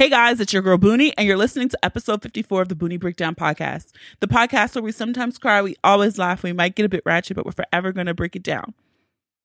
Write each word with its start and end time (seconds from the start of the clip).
Hey 0.00 0.08
guys, 0.08 0.40
it's 0.40 0.54
your 0.54 0.62
girl 0.62 0.78
Boonie, 0.78 1.12
and 1.18 1.28
you're 1.28 1.36
listening 1.36 1.68
to 1.68 1.84
episode 1.84 2.22
54 2.22 2.62
of 2.62 2.68
the 2.70 2.74
Boonie 2.74 2.96
Breakdown 2.96 3.34
Podcast. 3.34 3.92
The 4.20 4.28
podcast 4.28 4.74
where 4.74 4.82
we 4.82 4.92
sometimes 4.92 5.36
cry, 5.36 5.60
we 5.60 5.76
always 5.84 6.16
laugh, 6.16 6.42
we 6.42 6.54
might 6.54 6.74
get 6.74 6.86
a 6.86 6.88
bit 6.88 7.02
ratchet, 7.04 7.36
but 7.36 7.44
we're 7.44 7.52
forever 7.52 7.92
going 7.92 8.06
to 8.06 8.14
break 8.14 8.34
it 8.34 8.42
down. 8.42 8.72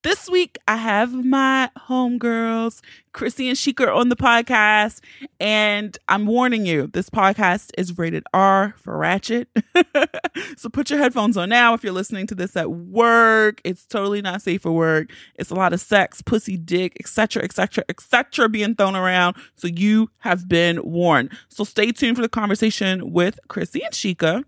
This 0.06 0.30
week, 0.30 0.56
I 0.68 0.76
have 0.76 1.24
my 1.24 1.68
homegirls, 1.76 2.80
Chrissy 3.12 3.48
and 3.48 3.58
Shika, 3.58 3.92
on 3.92 4.08
the 4.08 4.14
podcast. 4.14 5.00
And 5.40 5.98
I'm 6.06 6.26
warning 6.26 6.64
you, 6.64 6.86
this 6.86 7.10
podcast 7.10 7.72
is 7.76 7.98
rated 7.98 8.22
R 8.32 8.76
for 8.78 8.96
ratchet. 8.96 9.48
so 10.56 10.68
put 10.68 10.90
your 10.90 11.00
headphones 11.00 11.36
on 11.36 11.48
now 11.48 11.74
if 11.74 11.82
you're 11.82 11.92
listening 11.92 12.28
to 12.28 12.36
this 12.36 12.56
at 12.56 12.70
work. 12.70 13.60
It's 13.64 13.84
totally 13.84 14.22
not 14.22 14.42
safe 14.42 14.62
for 14.62 14.70
work. 14.70 15.10
It's 15.34 15.50
a 15.50 15.56
lot 15.56 15.72
of 15.72 15.80
sex, 15.80 16.22
pussy, 16.22 16.56
dick, 16.56 16.96
etc., 17.00 17.42
etc., 17.42 17.82
etc. 17.88 18.48
being 18.48 18.76
thrown 18.76 18.94
around. 18.94 19.34
So 19.56 19.66
you 19.66 20.08
have 20.18 20.48
been 20.48 20.80
warned. 20.84 21.32
So 21.48 21.64
stay 21.64 21.90
tuned 21.90 22.14
for 22.14 22.22
the 22.22 22.28
conversation 22.28 23.10
with 23.10 23.40
Chrissy 23.48 23.82
and 23.82 23.92
Shika. 23.92 24.44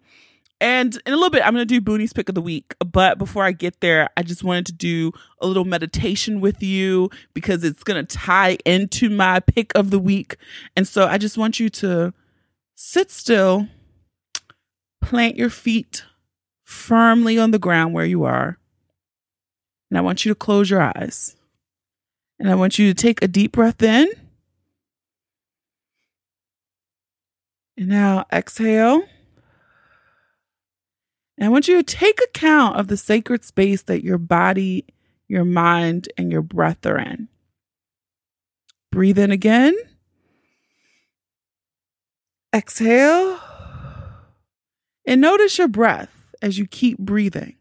And 0.60 1.00
in 1.06 1.12
a 1.12 1.16
little 1.16 1.30
bit, 1.30 1.42
I'm 1.46 1.54
going 1.54 1.66
to 1.66 1.74
do 1.74 1.80
Boonie's 1.80 2.12
pick 2.12 2.28
of 2.28 2.34
the 2.34 2.42
week. 2.42 2.74
But 2.84 3.16
before 3.16 3.44
I 3.44 3.52
get 3.52 3.80
there, 3.80 4.08
I 4.16 4.22
just 4.22 4.42
wanted 4.42 4.66
to 4.66 4.72
do 4.72 5.12
a 5.40 5.46
little 5.46 5.64
meditation 5.64 6.40
with 6.40 6.62
you 6.62 7.10
because 7.32 7.62
it's 7.62 7.84
going 7.84 8.04
to 8.04 8.16
tie 8.16 8.58
into 8.64 9.08
my 9.08 9.38
pick 9.38 9.72
of 9.76 9.90
the 9.90 10.00
week. 10.00 10.36
And 10.76 10.86
so 10.86 11.06
I 11.06 11.16
just 11.16 11.38
want 11.38 11.60
you 11.60 11.68
to 11.70 12.12
sit 12.74 13.10
still, 13.12 13.68
plant 15.00 15.36
your 15.36 15.50
feet 15.50 16.04
firmly 16.64 17.38
on 17.38 17.52
the 17.52 17.58
ground 17.58 17.94
where 17.94 18.04
you 18.04 18.24
are. 18.24 18.58
And 19.90 19.98
I 19.98 20.00
want 20.00 20.24
you 20.24 20.32
to 20.32 20.36
close 20.36 20.68
your 20.68 20.82
eyes. 20.82 21.36
And 22.40 22.50
I 22.50 22.56
want 22.56 22.78
you 22.78 22.92
to 22.92 22.94
take 22.94 23.22
a 23.22 23.28
deep 23.28 23.52
breath 23.52 23.82
in. 23.82 24.08
And 27.76 27.88
now 27.88 28.26
exhale. 28.32 29.02
And 31.38 31.44
I 31.44 31.50
want 31.50 31.68
you 31.68 31.76
to 31.76 31.84
take 31.84 32.20
account 32.20 32.80
of 32.80 32.88
the 32.88 32.96
sacred 32.96 33.44
space 33.44 33.82
that 33.82 34.02
your 34.02 34.18
body, 34.18 34.84
your 35.28 35.44
mind, 35.44 36.08
and 36.18 36.32
your 36.32 36.42
breath 36.42 36.84
are 36.84 36.98
in. 36.98 37.28
Breathe 38.90 39.20
in 39.20 39.30
again. 39.30 39.76
Exhale. 42.52 43.38
And 45.06 45.20
notice 45.20 45.58
your 45.58 45.68
breath 45.68 46.34
as 46.42 46.58
you 46.58 46.66
keep 46.66 46.98
breathing. 46.98 47.54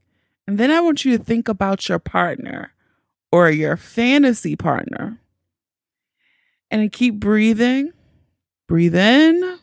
And 0.47 0.58
then 0.58 0.72
I 0.72 0.81
want 0.81 1.06
you 1.06 1.16
to 1.16 1.23
think 1.23 1.47
about 1.47 1.88
your 1.88 2.00
partner 2.00 2.73
or 3.31 3.52
your 3.52 3.78
fantasy 3.78 4.56
partner. 4.56 5.19
And 6.72 6.91
keep 6.91 7.19
breathing. 7.19 7.91
Breathe 8.67 8.95
in. 8.95 9.59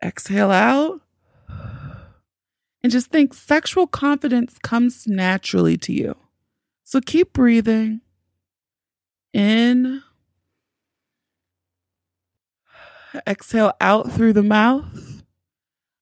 Exhale 0.00 0.52
out 0.52 1.00
and 2.82 2.90
just 2.90 3.08
think 3.08 3.34
sexual 3.34 3.86
confidence 3.86 4.58
comes 4.62 5.06
naturally 5.06 5.76
to 5.78 5.92
you. 5.92 6.16
So 6.84 7.00
keep 7.00 7.32
breathing 7.32 8.00
in, 9.32 10.02
exhale 13.26 13.72
out 13.80 14.10
through 14.10 14.32
the 14.32 14.42
mouth. 14.42 15.22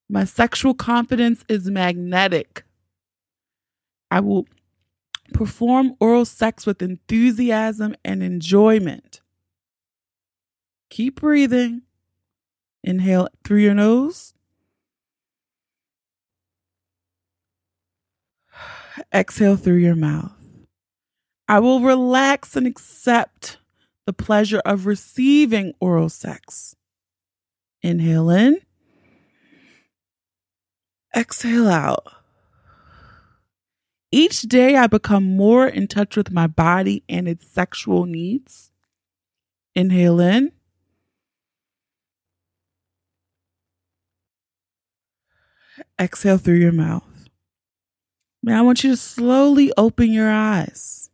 My 0.09 0.25
sexual 0.25 0.75
confidence 0.75 1.45
is 1.49 1.71
magnetic. 1.71 2.65
I 4.11 4.21
will 4.21 4.47
perform 5.33 5.95
oral 6.01 6.25
sex 6.25 6.67
with 6.67 6.83
enthusiasm 6.83 7.95
and 8.05 8.23
enjoyment. 8.23 9.21
Keep 10.89 11.21
breathing. 11.21 11.83
Inhale 12.83 13.29
through 13.45 13.59
your 13.59 13.75
nose. 13.75 14.35
Exhale 19.13 19.57
through 19.57 19.77
your 19.77 19.97
mouth. 19.97 20.33
I 21.49 21.59
will 21.59 21.81
relax 21.81 22.55
and 22.57 22.67
accept 22.67 23.59
the 24.07 24.13
pleasure 24.13 24.61
of 24.65 24.87
receiving 24.87 25.75
oral 25.81 26.09
sex. 26.09 26.77
Inhale 27.83 28.31
in. 28.31 28.61
Exhale 31.17 31.69
out. 31.69 32.07
Each 34.13 34.43
day, 34.43 34.77
I 34.77 34.87
become 34.87 35.37
more 35.37 35.67
in 35.67 35.87
touch 35.87 36.17
with 36.17 36.31
my 36.33 36.47
body 36.47 37.05
and 37.09 37.29
its 37.29 37.47
sexual 37.47 38.07
needs. 38.07 38.71
Inhale 39.75 40.21
in. 40.21 40.53
Exhale 46.01 46.39
through 46.39 46.59
your 46.59 46.73
mouth. 46.73 47.10
Now 48.43 48.59
I 48.59 48.63
want 48.63 48.85
you 48.85 48.91
to 48.91 48.97
slowly 48.97 49.73
open 49.77 50.13
your 50.13 50.31
eyes 50.31 51.11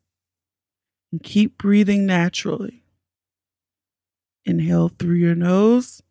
and 1.10 1.22
keep 1.22 1.58
breathing 1.58 2.06
naturally. 2.06 2.84
Inhale 4.44 4.88
through 4.90 5.16
your 5.16 5.34
nose. 5.34 6.02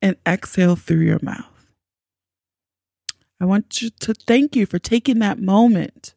And 0.00 0.16
exhale 0.26 0.76
through 0.76 1.00
your 1.00 1.18
mouth. 1.22 1.66
I 3.40 3.44
want 3.44 3.82
you 3.82 3.90
to 3.90 4.14
thank 4.14 4.56
you 4.56 4.64
for 4.64 4.78
taking 4.78 5.18
that 5.18 5.38
moment 5.38 6.14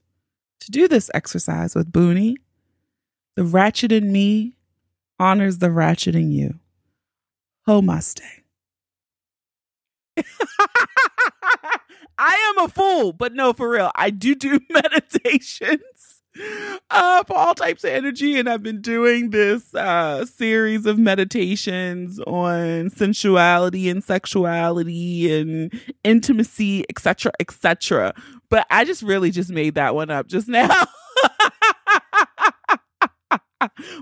to 0.62 0.72
do 0.72 0.88
this 0.88 1.09
exercise 1.14 1.76
with 1.76 1.92
Boonie. 1.92 2.38
The 3.36 3.44
ratchet 3.44 3.92
in 3.92 4.12
me 4.12 4.56
honors 5.20 5.58
the 5.58 5.72
ratchet 5.72 6.16
in 6.16 6.32
you. 6.32 6.59
Homaste. 7.68 8.39
I 12.18 12.53
am 12.57 12.66
a 12.66 12.69
fool, 12.69 13.13
but 13.13 13.34
no, 13.34 13.53
for 13.53 13.69
real. 13.69 13.91
I 13.96 14.09
do 14.09 14.35
do 14.35 14.59
meditations 14.69 16.22
uh, 16.90 17.24
for 17.24 17.35
all 17.35 17.56
types 17.56 17.84
of 17.84 17.91
energy, 17.91 18.38
and 18.38 18.50
I've 18.50 18.63
been 18.63 18.81
doing 18.81 19.29
this 19.29 19.74
uh, 19.74 20.25
series 20.25 20.85
of 20.85 20.97
meditations 20.97 22.19
on 22.22 22.90
sensuality 22.90 23.90
and 23.90 24.03
sexuality 24.03 25.34
and 25.40 25.74
intimacy, 26.03 26.85
etc., 26.90 27.31
etc. 27.40 28.13
But 28.50 28.68
I 28.69 28.85
just 28.85 29.02
really 29.02 29.31
just 29.31 29.50
made 29.50 29.75
that 29.75 29.96
one 29.96 30.09
up 30.09 30.28
just 30.28 30.47
now. 30.47 30.69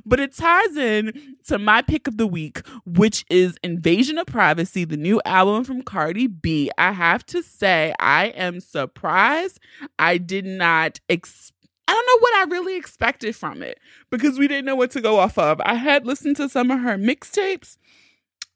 but 0.05 0.19
it 0.19 0.35
ties 0.35 0.77
in 0.77 1.37
to 1.47 1.57
my 1.57 1.81
pick 1.81 2.07
of 2.07 2.17
the 2.17 2.27
week, 2.27 2.61
which 2.85 3.25
is 3.29 3.57
Invasion 3.63 4.17
of 4.17 4.27
Privacy, 4.27 4.85
the 4.85 4.97
new 4.97 5.21
album 5.25 5.63
from 5.63 5.81
Cardi 5.81 6.27
B. 6.27 6.71
I 6.77 6.91
have 6.91 7.25
to 7.27 7.41
say, 7.41 7.93
I 7.99 8.27
am 8.27 8.59
surprised. 8.59 9.59
I 9.99 10.17
did 10.17 10.45
not 10.45 10.99
expect. 11.09 11.53
I 11.89 11.93
don't 11.93 12.05
know 12.05 12.19
what 12.19 12.35
I 12.35 12.51
really 12.51 12.77
expected 12.77 13.33
from 13.33 13.63
it 13.63 13.79
because 14.09 14.37
we 14.37 14.49
didn't 14.49 14.65
know 14.65 14.75
what 14.75 14.91
to 14.91 15.01
go 15.01 15.19
off 15.19 15.37
of. 15.37 15.61
I 15.61 15.75
had 15.75 16.05
listened 16.05 16.35
to 16.35 16.49
some 16.49 16.69
of 16.69 16.81
her 16.81 16.97
mixtapes, 16.97 17.77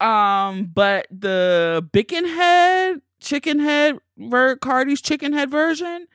um, 0.01 0.65
but 0.73 1.07
the 1.09 1.87
Bickenhead, 1.93 3.01
Chicken 3.21 3.59
Head, 3.59 3.99
ver- 4.17 4.57
Cardi's 4.57 5.01
Chicken 5.01 5.31
Head 5.31 5.49
version, 5.49 6.07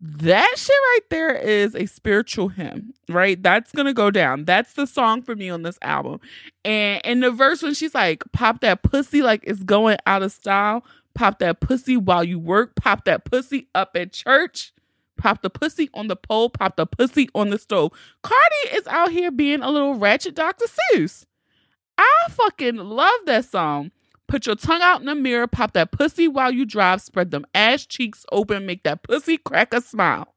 that 0.00 0.54
shit 0.56 0.70
right 0.70 1.00
there 1.10 1.34
is 1.34 1.74
a 1.74 1.86
spiritual 1.86 2.48
hymn, 2.48 2.94
right? 3.08 3.42
That's 3.42 3.72
gonna 3.72 3.92
go 3.92 4.10
down. 4.10 4.44
That's 4.44 4.74
the 4.74 4.86
song 4.86 5.22
for 5.22 5.34
me 5.34 5.50
on 5.50 5.62
this 5.62 5.78
album. 5.82 6.20
And 6.64 7.00
in 7.04 7.20
the 7.20 7.30
verse 7.32 7.62
when 7.62 7.74
she's 7.74 7.94
like, 7.94 8.22
pop 8.32 8.60
that 8.60 8.82
pussy 8.82 9.22
like 9.22 9.42
it's 9.44 9.62
going 9.64 9.96
out 10.06 10.22
of 10.22 10.30
style, 10.30 10.84
pop 11.14 11.40
that 11.40 11.60
pussy 11.60 11.96
while 11.96 12.22
you 12.22 12.38
work, 12.38 12.76
pop 12.76 13.06
that 13.06 13.24
pussy 13.24 13.68
up 13.74 13.96
at 13.96 14.12
church, 14.12 14.72
pop 15.16 15.42
the 15.42 15.50
pussy 15.50 15.90
on 15.94 16.06
the 16.06 16.16
pole, 16.16 16.48
pop 16.48 16.76
the 16.76 16.86
pussy 16.86 17.28
on 17.34 17.50
the 17.50 17.58
stove. 17.58 17.92
Cardi 18.22 18.76
is 18.76 18.86
out 18.86 19.10
here 19.10 19.32
being 19.32 19.62
a 19.62 19.70
little 19.70 19.94
ratchet 19.94 20.36
Dr. 20.36 20.66
Seuss. 20.94 21.26
I 21.98 22.26
fucking 22.30 22.76
love 22.76 23.20
that 23.26 23.46
song. 23.46 23.90
Put 24.28 24.46
your 24.46 24.56
tongue 24.56 24.82
out 24.82 25.00
in 25.00 25.06
the 25.06 25.14
mirror, 25.14 25.46
pop 25.46 25.72
that 25.72 25.90
pussy 25.90 26.28
while 26.28 26.52
you 26.52 26.66
drive, 26.66 27.00
spread 27.00 27.30
them 27.30 27.46
ass 27.54 27.86
cheeks 27.86 28.26
open, 28.30 28.66
make 28.66 28.82
that 28.82 29.02
pussy 29.02 29.38
crack 29.38 29.72
a 29.72 29.80
smile. 29.80 30.34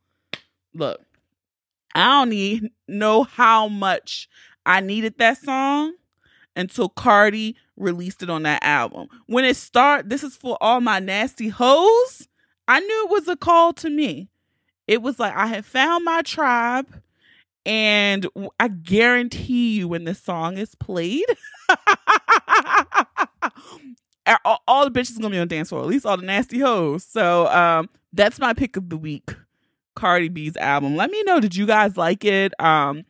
Look, 0.74 1.02
I 1.94 2.06
don't 2.06 2.30
need 2.30 2.70
know 2.88 3.24
how 3.24 3.68
much 3.68 4.30
I 4.66 4.80
needed 4.80 5.18
that 5.18 5.38
song 5.38 5.94
until 6.56 6.88
Cardi 6.90 7.58
released 7.76 8.24
it 8.24 8.30
on 8.30 8.44
that 8.44 8.64
album. 8.64 9.08
When 9.28 9.44
it 9.44 9.58
start, 9.58 10.10
this 10.10 10.24
is 10.24 10.38
for 10.38 10.58
all 10.62 10.80
my 10.80 11.00
nasty 11.00 11.50
hoes. 11.50 12.28
I 12.68 12.80
knew 12.80 13.06
it 13.06 13.12
was 13.12 13.28
a 13.28 13.36
call 13.36 13.74
to 13.74 13.90
me. 13.90 14.30
It 14.88 15.02
was 15.02 15.20
like 15.20 15.36
I 15.36 15.48
had 15.48 15.66
found 15.66 16.06
my 16.06 16.22
tribe, 16.22 17.02
and 17.66 18.28
I 18.60 18.68
guarantee 18.70 19.78
you, 19.78 19.88
when 19.88 20.06
this 20.06 20.22
song 20.22 20.58
is 20.58 20.76
played. 20.76 21.26
all, 24.46 24.62
all, 24.68 24.90
the 24.90 24.92
bitches 24.92 25.20
gonna 25.20 25.32
be 25.32 25.40
on 25.40 25.48
dance 25.48 25.70
floor, 25.70 25.82
at 25.82 25.88
least 25.88 26.06
all 26.06 26.18
the 26.18 26.26
nasty 26.26 26.60
hoes. 26.60 27.04
So 27.04 27.48
um, 27.48 27.90
that's 28.14 28.40
my 28.40 28.54
pick 28.54 28.78
of 28.78 28.90
the 28.90 28.98
week. 28.98 29.32
Cardi 29.96 30.30
B's 30.30 30.56
album. 30.58 30.96
Let 30.96 31.12
me 31.12 31.22
know. 31.24 31.40
Did 31.40 31.56
you 31.56 31.66
guys 31.66 31.98
like 31.98 32.24
it? 32.24 32.54
Um, 32.60 33.04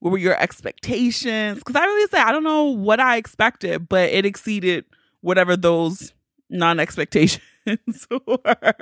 what 0.00 0.10
were 0.10 0.18
your 0.18 0.40
expectations? 0.40 1.58
Because 1.58 1.76
I 1.76 1.84
really 1.84 2.08
say 2.08 2.18
I 2.18 2.32
don't 2.32 2.44
know 2.44 2.64
what 2.64 3.00
I 3.00 3.16
expected, 3.16 3.88
but 3.88 4.10
it 4.10 4.24
exceeded 4.24 4.84
whatever 5.20 5.56
those 5.56 6.12
non 6.48 6.78
expectations 6.80 7.40
were. 8.26 8.74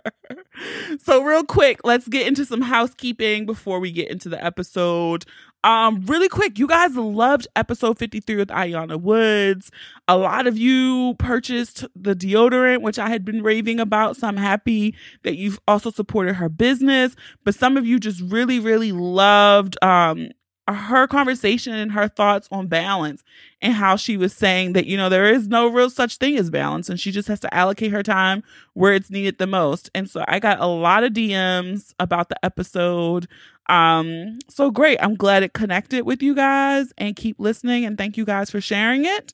so, 1.02 1.22
real 1.22 1.44
quick, 1.44 1.80
let's 1.84 2.08
get 2.08 2.26
into 2.26 2.44
some 2.44 2.60
housekeeping 2.60 3.46
before 3.46 3.80
we 3.80 3.90
get 3.90 4.10
into 4.10 4.28
the 4.28 4.42
episode. 4.44 5.24
Um, 5.66 6.02
really 6.06 6.28
quick, 6.28 6.60
you 6.60 6.68
guys 6.68 6.94
loved 6.94 7.48
episode 7.56 7.98
53 7.98 8.36
with 8.36 8.48
Ayana 8.50 9.00
Woods. 9.00 9.72
A 10.06 10.16
lot 10.16 10.46
of 10.46 10.56
you 10.56 11.16
purchased 11.18 11.84
the 11.96 12.14
deodorant, 12.14 12.82
which 12.82 13.00
I 13.00 13.08
had 13.08 13.24
been 13.24 13.42
raving 13.42 13.80
about. 13.80 14.16
So 14.16 14.28
I'm 14.28 14.36
happy 14.36 14.94
that 15.24 15.34
you've 15.36 15.58
also 15.66 15.90
supported 15.90 16.34
her 16.34 16.48
business. 16.48 17.16
But 17.42 17.56
some 17.56 17.76
of 17.76 17.84
you 17.84 17.98
just 17.98 18.20
really, 18.20 18.60
really 18.60 18.92
loved 18.92 19.76
um 19.82 20.28
her 20.68 21.06
conversation 21.06 21.74
and 21.74 21.92
her 21.92 22.08
thoughts 22.08 22.48
on 22.50 22.66
balance 22.66 23.22
and 23.62 23.72
how 23.72 23.94
she 23.94 24.16
was 24.16 24.32
saying 24.32 24.72
that 24.72 24.86
you 24.86 24.96
know 24.96 25.08
there 25.08 25.32
is 25.32 25.46
no 25.46 25.68
real 25.68 25.88
such 25.88 26.16
thing 26.16 26.36
as 26.36 26.50
balance 26.50 26.88
and 26.88 26.98
she 26.98 27.12
just 27.12 27.28
has 27.28 27.38
to 27.38 27.54
allocate 27.54 27.92
her 27.92 28.02
time 28.02 28.42
where 28.74 28.92
it's 28.92 29.08
needed 29.08 29.38
the 29.38 29.46
most 29.46 29.88
and 29.94 30.10
so 30.10 30.24
i 30.26 30.40
got 30.40 30.58
a 30.58 30.66
lot 30.66 31.04
of 31.04 31.12
dms 31.12 31.94
about 32.00 32.28
the 32.30 32.44
episode 32.44 33.28
um 33.68 34.38
so 34.48 34.70
great 34.70 34.98
i'm 35.02 35.14
glad 35.14 35.42
it 35.42 35.52
connected 35.52 36.04
with 36.04 36.22
you 36.22 36.34
guys 36.34 36.92
and 36.98 37.16
keep 37.16 37.38
listening 37.38 37.84
and 37.84 37.98
thank 37.98 38.16
you 38.16 38.24
guys 38.24 38.50
for 38.50 38.60
sharing 38.60 39.04
it 39.04 39.32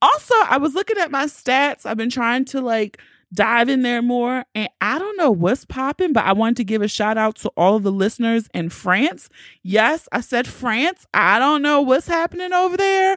also 0.00 0.34
i 0.48 0.56
was 0.56 0.74
looking 0.74 0.98
at 0.98 1.10
my 1.10 1.26
stats 1.26 1.84
i've 1.84 1.96
been 1.96 2.10
trying 2.10 2.44
to 2.44 2.60
like 2.60 2.98
dive 3.32 3.68
in 3.68 3.82
there 3.82 4.02
more. 4.02 4.44
And 4.54 4.68
I 4.80 4.98
don't 4.98 5.16
know 5.16 5.30
what's 5.30 5.64
popping, 5.64 6.12
but 6.12 6.24
I 6.24 6.32
wanted 6.32 6.56
to 6.58 6.64
give 6.64 6.82
a 6.82 6.88
shout 6.88 7.18
out 7.18 7.36
to 7.36 7.48
all 7.56 7.78
the 7.78 7.92
listeners 7.92 8.48
in 8.54 8.68
France. 8.68 9.28
Yes, 9.62 10.08
I 10.12 10.20
said 10.20 10.46
France. 10.46 11.06
I 11.14 11.38
don't 11.38 11.62
know 11.62 11.80
what's 11.80 12.06
happening 12.06 12.52
over 12.52 12.76
there. 12.76 13.16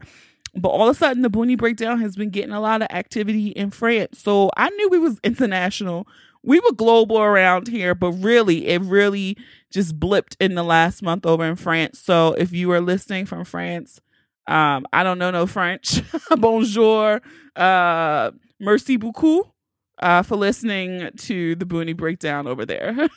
But 0.57 0.69
all 0.69 0.87
of 0.87 0.95
a 0.95 0.97
sudden, 0.97 1.21
the 1.21 1.29
Boonie 1.29 1.55
Breakdown 1.55 1.99
has 1.99 2.15
been 2.15 2.29
getting 2.29 2.53
a 2.53 2.61
lot 2.61 2.81
of 2.81 2.87
activity 2.89 3.49
in 3.49 3.71
France. 3.71 4.19
So 4.19 4.51
I 4.55 4.69
knew 4.69 4.89
we 4.89 4.99
was 4.99 5.19
international. 5.23 6.07
We 6.45 6.59
were 6.59 6.71
global 6.73 7.17
around 7.19 7.67
here, 7.67 7.95
but 7.95 8.11
really, 8.11 8.67
it 8.67 8.81
really 8.81 9.37
just 9.71 9.99
blipped 9.99 10.35
in 10.39 10.55
the 10.55 10.63
last 10.63 11.01
month 11.01 11.25
over 11.25 11.43
in 11.43 11.55
France. 11.55 11.99
So 11.99 12.33
if 12.33 12.53
you 12.53 12.71
are 12.71 12.81
listening 12.81 13.25
from 13.25 13.45
France, 13.45 13.99
um, 14.47 14.85
I 14.93 15.03
don't 15.03 15.17
know 15.17 15.31
no 15.31 15.47
French. 15.47 16.01
Bonjour. 16.37 17.21
Uh, 17.55 18.31
merci 18.59 18.97
beaucoup 18.97 19.51
uh, 19.99 20.21
for 20.21 20.35
listening 20.35 21.09
to 21.17 21.55
the 21.55 21.65
Boonie 21.65 21.93
Breakdown 21.93 22.45
over 22.45 22.63
there. 22.63 23.09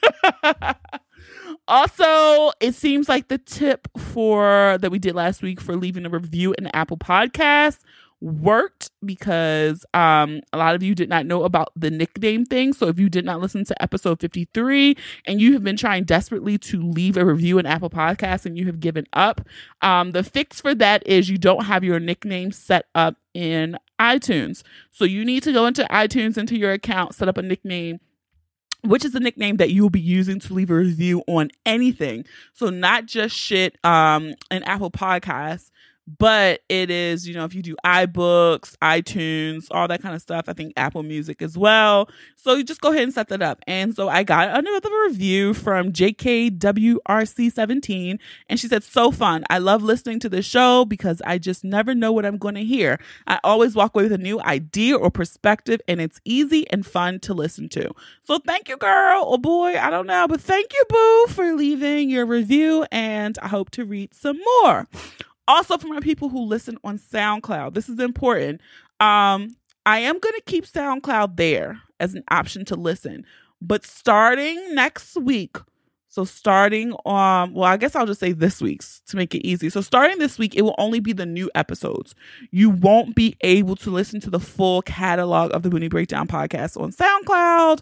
also, 1.69 2.53
it 2.61 2.75
seems 2.75 3.11
like 3.11 3.29
the 3.29 3.39
tip 3.39 3.89
for 3.99 4.79
that 4.81 4.91
we 4.91 4.99
did 4.99 5.15
last 5.15 5.43
week 5.43 5.61
for 5.61 5.77
leaving 5.77 6.07
a 6.07 6.11
review 6.11 6.55
in 6.57 6.67
Apple 6.69 6.97
Podcasts 6.97 7.81
worked 8.20 8.91
because 9.05 9.87
um 9.94 10.41
a 10.53 10.59
lot 10.59 10.75
of 10.75 10.82
you 10.82 10.94
did 10.94 11.09
not 11.09 11.25
know 11.25 11.44
about 11.44 11.70
the 11.76 11.91
nickname 11.91 12.44
thing 12.44 12.73
so 12.73 12.88
if 12.88 12.99
you 12.99 13.09
did 13.09 13.25
not 13.25 13.41
listen 13.41 13.65
to 13.65 13.81
episode 13.82 14.19
53 14.19 14.97
and 15.26 15.41
you 15.41 15.53
have 15.53 15.62
been 15.62 15.76
trying 15.76 16.03
desperately 16.03 16.59
to 16.59 16.82
leave 16.82 17.17
a 17.17 17.25
review 17.25 17.59
in 17.59 17.67
apple 17.67 17.91
Podcasts 17.91 18.44
and 18.44 18.59
you 18.59 18.67
have 18.67 18.81
given 18.81 19.06
up 19.12 19.41
um 19.82 20.11
the 20.11 20.25
fix 20.25 20.61
for 20.61 20.75
that 20.75 21.06
is 21.06 21.31
you 21.31 21.38
don't 21.38 21.65
have 21.67 21.85
your 21.85 22.00
nickname 22.00 22.50
set 22.50 22.87
up 22.94 23.15
in 23.35 23.79
iTunes. 24.00 24.62
So 24.91 25.05
you 25.05 25.25
need 25.25 25.43
to 25.44 25.53
go 25.53 25.67
into 25.67 25.85
iTunes, 25.91 26.38
into 26.38 26.56
your 26.56 26.73
account, 26.73 27.14
set 27.14 27.29
up 27.29 27.38
a 27.38 27.43
nickname 27.43 28.00
which 28.85 29.05
is 29.05 29.11
the 29.11 29.19
nickname 29.19 29.56
that 29.56 29.71
you 29.71 29.82
will 29.82 29.91
be 29.91 30.00
using 30.00 30.38
to 30.38 30.55
leave 30.55 30.71
a 30.71 30.75
review 30.75 31.21
on 31.26 31.50
anything. 31.67 32.25
So 32.53 32.71
not 32.71 33.06
just 33.06 33.35
shit 33.35 33.76
um 33.85 34.35
an 34.53 34.62
Apple 34.62 34.91
Podcasts, 34.91 35.71
but 36.17 36.63
it 36.69 36.91
is, 36.91 37.27
you 37.29 37.35
know, 37.35 37.45
if 37.45 37.55
you 37.55 37.61
do 37.61 37.77
iBooks, 37.85 38.79
iTunes, 38.79 39.67
all 39.71 39.87
that 39.89 40.01
kind 40.01 40.15
of 40.15 40.23
stuff, 40.23 40.47
I 40.49 40.55
think 40.55 40.73
Apple 40.77 41.03
Music 41.03 41.43
as 41.43 41.59
well. 41.59 42.09
So 42.37 42.55
you 42.55 42.63
just 42.65 42.81
go 42.81 42.91
ahead 42.91 43.03
and 43.03 43.13
set 43.13 43.29
that 43.29 43.43
up. 43.43 43.63
And 43.67 43.95
so 43.95 44.09
I 44.09 44.23
got 44.23 44.57
another 44.57 44.89
review 45.07 45.53
from 45.53 45.93
JKWRC17, 45.93 48.19
and 48.49 48.59
she 48.59 48.67
said, 48.69 48.83
So 48.85 49.11
fun. 49.11 49.45
I 49.51 49.59
love 49.59 49.83
listening 49.83 50.19
to 50.21 50.31
the 50.31 50.41
show 50.41 50.87
because 50.87 51.21
I 51.27 51.37
just 51.39 51.65
never 51.65 51.95
know 51.95 52.13
what 52.13 52.25
I'm 52.25 52.39
going 52.39 52.55
to 52.55 52.65
hear. 52.65 52.99
I 53.27 53.39
always 53.45 53.75
walk 53.75 53.95
away 53.95 54.05
with 54.05 54.13
a 54.13 54.19
new 54.19 54.41
idea 54.41 54.97
or 54.97 55.11
perspective, 55.11 55.83
and 55.87 56.01
it's 56.01 56.23
easy 56.25 56.67
and 56.71 56.87
fun 56.87 57.21
to 57.21 57.35
listen 57.35 57.69
to. 57.71 57.91
So 58.25 58.39
thank 58.39 58.69
you, 58.69 58.77
girl, 58.77 59.25
or 59.25 59.35
oh 59.35 59.39
boy, 59.39 59.77
I 59.79 59.91
don't 59.91 60.07
know, 60.07 60.29
but 60.29 60.41
thank 60.41 60.73
you, 60.73 60.85
Boo, 60.89 61.27
for 61.29 61.55
leaving 61.55 62.09
your 62.09 62.25
review, 62.25 62.87
and 62.91 63.37
I 63.43 63.49
hope 63.49 63.69
to 63.71 63.85
read 63.85 64.15
some 64.15 64.39
more. 64.63 64.87
Also, 65.49 65.79
for 65.79 65.89
my 65.89 66.00
people 66.00 66.29
who 66.29 66.45
listen 66.45 66.77
on 66.85 66.99
SoundCloud, 66.99 67.75
this 67.75 67.89
is 67.89 67.99
important. 67.99 68.61
Um, 69.00 69.56
I 69.87 70.00
am 70.00 70.19
going 70.19 70.35
to 70.35 70.43
keep 70.47 70.67
SoundCloud 70.67 71.37
there 71.37 71.81
as 71.99 72.15
an 72.15 72.23
option 72.31 72.67
to 72.67 72.77
listen, 72.77 73.25
but 73.62 73.85
starting 73.85 74.75
next 74.75 75.17
week, 75.17 75.56
so 76.11 76.25
starting 76.25 76.93
um 77.05 77.53
well 77.55 77.65
I 77.65 77.77
guess 77.77 77.95
I'll 77.95 78.06
just 78.06 78.19
say 78.19 78.33
this 78.33 78.62
week's 78.62 79.00
to 79.09 79.17
make 79.17 79.35
it 79.35 79.47
easy. 79.47 79.69
So 79.69 79.83
starting 79.83 80.19
this 80.19 80.39
week 80.39 80.56
it 80.56 80.62
will 80.62 80.75
only 80.79 81.00
be 81.00 81.12
the 81.12 81.27
new 81.27 81.50
episodes. 81.55 82.15
You 82.50 82.71
won't 82.71 83.15
be 83.15 83.37
able 83.43 83.77
to 83.77 83.91
listen 83.91 84.19
to 84.21 84.31
the 84.31 84.41
full 84.41 84.83
catalog 84.83 85.55
of 85.55 85.62
the 85.62 85.71
Boonie 85.71 85.89
Breakdown 85.89 86.27
podcast 86.27 86.81
on 86.81 86.93
SoundCloud. 86.93 87.81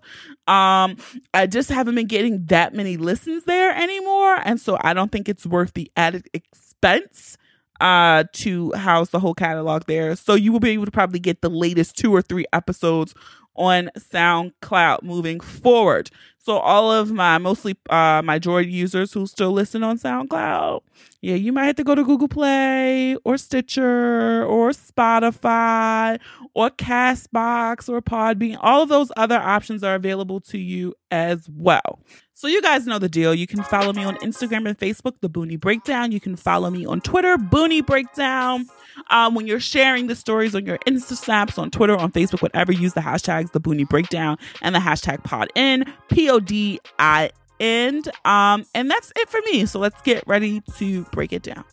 Um 0.53 0.97
I 1.35 1.47
just 1.47 1.71
haven't 1.71 1.95
been 1.95 2.09
getting 2.09 2.45
that 2.47 2.75
many 2.75 2.97
listens 2.97 3.45
there 3.45 3.75
anymore 3.75 4.41
and 4.45 4.61
so 4.61 4.77
I 4.81 4.93
don't 4.93 5.13
think 5.13 5.29
it's 5.29 5.47
worth 5.47 5.75
the 5.75 5.91
added 5.97 6.29
expense 6.35 7.39
uh 7.81 8.25
to 8.33 8.73
house 8.73 9.11
the 9.11 9.21
whole 9.21 9.35
catalog 9.35 9.85
there. 9.87 10.17
So 10.17 10.35
you 10.35 10.53
will 10.53 10.61
be 10.61 10.71
able 10.71 10.87
to 10.87 10.91
probably 10.91 11.21
get 11.21 11.43
the 11.43 11.51
latest 11.51 11.97
two 11.97 12.15
or 12.15 12.23
three 12.23 12.47
episodes 12.53 13.15
on 13.55 13.91
SoundCloud 13.99 15.03
moving 15.03 15.41
forward. 15.41 16.11
So 16.39 16.59
all 16.59 16.93
of 16.93 17.11
my 17.11 17.39
mostly 17.39 17.77
uh 17.91 18.23
my 18.25 18.39
Droid 18.39 18.71
users 18.71 19.13
who 19.13 19.27
still 19.27 19.53
listen 19.53 19.83
on 19.83 19.99
SoundCloud, 19.99 20.83
yeah, 21.21 21.35
you 21.35 21.53
might 21.53 21.65
have 21.65 21.77
to 21.77 21.85
go 21.85 21.95
to 21.95 22.05
Google 22.05 22.29
Play 22.29 23.17
or 23.25 23.37
Stitcher 23.37 24.45
or 24.45 24.71
Spotify 24.71 26.21
or 26.55 26.71
Castbox 26.71 27.89
or 27.89 28.01
Podbean. 28.01 28.59
All 28.61 28.83
of 28.83 28.89
those 28.89 29.11
other 29.17 29.39
options 29.39 29.83
are 29.83 29.95
available 29.95 30.41
to 30.43 30.59
you 30.59 30.95
as 31.11 31.49
well. 31.49 32.01
So 32.39 32.49
you 32.49 32.61
guys 32.61 32.87
know 32.87 32.99
the 32.99 33.09
deal. 33.09 33.35
You 33.35 33.47
can 33.47 33.63
follow 33.63 33.95
me 33.95 34.05
on 34.05 34.19
Instagram 34.19 34.69
and 34.69 34.79
Facebook, 34.79 35.15
The 35.23 35.29
Boonie 35.31 35.57
Breakdown. 35.57 36.13
You 36.13 36.21
can 36.21 36.37
follow 36.37 36.69
me 36.69 36.85
on 36.85 37.01
Twitter, 37.01 37.39
Boonie 37.39 37.81
Breakdown. 37.81 38.67
Um, 39.09 39.35
when 39.35 39.47
you're 39.47 39.59
sharing 39.59 40.07
the 40.07 40.15
stories 40.15 40.55
on 40.55 40.67
your 40.67 40.77
Insta 40.81 41.17
snaps, 41.17 41.57
on 41.57 41.71
Twitter, 41.71 41.97
on 41.97 42.13
Facebook, 42.13 42.43
whatever, 42.43 42.73
use 42.73 42.93
the 42.93 43.01
hashtags 43.01 43.53
The 43.53 43.61
Boonie 43.61 43.85
Breakdown 43.85 44.37
and 44.61 44.75
the 44.75 44.81
hashtag 44.81 45.25
Pod 45.25 45.49
In, 45.55 45.91
P 46.11 46.29
O 46.29 46.39
D 46.39 46.79
I 46.99 47.31
N. 47.59 48.03
Um, 48.27 48.67
and 48.75 48.91
that's 48.91 49.15
it 49.17 49.31
for 49.31 49.41
me. 49.47 49.65
So 49.65 49.79
let's 49.79 50.03
get 50.03 50.23
ready 50.27 50.61
to 50.77 51.05
break 51.05 51.33
it 51.33 51.43
down. 51.43 51.65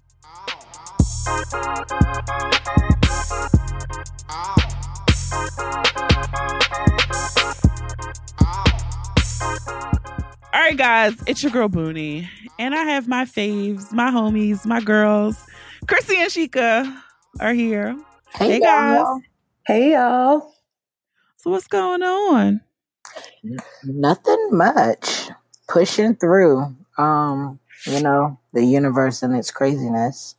All 10.53 10.59
right, 10.59 10.77
guys, 10.77 11.15
it's 11.25 11.41
your 11.41 11.51
girl 11.51 11.67
Boonie, 11.67 12.29
and 12.59 12.75
I 12.75 12.83
have 12.83 13.07
my 13.07 13.25
faves, 13.25 13.91
my 13.91 14.11
homies, 14.11 14.67
my 14.67 14.81
girls. 14.81 15.43
Chrissy 15.87 16.15
and 16.17 16.29
Shika 16.29 16.95
are 17.39 17.53
here. 17.53 17.97
Hey, 18.35 18.51
hey 18.51 18.59
guys. 18.59 18.99
Y'all. 18.99 19.21
Hey 19.65 19.93
y'all. 19.93 20.53
So 21.37 21.49
what's 21.49 21.65
going 21.65 22.03
on? 22.03 22.61
Nothing 23.83 24.49
much. 24.51 25.29
Pushing 25.67 26.15
through. 26.17 26.75
Um, 26.99 27.59
you 27.87 27.99
know, 28.01 28.37
the 28.53 28.63
universe 28.63 29.23
and 29.23 29.35
its 29.35 29.49
craziness. 29.49 30.35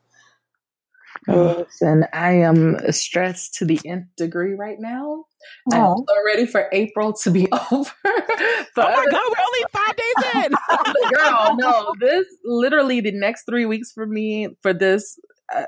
Yes, 1.26 1.80
and 1.80 2.06
I 2.12 2.35
am 2.35 2.78
stressed 2.92 3.54
to 3.54 3.64
the 3.64 3.80
nth 3.85 4.06
degree 4.16 4.54
right 4.54 4.78
now. 4.78 5.25
I'm 5.72 5.96
so 5.96 6.04
ready 6.26 6.46
for 6.46 6.68
April 6.72 7.12
to 7.22 7.30
be 7.30 7.46
over. 7.52 7.90
but 8.04 8.86
oh 8.88 8.96
my 8.96 9.06
god, 9.10 9.22
we're 9.30 9.44
only 9.44 9.64
five 9.72 9.96
days 9.96 10.44
in. 10.44 10.52
Girl, 11.14 11.56
no, 11.56 11.94
this 12.00 12.26
literally 12.44 13.00
the 13.00 13.12
next 13.12 13.44
three 13.44 13.66
weeks 13.66 13.92
for 13.92 14.06
me 14.06 14.48
for 14.62 14.72
this 14.72 15.18
uh, 15.54 15.66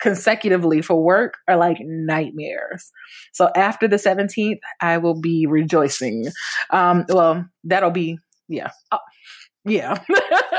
consecutively 0.00 0.82
for 0.82 1.02
work 1.02 1.34
are 1.48 1.56
like 1.56 1.78
nightmares. 1.80 2.90
So 3.32 3.50
after 3.54 3.86
the 3.86 3.96
17th, 3.96 4.58
I 4.80 4.98
will 4.98 5.20
be 5.20 5.46
rejoicing. 5.46 6.26
Um, 6.70 7.04
well, 7.08 7.46
that'll 7.64 7.90
be 7.90 8.18
yeah. 8.48 8.70
Oh, 8.90 8.98
yeah. 9.64 10.02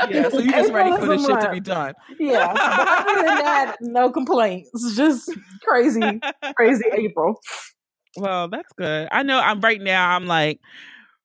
yeah. 0.08 0.28
So 0.30 0.38
you're 0.38 0.52
just 0.52 0.72
ready 0.72 0.96
for 0.96 1.06
this 1.06 1.26
shit 1.26 1.40
to 1.40 1.50
be 1.50 1.60
done. 1.60 1.94
Yeah. 2.18 2.52
But 2.52 2.88
other 2.88 3.14
than 3.16 3.38
that, 3.38 3.76
no 3.80 4.10
complaints. 4.10 4.96
Just 4.96 5.30
crazy, 5.62 6.20
crazy 6.56 6.84
April. 6.92 7.40
Well, 8.16 8.48
that's 8.48 8.72
good. 8.76 9.08
I 9.10 9.22
know 9.22 9.38
I'm 9.38 9.60
right 9.60 9.80
now, 9.80 10.10
I'm 10.10 10.26
like 10.26 10.60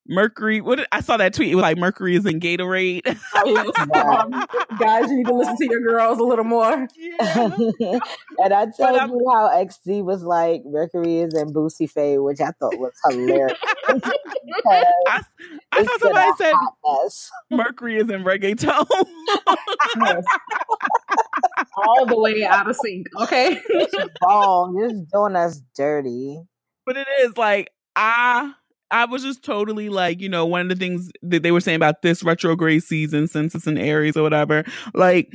Mercury. 0.10 0.60
What 0.60 0.86
I 0.92 1.02
saw 1.02 1.18
that 1.18 1.36
tweet. 1.36 1.52
It 1.52 1.56
was 1.56 1.62
like 1.62 1.78
Mercury 1.78 2.16
is 2.16 2.26
in 2.26 2.40
Gatorade. 2.40 3.06
um, 3.96 4.46
guys, 4.80 5.10
you 5.10 5.18
need 5.18 5.28
to 5.28 5.36
listen 5.36 5.56
to 5.56 5.68
your 5.70 5.82
girls 5.82 6.18
a 6.18 6.24
little 6.24 6.44
more. 6.44 6.88
Yeah. 6.98 7.16
and 8.40 8.54
I 8.54 8.66
told 8.76 9.12
you 9.12 9.32
how 9.32 9.50
XD 9.50 10.04
was 10.04 10.24
like 10.24 10.64
Mercury 10.66 11.20
is 11.20 11.36
in 11.36 11.54
Boosie 11.54 11.90
Fade, 11.90 12.22
which 12.22 12.42
I 12.42 12.50
thought 12.60 12.78
was 12.80 12.94
hilarious. 13.08 13.58
I, 14.68 15.22
I 15.72 15.84
saw 15.86 15.98
somebody 16.00 16.32
said 16.38 16.54
Mercury 17.52 17.98
is 17.98 18.10
in 18.10 18.24
reggaeton. 18.24 18.88
yes. 20.02 20.24
All 21.78 22.08
the 22.08 22.20
way 22.20 22.44
out 22.44 22.68
of 22.68 22.76
sync. 22.76 23.06
Okay, 23.22 23.62
it's 23.70 23.94
wrong. 24.24 24.76
Just 24.90 25.12
doing 25.12 25.36
us 25.36 25.62
dirty. 25.76 26.42
But 26.90 26.98
it 26.98 27.08
is 27.22 27.38
like 27.38 27.70
I 27.96 28.52
I 28.90 29.06
was 29.06 29.22
just 29.22 29.44
totally 29.44 29.90
like, 29.90 30.20
you 30.22 30.28
know, 30.28 30.48
one 30.48 30.62
of 30.62 30.70
the 30.70 30.76
things 30.76 31.12
that 31.22 31.44
they 31.44 31.52
were 31.52 31.60
saying 31.60 31.76
about 31.76 32.02
this 32.02 32.24
retrograde 32.24 32.82
season, 32.82 33.28
since 33.28 33.54
it's 33.54 33.68
in 33.68 33.78
Aries 33.78 34.18
or 34.18 34.24
whatever, 34.24 34.64
like 34.96 35.32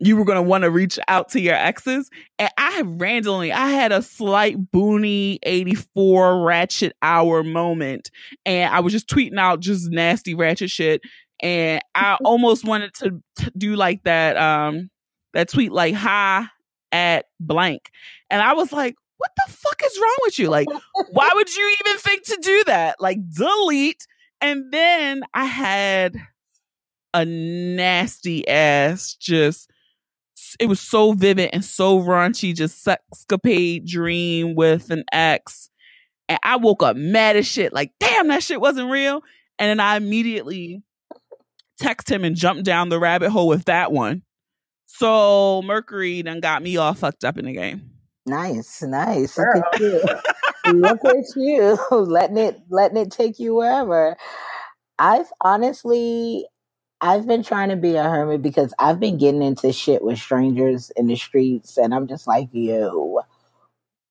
you 0.00 0.16
were 0.16 0.24
going 0.24 0.34
to 0.34 0.42
want 0.42 0.64
to 0.64 0.70
reach 0.72 0.98
out 1.06 1.28
to 1.28 1.40
your 1.40 1.54
exes. 1.54 2.10
And 2.40 2.50
I 2.58 2.72
have 2.72 2.88
randomly, 3.00 3.52
I 3.52 3.68
had 3.68 3.92
a 3.92 4.02
slight 4.02 4.72
Boonie 4.72 5.38
84 5.44 6.42
ratchet 6.42 6.96
hour 7.02 7.44
moment. 7.44 8.10
And 8.44 8.74
I 8.74 8.80
was 8.80 8.92
just 8.92 9.08
tweeting 9.08 9.38
out 9.38 9.60
just 9.60 9.88
nasty 9.88 10.34
ratchet 10.34 10.70
shit. 10.70 11.02
And 11.40 11.80
I 11.94 12.18
almost 12.24 12.64
wanted 12.64 12.94
to, 12.94 13.22
to 13.36 13.52
do 13.56 13.76
like 13.76 14.02
that, 14.02 14.36
um, 14.36 14.90
that 15.34 15.50
tweet 15.50 15.70
like 15.70 15.94
hi 15.94 16.46
at 16.90 17.26
blank. 17.38 17.92
And 18.28 18.42
I 18.42 18.54
was 18.54 18.72
like, 18.72 18.96
what 19.18 19.30
the 19.36 19.52
fuck 19.52 19.80
is 19.84 19.98
wrong 20.00 20.16
with 20.22 20.38
you? 20.38 20.48
Like, 20.48 20.68
why 21.10 21.30
would 21.34 21.54
you 21.54 21.76
even 21.80 21.98
think 21.98 22.24
to 22.24 22.38
do 22.40 22.64
that? 22.66 23.00
Like, 23.00 23.18
delete. 23.30 24.06
And 24.40 24.72
then 24.72 25.22
I 25.32 25.44
had 25.44 26.16
a 27.14 27.24
nasty 27.24 28.46
ass 28.46 29.14
just 29.14 29.70
it 30.60 30.68
was 30.68 30.80
so 30.80 31.12
vivid 31.12 31.50
and 31.52 31.64
so 31.64 32.00
raunchy, 32.00 32.54
just 32.54 32.84
sexcapade 32.84 33.86
dream 33.86 34.54
with 34.54 34.90
an 34.90 35.04
ex. 35.12 35.70
And 36.28 36.38
I 36.42 36.56
woke 36.56 36.82
up 36.82 36.96
mad 36.96 37.36
as 37.36 37.46
shit, 37.46 37.72
like, 37.72 37.92
damn, 38.00 38.28
that 38.28 38.42
shit 38.42 38.60
wasn't 38.60 38.90
real. 38.90 39.22
And 39.58 39.70
then 39.70 39.80
I 39.80 39.96
immediately 39.96 40.82
text 41.78 42.10
him 42.10 42.24
and 42.24 42.36
jumped 42.36 42.64
down 42.64 42.88
the 42.88 42.98
rabbit 42.98 43.30
hole 43.30 43.48
with 43.48 43.64
that 43.66 43.92
one. 43.92 44.22
So 44.86 45.62
Mercury 45.62 46.22
then 46.22 46.40
got 46.40 46.62
me 46.62 46.76
all 46.76 46.94
fucked 46.94 47.24
up 47.24 47.38
in 47.38 47.46
the 47.46 47.52
game. 47.52 47.90
Nice, 48.26 48.82
nice. 48.82 49.38
Look 49.38 49.48
at 49.54 49.80
you. 49.80 50.02
Look 50.66 51.04
at 51.04 51.24
you. 51.36 51.78
letting 51.92 52.38
it 52.38 52.60
letting 52.70 52.98
it 52.98 53.12
take 53.12 53.38
you 53.40 53.56
wherever. 53.56 54.16
I've 54.98 55.32
honestly 55.42 56.46
I've 57.00 57.26
been 57.26 57.44
trying 57.44 57.70
to 57.70 57.76
be 57.76 57.96
a 57.96 58.04
hermit 58.04 58.42
because 58.42 58.74
I've 58.78 59.00
been 59.00 59.18
getting 59.18 59.42
into 59.42 59.72
shit 59.72 60.02
with 60.02 60.18
strangers 60.18 60.90
in 60.96 61.06
the 61.08 61.16
streets 61.16 61.78
and 61.78 61.94
I'm 61.94 62.08
just 62.08 62.26
like, 62.26 62.48
yo, 62.52 63.20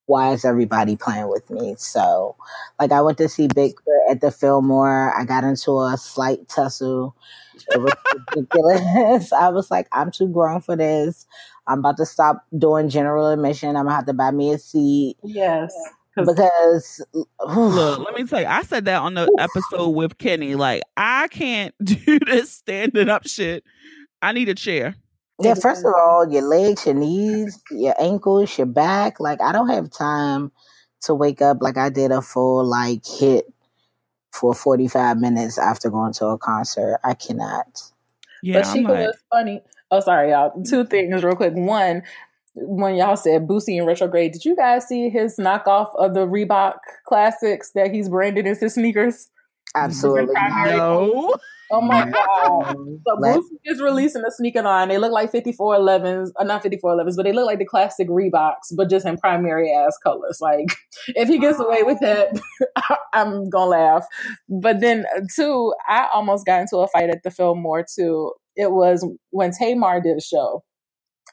why 0.07 0.33
is 0.33 0.45
everybody 0.45 0.95
playing 0.95 1.29
with 1.29 1.49
me? 1.49 1.75
So 1.77 2.35
like 2.79 2.91
I 2.91 3.01
went 3.01 3.17
to 3.19 3.29
see 3.29 3.47
Big 3.47 3.73
at 4.09 4.21
the 4.21 4.31
Fillmore. 4.31 5.13
I 5.17 5.25
got 5.25 5.43
into 5.43 5.79
a 5.79 5.97
slight 5.97 6.47
tussle. 6.47 7.15
It 7.71 7.81
was 7.81 7.93
ridiculous. 8.35 9.33
I 9.33 9.49
was 9.49 9.71
like, 9.71 9.87
I'm 9.91 10.11
too 10.11 10.27
grown 10.27 10.61
for 10.61 10.75
this. 10.75 11.25
I'm 11.67 11.79
about 11.79 11.97
to 11.97 12.05
stop 12.05 12.45
doing 12.57 12.89
general 12.89 13.29
admission. 13.29 13.69
I'm 13.69 13.85
gonna 13.85 13.95
have 13.95 14.05
to 14.05 14.13
buy 14.13 14.31
me 14.31 14.53
a 14.53 14.59
seat. 14.59 15.17
Yes. 15.23 15.73
Because 16.15 17.01
look, 17.45 17.99
let 17.99 18.13
me 18.13 18.25
tell 18.25 18.39
you, 18.39 18.47
I 18.47 18.63
said 18.63 18.85
that 18.85 19.01
on 19.01 19.15
the 19.15 19.29
episode 19.37 19.89
with 19.89 20.17
Kenny. 20.17 20.55
Like, 20.55 20.83
I 20.95 21.27
can't 21.27 21.75
do 21.83 22.19
this 22.19 22.51
standing 22.51 23.09
up 23.09 23.27
shit. 23.27 23.63
I 24.21 24.31
need 24.31 24.47
a 24.47 24.55
chair. 24.55 24.95
Yeah, 25.39 25.53
first 25.55 25.85
of 25.85 25.93
all, 25.97 26.29
your 26.29 26.43
legs, 26.43 26.85
your 26.85 26.95
knees, 26.95 27.61
your 27.69 27.93
ankles, 27.99 28.57
your 28.57 28.67
back. 28.67 29.19
Like, 29.19 29.41
I 29.41 29.51
don't 29.51 29.69
have 29.69 29.91
time 29.91 30.51
to 31.01 31.13
wake 31.13 31.41
up 31.41 31.57
like 31.61 31.77
I 31.77 31.89
did 31.89 32.11
a 32.11 32.21
full 32.21 32.63
like 32.63 33.05
hit 33.05 33.45
for 34.31 34.53
45 34.53 35.17
minutes 35.17 35.57
after 35.57 35.89
going 35.89 36.13
to 36.13 36.27
a 36.27 36.37
concert. 36.37 36.99
I 37.03 37.13
cannot. 37.15 37.81
Yeah, 38.43 38.61
but 38.61 38.71
she 38.71 38.81
like, 38.81 39.07
was 39.07 39.17
funny. 39.29 39.61
Oh, 39.91 39.99
sorry, 39.99 40.31
y'all. 40.31 40.63
Two 40.63 40.85
things 40.85 41.23
real 41.23 41.35
quick. 41.35 41.53
One, 41.53 42.03
when 42.53 42.95
y'all 42.95 43.17
said 43.17 43.47
Boosie 43.47 43.77
in 43.77 43.85
retrograde, 43.85 44.31
did 44.31 44.45
you 44.45 44.55
guys 44.55 44.87
see 44.87 45.09
his 45.09 45.37
knockoff 45.37 45.93
of 45.95 46.13
the 46.13 46.25
Reebok 46.25 46.77
classics 47.05 47.71
that 47.71 47.91
he's 47.93 48.07
branded 48.07 48.47
as 48.47 48.61
his 48.61 48.75
sneakers? 48.75 49.29
Absolutely. 49.75 50.33
No. 50.33 51.33
Oh 51.71 51.81
my 51.81 52.09
god! 52.09 52.75
So 53.07 53.15
Boosie 53.17 53.57
is 53.65 53.81
releasing 53.81 54.23
a 54.23 54.31
sneaker 54.31 54.61
line. 54.61 54.89
They 54.89 54.97
look 54.97 55.11
like 55.11 55.31
5411s, 55.31 56.31
uh, 56.37 56.43
not 56.43 56.63
5411s, 56.63 57.15
but 57.15 57.23
they 57.23 57.33
look 57.33 57.45
like 57.45 57.59
the 57.59 57.65
classic 57.65 58.07
Reeboks, 58.07 58.75
but 58.75 58.89
just 58.89 59.05
in 59.05 59.17
primary 59.17 59.71
ass 59.73 59.97
colors. 59.97 60.39
Like, 60.41 60.67
if 61.09 61.27
he 61.27 61.39
gets 61.39 61.59
away 61.59 61.83
with 61.83 61.99
it, 62.01 62.39
I'm 63.13 63.49
gonna 63.49 63.69
laugh. 63.69 64.05
But 64.49 64.79
then, 64.79 65.05
uh, 65.15 65.21
two, 65.35 65.73
I 65.87 66.07
almost 66.13 66.45
got 66.45 66.61
into 66.61 66.77
a 66.77 66.87
fight 66.87 67.09
at 67.09 67.23
the 67.23 67.31
Fillmore 67.31 67.85
too. 67.93 68.33
It 68.55 68.71
was 68.71 69.07
when 69.31 69.51
Tamar 69.51 70.01
did 70.01 70.17
a 70.17 70.21
show. 70.21 70.63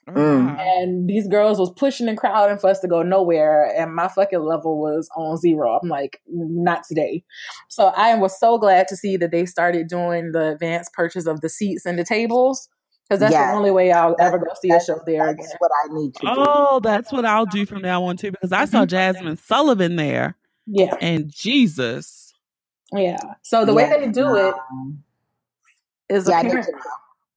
Mm. 0.09 0.59
And 0.59 1.09
these 1.09 1.29
girls 1.29 1.59
was 1.59 1.73
pushing 1.73 2.09
and 2.09 2.19
crowding 2.19 2.59
for 2.59 2.69
us 2.71 2.81
to 2.81 2.89
go 2.89 3.03
nowhere, 3.03 3.73
and 3.77 3.95
my 3.95 4.09
fucking 4.09 4.41
level 4.41 4.81
was 4.81 5.09
on 5.17 5.37
zero. 5.37 5.79
I'm 5.81 5.89
like, 5.89 6.21
not 6.27 6.83
today. 6.89 7.23
So 7.69 7.87
I 7.97 8.17
was 8.17 8.39
so 8.39 8.59
glad 8.59 8.89
to 8.89 8.97
see 8.97 9.17
that 9.19 9.31
they 9.31 9.47
started 9.47 9.89
doing 9.89 10.33
the 10.33 10.53
advanced 10.53 10.93
purchase 10.93 11.27
of 11.27 11.41
the 11.41 11.49
seats 11.49 11.87
and 11.87 11.99
the 11.99 12.05
tables. 12.05 12.69
Because 13.09 13.21
that's 13.21 13.35
the 13.35 13.53
only 13.53 13.71
way 13.71 13.93
I'll 13.93 14.17
ever 14.19 14.39
go 14.39 14.47
see 14.61 14.71
a 14.71 14.81
show 14.81 14.99
there 15.05 15.29
again. 15.29 15.47
what 15.59 15.71
I 15.85 15.95
need 15.95 16.15
to 16.15 16.21
Oh, 16.25 16.81
do. 16.81 16.89
that's 16.89 17.13
what 17.13 17.27
I'll 17.27 17.45
do 17.45 17.67
from 17.67 17.83
now 17.83 18.05
on 18.05 18.17
too. 18.17 18.31
Because 18.31 18.53
I 18.53 18.65
saw 18.65 18.87
mm-hmm. 18.87 19.35
Sullivan 19.35 19.97
there. 19.97 20.37
Yeah. 20.67 20.95
And 20.99 21.31
Jesus. 21.31 22.33
Yeah. 22.93 23.19
So 23.43 23.67
the 23.67 23.73
yeah. 23.73 23.77
way 23.77 24.07
they 24.07 24.13
do 24.13 24.35
it 24.37 24.55
is 26.09 26.27
yeah, 26.27 26.41
apparent- 26.41 26.69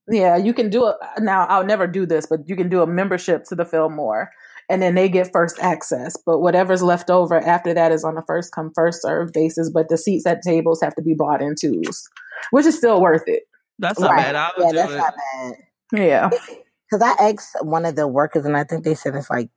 yeah, 0.08 0.38
you 0.38 0.54
can 0.54 0.70
do 0.70 0.88
it 0.88 0.96
now. 1.20 1.46
I'll 1.46 1.66
never 1.66 1.88
do 1.88 2.06
this, 2.06 2.26
but 2.26 2.48
you 2.48 2.56
can 2.56 2.70
do 2.70 2.82
a 2.82 2.88
membership 2.88 3.44
to 3.46 3.56
the 3.56 3.66
Fillmore, 3.66 4.30
and 4.70 4.82
then 4.82 4.96
they 4.96 5.10
get 5.10 5.32
first 5.32 5.58
access. 5.60 6.16
But 6.26 6.40
whatever's 6.40 6.84
left 6.84 7.10
over 7.10 7.40
after 7.40 7.74
that 7.74 7.92
is 7.92 8.04
on 8.04 8.18
a 8.18 8.22
first 8.24 8.54
come 8.54 8.72
first 8.76 9.02
serve 9.02 9.32
basis. 9.34 9.70
But 9.70 9.90
the 9.90 9.98
seats 9.98 10.26
at 10.26 10.42
tables 10.42 10.82
have 10.82 10.96
to 10.96 11.02
be 11.02 11.16
bought 11.16 11.42
in 11.42 11.56
twos, 11.60 12.08
which 12.52 12.66
is 12.66 12.78
still 12.78 13.02
worth 13.02 13.24
it. 13.26 13.44
That's 13.80 14.00
not 14.00 14.12
right. 14.12 14.34
bad. 14.34 14.36
I 14.36 14.52
yeah, 14.60 14.72
that's 14.74 14.94
it. 14.94 14.98
not 14.98 15.14
bad. 15.34 15.54
Yeah, 15.94 16.30
because 16.30 17.02
I 17.02 17.30
asked 17.32 17.56
one 17.62 17.86
of 17.86 17.96
the 17.96 18.08
workers, 18.08 18.46
and 18.46 18.56
I 18.56 18.64
think 18.64 18.84
they 18.84 18.96
said 18.96 19.16
it's 19.16 19.30
like 19.30 19.50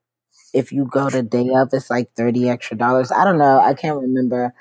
if 0.55 0.73
you 0.73 0.87
go 0.90 1.11
the 1.11 1.23
day 1.23 1.49
of, 1.55 1.69
it's 1.73 1.90
like 1.90 2.11
thirty 2.17 2.49
extra 2.49 2.76
dollars. 2.76 3.12
I 3.12 3.25
don't 3.25 3.38
know. 3.38 3.61
I 3.61 3.75
can't 3.75 4.00
remember. 4.00 4.55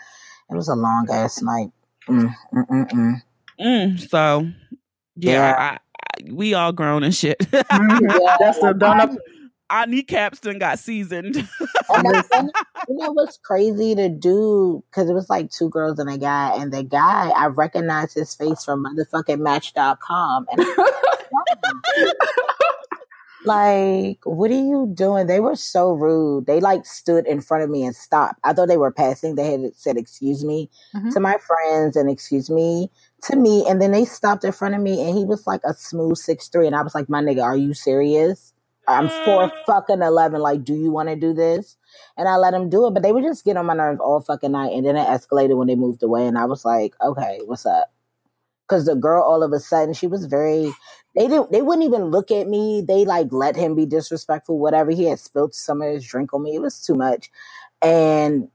It 0.49 0.55
was 0.55 0.67
a 0.67 0.75
long 0.75 1.07
ass 1.11 1.41
night. 1.41 1.71
Mm, 2.07 2.33
mm, 2.53 2.67
mm, 2.67 2.91
mm. 2.91 3.21
mm 3.59 4.09
so 4.09 4.47
yeah, 5.17 5.31
yeah. 5.31 5.53
I, 5.53 5.65
I, 5.73 6.31
we 6.31 6.53
all 6.53 6.71
grown 6.71 7.03
and 7.03 7.15
shit. 7.15 7.37
Yeah, 7.53 8.37
that's 8.39 8.59
the 8.59 8.73
don't 8.77 9.19
our 9.69 9.85
kneecaps 9.85 10.39
done 10.39 10.59
got 10.59 10.79
seasoned. 10.79 11.35
you 11.35 11.43
know 12.89 13.11
what's 13.11 13.37
crazy 13.37 13.95
to 13.95 14.09
do? 14.09 14.83
Because 14.89 15.09
it 15.09 15.13
was 15.13 15.29
like 15.29 15.51
two 15.51 15.69
girls 15.69 15.99
and 15.99 16.09
a 16.09 16.17
guy, 16.17 16.55
and 16.55 16.71
the 16.71 16.83
guy 16.83 17.29
I 17.35 17.47
recognized 17.47 18.13
his 18.13 18.33
face 18.35 18.63
from 18.63 18.85
motherfucking 18.85 19.39
Match.com, 19.39 20.47
and 20.51 20.65
like, 23.45 24.19
what 24.23 24.51
are 24.51 24.53
you 24.53 24.91
doing? 24.93 25.27
They 25.27 25.39
were 25.39 25.55
so 25.55 25.93
rude. 25.93 26.45
They 26.45 26.59
like 26.59 26.85
stood 26.85 27.25
in 27.25 27.41
front 27.41 27.63
of 27.63 27.69
me 27.69 27.83
and 27.83 27.95
stopped. 27.95 28.39
I 28.43 28.53
thought 28.53 28.67
they 28.67 28.77
were 28.77 28.91
passing. 28.91 29.35
They 29.35 29.51
had 29.51 29.75
said 29.75 29.97
excuse 29.97 30.43
me 30.43 30.69
mm-hmm. 30.95 31.09
to 31.11 31.19
my 31.19 31.37
friends 31.37 31.95
and 31.95 32.09
excuse 32.09 32.49
me 32.49 32.91
to 33.23 33.35
me, 33.35 33.65
and 33.67 33.81
then 33.81 33.91
they 33.91 34.05
stopped 34.05 34.43
in 34.43 34.51
front 34.51 34.75
of 34.75 34.81
me, 34.81 35.01
and 35.07 35.17
he 35.17 35.25
was 35.25 35.47
like 35.47 35.61
a 35.65 35.73
smooth 35.73 36.17
six 36.17 36.47
three, 36.49 36.67
and 36.67 36.75
I 36.75 36.83
was 36.83 36.95
like, 36.95 37.09
"My 37.09 37.21
nigga, 37.21 37.43
are 37.43 37.57
you 37.57 37.73
serious? 37.73 38.53
I'm 38.87 39.09
four 39.09 39.49
mm. 39.49 39.51
fucking 39.65 40.01
eleven. 40.01 40.39
Like, 40.39 40.63
do 40.63 40.73
you 40.73 40.91
want 40.91 41.09
to 41.09 41.15
do 41.15 41.33
this?" 41.33 41.77
And 42.15 42.27
I 42.27 42.35
let 42.37 42.53
him 42.53 42.69
do 42.69 42.87
it, 42.87 42.93
but 42.93 43.03
they 43.03 43.11
would 43.11 43.23
just 43.23 43.43
get 43.43 43.57
on 43.57 43.65
my 43.65 43.73
nerves 43.73 43.99
all 43.99 44.21
fucking 44.21 44.51
night, 44.51 44.73
and 44.73 44.85
then 44.85 44.95
it 44.95 45.07
escalated 45.07 45.57
when 45.57 45.67
they 45.67 45.75
moved 45.75 46.03
away, 46.03 46.27
and 46.27 46.37
I 46.37 46.45
was 46.45 46.63
like, 46.63 46.93
"Okay, 47.01 47.41
what's 47.45 47.65
up?" 47.65 47.91
Because 48.67 48.85
the 48.85 48.95
girl, 48.95 49.23
all 49.23 49.43
of 49.43 49.51
a 49.53 49.59
sudden, 49.59 49.93
she 49.93 50.07
was 50.07 50.25
very. 50.25 50.73
They 51.15 51.27
didn't. 51.27 51.51
They 51.51 51.63
wouldn't 51.63 51.87
even 51.87 52.05
look 52.05 52.29
at 52.31 52.47
me. 52.47 52.83
They 52.87 53.03
like 53.05 53.29
let 53.31 53.55
him 53.55 53.75
be 53.75 53.87
disrespectful. 53.87 54.59
Whatever 54.59 54.91
he 54.91 55.05
had 55.05 55.19
spilled 55.19 55.55
some 55.55 55.81
of 55.81 55.91
his 55.91 56.05
drink 56.05 56.33
on 56.33 56.43
me. 56.43 56.55
It 56.55 56.61
was 56.61 56.81
too 56.81 56.95
much, 56.95 57.31
and 57.81 58.49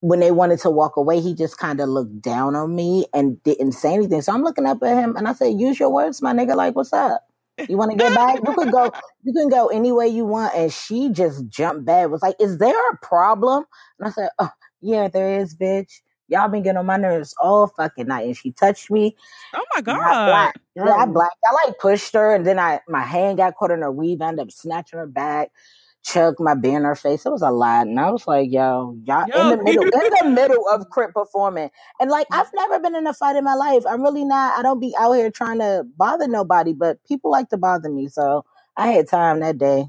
when 0.00 0.20
they 0.20 0.30
wanted 0.30 0.58
to 0.60 0.70
walk 0.70 0.96
away, 0.96 1.20
he 1.20 1.34
just 1.34 1.58
kind 1.58 1.80
of 1.80 1.88
looked 1.88 2.22
down 2.22 2.56
on 2.56 2.74
me 2.74 3.06
and 3.12 3.42
didn't 3.42 3.72
say 3.72 3.94
anything. 3.94 4.22
So 4.22 4.32
I'm 4.32 4.42
looking 4.42 4.66
up 4.66 4.82
at 4.82 4.96
him 4.96 5.16
and 5.16 5.28
I 5.28 5.34
said, 5.34 5.60
use 5.60 5.78
your 5.78 5.90
words, 5.90 6.22
my 6.22 6.32
nigga. 6.32 6.56
Like, 6.56 6.74
what's 6.74 6.92
up? 6.92 7.22
You 7.68 7.76
want 7.76 7.92
to 7.92 7.98
get 7.98 8.14
back? 8.14 8.36
You 8.42 8.54
can 8.54 8.70
go, 8.70 8.90
you 9.22 9.32
can 9.34 9.48
go 9.50 9.66
any 9.66 9.92
way 9.92 10.08
you 10.08 10.24
want. 10.24 10.54
And 10.54 10.72
she 10.72 11.10
just 11.10 11.46
jumped 11.48 11.84
back, 11.84 12.08
was 12.08 12.22
like, 12.22 12.36
is 12.40 12.58
there 12.58 12.90
a 12.90 12.96
problem? 13.02 13.64
And 13.98 14.08
I 14.08 14.10
said, 14.10 14.30
oh, 14.38 14.50
yeah, 14.80 15.08
there 15.08 15.38
is, 15.38 15.54
bitch. 15.54 16.00
Y'all 16.28 16.48
been 16.48 16.62
getting 16.62 16.78
on 16.78 16.86
my 16.86 16.96
nerves 16.96 17.34
all 17.42 17.66
fucking 17.66 18.06
night. 18.06 18.26
And 18.26 18.36
she 18.36 18.52
touched 18.52 18.90
me. 18.90 19.16
Oh 19.52 19.64
my 19.74 19.80
god! 19.82 19.98
I 19.98 20.52
yeah, 20.76 20.94
I 20.94 21.04
blacked. 21.06 21.36
I 21.44 21.66
like 21.66 21.78
pushed 21.80 22.14
her, 22.14 22.32
and 22.36 22.46
then 22.46 22.56
I 22.56 22.80
my 22.86 23.02
hand 23.02 23.38
got 23.38 23.56
caught 23.56 23.72
in 23.72 23.80
her 23.80 23.90
weave. 23.90 24.22
I 24.22 24.28
ended 24.28 24.46
up 24.46 24.52
snatching 24.52 25.00
her 25.00 25.08
back 25.08 25.50
chugged 26.04 26.40
my 26.40 26.54
her 26.54 26.94
face. 26.94 27.26
It 27.26 27.30
was 27.30 27.42
a 27.42 27.50
lot. 27.50 27.86
And 27.86 28.00
I 28.00 28.10
was 28.10 28.26
like, 28.26 28.50
yo, 28.50 28.96
y'all 29.04 29.26
yo, 29.28 29.50
in 29.50 29.58
the 29.58 29.64
middle, 29.64 29.82
in 29.82 29.90
the 29.90 30.30
middle 30.34 30.68
of 30.68 30.88
Crip 30.90 31.12
performing. 31.12 31.70
And 31.98 32.10
like, 32.10 32.26
I've 32.32 32.50
never 32.54 32.80
been 32.80 32.96
in 32.96 33.06
a 33.06 33.14
fight 33.14 33.36
in 33.36 33.44
my 33.44 33.54
life. 33.54 33.84
I'm 33.88 34.02
really 34.02 34.24
not, 34.24 34.58
I 34.58 34.62
don't 34.62 34.80
be 34.80 34.94
out 34.98 35.12
here 35.12 35.30
trying 35.30 35.58
to 35.58 35.84
bother 35.96 36.28
nobody, 36.28 36.72
but 36.72 36.98
people 37.06 37.30
like 37.30 37.48
to 37.50 37.56
bother 37.56 37.90
me. 37.90 38.08
So 38.08 38.44
I 38.76 38.88
had 38.88 39.08
time 39.08 39.40
that 39.40 39.58
day. 39.58 39.86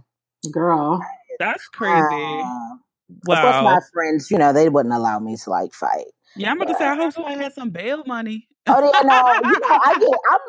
Girl. 0.51 1.01
That's 1.39 1.67
crazy. 1.67 1.95
Uh, 2.01 2.77
wow. 3.25 3.35
Of 3.35 3.39
course, 3.39 3.63
my 3.63 3.79
friends, 3.93 4.31
you 4.31 4.37
know, 4.37 4.53
they 4.53 4.69
wouldn't 4.69 4.93
allow 4.93 5.19
me 5.19 5.37
to 5.37 5.49
like 5.49 5.73
fight. 5.73 6.07
Yeah, 6.35 6.51
I'm 6.51 6.61
about 6.61 6.71
to 6.71 6.77
say, 6.77 6.85
I 6.85 6.95
hope 6.95 7.13
someone 7.13 7.39
had 7.39 7.53
some 7.53 7.71
bail 7.71 8.03
money. 8.05 8.47
Oh 8.67 8.91
yeah, 8.93 9.01
no, 9.01 9.49
you 9.49 9.59
know, 9.59 9.67
I 9.69 9.97
get, 9.99 10.19
I'm, 10.31 10.39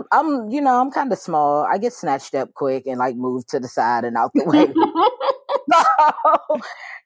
I'm, 0.42 0.50
you 0.50 0.60
know, 0.60 0.80
I'm 0.80 0.90
kind 0.90 1.12
of 1.12 1.18
small. 1.18 1.64
I 1.64 1.78
get 1.78 1.92
snatched 1.92 2.34
up 2.34 2.54
quick 2.54 2.86
and 2.86 2.98
like 2.98 3.16
moved 3.16 3.48
to 3.50 3.60
the 3.60 3.68
side 3.68 4.04
and 4.04 4.16
out 4.16 4.32
the 4.34 4.44
way. 4.44 4.66
so, 5.72 6.60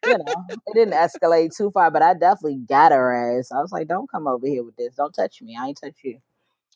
you 0.05 0.19
know, 0.19 0.45
it 0.49 0.75
didn't 0.75 0.95
escalate 0.95 1.57
too 1.57 1.71
far, 1.71 1.91
but 1.91 2.03
I 2.03 2.15
definitely 2.15 2.61
got 2.69 2.93
her 2.93 3.39
ass. 3.39 3.51
I 3.53 3.61
was 3.61 3.73
like, 3.73 3.89
"Don't 3.89 4.11
come 4.11 4.27
over 4.27 4.47
here 4.47 4.65
with 4.65 4.77
this. 4.77 4.95
Don't 4.95 5.13
touch 5.13 5.43
me. 5.43 5.57
I 5.61 5.69
ain't 5.69 5.81
touch 5.81 5.97
you." 6.03 6.19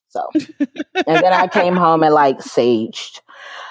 So, 0.08 0.28
and 0.34 0.66
then 1.06 1.32
I 1.32 1.46
came 1.46 1.76
home 1.76 2.02
and 2.02 2.12
like 2.12 2.38
saged 2.38 3.20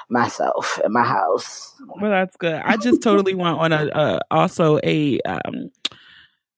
myself 0.10 0.80
in 0.84 0.94
my 0.94 1.04
house. 1.04 1.76
Well, 2.00 2.10
that's 2.10 2.38
good. 2.38 2.62
I 2.64 2.78
just 2.78 3.02
totally 3.02 3.36
went 3.36 3.58
on 3.58 3.74
a 3.74 3.86
uh, 3.88 4.20
also 4.32 4.80
a 4.84 5.20
um, 5.22 5.70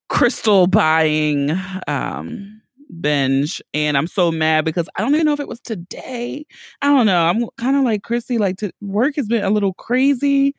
crystal 0.08 0.68
buying 0.68 1.50
um, 1.88 2.61
binge, 3.00 3.62
and 3.74 3.96
I'm 3.96 4.06
so 4.06 4.30
mad 4.30 4.64
because 4.64 4.88
I 4.96 5.02
don't 5.02 5.14
even 5.14 5.26
know 5.26 5.32
if 5.32 5.40
it 5.40 5.48
was 5.48 5.60
today. 5.60 6.46
I 6.82 6.88
don't 6.88 7.06
know. 7.06 7.26
I'm 7.26 7.46
kind 7.58 7.76
of 7.76 7.84
like 7.84 8.02
Chrissy. 8.02 8.38
Like 8.38 8.58
to, 8.58 8.72
work 8.80 9.16
has 9.16 9.26
been 9.28 9.44
a 9.44 9.50
little 9.50 9.74
crazy, 9.74 10.54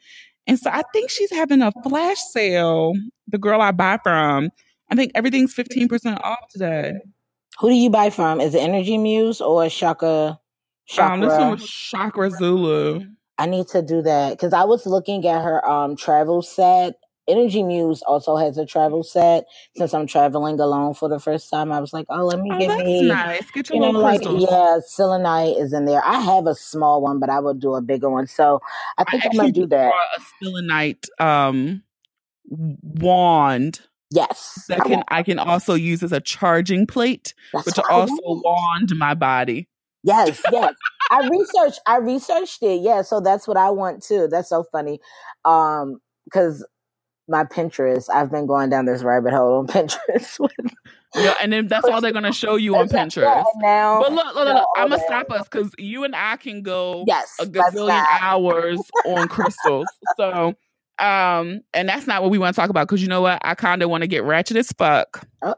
and 0.48 0.60
so 0.60 0.70
I 0.70 0.84
think 0.94 1.10
she's 1.10 1.32
having 1.32 1.62
a 1.62 1.72
flash 1.84 2.20
sale. 2.32 2.94
The 3.28 3.38
girl 3.38 3.62
I 3.62 3.72
buy 3.72 4.00
from, 4.04 4.50
I 4.92 4.96
think 4.96 5.12
everything's 5.16 5.56
15% 5.56 6.22
off 6.24 6.48
today. 6.50 6.94
Who 7.60 7.70
do 7.70 7.76
you 7.76 7.90
buy 7.90 8.10
from? 8.10 8.42
Is 8.42 8.56
it 8.56 8.60
Energy 8.60 8.98
Muse 8.98 9.42
or 9.42 9.70
Shaka? 9.70 10.40
Chakra? 10.86 11.14
Um, 11.14 11.22
this 11.22 11.38
one 11.38 11.52
was 11.52 11.70
Chakra 11.70 12.30
Zulu. 12.32 13.06
I 13.38 13.46
need 13.46 13.68
to 13.70 13.82
do 13.82 14.02
that 14.02 14.32
because 14.32 14.54
I 14.54 14.64
was 14.64 14.86
looking 14.86 15.26
at 15.28 15.44
her 15.44 15.66
um 15.68 15.96
travel 15.96 16.42
set. 16.42 16.96
Energy 17.28 17.64
Muse 17.64 18.02
also 18.04 18.36
has 18.36 18.58
a 18.58 18.66
travel 18.66 19.04
set. 19.04 19.46
Since 19.76 19.94
I'm 19.94 20.08
traveling 20.08 20.60
alone 20.60 20.94
for 20.94 21.10
the 21.10 21.20
first 21.20 21.50
time, 21.50 21.72
I 21.72 21.80
was 21.80 21.94
like, 21.94 22.06
"Oh, 22.10 22.26
let 22.26 22.40
me 22.40 22.50
oh, 22.52 22.60
get 22.60 22.78
me 22.78 23.08
nice. 23.08 23.50
Get 23.52 23.70
your 23.70 23.78
you 23.78 23.94
know, 23.94 24.00
like, 24.00 24.22
yeah, 24.24 24.80
selenite 24.86 25.58
is 25.58 25.74
in 25.74 25.86
there. 25.86 26.04
I 26.06 26.20
have 26.20 26.48
a 26.48 26.56
small 26.56 27.02
one, 27.02 27.20
but 27.20 27.30
I 27.30 27.40
would 27.40 27.60
do 27.60 27.76
a 27.76 27.82
bigger 27.82 28.10
one. 28.10 28.28
So 28.28 28.60
I 28.98 29.04
think 29.06 29.24
I 29.26 29.30
am 29.32 29.38
gonna 29.38 29.52
do 29.52 29.68
that. 29.68 29.94
A 30.18 30.22
selenite 30.42 31.08
um 31.20 31.84
wand 32.50 33.82
Yes. 34.14 34.66
That 34.70 34.84
can 34.84 35.04
I 35.08 35.24
can 35.24 35.40
also 35.40 35.74
use 35.74 36.04
as 36.04 36.12
a 36.12 36.22
charging 36.22 36.86
plate, 36.86 37.34
That's 37.52 37.66
which 37.66 37.80
also 37.90 38.16
wand 38.22 38.96
my 38.96 39.16
body. 39.16 39.68
Yes, 40.04 40.40
yes. 40.52 40.76
I 41.10 41.28
researched 41.28 41.80
I 41.88 41.98
researched 41.98 42.62
it. 42.62 42.82
Yeah, 42.82 43.02
so 43.02 43.20
that's 43.20 43.48
what 43.48 43.58
I 43.58 43.72
want 43.72 44.04
too. 44.04 44.28
That's 44.30 44.50
so 44.50 44.64
funny. 44.72 45.00
Um 45.46 46.00
cuz 46.32 46.64
my 47.28 47.44
Pinterest, 47.46 48.10
I've 48.14 48.32
been 48.32 48.46
going 48.46 48.70
down 48.70 48.86
this 48.86 49.04
rabbit 49.04 49.34
hole 49.34 49.60
on 49.60 49.68
Pinterest. 49.68 50.50
yeah, 51.16 51.36
and 51.42 51.54
then 51.54 51.68
that's 51.68 51.88
all 51.88 52.02
they're 52.02 52.12
gonna 52.12 52.34
show 52.34 52.56
you 52.56 52.76
on 52.76 52.90
Pinterest. 52.90 53.46
Now, 53.58 54.02
but 54.02 54.12
look, 54.12 54.36
look, 54.36 54.46
look, 54.46 54.68
I'm 54.76 54.90
gonna 54.90 55.02
stop 55.06 55.32
us 55.32 55.48
because 55.48 55.72
you 55.78 56.04
and 56.04 56.16
I 56.16 56.38
can 56.38 56.62
go 56.62 57.04
yes, 57.08 57.36
a 57.40 57.46
gazillion 57.46 58.06
hours 58.22 58.80
on 59.06 59.28
crystals. 59.28 59.88
So 60.18 60.56
um, 61.00 61.62
and 61.74 61.90
that's 61.90 62.08
not 62.08 62.22
what 62.22 62.32
we 62.32 62.38
want 62.38 62.56
to 62.56 62.62
talk 62.62 62.70
about 62.70 62.88
because 62.88 63.02
you 63.02 63.08
know 63.08 63.22
what? 63.22 63.40
I 63.44 63.56
kind 63.56 63.82
of 63.82 63.90
want 63.90 64.04
to 64.04 64.08
get 64.08 64.24
ratchet 64.24 64.58
as 64.58 64.72
fuck. 64.72 65.28
Oh. 65.42 65.56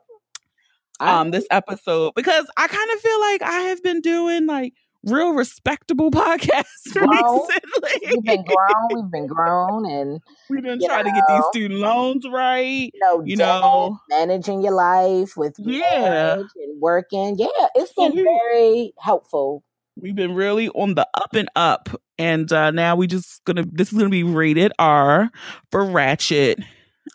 Um, 1.02 1.32
this 1.32 1.46
episode 1.52 2.14
because 2.16 2.50
I 2.56 2.68
kind 2.68 2.90
of 2.94 3.00
feel 3.02 3.20
like 3.20 3.42
I 3.42 3.60
have 3.68 3.84
been 3.84 4.00
doing 4.00 4.46
like 4.46 4.74
real 5.06 5.34
respectable 5.34 6.12
podcast 6.12 6.64
recently. 6.96 8.10
We've 8.10 8.24
been 8.24 8.44
grown. 8.44 8.88
We've 8.94 9.12
been 9.12 9.28
grown, 9.28 9.86
and 9.90 10.22
we've 10.50 10.64
been 10.64 10.80
trying 10.80 11.06
know, 11.06 11.12
to 11.12 11.16
get 11.16 11.24
these 11.28 11.44
student 11.52 11.80
loans 11.80 12.26
right. 12.32 12.92
You 12.94 13.00
know, 13.02 13.24
you 13.26 13.36
know, 13.36 14.00
managing 14.10 14.62
your 14.62 14.74
life 14.74 15.38
with 15.38 15.56
yeah, 15.58 16.36
and 16.36 16.50
working. 16.80 17.38
Yeah, 17.38 17.68
it's 17.76 17.94
been 17.94 18.14
very 18.14 18.94
helpful 19.00 19.64
We've 19.98 20.16
been 20.16 20.36
really 20.36 20.68
on 20.70 20.96
the 20.96 21.08
up 21.14 21.34
and 21.36 21.50
up, 21.56 21.90
and 22.18 22.52
uh, 22.52 22.72
now 22.72 22.98
we 22.98 23.08
just 23.08 23.44
gonna. 23.46 23.64
This 23.64 23.94
is 23.94 23.98
gonna 23.98 24.10
be 24.10 24.24
rated 24.24 24.74
R 24.78 25.30
for 25.72 25.86
Ratchet, 25.86 26.60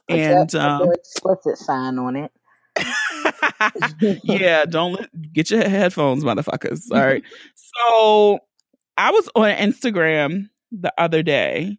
and 0.08 0.54
um, 0.54 0.90
explicit 0.92 1.58
sign 1.58 1.98
on 1.98 2.16
it. 2.16 2.32
Yeah, 4.22 4.64
don't 4.64 4.92
let, 4.92 5.32
get 5.32 5.50
your 5.50 5.68
headphones, 5.68 6.24
motherfuckers. 6.24 6.84
All 6.92 6.98
right. 6.98 7.22
so 7.54 8.38
I 8.96 9.10
was 9.10 9.28
on 9.34 9.50
Instagram 9.50 10.48
the 10.72 10.92
other 10.98 11.22
day, 11.22 11.78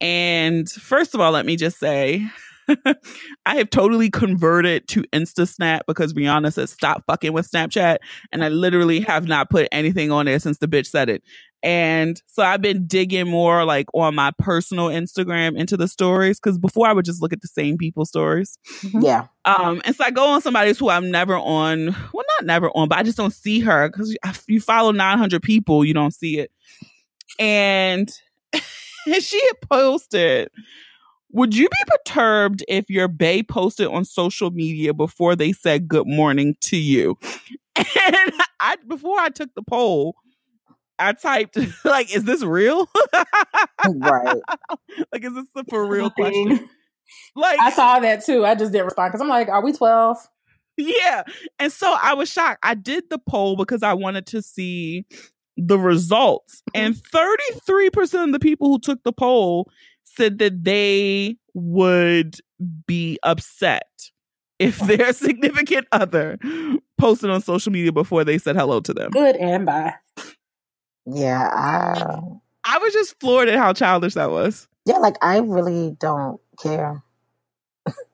and 0.00 0.68
first 0.70 1.14
of 1.14 1.20
all, 1.20 1.32
let 1.32 1.46
me 1.46 1.56
just 1.56 1.78
say 1.78 2.26
I 3.46 3.56
have 3.56 3.70
totally 3.70 4.10
converted 4.10 4.88
to 4.88 5.02
InstaSnap 5.12 5.80
because 5.86 6.12
Rihanna 6.14 6.52
said 6.52 6.68
stop 6.68 7.04
fucking 7.06 7.32
with 7.32 7.50
Snapchat. 7.50 7.98
And 8.32 8.44
I 8.44 8.48
literally 8.48 9.00
have 9.00 9.26
not 9.26 9.50
put 9.50 9.68
anything 9.72 10.10
on 10.10 10.26
there 10.26 10.38
since 10.38 10.58
the 10.58 10.68
bitch 10.68 10.86
said 10.86 11.08
it. 11.08 11.22
And 11.64 12.20
so 12.26 12.42
I've 12.42 12.60
been 12.60 12.86
digging 12.86 13.26
more 13.26 13.64
like 13.64 13.86
on 13.94 14.14
my 14.14 14.32
personal 14.38 14.88
Instagram 14.88 15.58
into 15.58 15.78
the 15.78 15.88
stories 15.88 16.38
because 16.38 16.58
before 16.58 16.86
I 16.86 16.92
would 16.92 17.06
just 17.06 17.22
look 17.22 17.32
at 17.32 17.40
the 17.40 17.48
same 17.48 17.78
people's 17.78 18.10
stories. 18.10 18.58
Mm-hmm. 18.82 19.00
Yeah. 19.00 19.26
Um, 19.46 19.80
and 19.86 19.96
so 19.96 20.04
I 20.04 20.10
go 20.10 20.26
on 20.26 20.42
somebody's 20.42 20.78
who 20.78 20.90
I'm 20.90 21.10
never 21.10 21.38
on, 21.38 21.86
well, 22.12 22.24
not 22.38 22.44
never 22.44 22.68
on, 22.74 22.88
but 22.88 22.98
I 22.98 23.02
just 23.02 23.16
don't 23.16 23.32
see 23.32 23.60
her 23.60 23.88
because 23.88 24.14
if 24.24 24.44
you 24.46 24.60
follow 24.60 24.92
900 24.92 25.42
people, 25.42 25.86
you 25.86 25.94
don't 25.94 26.12
see 26.12 26.38
it. 26.38 26.52
And 27.38 28.12
she 29.20 29.40
had 29.46 29.60
posted 29.66 30.50
would 31.34 31.56
you 31.56 31.68
be 31.68 31.76
perturbed 31.88 32.64
if 32.68 32.88
your 32.88 33.08
bae 33.08 33.42
posted 33.42 33.88
on 33.88 34.04
social 34.04 34.52
media 34.52 34.94
before 34.94 35.34
they 35.34 35.50
said 35.50 35.88
good 35.88 36.06
morning 36.06 36.56
to 36.60 36.76
you? 36.76 37.18
And 37.76 38.32
I 38.60 38.76
before 38.86 39.18
I 39.18 39.30
took 39.30 39.52
the 39.54 39.62
poll, 39.62 40.14
I 40.98 41.12
typed 41.12 41.58
like, 41.84 42.14
"Is 42.14 42.24
this 42.24 42.42
real?" 42.42 42.88
right. 43.88 44.40
Like, 45.12 45.24
is 45.24 45.34
this 45.34 45.46
a 45.56 45.64
for 45.64 45.86
real 45.86 46.10
question? 46.10 46.68
Like, 47.34 47.58
I 47.60 47.70
saw 47.70 47.98
that 48.00 48.24
too. 48.24 48.44
I 48.44 48.54
just 48.54 48.72
didn't 48.72 48.86
respond 48.86 49.10
because 49.10 49.20
I'm 49.20 49.28
like, 49.28 49.48
"Are 49.48 49.62
we 49.62 49.72
12? 49.72 50.18
Yeah. 50.76 51.22
And 51.58 51.72
so 51.72 51.96
I 52.00 52.14
was 52.14 52.30
shocked. 52.30 52.60
I 52.62 52.74
did 52.74 53.04
the 53.10 53.18
poll 53.18 53.56
because 53.56 53.82
I 53.82 53.92
wanted 53.92 54.26
to 54.28 54.42
see 54.42 55.04
the 55.56 55.78
results, 55.78 56.62
mm-hmm. 56.74 56.86
and 56.86 56.94
33% 56.94 58.24
of 58.24 58.32
the 58.32 58.40
people 58.40 58.68
who 58.68 58.78
took 58.78 59.02
the 59.04 59.12
poll 59.12 59.70
said 60.04 60.38
that 60.38 60.64
they 60.64 61.36
would 61.54 62.36
be 62.86 63.18
upset 63.22 63.88
if 64.58 64.82
oh. 64.82 64.86
their 64.86 65.12
significant 65.12 65.86
other 65.92 66.38
posted 66.98 67.30
on 67.30 67.40
social 67.40 67.72
media 67.72 67.92
before 67.92 68.24
they 68.24 68.38
said 68.38 68.56
hello 68.56 68.80
to 68.80 68.92
them. 68.92 69.10
Good 69.10 69.36
and 69.36 69.66
bad. 69.66 69.94
Yeah, 71.06 71.48
I 71.52 72.18
I 72.64 72.78
was 72.78 72.92
just 72.92 73.18
floored 73.20 73.48
at 73.48 73.58
how 73.58 73.72
childish 73.72 74.14
that 74.14 74.30
was. 74.30 74.68
Yeah, 74.86 74.98
like 74.98 75.16
I 75.22 75.38
really 75.38 75.96
don't 75.98 76.40
care. 76.60 77.02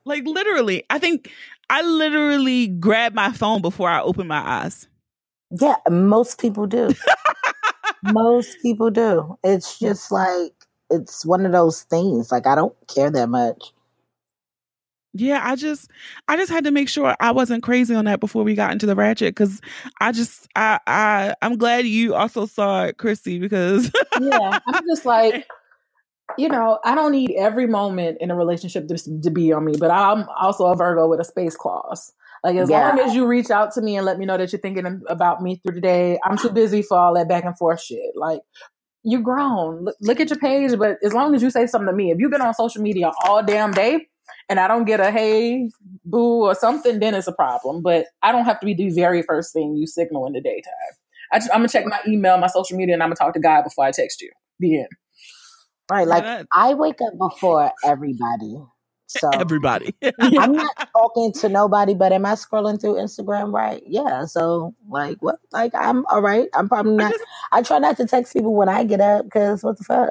like 0.05 0.25
literally, 0.25 0.83
I 0.89 0.99
think 0.99 1.31
I 1.69 1.81
literally 1.81 2.67
grabbed 2.67 3.15
my 3.15 3.31
phone 3.31 3.61
before 3.61 3.89
I 3.89 4.01
opened 4.01 4.29
my 4.29 4.39
eyes. 4.39 4.87
Yeah, 5.51 5.75
most 5.89 6.39
people 6.39 6.67
do. 6.67 6.91
most 8.03 8.57
people 8.61 8.89
do. 8.89 9.37
It's 9.43 9.79
just 9.79 10.11
like 10.11 10.53
it's 10.89 11.25
one 11.25 11.45
of 11.45 11.51
those 11.51 11.83
things. 11.83 12.31
Like 12.31 12.47
I 12.47 12.55
don't 12.55 12.75
care 12.87 13.09
that 13.11 13.27
much. 13.27 13.71
Yeah, 15.13 15.41
I 15.43 15.55
just 15.55 15.91
I 16.27 16.37
just 16.37 16.51
had 16.51 16.63
to 16.63 16.71
make 16.71 16.87
sure 16.87 17.15
I 17.19 17.31
wasn't 17.31 17.63
crazy 17.63 17.93
on 17.93 18.05
that 18.05 18.21
before 18.21 18.43
we 18.43 18.55
got 18.55 18.71
into 18.71 18.85
the 18.85 18.95
ratchet 18.95 19.35
because 19.35 19.59
I 19.99 20.13
just 20.13 20.47
I 20.55 20.79
I 20.87 21.35
I'm 21.41 21.57
glad 21.57 21.85
you 21.85 22.15
also 22.15 22.45
saw 22.45 22.85
it, 22.85 22.97
Chrissy, 22.97 23.37
because 23.37 23.91
Yeah, 24.19 24.59
I'm 24.67 24.83
just 24.87 25.05
like 25.05 25.45
you 26.37 26.47
know, 26.47 26.79
I 26.85 26.95
don't 26.95 27.11
need 27.11 27.31
every 27.37 27.67
moment 27.67 28.19
in 28.21 28.31
a 28.31 28.35
relationship 28.35 28.87
to, 28.87 29.21
to 29.21 29.29
be 29.29 29.51
on 29.51 29.65
me, 29.65 29.73
but 29.77 29.91
I'm 29.91 30.25
also 30.39 30.65
a 30.67 30.75
Virgo 30.75 31.07
with 31.07 31.19
a 31.19 31.25
space 31.25 31.55
clause. 31.55 32.13
Like 32.43 32.55
as 32.55 32.69
yeah. 32.69 32.89
long 32.89 32.99
as 32.99 33.13
you 33.13 33.27
reach 33.27 33.51
out 33.51 33.73
to 33.73 33.81
me 33.81 33.97
and 33.97 34.05
let 34.05 34.17
me 34.17 34.25
know 34.25 34.37
that 34.37 34.51
you're 34.51 34.61
thinking 34.61 35.01
about 35.07 35.41
me 35.41 35.57
through 35.57 35.75
the 35.75 35.81
day, 35.81 36.17
I'm 36.23 36.37
too 36.37 36.49
busy 36.49 36.81
for 36.81 36.97
all 36.97 37.13
that 37.15 37.27
back 37.27 37.43
and 37.43 37.57
forth 37.57 37.81
shit. 37.81 38.15
Like 38.15 38.39
you're 39.03 39.21
grown. 39.21 39.83
Look, 39.83 39.95
look, 40.01 40.19
at 40.19 40.29
your 40.29 40.39
page, 40.39 40.77
but 40.77 40.97
as 41.03 41.13
long 41.13 41.35
as 41.35 41.43
you 41.43 41.51
say 41.51 41.67
something 41.67 41.87
to 41.87 41.93
me, 41.93 42.11
if 42.11 42.17
you've 42.19 42.31
been 42.31 42.41
on 42.41 42.53
social 42.53 42.81
media 42.81 43.11
all 43.25 43.43
damn 43.43 43.71
day 43.71 44.07
and 44.49 44.59
I 44.59 44.67
don't 44.67 44.85
get 44.85 44.99
a 44.99 45.11
hey 45.11 45.69
boo 46.05 46.43
or 46.43 46.55
something, 46.55 46.99
then 46.99 47.15
it's 47.15 47.27
a 47.27 47.33
problem. 47.33 47.81
But 47.81 48.07
I 48.21 48.31
don't 48.31 48.45
have 48.45 48.59
to 48.59 48.65
be 48.65 48.73
the 48.73 48.89
very 48.89 49.21
first 49.21 49.53
thing 49.53 49.75
you 49.75 49.87
signal 49.87 50.25
in 50.27 50.33
the 50.33 50.41
daytime. 50.41 50.71
I 51.31 51.37
am 51.37 51.47
gonna 51.49 51.69
check 51.69 51.85
my 51.85 51.99
email, 52.07 52.37
my 52.37 52.47
social 52.47 52.77
media, 52.77 52.93
and 52.93 53.03
I'm 53.03 53.09
gonna 53.09 53.15
talk 53.15 53.33
to 53.33 53.39
God 53.39 53.63
before 53.63 53.85
I 53.85 53.91
text 53.91 54.21
you. 54.21 54.31
The 54.59 54.79
end. 54.79 54.87
Right, 55.89 56.07
like 56.07 56.45
I 56.53 56.73
wake 56.73 57.01
up 57.01 57.17
before 57.17 57.71
everybody. 57.83 58.57
So 59.07 59.29
everybody. 59.33 59.93
I'm 60.19 60.53
not 60.53 60.89
talking 60.97 61.33
to 61.33 61.49
nobody, 61.49 61.93
but 61.93 62.13
am 62.13 62.25
I 62.25 62.33
scrolling 62.33 62.79
through 62.79 62.95
Instagram? 62.95 63.53
Right. 63.53 63.83
Yeah. 63.85 64.25
So 64.25 64.73
like 64.89 65.21
what? 65.21 65.39
Like 65.51 65.73
I'm 65.75 66.05
all 66.07 66.21
right. 66.21 66.47
I'm 66.53 66.69
probably 66.69 66.95
not. 66.95 67.07
I, 67.07 67.11
just, 67.11 67.23
I 67.51 67.61
try 67.63 67.79
not 67.79 67.97
to 67.97 68.05
text 68.05 68.33
people 68.33 68.55
when 68.55 68.69
I 68.69 68.83
get 68.83 69.01
up 69.01 69.25
because 69.25 69.63
what 69.63 69.77
the 69.77 69.83
fuck? 69.83 70.09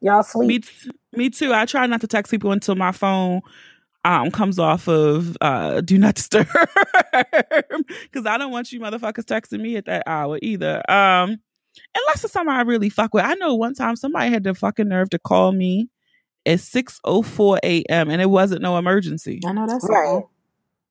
Y'all 0.00 0.22
sleep. 0.22 0.48
Me, 0.48 0.58
t- 0.60 0.90
me 1.12 1.30
too. 1.30 1.52
I 1.52 1.66
try 1.66 1.86
not 1.86 2.00
to 2.02 2.06
text 2.06 2.30
people 2.30 2.52
until 2.52 2.74
my 2.74 2.92
phone 2.92 3.40
um 4.04 4.30
comes 4.30 4.58
off 4.58 4.88
of 4.88 5.36
uh 5.40 5.80
do 5.80 5.98
not 5.98 6.14
disturb 6.16 6.46
because 6.46 8.26
I 8.26 8.38
don't 8.38 8.52
want 8.52 8.72
you 8.72 8.80
motherfuckers 8.80 9.24
texting 9.24 9.60
me 9.60 9.76
at 9.76 9.86
that 9.86 10.04
hour 10.06 10.38
either. 10.40 10.88
Um 10.90 11.40
unless 11.96 12.24
it's 12.24 12.32
somebody 12.32 12.58
I 12.58 12.62
really 12.62 12.90
fuck 12.90 13.14
with. 13.14 13.24
I 13.24 13.34
know 13.34 13.54
one 13.54 13.74
time 13.74 13.96
somebody 13.96 14.30
had 14.30 14.44
the 14.44 14.54
fucking 14.54 14.88
nerve 14.88 15.10
to 15.10 15.18
call 15.18 15.52
me 15.52 15.88
at 16.46 16.58
6.04 16.58 17.58
a.m. 17.62 18.10
and 18.10 18.22
it 18.22 18.30
wasn't 18.30 18.62
no 18.62 18.78
emergency. 18.78 19.40
I 19.46 19.52
know 19.52 19.66
that's 19.66 19.86
right. 19.88 20.22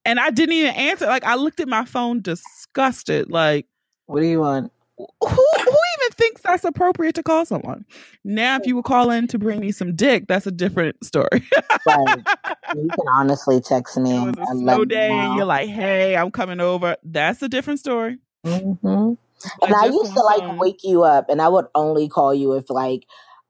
And 0.04 0.20
I 0.20 0.30
didn't 0.30 0.54
even 0.54 0.74
answer. 0.74 1.06
Like 1.06 1.24
I 1.24 1.34
looked 1.34 1.60
at 1.60 1.68
my 1.68 1.84
phone 1.84 2.22
disgusted. 2.22 3.30
Like, 3.30 3.66
what 4.06 4.20
do 4.20 4.26
you 4.26 4.40
want? 4.40 4.72
Who 4.96 5.06
who 5.20 5.34
even 5.34 5.87
thinks 6.18 6.42
that's 6.42 6.64
appropriate 6.64 7.14
to 7.14 7.22
call 7.22 7.46
someone? 7.46 7.84
Now, 8.24 8.56
if 8.56 8.66
you 8.66 8.76
were 8.76 8.82
calling 8.82 9.26
to 9.28 9.38
bring 9.38 9.60
me 9.60 9.72
some 9.72 9.94
dick, 9.96 10.26
that's 10.28 10.46
a 10.46 10.50
different 10.50 11.02
story. 11.04 11.42
right. 11.86 12.16
You 12.74 12.86
can 12.90 13.08
honestly 13.10 13.62
text 13.62 13.96
me. 13.96 14.14
It 14.14 14.36
was 14.36 14.50
a 14.50 14.58
slow 14.58 14.84
day, 14.84 15.10
and 15.10 15.36
you're 15.36 15.46
like, 15.46 15.70
"Hey, 15.70 16.14
I'm 16.14 16.30
coming 16.30 16.60
over." 16.60 16.96
That's 17.02 17.40
a 17.40 17.48
different 17.48 17.80
story. 17.80 18.18
Mm-hmm. 18.44 19.14
And 19.62 19.74
I 19.74 19.86
used 19.86 20.12
to 20.12 20.20
like 20.20 20.60
wake 20.60 20.84
you 20.84 21.02
up, 21.02 21.30
and 21.30 21.40
I 21.40 21.48
would 21.48 21.64
only 21.74 22.10
call 22.10 22.34
you 22.34 22.52
if 22.56 22.68
like 22.68 23.06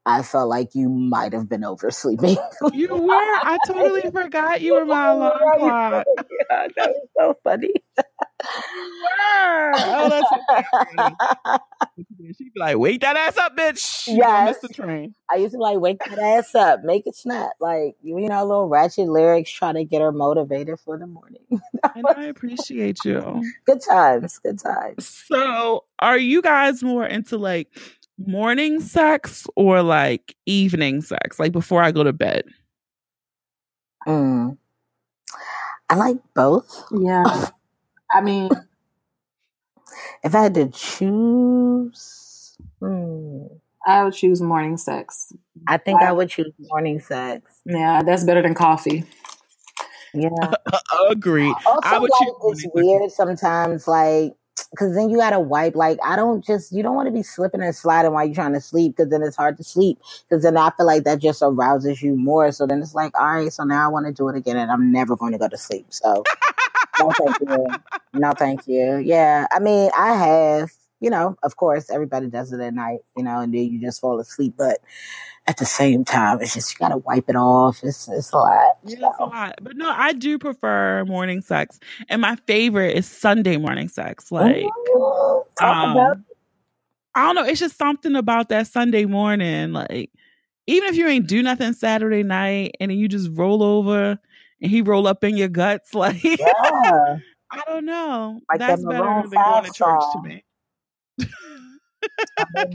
I 0.09 0.23
felt 0.23 0.49
like 0.49 0.75
you 0.75 0.89
might 0.89 1.35
have 1.35 1.51
been 1.51 1.65
oversleeping. 1.65 2.39
you 2.73 2.89
were. 2.97 3.13
I 3.13 3.59
totally 3.67 4.11
forgot 4.11 4.63
you 4.63 4.75
were 4.75 4.87
my 4.87 5.09
alarm 5.09 5.39
clock. 5.59 6.07
that 6.49 6.73
was 6.77 7.09
so 7.17 7.37
funny. 7.45 7.75
Oh, 8.45 10.09
that's 10.11 11.61
She'd 12.39 12.55
be 12.55 12.61
like, 12.61 12.79
"Wake 12.79 13.03
that 13.03 13.17
ass 13.17 13.37
up, 13.39 13.57
bitch!" 13.57 14.09
Yeah, 14.09 14.45
miss 14.45 14.59
the 14.59 14.69
train. 14.69 15.15
I 15.31 15.37
used 15.37 15.55
to 15.55 15.61
like 15.61 15.79
wake 15.81 16.01
that 16.09 16.19
ass 16.19 16.55
up, 16.55 16.85
make 16.85 17.07
it 17.07 17.17
snap, 17.17 17.53
like 17.61 17.97
you 18.03 18.17
know, 18.21 18.47
little 18.47 18.69
ratchet 18.69 19.09
lyrics, 19.09 19.51
trying 19.51 19.75
to 19.77 19.85
get 19.85 20.03
her 20.03 20.13
motivated 20.13 20.81
for 20.81 20.99
the 20.99 21.07
morning. 21.07 21.43
and 21.95 22.11
I 22.15 22.25
appreciate 22.27 23.05
you. 23.05 23.47
Good 23.67 23.83
times, 23.83 24.39
good 24.41 24.61
times. 24.61 25.25
So, 25.31 25.85
are 26.01 26.19
you 26.19 26.43
guys 26.43 26.83
more 26.83 27.07
into 27.07 27.39
like? 27.39 27.69
morning 28.19 28.81
sex 28.81 29.47
or 29.57 29.83
like 29.83 30.37
evening 30.47 31.03
sex, 31.03 31.39
like 31.41 31.53
before 31.53 31.83
I 31.83 31.93
go 31.93 32.05
to 32.05 32.13
bed? 32.13 32.45
Mm. 34.07 34.59
I 35.91 35.97
like 35.97 36.19
both. 36.35 36.85
Yeah. 36.93 37.49
I 38.13 38.21
mean, 38.21 38.51
if 40.23 40.35
I 40.35 40.43
had 40.43 40.55
to 40.55 40.69
choose, 40.69 42.57
mm, 42.83 43.49
I 43.87 44.05
would 44.05 44.15
choose 44.15 44.41
morning 44.41 44.77
sex. 44.77 45.33
I 45.67 45.77
think 45.77 46.01
I 46.03 46.13
would 46.13 46.31
choose 46.31 46.53
morning 46.59 47.01
sex. 47.01 47.61
Yeah, 47.65 48.03
that's 48.03 48.25
better 48.25 48.43
than 48.43 48.55
coffee. 48.55 49.05
Yeah, 50.15 50.31
agreed. 51.11 51.55
Also, 51.67 51.81
I 51.83 51.99
would 51.99 52.11
like, 52.11 52.29
it's 52.45 52.67
weird 52.75 53.11
sometimes. 53.11 53.87
Like 53.87 54.35
because 54.71 54.95
then 54.95 55.11
you 55.11 55.17
gotta 55.19 55.41
wipe. 55.41 55.75
Like 55.75 55.99
I 56.05 56.17
don't 56.17 56.45
just 56.45 56.73
you 56.73 56.83
don't 56.83 56.95
want 56.95 57.07
to 57.07 57.13
be 57.13 57.23
slipping 57.23 57.63
and 57.63 57.75
sliding 57.75 58.13
while 58.13 58.25
you're 58.25 58.35
trying 58.35 58.55
to 58.55 58.61
sleep 58.61 58.97
because 58.97 59.11
then 59.11 59.23
it's 59.23 59.37
hard 59.37 59.57
to 59.59 59.65
sleep. 59.65 59.99
Because 60.29 60.43
then 60.43 60.57
I 60.57 60.71
feel 60.77 60.87
like 60.87 61.05
that 61.05 61.21
just 61.21 61.43
arouses 61.43 62.03
you 62.03 62.17
more. 62.17 62.51
So 62.53 62.67
then 62.67 62.81
it's 62.81 62.95
like, 62.95 63.19
all 63.19 63.35
right, 63.35 63.53
so 63.53 63.65
now 63.65 63.85
I 63.85 63.89
want 63.89 64.07
to 64.07 64.13
do 64.13 64.29
it 64.29 64.37
again, 64.37 64.57
and 64.57 64.71
I'm 64.71 64.93
never 64.93 65.17
going 65.17 65.33
to 65.33 65.39
go 65.39 65.49
to 65.49 65.57
sleep. 65.57 65.87
So 65.91 66.25
no, 67.01 67.13
thank 67.13 67.37
you. 67.41 67.67
No, 68.15 68.33
thank 68.33 68.67
you. 68.67 68.97
Yeah, 68.97 69.47
I 69.51 69.59
mean, 69.61 69.91
I 69.97 70.15
have. 70.15 70.71
You 71.01 71.11
know, 71.11 71.37
of 71.45 71.57
course, 71.57 71.91
everybody 71.91 72.27
does 72.27 72.53
it 72.53 72.59
at 72.61 72.75
night. 72.75 73.01
You 73.17 73.23
know, 73.23 73.39
and 73.39 73.55
then 73.55 73.71
you 73.71 73.81
just 73.81 74.01
fall 74.01 74.19
asleep, 74.19 74.55
but 74.59 74.79
at 75.49 75.57
the 75.57 75.65
same 75.65 76.05
time, 76.05 76.41
it's 76.41 76.55
just 76.55 76.73
you 76.73 76.79
gotta 76.79 76.99
wipe 76.99 77.29
it 77.29 77.37
off. 77.37 77.81
It's 77.83 78.07
it's 78.09 78.33
a 78.33 78.37
lot. 78.37 78.79
It's 78.85 79.01
a 79.01 79.25
lot. 79.25 79.59
But 79.63 79.77
no, 79.77 79.91
I 79.91 80.13
do 80.13 80.39
prefer 80.39 81.05
morning 81.07 81.41
sex, 81.41 81.81
and 82.09 82.21
my 82.21 82.37
favorite 82.47 82.97
is 82.97 83.07
Sunday 83.07 83.57
morning 83.57 83.89
sex. 83.89 84.31
Like, 84.31 84.67
Ooh, 84.91 85.45
um, 85.61 86.25
I 87.15 87.25
don't 87.25 87.35
know. 87.35 87.45
It's 87.45 87.61
just 87.61 87.79
something 87.79 88.15
about 88.15 88.51
that 88.51 88.67
Sunday 88.67 89.07
morning. 89.07 89.73
Like, 89.73 90.11
even 90.67 90.91
if 90.91 90.97
you 90.97 91.09
ain't 91.09 91.27
do 91.27 91.43
nothing 91.43 91.73
Saturday 91.73 92.23
night, 92.23 92.75
and 92.79 92.91
then 92.91 92.99
you 92.99 93.09
just 93.09 93.31
roll 93.33 93.63
over 93.63 94.19
and 94.61 94.71
he 94.71 94.83
roll 94.83 95.07
up 95.07 95.25
in 95.25 95.37
your 95.37 95.49
guts, 95.49 95.95
like, 95.95 96.23
yeah. 96.23 97.19
I 97.51 97.63
don't 97.67 97.87
know. 97.87 98.41
Like 98.49 98.59
That's 98.59 98.85
better 98.85 99.23
than 99.23 99.31
going 99.31 99.65
to 99.65 99.73
church 99.73 100.03
to 100.13 100.23
me. 100.23 100.45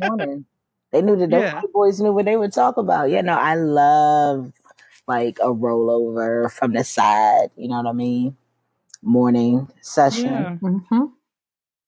Morning. 0.01 0.45
They 0.93 1.01
knew 1.01 1.15
that 1.17 1.29
yeah. 1.31 1.61
those 1.61 1.71
boys 1.73 1.99
knew 1.99 2.13
what 2.13 2.25
they 2.25 2.37
would 2.37 2.53
talk 2.53 2.77
about. 2.77 3.09
Yeah, 3.09 3.21
no, 3.21 3.33
I 3.33 3.55
love 3.55 4.53
like 5.07 5.39
a 5.39 5.47
rollover 5.47 6.51
from 6.51 6.73
the 6.73 6.83
side. 6.83 7.49
You 7.57 7.67
know 7.67 7.77
what 7.77 7.87
I 7.87 7.93
mean? 7.93 8.37
Morning 9.01 9.67
session. 9.81 10.25
Yeah. 10.25 10.57
Mm-hmm. 10.61 10.95
You 10.95 11.11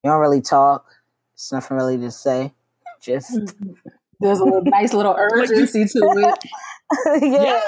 don't 0.04 0.20
really 0.20 0.42
talk. 0.42 0.86
It's 1.36 1.52
nothing 1.52 1.78
really 1.78 1.98
to 2.00 2.12
say. 2.12 2.54
Just 3.02 3.32
mm-hmm. 3.32 3.74
there's 4.20 4.40
a 4.40 4.44
little, 4.44 4.64
nice 4.64 4.94
little 4.94 5.16
urgency 5.18 5.86
to 5.86 6.00
it. 6.18 7.22
yeah. 7.22 7.62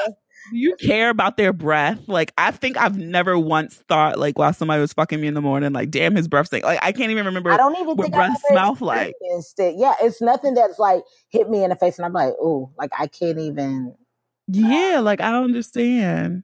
You 0.52 0.76
care 0.76 1.10
about 1.10 1.38
their 1.38 1.54
breath? 1.54 2.08
Like, 2.08 2.34
I 2.38 2.52
think 2.52 2.78
I've 2.78 2.98
never 2.98 3.38
once 3.38 3.76
thought, 3.88 4.18
like, 4.18 4.38
while 4.38 4.54
somebody 4.54 4.82
was 4.82 4.94
fucking 4.94 5.20
me 5.20 5.28
in 5.28 5.34
the 5.34 5.42
morning, 5.42 5.74
like, 5.74 5.92
damn, 5.92 6.16
his 6.16 6.28
breath 6.28 6.48
stink. 6.48 6.64
Like, 6.64 6.80
I 6.82 6.92
can't 6.92 7.12
even 7.12 7.26
remember. 7.26 7.52
I 7.52 7.58
don't 7.58 7.76
even 7.76 7.96
what 7.96 8.12
breath 8.12 8.38
smells 8.50 8.82
like. 8.82 9.16
It. 9.20 9.76
Yeah, 9.78 9.94
it's 10.02 10.22
nothing 10.22 10.54
that's 10.54 10.80
like 10.80 11.04
hit 11.30 11.50
me 11.50 11.64
in 11.64 11.70
the 11.70 11.76
face, 11.76 11.98
and 11.98 12.06
I'm 12.06 12.14
like, 12.14 12.34
oh, 12.40 12.72
like 12.78 12.92
I 12.98 13.08
can't 13.08 13.40
even. 13.40 13.94
Uh, 13.94 14.02
yeah, 14.48 15.00
like 15.00 15.22
I 15.22 15.32
don't 15.32 15.46
understand. 15.46 16.44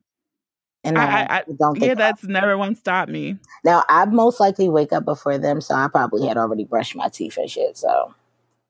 And 0.84 0.98
I, 0.98 1.22
I, 1.22 1.38
I 1.38 1.44
don't. 1.58 1.82
yeah, 1.82 1.94
that's 1.94 2.26
never 2.26 2.58
once 2.58 2.80
stopped 2.80 3.10
me. 3.10 3.38
Now 3.64 3.86
I 3.88 4.04
most 4.06 4.40
likely 4.40 4.68
wake 4.68 4.92
up 4.92 5.06
before 5.06 5.38
them, 5.38 5.62
so 5.62 5.76
I 5.76 5.88
probably 5.88 6.28
had 6.28 6.36
already 6.36 6.66
brushed 6.66 6.96
my 6.96 7.08
teeth 7.08 7.38
and 7.38 7.50
shit. 7.50 7.78
So 7.78 8.14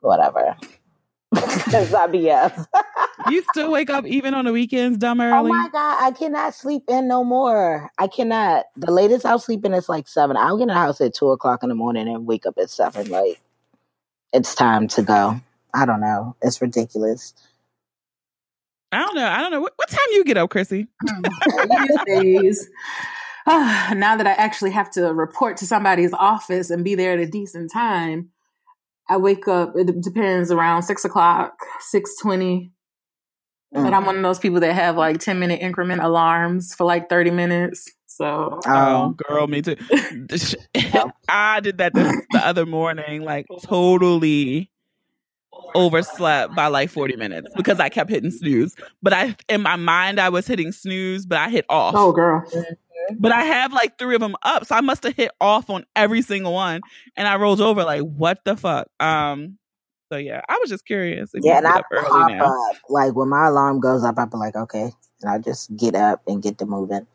whatever. 0.02 0.56
Because 1.34 1.94
I 1.94 2.08
be 2.08 2.30
up. 2.32 2.54
you 3.30 3.44
still 3.52 3.72
wake 3.72 3.90
up 3.90 4.06
even 4.06 4.34
on 4.34 4.46
the 4.46 4.52
weekends, 4.52 4.98
dumb 4.98 5.20
oh 5.20 5.24
early? 5.24 5.52
Oh 5.52 5.54
my 5.54 5.70
god, 5.72 6.04
I 6.04 6.12
cannot 6.12 6.54
sleep 6.54 6.84
in 6.88 7.08
no 7.08 7.24
more. 7.24 7.90
I 7.98 8.08
cannot. 8.08 8.66
The 8.76 8.92
latest 8.92 9.26
I'll 9.26 9.40
sleep 9.40 9.66
in 9.66 9.74
is 9.74 9.90
like 9.90 10.08
seven. 10.08 10.38
I'll 10.38 10.58
get 10.58 10.64
in 10.64 10.68
the 10.70 10.74
house 10.76 11.02
at 11.02 11.14
two 11.14 11.30
o'clock 11.30 11.64
in 11.64 11.70
the 11.70 11.76
morning 11.76 12.08
and 12.08 12.26
wake 12.26 12.46
up 12.46 12.58
at 12.58 12.70
seven. 12.70 13.10
Like 13.10 13.42
it's 14.32 14.56
time 14.56 14.88
to 14.90 15.02
go. 15.02 15.40
I 15.74 15.86
don't 15.86 16.02
know. 16.02 16.36
It's 16.42 16.62
ridiculous. 16.62 17.34
I 18.92 19.00
don't 19.00 19.16
know. 19.16 19.28
I 19.28 19.40
don't 19.40 19.52
know. 19.52 19.62
What, 19.62 19.74
what 19.76 19.90
time 19.90 20.00
you 20.12 20.24
get 20.24 20.38
up, 20.38 20.52
Chrissy? 20.52 20.88
These 21.04 21.98
days. 22.06 22.70
now 23.48 24.16
that 24.16 24.28
I 24.28 24.34
actually 24.34 24.72
have 24.72 24.92
to 24.92 25.14
report 25.14 25.58
to 25.58 25.66
somebody's 25.66 26.14
office 26.14 26.70
and 26.70 26.84
be 26.84 26.96
there 26.96 27.14
at 27.14 27.20
a 27.20 27.26
decent 27.26 27.72
time, 27.72 28.30
I 29.14 29.18
wake 29.18 29.48
up. 29.48 29.74
It 29.76 30.02
depends 30.02 30.52
around 30.52 30.82
six 30.84 31.06
o'clock, 31.06 31.54
six 31.80 32.18
twenty. 32.18 32.72
Mm-hmm. 33.74 33.84
But 33.84 33.94
I'm 33.94 34.06
one 34.06 34.18
of 34.18 34.24
those 34.24 34.40
people 34.40 34.60
that 34.62 34.74
have 34.74 34.98
like 34.98 35.20
ten 35.20 35.38
minute 35.38 35.62
increment 35.62 36.02
alarms 36.02 36.74
for 36.74 36.86
like 36.86 37.10
thirty 37.10 37.30
minutes. 37.30 37.92
So, 38.08 38.60
oh, 38.66 38.72
um, 38.72 39.14
girl, 39.28 39.48
me 39.48 39.62
too. 39.62 39.76
I 41.30 41.60
did 41.60 41.78
that 41.78 41.94
this, 41.94 42.16
the 42.32 42.46
other 42.46 42.66
morning, 42.66 43.24
like 43.24 43.46
totally 43.64 44.72
overslept 45.76 46.56
by 46.56 46.68
like 46.68 46.90
40 46.92 47.16
minutes 47.16 47.50
because 47.56 47.80
I 47.80 47.90
kept 47.90 48.12
hitting 48.12 48.30
snooze. 48.30 48.76
But 49.02 49.14
I, 49.14 49.36
in 49.50 49.64
my 49.64 49.78
mind, 49.78 50.20
I 50.20 50.30
was 50.30 50.46
hitting 50.46 50.72
snooze, 50.72 51.26
but 51.26 51.40
I 51.40 51.50
hit 51.50 51.66
off. 51.70 51.96
Oh, 51.98 52.12
girl. 52.12 52.44
But 53.20 53.32
I 53.32 53.44
have 53.44 53.74
like 53.74 53.98
three 53.98 54.16
of 54.16 54.22
them 54.22 54.36
up, 54.44 54.66
so 54.66 54.76
I 54.76 54.82
must 54.82 55.04
have 55.04 55.16
hit 55.16 55.32
off 55.40 55.70
on 55.70 55.86
every 55.96 56.22
single 56.22 56.54
one, 56.54 56.82
and 57.16 57.28
I 57.28 57.36
rolled 57.38 57.62
over 57.62 57.84
like, 57.84 58.02
what 58.02 58.40
the 58.46 58.56
fuck? 58.56 58.88
Um, 59.00 59.58
so 60.12 60.18
yeah, 60.18 60.42
I 60.48 60.58
was 60.60 60.70
just 60.70 60.86
curious. 60.86 61.32
yeah, 61.34 61.58
and 61.58 61.68
I 61.68 61.82
pop 61.92 62.32
now. 62.32 62.46
up 62.46 62.78
like 62.90 63.16
when 63.16 63.30
my 63.30 63.48
alarm 63.48 63.80
goes 63.80 64.04
up, 64.04 64.18
I 64.18 64.26
be 64.26 64.38
like, 64.38 64.56
okay, 64.56 64.92
and 65.22 65.32
I 65.32 65.40
just 65.40 65.76
get 65.76 65.96
up 65.96 66.22
and 66.28 66.42
get 66.42 66.58
to 66.60 66.66
moving. 66.66 67.08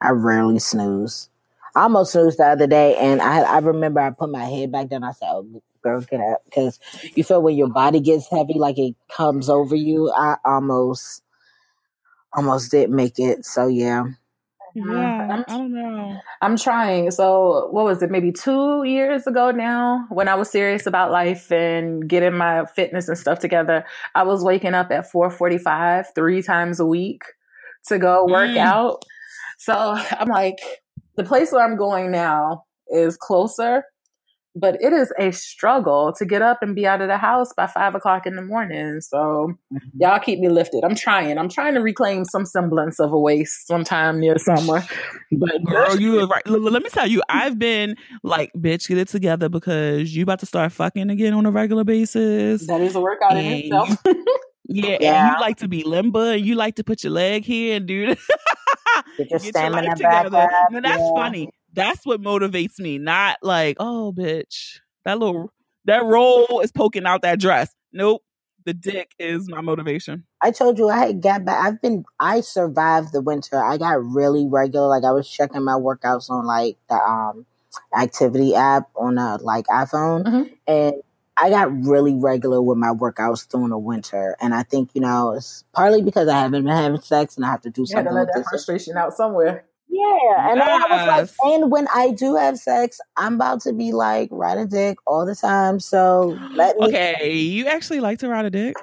I 0.00 0.10
rarely 0.10 0.58
snooze. 0.58 1.28
I 1.74 1.82
almost 1.82 2.12
snoozed 2.12 2.38
the 2.38 2.46
other 2.46 2.66
day, 2.66 2.96
and 2.96 3.20
I 3.20 3.40
I 3.40 3.58
remember 3.58 4.00
I 4.00 4.10
put 4.10 4.30
my 4.30 4.44
head 4.44 4.72
back 4.72 4.88
down. 4.88 5.04
I 5.04 5.12
said, 5.12 5.28
"Oh, 5.28 5.62
girl, 5.82 6.00
get 6.00 6.20
up," 6.20 6.42
because 6.46 6.80
you 7.14 7.24
feel 7.24 7.42
when 7.42 7.56
your 7.56 7.68
body 7.68 8.00
gets 8.00 8.30
heavy, 8.30 8.54
like 8.54 8.78
it 8.78 8.94
comes 9.14 9.50
over 9.50 9.74
you. 9.74 10.10
I 10.10 10.36
almost 10.44 11.22
almost 12.32 12.70
did 12.70 12.90
make 12.90 13.18
it. 13.18 13.44
So 13.44 13.66
yeah. 13.66 14.04
Yeah, 14.76 15.28
I'm, 15.30 15.44
I 15.48 15.56
don't 15.56 15.72
know. 15.72 16.20
I'm 16.42 16.56
trying. 16.58 17.10
So, 17.10 17.68
what 17.70 17.84
was 17.84 18.02
it? 18.02 18.10
Maybe 18.10 18.30
two 18.30 18.84
years 18.84 19.26
ago 19.26 19.50
now, 19.50 20.04
when 20.10 20.28
I 20.28 20.34
was 20.34 20.50
serious 20.50 20.86
about 20.86 21.10
life 21.10 21.50
and 21.50 22.06
getting 22.06 22.34
my 22.34 22.66
fitness 22.66 23.08
and 23.08 23.16
stuff 23.16 23.38
together, 23.38 23.86
I 24.14 24.24
was 24.24 24.44
waking 24.44 24.74
up 24.74 24.90
at 24.90 25.10
4:45 25.10 26.14
three 26.14 26.42
times 26.42 26.78
a 26.78 26.84
week 26.84 27.22
to 27.86 27.98
go 27.98 28.26
work 28.26 28.50
mm. 28.50 28.58
out. 28.58 29.02
So 29.58 29.72
I'm 29.74 30.28
like, 30.28 30.58
the 31.16 31.24
place 31.24 31.52
where 31.52 31.64
I'm 31.64 31.78
going 31.78 32.10
now 32.10 32.64
is 32.88 33.16
closer, 33.16 33.84
but 34.56 34.76
it 34.80 34.92
is 34.92 35.12
a 35.18 35.30
struggle 35.32 36.14
to 36.16 36.24
get 36.24 36.40
up 36.40 36.62
and 36.62 36.74
be 36.74 36.86
out 36.86 37.02
of 37.02 37.08
the 37.08 37.18
house 37.18 37.52
by 37.54 37.66
five 37.66 37.94
o'clock 37.94 38.26
in 38.26 38.36
the 38.36 38.42
morning. 38.42 39.02
So 39.02 39.52
mm-hmm. 39.72 39.88
y'all 40.00 40.18
keep 40.18 40.38
me 40.38 40.48
lifted. 40.48 40.82
I'm 40.82 40.94
trying. 40.94 41.36
I'm 41.36 41.50
trying 41.50 41.74
to 41.74 41.80
reclaim 41.80 42.24
some 42.24 42.46
semblance 42.46 42.98
of 42.98 43.12
a 43.12 43.18
waist 43.18 43.66
sometime 43.66 44.18
near 44.18 44.38
summer. 44.38 44.82
But 45.32 45.64
girl, 45.64 46.00
you 46.00 46.20
are 46.20 46.26
right. 46.26 46.46
Let 46.46 46.82
me 46.82 46.88
tell 46.88 47.06
you, 47.06 47.20
I've 47.28 47.58
been 47.58 47.96
like, 48.22 48.52
bitch, 48.56 48.88
get 48.88 48.96
it 48.96 49.08
together 49.08 49.48
because 49.48 50.14
you 50.14 50.22
about 50.22 50.38
to 50.40 50.46
start 50.46 50.72
fucking 50.72 51.10
again 51.10 51.34
on 51.34 51.44
a 51.46 51.50
regular 51.50 51.84
basis. 51.84 52.66
That 52.68 52.80
is 52.80 52.94
a 52.94 53.00
workout 53.00 53.36
in 53.36 53.44
itself. 53.44 53.98
yeah, 54.68 54.96
yeah, 55.00 55.26
and 55.26 55.34
you 55.34 55.40
like 55.40 55.56
to 55.58 55.68
be 55.68 55.82
limber 55.82 56.34
and 56.34 56.46
you 56.46 56.54
like 56.54 56.76
to 56.76 56.84
put 56.84 57.02
your 57.02 57.12
leg 57.12 57.44
here 57.44 57.76
and 57.76 57.86
do 57.86 58.14
Get 59.16 59.30
your 59.30 59.40
Get 59.40 59.42
stamina 59.42 59.88
your 59.88 59.96
back 59.96 60.24
together. 60.24 60.44
Up. 60.44 60.70
No, 60.70 60.80
that's 60.80 60.98
yeah. 60.98 61.10
funny. 61.14 61.50
That's 61.76 62.04
what 62.04 62.20
motivates 62.20 62.80
me. 62.80 62.98
Not 62.98 63.38
like, 63.42 63.76
oh, 63.78 64.12
bitch, 64.16 64.80
that 65.04 65.18
little 65.18 65.52
that 65.84 66.04
roll 66.04 66.60
is 66.60 66.72
poking 66.72 67.06
out 67.06 67.22
that 67.22 67.38
dress. 67.38 67.72
Nope. 67.92 68.22
The 68.64 68.74
dick 68.74 69.12
is 69.20 69.48
my 69.48 69.60
motivation. 69.60 70.24
I 70.42 70.50
told 70.50 70.76
you 70.76 70.88
I 70.88 70.98
had 70.98 71.22
got 71.22 71.44
back. 71.44 71.64
I've 71.64 71.80
been. 71.80 72.04
I 72.18 72.40
survived 72.40 73.12
the 73.12 73.20
winter. 73.20 73.62
I 73.62 73.78
got 73.78 74.04
really 74.04 74.48
regular. 74.48 74.88
Like 74.88 75.04
I 75.04 75.12
was 75.12 75.30
checking 75.30 75.62
my 75.62 75.74
workouts 75.74 76.28
on 76.30 76.44
like 76.46 76.76
the 76.90 76.96
um 76.96 77.46
activity 77.96 78.56
app 78.56 78.88
on 78.96 79.18
a 79.18 79.36
like 79.36 79.66
iPhone, 79.66 80.24
mm-hmm. 80.24 80.54
and 80.66 80.94
I 81.40 81.50
got 81.50 81.86
really 81.86 82.16
regular 82.16 82.60
with 82.60 82.76
my 82.76 82.88
workouts 82.88 83.48
during 83.48 83.68
the 83.68 83.78
winter, 83.78 84.36
and 84.40 84.52
I 84.52 84.64
think 84.64 84.90
you 84.94 85.00
know 85.00 85.34
it's 85.34 85.62
partly 85.72 86.02
because 86.02 86.26
I 86.26 86.40
haven't 86.40 86.64
been 86.64 86.74
having 86.74 87.00
sex 87.00 87.36
and 87.36 87.46
I 87.46 87.50
have 87.50 87.60
to 87.62 87.70
do 87.70 87.82
you 87.82 87.86
something. 87.86 88.06
to 88.06 88.12
let 88.12 88.28
that 88.34 88.46
frustration 88.50 88.96
out 88.96 89.12
somewhere. 89.12 89.64
Yeah, 89.88 90.50
and 90.50 90.58
yes. 90.58 90.84
I 90.88 91.20
was 91.20 91.36
like, 91.38 91.54
and 91.54 91.70
when 91.70 91.86
I 91.94 92.10
do 92.10 92.36
have 92.36 92.58
sex, 92.58 93.00
I'm 93.16 93.36
about 93.36 93.60
to 93.62 93.72
be 93.72 93.92
like 93.92 94.28
ride 94.32 94.58
a 94.58 94.66
dick 94.66 94.98
all 95.06 95.24
the 95.24 95.34
time. 95.34 95.80
So 95.80 96.38
let 96.52 96.76
me. 96.76 96.88
Okay, 96.88 97.32
you 97.32 97.66
actually 97.66 98.00
like 98.00 98.18
to 98.18 98.28
ride 98.28 98.44
a 98.44 98.50
dick. 98.50 98.76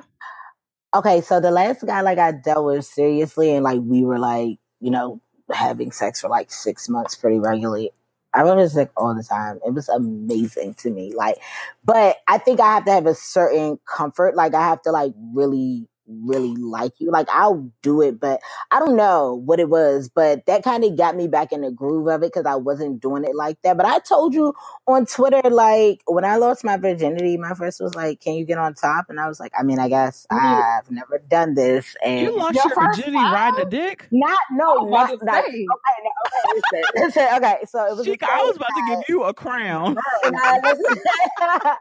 Okay, 0.96 1.22
so 1.22 1.40
the 1.40 1.52
last 1.52 1.86
guy 1.86 2.02
like 2.02 2.18
I 2.18 2.32
dealt 2.32 2.66
with 2.66 2.86
seriously, 2.86 3.54
and 3.54 3.64
like 3.64 3.82
we 3.84 4.04
were 4.04 4.20
like 4.20 4.58
you 4.80 4.92
know 4.92 5.22
having 5.52 5.92
sex 5.92 6.22
for 6.22 6.30
like 6.30 6.52
six 6.52 6.88
months 6.90 7.16
pretty 7.16 7.40
regularly. 7.40 7.92
I 8.34 8.44
was 8.44 8.74
sick 8.74 8.90
all 8.98 9.14
the 9.14 9.24
time. 9.24 9.60
It 9.66 9.74
was 9.74 9.90
amazing 9.90 10.74
to 10.76 10.90
me. 10.90 11.14
Like, 11.14 11.38
but 11.86 12.18
I 12.28 12.40
think 12.40 12.60
I 12.60 12.74
have 12.74 12.86
to 12.86 12.92
have 12.92 13.06
a 13.06 13.14
certain 13.14 13.80
comfort. 13.86 14.36
Like, 14.36 14.56
I 14.56 14.62
have 14.62 14.82
to 14.84 14.92
like 14.92 15.14
really 15.34 15.88
really 16.08 16.56
like 16.56 16.94
you. 17.00 17.12
Like 17.12 17.28
I'll 17.30 17.70
do 17.82 18.02
it, 18.02 18.20
but 18.20 18.42
I 18.72 18.80
don't 18.80 18.96
know 18.96 19.42
what 19.46 19.60
it 19.60 19.70
was, 19.70 20.10
but 20.10 20.46
that 20.46 20.64
kind 20.64 20.84
of 20.84 20.98
got 20.98 21.16
me 21.16 21.28
back 21.28 21.52
in 21.52 21.62
the 21.62 21.72
groove 21.72 22.08
of 22.08 22.24
it 22.24 22.34
because 22.34 22.46
I 22.46 22.56
wasn't 22.56 23.02
doing 23.02 23.24
it 23.24 23.36
like 23.36 23.62
that. 23.64 23.78
But 23.78 23.86
I 23.86 24.00
told 24.00 24.34
you 24.34 24.54
on 24.88 25.06
Twitter, 25.06 25.42
like 25.50 26.02
when 26.06 26.26
I 26.26 26.38
lost 26.38 26.64
my 26.64 26.78
virginity, 26.78 27.38
my 27.38 27.54
first 27.54 27.80
was 27.80 27.96
like, 27.96 28.20
"Can 28.20 28.36
you 28.36 28.46
get 28.46 28.58
on 28.58 28.74
top?" 28.74 29.06
And 29.10 29.20
I 29.20 29.28
was 29.28 29.40
like, 29.40 29.52
"I 29.58 29.64
mean, 29.64 29.80
I 29.80 29.90
guess. 29.90 30.26
I've 30.30 30.90
never 30.92 31.20
done 31.20 31.56
this." 31.56 31.96
And 32.04 32.22
you 32.22 32.38
lost 32.38 32.56
your, 32.56 32.66
your 32.66 32.76
virginity 32.76 33.18
riding 33.18 33.66
a 33.66 33.70
dick? 33.70 34.08
Not 34.12 34.40
no, 34.52 34.80
oh, 34.80 34.90
not, 34.90 35.24
not 35.24 35.46
okay, 35.46 35.66
no, 35.66 35.76
okay, 35.86 36.56
listen, 36.56 36.84
listen, 37.04 37.28
okay. 37.36 37.58
So 37.68 37.86
it 37.86 37.98
was. 37.98 38.08
Shika, 38.08 38.30
I 38.30 38.44
was 38.44 38.58
about 38.58 38.68
to 38.68 38.86
give 38.90 39.04
you 39.10 39.24
a 39.24 39.34
crown. 39.34 39.98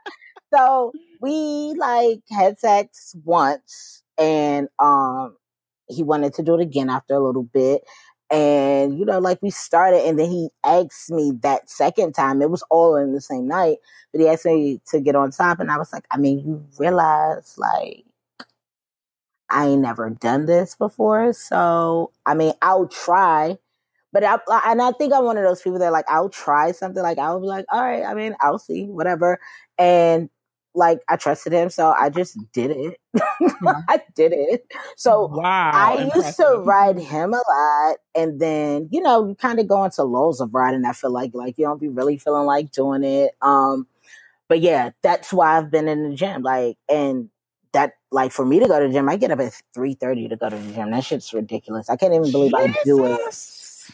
so 0.54 0.92
we 1.20 1.74
like 1.78 2.20
had 2.30 2.58
sex 2.58 3.14
once 3.24 4.01
and 4.22 4.68
um 4.78 5.36
he 5.88 6.02
wanted 6.02 6.32
to 6.32 6.42
do 6.42 6.54
it 6.54 6.60
again 6.60 6.88
after 6.88 7.14
a 7.14 7.24
little 7.24 7.42
bit 7.42 7.82
and 8.30 8.98
you 8.98 9.04
know 9.04 9.18
like 9.18 9.38
we 9.42 9.50
started 9.50 10.06
and 10.06 10.18
then 10.18 10.30
he 10.30 10.48
asked 10.64 11.10
me 11.10 11.32
that 11.42 11.68
second 11.68 12.14
time 12.14 12.40
it 12.40 12.50
was 12.50 12.62
all 12.70 12.96
in 12.96 13.12
the 13.12 13.20
same 13.20 13.48
night 13.48 13.78
but 14.12 14.20
he 14.20 14.28
asked 14.28 14.46
me 14.46 14.80
to 14.86 15.00
get 15.00 15.16
on 15.16 15.30
top 15.30 15.58
and 15.60 15.70
i 15.70 15.76
was 15.76 15.92
like 15.92 16.06
i 16.12 16.16
mean 16.16 16.38
you 16.46 16.64
realize 16.78 17.54
like 17.58 18.04
i 19.50 19.66
ain't 19.66 19.82
never 19.82 20.08
done 20.08 20.46
this 20.46 20.76
before 20.76 21.32
so 21.32 22.12
i 22.24 22.32
mean 22.32 22.52
i'll 22.62 22.86
try 22.86 23.58
but 24.12 24.22
I, 24.24 24.38
and 24.66 24.82
I 24.82 24.92
think 24.92 25.14
I'm 25.14 25.24
one 25.24 25.38
of 25.38 25.44
those 25.44 25.62
people 25.62 25.78
that 25.78 25.90
like 25.90 26.04
I'll 26.06 26.28
try 26.28 26.72
something 26.72 27.02
like 27.02 27.18
I'll 27.18 27.40
be 27.40 27.46
like, 27.46 27.64
all 27.72 27.82
right, 27.82 28.04
I 28.04 28.12
mean, 28.12 28.36
I'll 28.42 28.58
see, 28.58 28.84
whatever. 28.84 29.40
And 29.78 30.28
like 30.74 31.00
I 31.08 31.16
trusted 31.16 31.52
him, 31.52 31.70
so 31.70 31.94
I 31.98 32.10
just 32.10 32.38
did 32.52 32.70
it. 32.70 33.00
Yeah. 33.14 33.72
I 33.88 34.00
did 34.14 34.32
it. 34.32 34.66
So 34.96 35.26
wow, 35.26 35.70
I 35.74 36.02
impressive. 36.02 36.22
used 36.24 36.36
to 36.38 36.62
ride 36.64 36.98
him 36.98 37.34
a 37.34 37.42
lot, 37.48 37.96
and 38.14 38.40
then 38.40 38.88
you 38.90 39.00
know 39.00 39.28
you 39.28 39.34
kind 39.34 39.58
of 39.58 39.68
go 39.68 39.84
into 39.84 40.02
lulls 40.04 40.40
of 40.40 40.54
riding. 40.54 40.84
I 40.84 40.92
feel 40.92 41.10
like 41.10 41.32
like 41.34 41.58
you 41.58 41.66
don't 41.66 41.80
be 41.80 41.88
really 41.88 42.18
feeling 42.18 42.46
like 42.46 42.72
doing 42.72 43.04
it. 43.04 43.32
Um, 43.42 43.86
but 44.48 44.60
yeah, 44.60 44.90
that's 45.02 45.32
why 45.32 45.58
I've 45.58 45.70
been 45.70 45.88
in 45.88 46.10
the 46.10 46.16
gym. 46.16 46.42
Like, 46.42 46.76
and 46.88 47.30
that 47.72 47.94
like 48.10 48.32
for 48.32 48.44
me 48.44 48.60
to 48.60 48.68
go 48.68 48.80
to 48.80 48.86
the 48.86 48.92
gym, 48.92 49.08
I 49.08 49.16
get 49.16 49.30
up 49.30 49.40
at 49.40 49.52
three 49.74 49.94
thirty 49.94 50.28
to 50.28 50.36
go 50.36 50.48
to 50.48 50.56
the 50.56 50.72
gym. 50.72 50.90
That 50.90 51.04
shit's 51.04 51.32
ridiculous. 51.34 51.90
I 51.90 51.96
can't 51.96 52.14
even 52.14 52.30
believe 52.30 52.52
Jesus. 52.52 52.76
I 52.76 52.84
do 52.84 53.04
it 53.06 53.20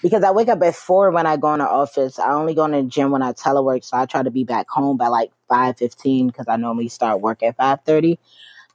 because 0.03 0.23
I 0.23 0.31
wake 0.31 0.49
up 0.49 0.63
at 0.63 0.75
four 0.75 1.11
when 1.11 1.27
I 1.27 1.37
go 1.37 1.53
in 1.55 1.61
the 1.61 1.69
office. 1.69 2.19
I 2.19 2.33
only 2.33 2.55
go 2.55 2.65
in 2.65 2.73
the 2.73 2.83
gym 2.83 3.11
when 3.11 3.23
I 3.23 3.33
telework, 3.33 3.85
so 3.85 3.97
I 3.97 4.07
try 4.07 4.23
to 4.23 4.31
be 4.31 4.45
back 4.45 4.69
home 4.69 4.97
by 4.97 5.09
like 5.09 5.31
five 5.49 5.77
fifteen 5.77 6.29
because 6.29 6.47
I 6.49 6.57
normally 6.57 6.89
start 6.89 7.21
work 7.21 7.43
at 7.43 7.57
five 7.57 7.81
thirty. 7.83 8.19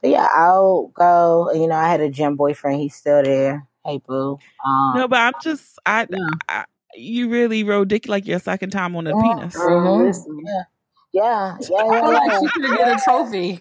But 0.00 0.10
yeah, 0.10 0.28
I'll 0.34 0.88
go. 0.94 1.50
You 1.52 1.66
know, 1.66 1.76
I 1.76 1.88
had 1.88 2.00
a 2.00 2.10
gym 2.10 2.36
boyfriend. 2.36 2.80
He's 2.80 2.94
still 2.94 3.22
there. 3.22 3.66
Hey, 3.84 4.00
boo. 4.06 4.38
Um, 4.66 4.92
no, 4.96 5.08
but 5.08 5.18
I'm 5.18 5.32
just 5.42 5.78
I, 5.86 6.06
yeah. 6.10 6.18
I, 6.48 6.64
you 6.94 7.28
really 7.28 7.64
rode 7.64 7.88
dick 7.88 8.08
like 8.08 8.26
your 8.26 8.38
second 8.38 8.70
time 8.70 8.96
on 8.96 9.06
a 9.06 9.12
mm-hmm. 9.12 9.38
penis. 9.38 9.56
Mm-hmm. 9.56 10.44
Yeah, 10.44 10.62
yeah, 11.12 11.56
yeah. 11.60 11.84
yeah, 11.90 12.10
yeah. 12.10 12.40
she 12.40 12.48
should 12.48 12.78
get 12.78 13.00
a 13.00 13.00
trophy. 13.04 13.60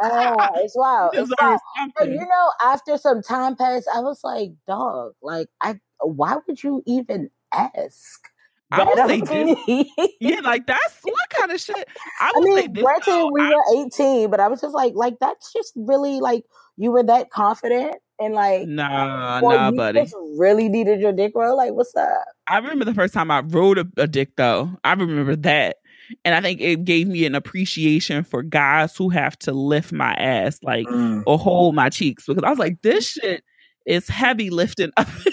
Oh, 0.00 0.48
it's 0.56 0.76
wild. 0.76 1.14
It's 1.16 1.30
wild. 1.40 1.60
But 1.98 2.08
you 2.08 2.20
know, 2.20 2.52
after 2.62 2.96
some 2.96 3.22
time 3.22 3.56
passed, 3.56 3.88
I 3.94 4.00
was 4.00 4.20
like, 4.24 4.50
dog, 4.66 5.14
like 5.22 5.48
I 5.60 5.80
why 6.00 6.36
would 6.46 6.62
you 6.62 6.82
even 6.86 7.30
ask? 7.52 8.28
I 8.80 8.84
would 8.84 9.08
say 9.08 9.20
this. 9.20 9.86
yeah, 10.20 10.40
like 10.40 10.66
that's 10.66 10.98
what 11.02 11.30
kind 11.30 11.52
of 11.52 11.60
shit. 11.60 11.88
I, 12.20 12.32
I 12.34 12.40
mean, 12.40 12.72
granted, 12.72 13.28
we 13.30 13.42
I, 13.42 13.50
were 13.50 13.86
18, 13.86 14.30
but 14.30 14.40
I 14.40 14.48
was 14.48 14.60
just 14.62 14.74
like, 14.74 14.94
like 14.94 15.18
that's 15.20 15.52
just 15.52 15.72
really 15.76 16.20
like 16.20 16.44
you 16.78 16.90
were 16.90 17.02
that 17.02 17.30
confident 17.30 17.96
and 18.18 18.32
like, 18.32 18.66
nah, 18.66 19.40
nah, 19.40 19.70
buddy, 19.72 20.10
really 20.38 20.68
needed 20.70 21.00
your 21.00 21.12
dick 21.12 21.32
roll. 21.34 21.56
Like, 21.56 21.72
what's 21.72 21.94
up? 21.94 22.24
I 22.46 22.58
remember 22.58 22.86
the 22.86 22.94
first 22.94 23.12
time 23.12 23.30
I 23.30 23.40
rode 23.40 23.78
a, 23.78 23.86
a 23.98 24.06
dick 24.06 24.36
though. 24.36 24.70
I 24.84 24.94
remember 24.94 25.36
that, 25.36 25.76
and 26.24 26.34
I 26.34 26.40
think 26.40 26.62
it 26.62 26.84
gave 26.84 27.08
me 27.08 27.26
an 27.26 27.34
appreciation 27.34 28.24
for 28.24 28.42
guys 28.42 28.96
who 28.96 29.10
have 29.10 29.38
to 29.40 29.52
lift 29.52 29.92
my 29.92 30.14
ass, 30.14 30.58
like 30.62 30.86
mm. 30.86 31.22
or 31.26 31.38
hold 31.38 31.74
my 31.74 31.90
cheeks, 31.90 32.24
because 32.26 32.42
I 32.42 32.48
was 32.48 32.58
like, 32.58 32.80
this 32.80 33.06
shit 33.06 33.44
is 33.84 34.08
heavy 34.08 34.48
lifting 34.48 34.92
up 34.96 35.08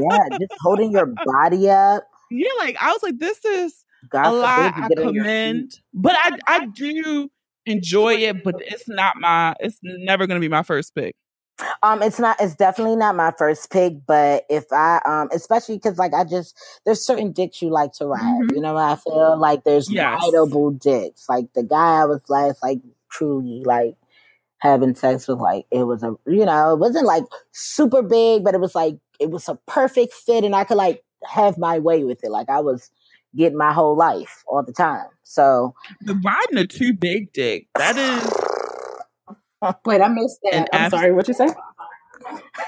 yeah, 0.00 0.38
just 0.38 0.52
holding 0.60 0.92
your 0.92 1.06
body 1.24 1.70
up. 1.70 2.04
Yeah, 2.30 2.50
like 2.58 2.76
I 2.80 2.92
was 2.92 3.02
like, 3.02 3.18
this 3.18 3.44
is 3.44 3.84
God 4.08 4.26
a 4.26 4.32
lot 4.32 4.74
I 4.76 4.88
commend, 4.94 5.72
but 5.92 6.16
I 6.16 6.38
I 6.46 6.66
do 6.66 7.30
enjoy 7.66 8.14
it, 8.14 8.42
but 8.44 8.56
it's 8.58 8.88
not 8.88 9.16
my. 9.18 9.54
It's 9.60 9.78
never 9.82 10.26
going 10.26 10.40
to 10.40 10.44
be 10.44 10.50
my 10.50 10.62
first 10.62 10.94
pick. 10.94 11.14
Um, 11.82 12.02
it's 12.02 12.18
not. 12.18 12.36
It's 12.40 12.54
definitely 12.54 12.96
not 12.96 13.16
my 13.16 13.32
first 13.36 13.70
pick. 13.70 13.94
But 14.06 14.44
if 14.48 14.64
I, 14.72 15.00
um, 15.04 15.28
especially 15.32 15.76
because 15.76 15.98
like 15.98 16.14
I 16.14 16.24
just 16.24 16.56
there's 16.84 17.04
certain 17.04 17.32
dicks 17.32 17.60
you 17.60 17.70
like 17.70 17.92
to 17.94 18.06
ride. 18.06 18.20
Mm-hmm. 18.20 18.56
You 18.56 18.62
know, 18.62 18.76
I 18.76 18.96
feel 18.96 19.38
like 19.38 19.64
there's 19.64 19.90
yes. 19.90 20.20
rideable 20.22 20.70
dicks. 20.70 21.28
Like 21.28 21.52
the 21.54 21.62
guy 21.62 22.02
I 22.02 22.04
was 22.06 22.22
last, 22.28 22.62
like 22.62 22.80
truly 23.10 23.62
like 23.64 23.96
having 24.58 24.94
sex 24.94 25.26
with, 25.28 25.38
like 25.38 25.66
it 25.70 25.84
was 25.84 26.02
a, 26.02 26.16
you 26.26 26.46
know, 26.46 26.72
it 26.72 26.78
wasn't 26.78 27.06
like 27.06 27.24
super 27.52 28.02
big, 28.02 28.44
but 28.44 28.54
it 28.54 28.60
was 28.60 28.74
like 28.74 28.96
it 29.18 29.30
was 29.30 29.48
a 29.48 29.58
perfect 29.66 30.14
fit 30.14 30.44
and 30.44 30.56
I 30.56 30.64
could 30.64 30.78
like 30.78 31.02
have 31.26 31.58
my 31.58 31.78
way 31.78 32.04
with 32.04 32.24
it. 32.24 32.30
Like 32.30 32.48
I 32.48 32.60
was 32.60 32.90
getting 33.36 33.58
my 33.58 33.72
whole 33.72 33.96
life 33.96 34.42
all 34.46 34.62
the 34.62 34.72
time. 34.72 35.06
So 35.22 35.74
the 36.00 36.14
riding 36.24 36.58
a 36.58 36.66
too 36.66 36.92
big 36.92 37.32
dick, 37.32 37.68
that 37.76 37.96
is 37.96 38.50
Wait, 39.84 40.00
I 40.00 40.08
missed 40.08 40.40
that. 40.44 40.70
I'm 40.72 40.80
abs- 40.80 40.90
sorry, 40.90 41.12
what 41.12 41.28
you 41.28 41.34
say? 41.34 41.48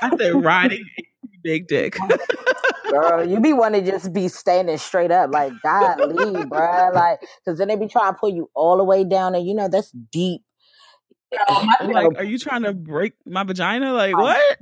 I 0.02 0.16
said 0.16 0.44
riding 0.44 0.84
a 0.98 1.28
big 1.42 1.66
dick. 1.66 1.98
Girl, 2.90 3.26
you 3.26 3.40
be 3.40 3.54
wanting 3.54 3.84
to 3.84 3.90
just 3.90 4.12
be 4.12 4.28
standing 4.28 4.76
straight 4.76 5.10
up, 5.10 5.30
like 5.32 5.52
God 5.62 6.04
leave, 6.12 6.50
bro. 6.50 6.90
Like, 6.92 7.20
because 7.42 7.58
then 7.58 7.68
they 7.68 7.76
be 7.76 7.88
trying 7.88 8.12
to 8.12 8.18
pull 8.18 8.28
you 8.28 8.50
all 8.54 8.76
the 8.76 8.84
way 8.84 9.04
down, 9.04 9.34
and 9.34 9.46
you 9.46 9.54
know 9.54 9.68
that's 9.68 9.90
deep. 9.90 10.42
like, 11.86 12.08
are 12.18 12.24
you 12.24 12.38
trying 12.38 12.64
to 12.64 12.74
break 12.74 13.14
my 13.24 13.44
vagina? 13.44 13.94
Like, 13.94 14.14
what? 14.14 14.58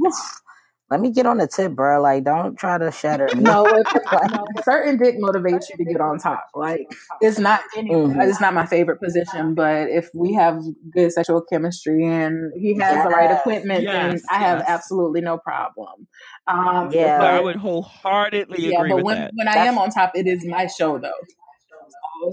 Let 0.90 1.00
me 1.00 1.11
get 1.11 1.24
on 1.24 1.38
the 1.38 1.46
tip, 1.46 1.72
bro. 1.72 2.03
Like, 2.03 2.24
don't 2.24 2.57
try 2.57 2.76
to 2.76 2.90
shatter 2.90 3.29
me. 3.35 3.42
no, 3.42 3.62
no, 4.03 4.46
certain 4.64 4.98
dick 4.98 5.16
motivates 5.18 5.66
you 5.70 5.76
to 5.76 5.85
get 5.85 6.00
on 6.00 6.18
top. 6.18 6.48
Like, 6.55 6.90
it's 7.20 7.38
not 7.38 7.61
any, 7.76 7.90
mm-hmm. 7.90 8.20
it's 8.20 8.40
not 8.40 8.55
my 8.55 8.66
favorite 8.66 9.00
position, 9.00 9.55
but 9.55 9.88
if 9.88 10.09
we 10.14 10.35
have 10.35 10.61
good 10.92 11.12
sexual 11.12 11.42
chemistry 11.42 12.05
and 12.05 12.53
he 12.59 12.70
has 12.74 12.94
yes. 12.94 13.05
the 13.05 13.11
right 13.11 13.31
equipment, 13.31 13.85
yes. 13.85 13.92
then 13.92 14.20
I 14.31 14.38
have 14.38 14.64
absolutely 14.66 15.20
no 15.20 15.38
problem. 15.38 16.09
Um, 16.48 16.90
yeah, 16.90 17.18
but, 17.18 17.35
I 17.35 17.40
would 17.40 17.57
wholeheartedly 17.57 18.70
yeah, 18.70 18.81
agree 18.81 18.90
but 18.90 19.05
when, 19.05 19.16
that. 19.16 19.31
when 19.35 19.46
I 19.46 19.66
am 19.66 19.79
on 19.79 19.90
top, 19.90 20.12
it 20.16 20.26
is 20.26 20.44
my 20.44 20.66
show 20.66 20.98
though. 20.98 21.12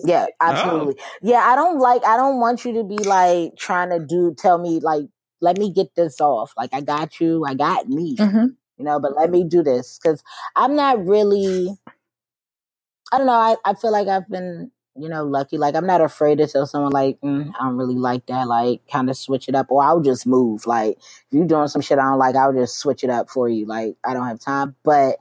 Yeah, 0.04 0.26
absolutely. 0.41 0.96
Oh. 1.00 1.04
Yeah, 1.22 1.39
I 1.39 1.56
don't 1.56 1.80
like. 1.80 2.04
I 2.06 2.17
don't 2.17 2.39
want 2.39 2.65
you 2.65 2.74
to 2.74 2.84
be 2.84 2.98
like 2.98 3.56
trying 3.58 3.89
to 3.91 4.06
do. 4.06 4.36
Tell 4.38 4.58
me 4.58 4.80
like 4.82 5.06
let 5.41 5.58
me 5.58 5.71
get 5.71 5.95
this 5.95 6.19
off. 6.21 6.54
Like 6.58 6.73
I 6.73 6.82
got 6.82 7.19
you, 7.19 7.45
I 7.45 7.54
got 7.54 7.88
me. 7.88 8.15
Mm-hmm. 8.15 8.47
You 8.78 8.86
know, 8.86 9.00
but 9.00 9.15
let 9.15 9.32
me 9.32 9.43
do 9.43 9.63
this 9.63 10.00
because 10.02 10.23
I'm 10.56 10.76
not 10.76 11.04
really. 11.06 11.76
I 13.12 13.17
don't 13.17 13.28
know. 13.28 13.34
I, 13.34 13.56
I 13.65 13.73
feel 13.73 13.91
like 13.91 14.08
I've 14.08 14.30
been, 14.30 14.71
you 14.95 15.10
know, 15.10 15.23
lucky. 15.23 15.58
Like 15.58 15.76
I'm 15.76 15.88
not 15.88 16.02
afraid 16.02 16.38
to 16.39 16.47
tell 16.47 16.67
someone 16.67 16.91
like 16.91 17.19
mm, 17.21 17.52
I 17.60 17.63
don't 17.63 17.78
really 17.78 17.95
like 17.95 18.28
that. 18.28 18.47
Like 18.47 18.82
kind 18.91 19.10
of 19.10 19.17
switch 19.17 19.50
it 19.50 19.56
up, 19.56 19.67
or 19.71 19.84
I'll 19.84 20.02
just 20.02 20.28
move. 20.28 20.67
Like 20.67 20.97
if 20.97 21.26
you're 21.32 21.47
doing 21.47 21.69
some 21.69 21.82
shit 21.82 21.97
I 21.97 22.04
don't 22.04 22.19
like, 22.19 22.36
I'll 22.36 22.54
just 22.54 22.78
switch 22.78 23.04
it 23.04 23.10
up 23.10 23.30
for 23.30 23.50
you. 23.50 23.65
Like 23.65 23.95
I 24.06 24.13
don't 24.13 24.28
have 24.28 24.39
time, 24.39 24.76
but 24.84 25.17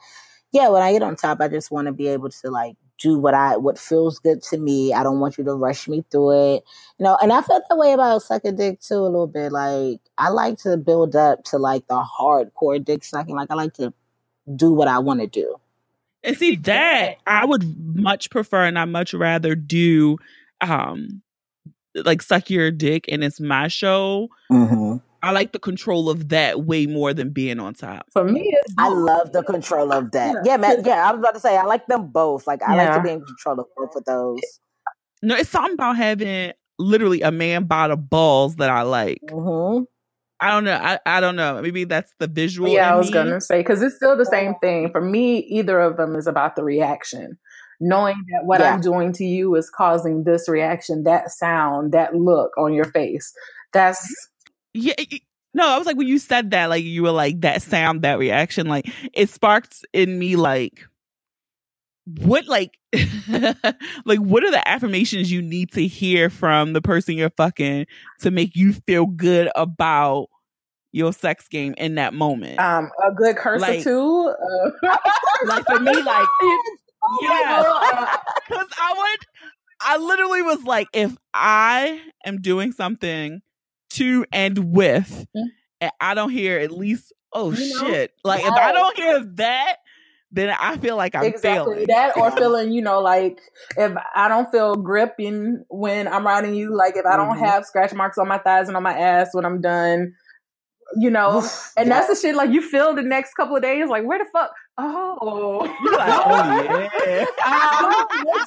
yeah, 0.53 0.69
when 0.69 0.83
I 0.83 0.93
get 0.93 1.03
on 1.03 1.17
top, 1.17 1.41
I 1.41 1.49
just 1.49 1.71
want 1.71 1.87
to 1.87 1.93
be 1.93 2.09
able 2.09 2.31
to 2.31 2.51
like 2.51 2.77
do 2.99 3.19
what 3.19 3.35
I 3.35 3.57
what 3.57 3.79
feels 3.79 4.19
good 4.19 4.43
to 4.45 4.59
me. 4.59 4.93
I 4.93 5.03
don't 5.03 5.21
want 5.21 5.39
you 5.39 5.45
to 5.45 5.55
rush 5.55 5.89
me 5.89 6.05
through 6.11 6.55
it. 6.55 6.65
You 6.99 7.05
know, 7.05 7.19
and 7.21 7.33
I 7.33 7.43
felt 7.43 7.65
that 7.69 7.77
way 7.77 7.93
about 7.93 8.23
sucking 8.23 8.57
dick 8.57 8.81
too 8.81 8.95
a 8.95 9.05
little 9.05 9.27
bit. 9.27 9.53
Like 9.53 10.01
I 10.19 10.31
like 10.31 10.59
to 10.61 10.77
build 10.77 11.15
up 11.17 11.45
to 11.45 11.59
like 11.59 11.87
the 11.89 12.03
hardcore 12.03 12.83
dick 12.83 13.05
sucking. 13.05 13.37
Like 13.37 13.51
I 13.51 13.55
like 13.55 13.75
to 13.75 13.93
do 14.55 14.73
what 14.73 14.89
I 14.89 14.99
want 14.99 15.21
to 15.21 15.27
do. 15.27 15.57
And 16.23 16.37
see 16.37 16.57
that 16.57 17.17
I 17.27 17.45
would 17.45 17.97
much 17.97 18.31
prefer 18.31 18.65
and 18.65 18.79
I 18.79 18.85
much 18.85 19.15
rather 19.15 19.55
do 19.55 20.19
um 20.61 21.23
like 21.95 22.23
suck 22.23 22.51
your 22.51 22.71
dick 22.71 23.07
and 23.09 23.23
it's 23.23 23.41
my 23.41 23.69
show. 23.69 24.29
Mm-hmm. 24.51 24.97
I 25.27 25.33
like 25.33 25.53
the 25.53 25.59
control 25.59 26.09
of 26.09 26.29
that 26.29 26.65
way 26.65 26.87
more 26.87 27.13
than 27.13 27.31
being 27.31 27.59
on 27.59 27.75
top. 27.75 28.07
For 28.13 28.25
me, 28.25 28.57
I 28.79 28.89
love 28.89 29.33
the 29.33 29.43
control 29.43 29.93
of 29.93 30.13
that. 30.13 30.35
Yeah, 30.35 30.53
yeah 30.53 30.57
man. 30.57 30.83
Yeah, 30.85 31.09
I 31.09 31.13
was 31.13 31.19
about 31.19 31.35
to 31.35 31.41
say 31.41 31.57
I 31.57 31.65
like 31.65 31.87
them 31.87 32.09
both. 32.09 32.47
Like 32.47 32.63
I 32.63 32.77
yeah. 32.77 32.91
like 32.91 32.97
to 32.97 33.03
be 33.03 33.13
in 33.13 33.25
control 33.25 33.61
of 33.61 33.67
both 33.77 33.97
of 33.97 34.05
those. 34.05 34.41
No, 35.23 35.35
it's 35.35 35.51
something 35.51 35.75
about 35.75 35.97
having 35.97 36.53
literally 36.79 37.23
a 37.23 37.31
man 37.31 37.65
by 37.65 37.89
the 37.89 37.97
balls 37.97 38.57
that 38.57 38.71
I 38.71 38.83
like. 38.83 39.21
Mm-hmm. 39.29 39.85
I 40.39 40.51
don't 40.51 40.65
know. 40.65 40.75
I, 40.75 40.99
I 41.07 41.21
don't 41.21 41.35
know. 41.35 41.61
Maybe 41.63 41.85
that's 41.85 42.13
the 42.19 42.29
visual. 42.29 42.69
Yeah, 42.69 42.93
I 42.93 42.97
was 42.97 43.09
me. 43.09 43.15
gonna 43.15 43.41
say 43.41 43.59
because 43.59 43.83
it's 43.83 43.97
still 43.97 44.17
the 44.17 44.27
same 44.27 44.55
thing 44.61 44.91
for 44.93 45.01
me. 45.01 45.39
Either 45.39 45.81
of 45.81 45.97
them 45.97 46.15
is 46.15 46.27
about 46.27 46.57
the 46.57 46.63
reaction 46.63 47.39
knowing 47.81 48.17
that 48.33 48.45
what 48.45 48.61
yeah. 48.61 48.73
I'm 48.73 48.81
doing 48.81 49.13
to 49.15 49.25
you 49.25 49.55
is 49.55 49.71
causing 49.71 50.25
this 50.25 50.49
reaction, 50.49 51.05
that 51.05 51.31
sound, 51.31 51.93
that 51.93 52.15
look 52.15 52.57
on 52.57 52.73
your 52.73 52.87
face. 52.87 53.33
That's 53.73 53.99
yeah. 54.77 54.95
No, 55.55 55.67
I 55.67 55.79
was 55.79 55.87
like 55.87 55.97
when 55.97 56.07
you 56.07 56.19
said 56.19 56.51
that, 56.51 56.67
like 56.67 56.85
you 56.85 57.03
were 57.03 57.13
like 57.13 57.41
that 57.41 57.63
sound, 57.63 58.03
that 58.03 58.19
reaction, 58.19 58.67
like 58.67 58.87
it 59.15 59.31
sparked 59.31 59.85
in 59.95 60.19
me 60.19 60.37
like 60.37 60.87
what 62.05 62.47
like 62.47 62.79
like 64.05 64.19
what 64.19 64.45
are 64.45 64.51
the 64.51 64.69
affirmations 64.69 65.33
you 65.33 65.43
need 65.43 65.73
to 65.73 65.87
hear 65.87 66.31
from 66.31 66.73
the 66.73 66.83
person 66.83 67.17
you're 67.17 67.31
fucking 67.31 67.87
to 68.21 68.31
make 68.31 68.55
you 68.55 68.73
feel 68.73 69.07
good 69.07 69.51
about 69.57 70.29
your 70.93 71.13
sex 71.13 71.49
game 71.49 71.75
in 71.79 71.97
that 71.97 72.15
moment? 72.15 72.61
Um, 72.61 72.91
a 73.03 73.13
good 73.13 73.37
curse 73.37 73.61
like, 73.61 73.81
or 73.81 73.83
two. 73.83 74.29
Uh- 74.29 74.97
like 75.47 75.65
for 75.65 75.81
me, 75.81 75.93
like 76.03 76.29
yeah, 77.23 78.17
because 78.49 78.69
I 78.83 78.95
would. 78.97 79.27
I 79.79 79.99
literally 79.99 80.41
was 80.41 80.63
like, 80.65 80.89
if 80.95 81.15
I 81.35 82.01
am 82.25 82.41
doing 82.41 82.73
something 82.73 83.43
to 83.97 84.25
and 84.33 84.73
with, 84.73 85.27
and 85.81 85.93
I 86.01 86.15
don't 86.15 86.31
hear 86.31 86.59
at 86.59 86.71
least, 86.71 87.13
oh 87.33 87.53
you 87.53 87.75
know? 87.75 87.89
shit, 87.89 88.13
like 88.25 88.45
if 88.45 88.53
I 88.53 88.73
don't 88.73 88.97
hear 88.97 89.25
that, 89.37 89.77
then 90.33 90.55
I 90.59 90.77
feel 90.77 90.97
like 90.97 91.15
I'm 91.15 91.25
exactly 91.25 91.75
failing. 91.75 91.87
that, 91.89 92.17
or 92.17 92.31
feeling, 92.37 92.73
you 92.73 92.83
know, 92.83 93.01
like 93.01 93.41
if 93.77 93.93
I 94.15 94.29
don't 94.29 94.51
feel 94.51 94.75
gripping 94.75 95.65
when 95.69 96.09
I'm 96.09 96.27
riding 96.27 96.55
you, 96.55 96.77
like 96.77 96.97
if 96.97 97.07
I 97.07 97.17
don't 97.17 97.37
mm-hmm. 97.37 97.45
have 97.45 97.65
scratch 97.65 97.93
marks 97.95 98.19
on 98.19 98.29
my 98.29 98.39
thighs 98.39 98.69
and 98.69 98.77
on 98.77 98.83
my 98.83 98.97
ass 98.97 99.29
when 99.33 99.45
I'm 99.45 99.61
done, 99.61 100.15
you 100.97 101.11
know, 101.11 101.39
and 101.77 101.89
yeah. 101.89 101.95
that's 101.95 102.09
the 102.09 102.17
shit. 102.17 102.37
Like 102.37 102.51
you 102.51 102.61
feel 102.61 102.95
the 102.95 103.03
next 103.03 103.35
couple 103.35 103.57
of 103.57 103.63
days, 103.63 103.89
like 103.89 104.05
where 104.05 104.19
the 104.19 104.27
fuck? 104.33 104.53
Oh, 104.79 105.61
like, 105.63 105.71
oh 106.27 106.89
yeah. 107.07 107.27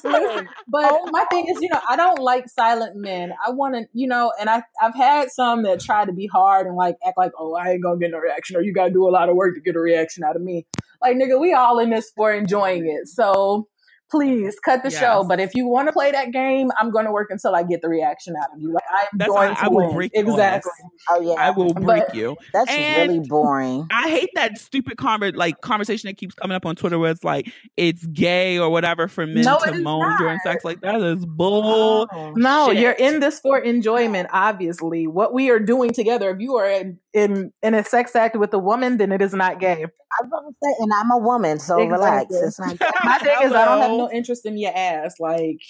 listen, 0.04 0.48
but 0.68 0.92
oh. 0.92 1.08
my 1.10 1.24
thing 1.24 1.48
is, 1.48 1.60
you 1.60 1.68
know, 1.68 1.80
I 1.88 1.96
don't 1.96 2.20
like 2.20 2.48
silent 2.48 2.94
men. 2.96 3.32
I 3.44 3.50
want 3.50 3.74
to, 3.74 3.86
you 3.92 4.06
know, 4.06 4.32
and 4.38 4.48
I 4.48 4.62
I've 4.80 4.94
had 4.94 5.30
some 5.30 5.64
that 5.64 5.80
try 5.80 6.04
to 6.04 6.12
be 6.12 6.28
hard 6.28 6.66
and 6.66 6.76
like 6.76 6.96
act 7.04 7.18
like, 7.18 7.32
oh, 7.38 7.54
I 7.54 7.70
ain't 7.70 7.82
gonna 7.82 7.98
get 7.98 8.12
no 8.12 8.18
reaction, 8.18 8.56
or 8.56 8.60
you 8.60 8.72
gotta 8.72 8.92
do 8.92 9.08
a 9.08 9.10
lot 9.10 9.28
of 9.28 9.34
work 9.34 9.56
to 9.56 9.60
get 9.60 9.74
a 9.74 9.80
reaction 9.80 10.22
out 10.22 10.36
of 10.36 10.42
me. 10.42 10.66
Like, 11.02 11.16
nigga, 11.16 11.40
we 11.40 11.52
all 11.52 11.78
in 11.80 11.90
this 11.90 12.12
for 12.14 12.32
enjoying 12.32 12.86
it. 12.86 13.08
So 13.08 13.66
please 14.10 14.58
cut 14.64 14.82
the 14.82 14.90
yes. 14.90 15.00
show. 15.00 15.24
But 15.24 15.40
if 15.40 15.54
you 15.54 15.66
want 15.66 15.88
to 15.88 15.92
play 15.92 16.10
that 16.10 16.32
game, 16.32 16.70
I'm 16.78 16.90
going 16.90 17.04
to 17.04 17.12
work 17.12 17.28
until 17.30 17.54
I 17.54 17.62
get 17.62 17.82
the 17.82 17.88
reaction 17.88 18.34
out 18.36 18.48
of 18.54 18.60
you. 18.60 18.72
Like 18.72 18.84
I'm 18.92 19.06
that's 19.18 19.30
going 19.30 19.54
to 19.54 19.64
I 19.64 19.68
will 19.68 19.86
win. 19.86 19.94
break 19.94 20.12
exactly. 20.14 20.72
Oh 21.08 21.20
yeah, 21.20 21.34
I 21.34 21.50
will 21.50 21.74
break 21.74 22.06
but 22.06 22.14
you. 22.14 22.36
That's 22.52 22.70
and 22.70 23.12
really 23.12 23.28
boring. 23.28 23.86
I 23.90 24.08
hate 24.08 24.30
that 24.34 24.58
stupid 24.58 24.96
conver- 24.96 25.36
like 25.36 25.60
conversation 25.60 26.08
that 26.08 26.16
keeps 26.16 26.34
coming 26.34 26.54
up 26.54 26.66
on 26.66 26.76
Twitter 26.76 26.98
where 26.98 27.10
it's 27.10 27.24
like 27.24 27.52
it's 27.76 28.06
gay 28.06 28.58
or 28.58 28.70
whatever 28.70 29.08
for 29.08 29.26
men 29.26 29.44
no, 29.44 29.58
to 29.58 29.72
moan 29.80 30.00
not. 30.00 30.18
during 30.18 30.38
sex. 30.40 30.64
Like 30.64 30.80
that 30.80 31.00
is 31.00 31.24
bull. 31.24 32.08
Oh, 32.12 32.32
no, 32.36 32.70
you're 32.70 32.92
in 32.92 33.20
this 33.20 33.40
for 33.40 33.58
enjoyment. 33.58 34.28
Obviously, 34.32 35.06
what 35.06 35.32
we 35.32 35.50
are 35.50 35.60
doing 35.60 35.92
together. 35.92 36.30
If 36.30 36.40
you 36.40 36.56
are 36.56 36.82
in 37.12 37.32
in, 37.32 37.52
in 37.62 37.74
a 37.74 37.84
sex 37.84 38.14
act 38.14 38.36
with 38.36 38.52
a 38.54 38.58
woman, 38.58 38.98
then 38.98 39.12
it 39.12 39.22
is 39.22 39.34
not 39.34 39.60
gay. 39.60 39.84
I 39.84 40.22
was 40.22 40.30
going 40.30 40.52
to 40.52 40.56
say, 40.62 40.74
and 40.80 40.92
I'm 40.94 41.10
a 41.10 41.18
woman, 41.18 41.58
so 41.58 41.78
exactly. 41.78 41.98
relax. 41.98 42.34
It's 42.34 42.58
not. 42.60 42.80
My 43.04 43.18
thing 43.18 43.36
is, 43.42 43.52
I 43.52 43.64
don't 43.64 43.80
have 43.80 43.90
no 43.90 44.10
interest 44.10 44.46
in 44.46 44.58
your 44.58 44.72
ass. 44.74 45.16
Like, 45.18 45.60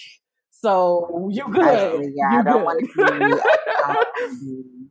so 0.51 1.29
you 1.31 1.43
good. 1.51 1.63
Actually, 1.63 2.13
yeah, 2.15 2.33
you 2.33 2.39
I 2.39 2.43
don't 2.43 2.63
want 2.63 2.79
to 2.79 2.85
be 2.95 4.81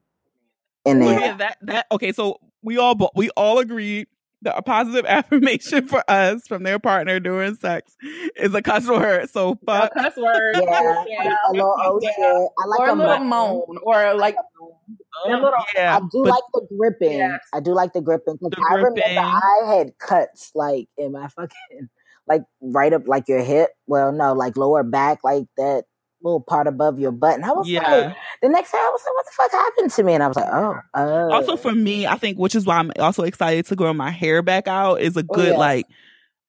in 0.91 0.99
there. 1.01 1.21
Yeah, 1.21 1.37
that 1.37 1.59
that 1.63 1.87
okay. 1.93 2.13
So 2.13 2.41
we 2.63 2.79
all 2.79 3.11
we 3.15 3.31
all 3.31 3.59
agreed 3.59 4.09
that 4.43 4.57
a 4.57 4.63
positive 4.63 5.05
affirmation 5.09 5.87
for 5.87 6.03
us 6.09 6.47
from 6.47 6.63
their 6.63 6.79
partner 6.79 7.21
during 7.21 7.55
sex 7.57 7.97
is 8.37 8.55
a 8.55 8.63
cuss 8.63 8.87
word. 8.87 9.31
So 9.31 9.59
fuck. 9.67 9.93
A 9.97 10.03
cuss 10.03 10.17
word. 10.17 10.57
Yeah. 10.61 11.05
yeah. 11.09 11.35
A 11.49 11.53
little 11.53 11.75
oh 11.79 12.01
shit. 12.03 12.15
I 12.19 12.67
like 12.67 12.81
or 12.81 12.89
a, 12.89 12.95
a 12.95 12.97
little 12.97 13.19
moan. 13.19 13.29
moan 13.29 13.79
or 13.83 14.15
like 14.15 14.37
oh, 14.61 15.29
little, 15.29 15.53
yeah, 15.75 15.97
I 15.97 16.01
do 16.01 16.23
but, 16.25 16.31
like 16.31 16.45
the 16.55 16.67
gripping. 16.77 17.19
Yes. 17.19 17.41
I 17.53 17.61
do 17.61 17.75
like 17.75 17.93
the 17.93 18.01
gripping 18.01 18.39
because 18.41 18.65
I 18.71 18.75
remember 18.75 19.03
I 19.05 19.77
had 19.77 19.99
cuts 19.99 20.53
like 20.55 20.89
in 20.97 21.13
my 21.13 21.29
fucking 21.37 21.89
like 22.27 22.43
right 22.61 22.93
up 22.93 23.07
like 23.07 23.29
your 23.29 23.43
hip. 23.43 23.71
Well, 23.87 24.13
no, 24.13 24.33
like 24.33 24.57
lower 24.57 24.83
back, 24.83 25.25
like 25.25 25.47
that 25.57 25.85
little 26.23 26.41
part 26.41 26.67
above 26.67 26.99
your 26.99 27.13
butt. 27.13 27.35
And 27.35 27.45
I 27.45 27.53
was 27.53 27.69
yeah. 27.69 27.81
like, 27.89 28.17
the 28.43 28.49
next 28.49 28.73
day 28.73 28.79
I 28.79 28.91
was 28.91 29.01
like, 29.05 29.15
what 29.15 29.27
the 29.27 29.33
fuck 29.33 29.51
happened 29.53 29.91
to 29.93 30.03
me? 30.03 30.15
And 30.15 30.23
I 30.23 30.29
was 30.29 30.37
like, 30.37 30.53
oh. 30.53 30.79
oh. 30.95 31.33
Also 31.33 31.57
for 31.57 31.75
me, 31.75 32.07
I 32.07 32.17
think, 32.17 32.39
which 32.39 32.55
is 32.55 32.67
why 32.67 32.77
I'm 32.77 32.93
also 32.99 33.23
excited 33.23 33.67
to 33.67 33.77
grow 33.77 33.93
my 33.93 34.11
hair 34.11 34.43
back 34.43 34.69
out, 34.69 35.01
is 35.01 35.17
a 35.17 35.21
oh, 35.21 35.35
good 35.35 35.49
oh, 35.49 35.51
yes. 35.53 35.59
like 35.59 35.87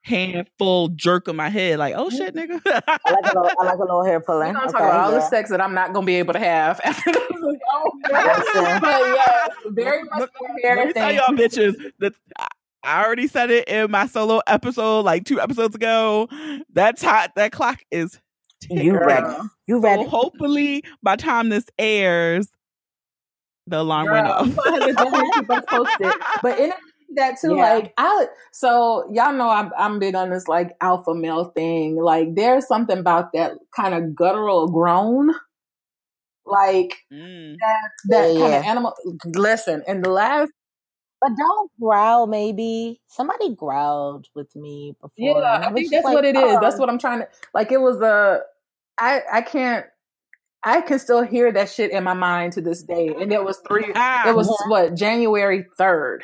handful 0.04 0.90
jerk 0.90 1.28
of 1.28 1.36
my 1.36 1.50
head, 1.50 1.80
like, 1.80 1.94
oh 1.96 2.10
shit, 2.10 2.36
nigga. 2.36 2.60
I, 2.66 2.82
like 3.12 3.34
a 3.34 3.40
little, 3.40 3.52
I 3.60 3.66
like 3.66 3.78
a 3.78 3.82
little 3.82 4.04
hair 4.04 4.20
pulling. 4.20 4.50
I'm 4.50 4.54
gonna 4.54 4.66
okay, 4.66 4.72
talk 4.74 4.82
about 4.82 5.00
all 5.06 5.12
the 5.12 5.22
sex 5.22 5.50
that 5.50 5.62
I'm 5.62 5.74
not 5.74 5.94
gonna 5.94 6.06
be 6.06 6.16
able 6.16 6.34
to 6.34 6.40
have 6.40 6.82
after 6.84 7.12
this. 7.12 7.22
oh, 7.74 7.92
but 8.10 9.16
yeah, 9.16 9.48
very 9.68 10.04
much 10.04 10.30
hair. 10.64 10.78
Let 10.78 10.88
me 10.88 10.94
tell 10.94 11.12
y'all 11.12 11.36
bitches 11.36 11.76
that 12.00 12.14
I 12.84 13.04
already 13.04 13.28
said 13.28 13.52
it 13.52 13.68
in 13.68 13.92
my 13.92 14.08
solo 14.08 14.42
episode 14.48 15.02
like 15.02 15.26
two 15.26 15.40
episodes 15.40 15.76
ago. 15.76 16.28
That's 16.74 17.04
hot. 17.04 17.32
That 17.36 17.52
clock 17.52 17.80
is 17.92 18.20
you 18.70 18.98
ready? 18.98 19.36
You 19.68 19.80
ready? 19.80 20.04
So 20.04 20.10
hopefully, 20.10 20.84
by 21.02 21.16
time 21.16 21.50
this 21.50 21.66
airs, 21.80 22.48
the 23.68 23.80
alarm 23.80 24.08
Girl, 24.08 24.14
went 24.14 24.28
off. 24.28 24.56
but 26.42 26.60
in 26.60 26.74
that 27.16 27.38
too, 27.40 27.56
yeah. 27.56 27.74
like 27.74 27.94
I 27.98 28.28
so 28.52 29.10
y'all 29.12 29.34
know 29.34 29.50
I'm 29.50 29.72
I'm 29.78 30.00
big 30.00 30.16
on 30.16 30.30
this 30.30 30.48
like 30.48 30.76
alpha 30.82 31.14
male 31.14 31.46
thing. 31.46 31.96
Like 31.96 32.36
there's 32.36 32.68
something 32.68 32.98
about 32.98 33.34
that 33.34 33.54
kind 33.76 33.94
of 33.94 34.16
guttural 34.16 34.68
groan. 34.68 35.32
Like 36.46 36.98
mm. 37.12 37.56
that 37.60 37.90
that 38.10 38.34
yeah, 38.34 38.40
kind 38.40 38.54
of 38.56 38.64
animal 38.64 38.94
listen, 39.36 39.84
and 39.88 40.04
the 40.04 40.10
last 40.10 40.52
but 41.22 41.30
don't 41.38 41.72
growl, 41.80 42.26
maybe. 42.26 43.00
Somebody 43.08 43.54
growled 43.54 44.26
with 44.34 44.54
me 44.56 44.96
before. 45.00 45.40
Yeah, 45.42 45.68
I 45.68 45.72
think 45.72 45.92
that's 45.92 46.04
like, 46.04 46.16
what 46.16 46.26
it 46.26 46.36
is. 46.36 46.60
That's 46.60 46.78
oh. 46.78 46.80
what 46.80 46.90
I'm 46.90 46.98
trying 46.98 47.20
to 47.20 47.28
like 47.54 47.72
it 47.72 47.80
was 47.80 48.02
a 48.02 48.42
I 49.02 49.22
I 49.34 49.42
can't 49.42 49.86
I 50.64 50.82
can 50.82 51.00
still 51.00 51.24
hear 51.24 51.52
that 51.52 51.70
shit 51.70 51.92
in 51.92 52.04
my 52.04 52.14
mind 52.14 52.54
to 52.54 52.62
this 52.62 52.84
day. 52.84 53.08
And 53.08 53.34
it 53.34 53.44
was 53.44 53.60
three 53.68 53.92
ah, 53.96 54.30
it 54.30 54.36
was 54.36 54.48
what, 54.68 54.96
January 54.96 55.66
third. 55.78 56.24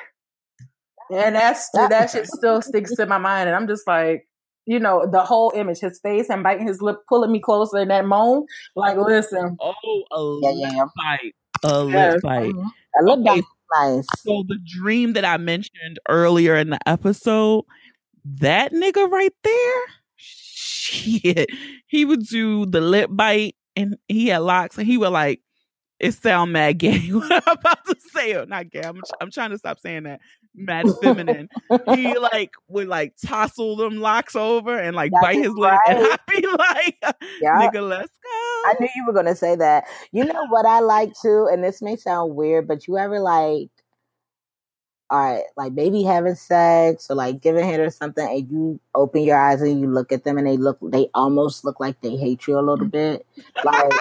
And 1.11 1.35
that's 1.35 1.69
that 1.71 2.11
shit 2.11 2.27
still 2.37 2.61
sticks 2.61 2.95
to 2.95 3.05
my 3.07 3.17
mind. 3.17 3.49
And 3.49 3.55
I'm 3.55 3.67
just 3.67 3.87
like, 3.87 4.27
you 4.67 4.79
know, 4.79 5.09
the 5.09 5.23
whole 5.23 5.51
image, 5.55 5.79
his 5.79 5.99
face 5.99 6.29
and 6.29 6.43
biting 6.43 6.67
his 6.67 6.81
lip, 6.81 6.97
pulling 7.09 7.31
me 7.31 7.39
closer 7.39 7.79
in 7.79 7.87
that 7.87 8.05
moan. 8.05 8.45
Like, 8.75 8.97
listen. 8.97 9.57
Oh, 9.59 9.73
a 10.11 10.45
yeah, 10.45 10.67
lip 10.67 10.73
yeah. 10.75 10.85
bite. 10.95 11.35
A 11.63 11.89
yes. 11.89 12.13
lip 12.13 12.21
bite. 12.21 12.53
Mm-hmm. 12.53 12.67
A 12.99 13.09
lip 13.09 13.27
okay. 13.27 13.43
nice. 13.73 14.05
So 14.19 14.43
the 14.47 14.59
dream 14.65 15.13
that 15.13 15.25
I 15.25 15.37
mentioned 15.37 15.99
earlier 16.07 16.55
in 16.55 16.69
the 16.69 16.79
episode, 16.87 17.63
that 18.25 18.71
nigga 18.73 19.09
right 19.09 19.33
there, 19.43 19.81
shit. 20.17 21.49
He 21.87 22.05
would 22.05 22.25
do 22.25 22.65
the 22.65 22.81
lip 22.81 23.09
bite 23.13 23.55
and 23.75 23.97
he 24.07 24.27
had 24.27 24.39
locks 24.39 24.77
and 24.77 24.87
he 24.87 24.97
would 24.97 25.09
like 25.09 25.41
it 25.99 26.13
sound 26.13 26.53
mad 26.53 26.77
gay 26.77 26.99
what 27.11 27.31
I'm 27.31 27.57
about 27.57 27.85
to 27.85 27.95
say. 28.13 28.33
Or 28.35 28.45
not 28.45 28.69
gay. 28.69 28.81
I'm, 28.81 29.01
I'm 29.21 29.31
trying 29.31 29.51
to 29.51 29.57
stop 29.57 29.79
saying 29.79 30.03
that. 30.03 30.19
Mad 30.55 30.85
feminine. 31.01 31.49
he 31.93 32.17
like 32.33 32.51
would 32.67 32.87
like 32.87 33.13
tossle 33.23 33.77
them 33.77 33.97
locks 33.97 34.35
over 34.35 34.77
and 34.77 34.95
like 34.95 35.11
That's 35.11 35.23
bite 35.23 35.37
his 35.37 35.53
right. 35.57 35.77
lip, 35.87 35.97
and 35.97 35.99
I'd 35.99 36.41
be 36.41 36.47
like, 36.47 36.97
yeah. 37.41 37.59
"Nigga, 37.61 37.87
let's 37.87 38.09
go." 38.09 38.29
I 38.31 38.73
knew 38.79 38.89
you 38.95 39.05
were 39.05 39.13
gonna 39.13 39.35
say 39.35 39.55
that. 39.55 39.85
You 40.11 40.25
know 40.25 40.47
what 40.49 40.65
I 40.65 40.79
like 40.79 41.13
too, 41.21 41.47
and 41.51 41.63
this 41.63 41.81
may 41.81 41.95
sound 41.95 42.35
weird, 42.35 42.67
but 42.67 42.87
you 42.87 42.97
ever 42.97 43.19
like 43.19 43.69
all 45.09 45.19
right, 45.19 45.43
like 45.55 45.73
maybe 45.73 46.03
having 46.03 46.35
sex 46.35 47.09
or 47.09 47.15
like 47.15 47.41
giving 47.41 47.63
head 47.63 47.79
or 47.79 47.89
something, 47.89 48.27
and 48.27 48.51
you 48.51 48.79
open 48.93 49.23
your 49.23 49.37
eyes 49.37 49.61
and 49.61 49.79
you 49.79 49.87
look 49.87 50.11
at 50.11 50.23
them 50.23 50.37
and 50.37 50.47
they 50.47 50.57
look, 50.57 50.77
they 50.81 51.09
almost 51.13 51.63
look 51.63 51.79
like 51.79 51.99
they 52.01 52.15
hate 52.15 52.47
you 52.47 52.59
a 52.59 52.61
little 52.61 52.87
mm. 52.87 52.91
bit, 52.91 53.25
like 53.63 53.91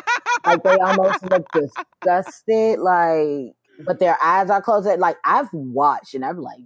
like 0.45 0.63
they 0.63 0.77
almost 0.79 1.23
look 1.31 1.47
disgusted, 1.53 2.79
like 2.81 3.55
but 3.85 3.99
their 3.99 4.17
eyes 4.23 4.51
are 4.51 4.63
closed. 4.63 4.89
Like 4.99 5.19
I've 5.25 5.53
watched 5.53 6.15
and 6.15 6.25
I'm 6.25 6.41
like, 6.41 6.61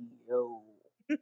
yo, 1.11 1.17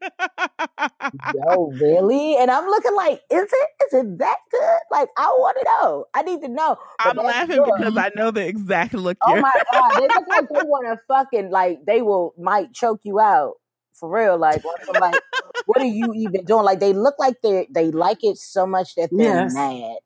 Yo, 1.34 1.72
really? 1.80 2.36
And 2.36 2.50
I'm 2.50 2.66
looking 2.66 2.94
like, 2.94 3.20
is 3.30 3.48
it 3.52 3.68
is 3.86 3.94
it 3.94 4.18
that 4.18 4.36
good? 4.50 4.78
Like, 4.90 5.08
I 5.16 5.26
want 5.38 5.56
to 5.60 5.64
know. 5.64 6.04
I 6.14 6.22
need 6.22 6.42
to 6.42 6.48
know. 6.48 6.76
But 7.02 7.18
I'm 7.18 7.24
laughing 7.24 7.56
good. 7.56 7.72
because 7.76 7.96
I 7.96 8.10
know 8.14 8.30
the 8.30 8.46
exact 8.46 8.94
look. 8.94 9.16
Oh 9.24 9.40
my 9.40 9.52
god, 9.72 9.90
they 9.98 10.08
look 10.08 10.28
like 10.28 10.48
they 10.48 10.62
want 10.62 10.86
to 10.86 10.98
fucking 11.06 11.50
like 11.50 11.84
they 11.86 12.02
will 12.02 12.34
might 12.38 12.72
choke 12.72 13.00
you 13.04 13.20
out 13.20 13.54
for 13.94 14.10
real. 14.10 14.38
Like, 14.38 14.62
like, 15.00 15.20
what 15.66 15.80
are 15.80 15.86
you 15.86 16.12
even 16.14 16.44
doing? 16.44 16.64
Like, 16.64 16.80
they 16.80 16.92
look 16.92 17.16
like 17.18 17.36
they 17.42 17.66
they 17.70 17.90
like 17.90 18.18
it 18.22 18.38
so 18.38 18.66
much 18.66 18.94
that 18.96 19.10
they're 19.12 19.42
yes. 19.42 19.54
mad 19.54 19.96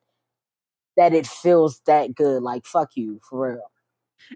that 0.97 1.15
it 1.15 1.27
feels 1.27 1.81
that 1.87 2.15
good. 2.15 2.43
Like, 2.43 2.67
fuck 2.67 2.91
you 2.95 3.21
for 3.29 3.53
real. 3.53 3.73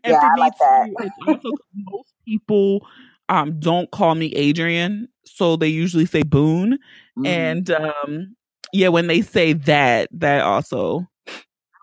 And 0.04 0.12
yeah, 0.12 0.20
for 0.20 0.32
me 0.34 0.40
like 0.40 0.52
too, 0.58 0.94
it's 0.98 1.16
also 1.26 1.50
most 1.74 2.14
people 2.26 2.86
um, 3.28 3.58
don't 3.58 3.90
call 3.90 4.14
me 4.14 4.26
Adrian, 4.34 5.08
so 5.24 5.56
they 5.56 5.68
usually 5.68 6.06
say 6.06 6.22
Boone. 6.22 6.78
Mm-hmm. 7.18 7.26
And 7.26 7.70
um, 7.70 8.36
yeah, 8.72 8.88
when 8.88 9.06
they 9.06 9.22
say 9.22 9.52
that, 9.52 10.08
that 10.12 10.42
also. 10.42 11.06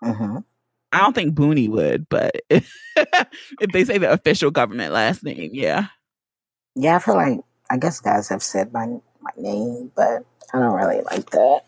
Mm-hmm. 0.02 0.38
I 0.92 0.98
don't 0.98 1.14
think 1.14 1.34
Boonie 1.34 1.68
would, 1.68 2.08
but 2.08 2.36
if, 2.48 2.72
if 2.96 3.72
they 3.72 3.84
say 3.84 3.98
the 3.98 4.12
official 4.12 4.50
government 4.50 4.92
last 4.92 5.24
name, 5.24 5.50
yeah. 5.52 5.88
Yeah, 6.76 6.96
I 6.96 6.98
feel 7.00 7.16
like 7.16 7.40
I 7.70 7.78
guess 7.78 8.00
guys 8.00 8.28
have 8.28 8.42
said 8.42 8.72
my 8.72 8.86
my 9.20 9.30
name, 9.36 9.90
but 9.96 10.24
I 10.52 10.58
don't 10.58 10.74
really 10.74 11.00
like 11.02 11.30
that. 11.30 11.62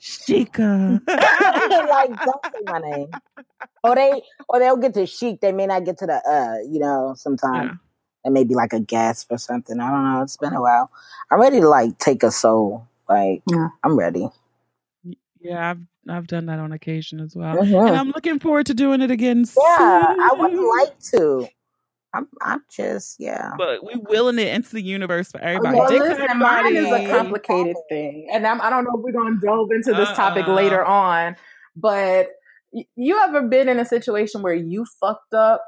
Shika. 0.00 1.00
like, 1.88 2.24
don't 2.24 2.44
say 2.44 2.60
my 2.64 2.78
name. 2.78 3.10
Or 3.84 3.94
they 3.94 4.22
or 4.48 4.58
they'll 4.58 4.76
get 4.76 4.94
to 4.94 5.06
chic. 5.06 5.40
They 5.40 5.52
may 5.52 5.66
not 5.66 5.84
get 5.84 5.98
to 5.98 6.06
the 6.06 6.16
uh, 6.28 6.56
you 6.68 6.78
know, 6.78 7.14
sometimes. 7.16 7.70
Yeah 7.72 7.76
and 8.24 8.34
maybe 8.34 8.54
like 8.54 8.72
a 8.72 8.80
gasp 8.80 9.30
or 9.30 9.38
something. 9.38 9.80
I 9.80 9.90
don't 9.90 10.04
know. 10.04 10.22
It's 10.22 10.36
been 10.36 10.52
a 10.52 10.60
while. 10.60 10.90
I'm 11.30 11.40
ready 11.40 11.60
to 11.60 11.68
like 11.68 11.98
take 11.98 12.22
a 12.22 12.30
soul. 12.30 12.86
Like 13.08 13.42
yeah. 13.50 13.68
I'm 13.82 13.98
ready. 13.98 14.28
Yeah, 15.40 15.70
I've 15.70 15.80
I've 16.08 16.26
done 16.26 16.46
that 16.46 16.58
on 16.58 16.72
occasion 16.72 17.20
as 17.20 17.34
well, 17.36 17.56
mm-hmm. 17.56 17.86
and 17.86 17.96
I'm 17.96 18.08
looking 18.08 18.38
forward 18.38 18.66
to 18.66 18.74
doing 18.74 19.00
it 19.00 19.10
again. 19.10 19.44
Yeah. 19.56 20.16
I 20.20 20.30
would 20.36 20.54
like 20.80 20.98
to. 21.12 21.48
I'm, 22.14 22.28
I'm 22.42 22.62
just, 22.70 23.18
yeah. 23.18 23.52
But 23.56 23.82
we 23.86 23.94
willing 23.96 24.38
it 24.38 24.48
into 24.48 24.74
the 24.74 24.82
universe 24.82 25.32
for 25.32 25.40
everybody. 25.40 25.78
Well, 25.78 25.88
listen, 25.90 26.38
mine 26.38 26.76
is 26.76 26.92
a 26.92 27.08
complicated 27.08 27.76
thing, 27.88 28.28
and 28.30 28.46
I'm, 28.46 28.60
I 28.60 28.64
do 28.64 28.70
not 28.70 28.84
know 28.84 28.98
if 28.98 29.00
we're 29.02 29.12
going 29.12 29.40
to 29.40 29.40
delve 29.40 29.70
into 29.70 29.92
this 29.92 30.10
uh-uh. 30.10 30.14
topic 30.14 30.46
later 30.46 30.84
on. 30.84 31.36
But 31.74 32.28
you 32.96 33.18
ever 33.18 33.42
been 33.48 33.66
in 33.66 33.78
a 33.78 33.86
situation 33.86 34.42
where 34.42 34.52
you 34.52 34.84
fucked 35.00 35.32
up 35.32 35.64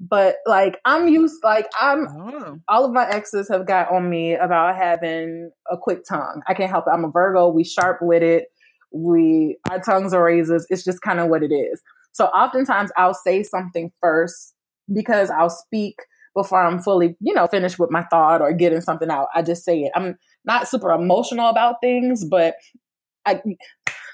but 0.00 0.36
like 0.46 0.80
I'm 0.84 1.08
used 1.08 1.36
like 1.42 1.66
I'm 1.80 2.06
oh. 2.08 2.58
all 2.68 2.84
of 2.84 2.92
my 2.92 3.08
exes 3.08 3.48
have 3.48 3.66
got 3.66 3.90
on 3.90 4.10
me 4.10 4.34
about 4.34 4.76
having 4.76 5.50
a 5.70 5.76
quick 5.76 6.04
tongue. 6.06 6.42
I 6.46 6.54
can't 6.54 6.70
help 6.70 6.86
it. 6.86 6.90
I'm 6.90 7.04
a 7.04 7.10
Virgo. 7.10 7.48
We 7.48 7.64
sharp 7.64 7.98
with 8.02 8.22
it. 8.22 8.48
We 8.92 9.58
our 9.70 9.80
tongues 9.80 10.12
are 10.12 10.24
razors. 10.24 10.66
It's 10.68 10.84
just 10.84 11.00
kind 11.00 11.20
of 11.20 11.28
what 11.28 11.42
it 11.42 11.52
is. 11.52 11.82
So 12.12 12.26
oftentimes 12.26 12.90
I'll 12.96 13.14
say 13.14 13.42
something 13.42 13.92
first 14.00 14.54
because 14.92 15.30
I'll 15.30 15.50
speak 15.50 15.96
before 16.34 16.60
I'm 16.60 16.80
fully, 16.80 17.16
you 17.20 17.32
know, 17.32 17.46
finished 17.46 17.78
with 17.78 17.90
my 17.90 18.02
thought 18.04 18.40
or 18.40 18.52
getting 18.52 18.80
something 18.80 19.10
out. 19.10 19.28
I 19.34 19.42
just 19.42 19.64
say 19.64 19.80
it. 19.80 19.92
I'm 19.94 20.18
not 20.44 20.68
super 20.68 20.90
emotional 20.90 21.48
about 21.48 21.76
things, 21.80 22.24
but 22.24 22.56
I 23.24 23.40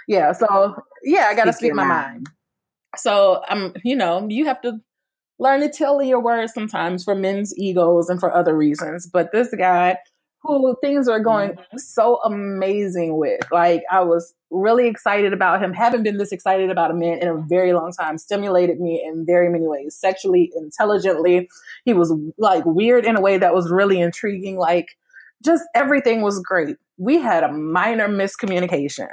yeah, 0.07 0.33
so 0.33 0.77
yeah, 1.03 1.27
I 1.31 1.35
gotta 1.35 1.53
speak, 1.53 1.71
speak 1.71 1.75
my 1.75 1.85
mind. 1.85 2.13
mind. 2.13 2.29
So 2.97 3.43
I'm, 3.49 3.73
you 3.85 3.97
know, 3.97 4.27
you 4.29 4.47
have 4.47 4.61
to 4.63 4.81
learn 5.41 5.61
to 5.63 5.69
tell 5.69 6.01
your 6.03 6.21
words 6.21 6.53
sometimes 6.53 7.03
for 7.03 7.15
men's 7.17 7.57
egos 7.59 8.09
and 8.09 8.21
for 8.21 8.33
other 8.33 8.57
reasons. 8.57 9.09
But 9.11 9.33
this 9.33 9.53
guy 9.57 9.97
who 10.43 10.77
things 10.81 11.09
are 11.09 11.21
going 11.21 11.51
mm-hmm. 11.51 11.77
so 11.79 12.21
amazing 12.23 13.17
with, 13.19 13.41
like 13.51 13.83
I 13.91 14.01
was 14.03 14.35
really 14.51 14.87
excited 14.87 15.33
about 15.33 15.63
him. 15.63 15.73
Haven't 15.73 16.03
been 16.03 16.19
this 16.19 16.33
excited 16.33 16.71
about 16.71 16.91
a 16.91 16.95
man 16.95 17.19
in 17.19 17.29
a 17.29 17.37
very 17.49 17.73
long 17.73 17.93
time. 17.93 18.19
Stimulated 18.19 18.81
me 18.81 19.03
in 19.05 19.25
very 19.27 19.51
many 19.51 19.67
ways, 19.67 19.97
sexually, 19.99 20.53
intelligently. 20.55 21.49
He 21.85 21.95
was 21.95 22.15
like 22.39 22.65
weird 22.65 23.05
in 23.05 23.17
a 23.17 23.21
way 23.21 23.39
that 23.39 23.55
was 23.55 23.71
really 23.71 24.01
intriguing. 24.01 24.59
Like 24.59 24.89
just 25.45 25.65
everything 25.75 26.21
was 26.21 26.41
great. 26.41 26.77
We 26.99 27.19
had 27.19 27.45
a 27.45 27.53
minor 27.53 28.09
miscommunication 28.09 29.09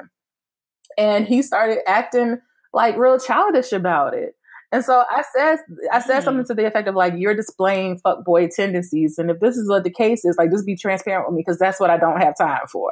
and 0.98 1.26
he 1.26 1.42
started 1.42 1.80
acting 1.88 2.40
like 2.74 2.98
real 2.98 3.18
childish 3.18 3.72
about 3.72 4.14
it. 4.14 4.36
And 4.72 4.84
so 4.84 5.04
I 5.10 5.24
said, 5.36 5.60
I 5.94 6.02
said 6.02 6.22
mm. 6.22 6.24
something 6.26 6.46
to 6.46 6.54
the 6.54 6.66
effect 6.66 6.88
of 6.88 6.96
like, 6.96 7.14
you're 7.18 7.36
displaying 7.36 8.00
fuck 8.00 8.26
boy 8.26 8.48
tendencies. 8.48 9.18
And 9.18 9.32
if 9.32 9.40
this 9.40 9.56
is 9.56 9.70
what 9.70 9.84
the 9.84 9.90
case 9.92 10.26
is, 10.26 10.36
like, 10.38 10.52
just 10.52 10.66
be 10.66 10.76
transparent 10.76 11.28
with 11.28 11.36
me 11.36 11.44
because 11.46 11.58
that's 11.58 11.80
what 11.80 11.90
I 11.90 11.98
don't 11.98 12.20
have 12.20 12.38
time 12.38 12.68
for. 12.72 12.92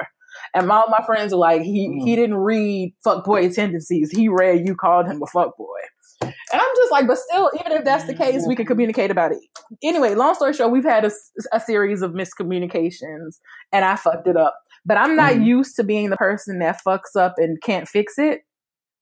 And 0.53 0.71
all 0.71 0.89
my 0.89 1.03
friends 1.05 1.33
were 1.33 1.39
like, 1.39 1.61
he, 1.63 1.89
mm. 1.89 2.03
he 2.03 2.15
didn't 2.15 2.37
read 2.37 2.93
fuck 3.03 3.25
boy 3.25 3.49
tendencies. 3.49 4.11
He 4.11 4.29
read, 4.29 4.65
you 4.65 4.75
called 4.75 5.07
him 5.07 5.21
a 5.21 5.27
fuck 5.27 5.57
boy. 5.57 5.79
And 6.21 6.33
I'm 6.53 6.75
just 6.77 6.91
like, 6.91 7.07
but 7.07 7.17
still, 7.17 7.51
even 7.59 7.73
if 7.73 7.83
that's 7.83 8.05
the 8.05 8.13
case, 8.13 8.45
we 8.47 8.55
can 8.55 8.65
communicate 8.65 9.11
about 9.11 9.33
it. 9.33 9.39
Anyway, 9.83 10.15
long 10.15 10.33
story 10.35 10.53
short, 10.53 10.71
we've 10.71 10.85
had 10.85 11.03
a, 11.03 11.11
a 11.51 11.59
series 11.59 12.01
of 12.01 12.11
miscommunications 12.11 13.39
and 13.73 13.83
I 13.83 13.97
fucked 13.97 14.27
it 14.27 14.37
up. 14.37 14.55
But 14.85 14.97
I'm 14.97 15.15
not 15.15 15.33
mm. 15.33 15.45
used 15.45 15.75
to 15.75 15.83
being 15.83 16.09
the 16.09 16.17
person 16.17 16.59
that 16.59 16.79
fucks 16.87 17.15
up 17.17 17.33
and 17.37 17.61
can't 17.61 17.87
fix 17.87 18.17
it. 18.17 18.41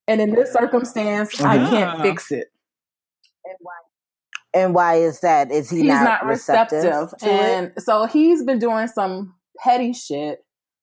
And 0.08 0.20
in 0.20 0.34
this 0.34 0.52
circumstance, 0.52 1.40
I 1.40 1.56
can't 1.56 2.00
fix 2.00 2.32
it. 2.32 2.48
And 3.54 3.60
why? 3.60 3.72
And 4.54 4.74
why 4.74 4.94
is 4.96 5.20
that? 5.20 5.50
Is 5.50 5.70
he 5.70 5.78
he's 5.78 5.86
not, 5.86 6.04
not 6.04 6.26
receptive? 6.26 6.84
receptive 6.84 7.28
and 7.28 7.72
it? 7.76 7.82
so 7.82 8.06
he's 8.06 8.44
been 8.44 8.58
doing 8.58 8.86
some 8.86 9.34
petty 9.58 9.92
shit 9.92 10.38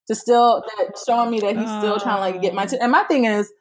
to 0.08 0.16
still 0.16 0.64
that 0.78 0.98
showing 1.06 1.32
me 1.32 1.40
that 1.40 1.58
he's 1.58 1.70
still 1.70 2.00
trying 2.00 2.18
to 2.18 2.22
like 2.22 2.42
get 2.42 2.54
my 2.54 2.64
oh. 2.64 2.66
attention. 2.66 2.84
And 2.84 2.92
my 2.92 3.04
thing 3.04 3.26
is, 3.26 3.52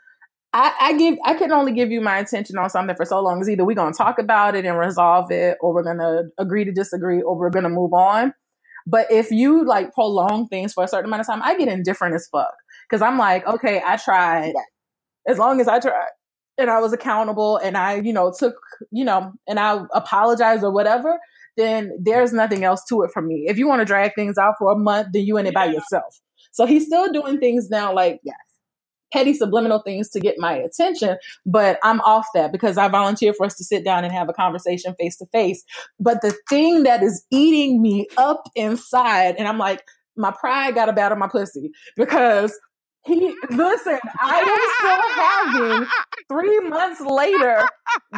I, 0.53 0.75
I, 0.81 0.93
give 0.95 1.17
I 1.25 1.35
can 1.35 1.53
only 1.53 1.73
give 1.73 1.93
you 1.93 2.01
my 2.01 2.19
attention 2.19 2.59
on 2.59 2.69
something 2.71 2.97
for 2.97 3.05
so 3.05 3.21
long. 3.21 3.41
Is 3.41 3.49
either 3.49 3.65
we're 3.65 3.77
gonna 3.77 3.95
talk 3.95 4.19
about 4.19 4.57
it 4.57 4.65
and 4.67 4.77
resolve 4.77 5.31
it, 5.31 5.59
or 5.61 5.73
we're 5.73 5.85
gonna 5.85 6.23
agree 6.39 6.65
to 6.65 6.73
disagree, 6.73 7.23
or 7.23 7.39
we're 7.39 7.51
gonna 7.51 7.69
move 7.69 7.93
on. 7.93 8.35
But 8.87 9.13
if 9.13 9.31
you 9.31 9.65
like 9.65 9.95
prolong 9.95 10.49
things 10.49 10.73
for 10.73 10.83
a 10.83 10.89
certain 10.89 11.07
amount 11.07 11.21
of 11.21 11.27
time, 11.27 11.43
I 11.43 11.57
get 11.57 11.69
indifferent 11.69 12.17
as 12.17 12.27
fuck 12.27 12.55
because 12.89 13.03
I'm 13.03 13.19
like, 13.19 13.47
okay, 13.47 13.81
I 13.85 13.97
tried. 13.97 14.53
Yeah. 14.55 15.33
As 15.33 15.39
long 15.39 15.61
as 15.61 15.69
I 15.69 15.79
tried, 15.79 16.09
and 16.61 16.71
I 16.71 16.81
was 16.81 16.93
accountable 16.93 17.57
and 17.57 17.77
I, 17.77 17.97
you 17.97 18.13
know, 18.13 18.33
took, 18.37 18.55
you 18.91 19.05
know, 19.05 19.33
and 19.49 19.59
I 19.59 19.83
apologized 19.93 20.63
or 20.63 20.71
whatever, 20.71 21.19
then 21.57 21.93
there's 22.01 22.33
nothing 22.33 22.65
else 22.65 22.85
to 22.89 23.03
it 23.03 23.11
for 23.13 23.23
me. 23.23 23.47
If 23.49 23.59
you 23.59 23.67
want 23.67 23.81
to 23.81 23.85
drag 23.85 24.15
things 24.15 24.39
out 24.39 24.55
for 24.59 24.73
a 24.73 24.79
month, 24.79 25.09
then 25.13 25.25
you 25.25 25.37
in 25.37 25.47
it 25.47 25.55
by 25.55 25.67
yourself. 25.67 26.21
So 26.53 26.67
he's 26.67 26.87
still 26.87 27.13
doing 27.13 27.39
things 27.39 27.71
now 27.71 27.95
like 27.95 28.21
yes, 28.25 28.37
petty 29.13 29.35
subliminal 29.35 29.81
things 29.81 30.09
to 30.11 30.21
get 30.21 30.37
my 30.39 30.55
attention, 30.55 31.17
but 31.47 31.79
I'm 31.83 32.01
off 32.01 32.27
that 32.35 32.53
because 32.53 32.79
I 32.79 32.89
volunteer 32.89 33.33
for 33.35 33.47
us 33.47 33.57
to 33.57 33.65
sit 33.65 33.85
down 33.85 34.05
and 34.05 34.13
have 34.13 34.29
a 34.29 34.33
conversation 34.33 34.95
face 34.99 35.17
to 35.19 35.27
face. 35.27 35.65
But 35.99 36.23
the 36.23 36.37
thing 36.49 36.85
that 36.85 37.03
is 37.03 37.25
eating 37.31 37.83
me 37.83 38.07
up 38.17 38.43
inside, 38.55 39.37
and 39.37 39.47
I'm 39.47 39.59
like, 39.59 39.83
my 40.17 40.33
pride 40.33 40.75
got 40.75 40.89
a 40.89 40.93
battle 40.93 41.17
my 41.19 41.29
pussy 41.29 41.71
because 41.97 42.59
he 43.05 43.35
listen, 43.51 43.99
I 44.21 45.51
am 45.53 45.55
still 45.55 45.73
having 45.73 45.89
three 46.29 46.61
months 46.69 47.01
later 47.01 47.63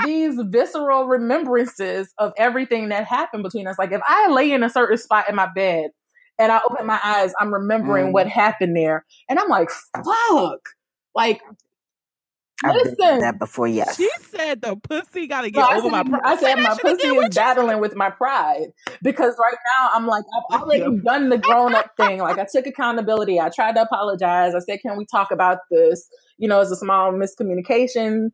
these 0.05 0.39
visceral 0.47 1.07
remembrances 1.07 2.13
of 2.19 2.33
everything 2.37 2.89
that 2.89 3.05
happened 3.05 3.45
between 3.45 3.67
us. 3.67 3.79
Like 3.79 3.93
if 3.93 4.01
I 4.07 4.29
lay 4.29 4.51
in 4.53 4.63
a 4.63 4.71
certain 4.71 4.99
spot 4.99 5.29
in 5.29 5.37
my 5.37 5.49
bed 5.55 5.91
and 6.39 6.51
I 6.51 6.61
open 6.69 6.87
my 6.87 6.99
eyes, 7.03 7.33
I'm 7.39 7.55
remembering 7.55 8.09
mm. 8.09 8.13
what 8.13 8.27
happened 8.27 8.77
there. 8.77 9.05
And 9.29 9.39
I'm 9.39 9.49
like, 9.49 9.69
fuck. 10.05 10.61
Like 11.15 11.43
Listen, 12.65 13.19
that 13.21 13.39
before, 13.39 13.67
yes. 13.67 13.97
She 13.97 14.09
said 14.31 14.63
the 14.63 14.77
pussy 14.77 15.27
got 15.27 15.43
to 15.43 15.51
get 15.51 15.61
no, 15.61 15.79
over 15.79 15.83
said, 15.83 15.91
my 15.91 16.03
pride. 16.03 16.23
I 16.25 16.37
said 16.37 16.55
my 16.57 16.77
pussy 16.81 17.09
is 17.09 17.35
battling 17.35 17.81
with 17.81 17.95
my 17.97 18.11
pride 18.11 18.73
because 19.03 19.35
right 19.39 19.57
now 19.79 19.91
I'm 19.95 20.07
like 20.07 20.25
I've 20.37 20.63
already 20.63 20.99
done 21.01 21.29
the 21.29 21.39
grown 21.39 21.75
up 21.75 21.91
thing. 21.97 22.21
Like 22.21 22.39
I 22.39 22.47
took 22.51 22.67
accountability. 22.67 23.41
I 23.41 23.49
tried 23.49 23.75
to 23.75 23.83
apologize. 23.83 24.55
I 24.55 24.61
said, 24.61 24.81
"Can 24.81 24.97
we 24.97 25.07
talk 25.07 25.31
about 25.31 25.59
this?" 25.71 26.09
You 26.39 26.49
know, 26.49 26.61
it's 26.61 26.71
a 26.71 26.77
small 26.77 27.13
miscommunication. 27.13 28.31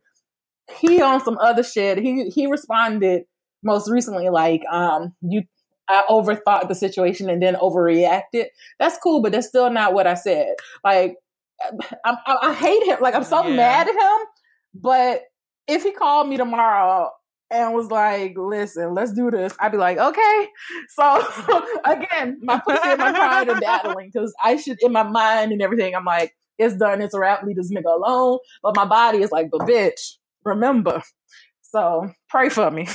He 0.79 1.01
on 1.01 1.23
some 1.23 1.37
other 1.39 1.63
shit. 1.63 1.97
He 1.97 2.29
he 2.29 2.47
responded 2.47 3.23
most 3.63 3.89
recently 3.89 4.29
like, 4.29 4.61
um, 4.71 5.15
"You 5.21 5.43
I 5.89 6.03
overthought 6.07 6.67
the 6.67 6.75
situation 6.75 7.29
and 7.29 7.41
then 7.41 7.55
overreacted. 7.55 8.45
That's 8.77 8.97
cool, 8.99 9.21
but 9.21 9.31
that's 9.31 9.47
still 9.47 9.71
not 9.71 9.93
what 9.93 10.05
I 10.05 10.13
said. 10.13 10.53
Like 10.83 11.15
I, 12.05 12.17
I, 12.25 12.37
I 12.49 12.53
hate 12.53 12.83
him. 12.83 12.99
Like 13.01 13.15
I'm 13.15 13.23
so 13.23 13.45
yeah. 13.47 13.55
mad 13.55 13.87
at 13.87 13.93
him. 13.93 14.27
But 14.73 15.23
if 15.67 15.83
he 15.83 15.91
called 15.91 16.27
me 16.27 16.37
tomorrow 16.37 17.09
and 17.51 17.73
was 17.73 17.89
like, 17.89 18.35
"Listen, 18.37 18.93
let's 18.93 19.13
do 19.13 19.31
this," 19.31 19.55
I'd 19.59 19.71
be 19.71 19.77
like, 19.77 19.97
"Okay." 19.97 20.47
So 20.89 21.25
again, 21.85 22.39
my 22.41 22.59
pussy 22.59 22.79
and 22.83 22.99
my 22.99 23.11
pride 23.11 23.49
are 23.49 23.59
battling 23.59 24.09
because 24.13 24.33
I 24.43 24.57
should, 24.57 24.77
in 24.81 24.91
my 24.91 25.03
mind 25.03 25.51
and 25.51 25.61
everything, 25.61 25.95
I'm 25.95 26.05
like, 26.05 26.35
"It's 26.57 26.75
done. 26.75 27.01
It's 27.01 27.13
a 27.13 27.19
wrap. 27.19 27.43
Leave 27.43 27.55
this 27.55 27.71
nigga 27.71 27.93
alone." 27.93 28.39
But 28.61 28.75
my 28.75 28.85
body 28.85 29.21
is 29.21 29.31
like, 29.31 29.49
"But 29.51 29.61
bitch, 29.61 30.17
remember." 30.43 31.01
So 31.61 32.11
pray 32.29 32.49
for 32.49 32.71
me. 32.71 32.87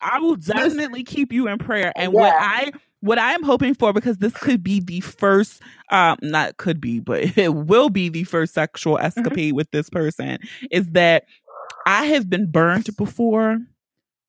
I 0.00 0.18
will 0.20 0.36
definitely 0.36 1.04
keep 1.04 1.32
you 1.32 1.48
in 1.48 1.58
prayer. 1.58 1.92
And 1.96 2.12
yeah. 2.12 2.20
what 2.20 2.34
I 2.38 2.72
what 3.06 3.18
I 3.18 3.32
am 3.32 3.42
hoping 3.42 3.74
for, 3.74 3.92
because 3.92 4.18
this 4.18 4.34
could 4.34 4.62
be 4.62 4.80
the 4.80 5.00
first, 5.00 5.62
um, 5.90 6.18
not 6.22 6.56
could 6.56 6.80
be, 6.80 7.00
but 7.00 7.22
it 7.38 7.54
will 7.54 7.88
be 7.88 8.08
the 8.08 8.24
first 8.24 8.54
sexual 8.54 8.96
mm-hmm. 8.96 9.06
escapade 9.06 9.48
mm-hmm. 9.50 9.56
with 9.56 9.70
this 9.70 9.88
person, 9.88 10.38
is 10.70 10.86
that 10.90 11.24
I 11.86 12.06
have 12.06 12.28
been 12.28 12.50
burned 12.50 12.88
before 12.96 13.58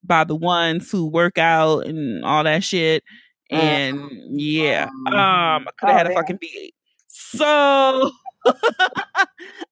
by 0.04 0.24
the 0.24 0.36
ones 0.36 0.92
who 0.92 1.08
work 1.08 1.38
out 1.38 1.86
and 1.86 2.24
all 2.24 2.44
that 2.44 2.64
shit. 2.64 3.04
And 3.50 4.10
yeah, 4.30 4.90
um, 5.08 5.16
I 5.16 5.70
could 5.80 5.90
have 5.90 5.96
oh, 5.96 5.98
had 5.98 6.08
a 6.08 6.14
fucking 6.14 6.38
V8. 6.38 6.70
So 7.08 8.12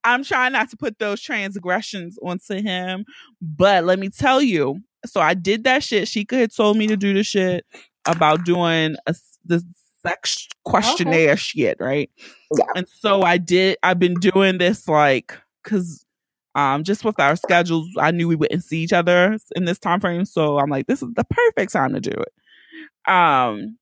I'm 0.04 0.24
trying 0.24 0.54
not 0.54 0.70
to 0.72 0.78
put 0.78 0.98
those 0.98 1.22
transgressions 1.22 2.18
onto 2.24 2.62
him. 2.62 3.06
But 3.42 3.84
let 3.84 4.00
me 4.00 4.10
tell 4.10 4.42
you, 4.42 4.80
so 5.06 5.22
I 5.22 5.34
did 5.34 5.66
that 5.66 5.84
shit. 5.84 6.08
She 6.08 6.26
had 6.30 6.56
told 6.56 6.78
me 6.78 6.88
to 6.88 6.98
do 6.98 7.14
the 7.14 7.24
shit 7.24 7.66
about 8.08 8.46
doing 8.46 8.96
a, 9.08 9.16
the 9.46 9.64
sex 10.06 10.48
questionnaire 10.64 11.32
okay. 11.32 11.36
shit, 11.36 11.78
right? 11.80 12.10
Yeah. 12.56 12.66
And 12.76 12.88
so 12.88 13.22
I 13.22 13.38
did. 13.38 13.78
I've 13.84 14.00
been 14.00 14.16
doing 14.16 14.58
this 14.58 14.88
like 14.88 15.38
because 15.64 16.06
um 16.54 16.84
just 16.84 17.04
with 17.04 17.20
our 17.20 17.36
schedules, 17.36 17.90
I 18.00 18.12
knew 18.12 18.28
we 18.28 18.36
wouldn't 18.36 18.64
see 18.64 18.80
each 18.80 18.94
other 18.94 19.38
in 19.56 19.66
this 19.66 19.80
time 19.80 20.00
frame. 20.00 20.26
So 20.26 20.60
I'm 20.60 20.70
like, 20.70 20.88
this 20.88 21.02
is 21.02 21.10
the 21.16 21.26
perfect 21.26 21.72
time 21.72 21.94
to 21.94 22.00
do 22.00 22.12
it. 22.12 23.12
Um, 23.12 23.78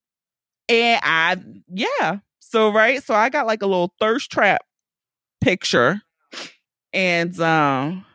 and 0.69 0.99
I 1.03 1.37
yeah. 1.67 2.19
So 2.39 2.71
right, 2.71 3.01
so 3.03 3.13
I 3.15 3.29
got 3.29 3.47
like 3.47 3.61
a 3.61 3.67
little 3.67 3.93
thirst 3.99 4.31
trap 4.31 4.61
picture, 5.41 6.01
and 6.91 7.37
um, 7.39 8.05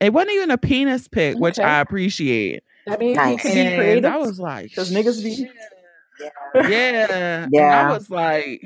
it 0.00 0.12
wasn't 0.12 0.32
even 0.32 0.50
a 0.50 0.58
penis 0.58 1.08
pic, 1.08 1.34
okay. 1.34 1.40
which 1.40 1.58
I 1.58 1.80
appreciate. 1.80 2.62
I 2.88 2.96
mean, 2.96 3.14
nice. 3.14 3.44
you 3.44 3.50
can 3.50 3.70
be 3.70 3.76
creative. 3.76 4.04
I 4.04 4.16
was 4.16 4.40
like, 4.40 4.70
because 4.70 4.90
niggas 4.90 5.22
be. 5.22 5.50
Yeah. 6.54 7.46
Yeah. 7.50 7.88
I 7.88 7.92
was 7.92 8.10
like, 8.10 8.62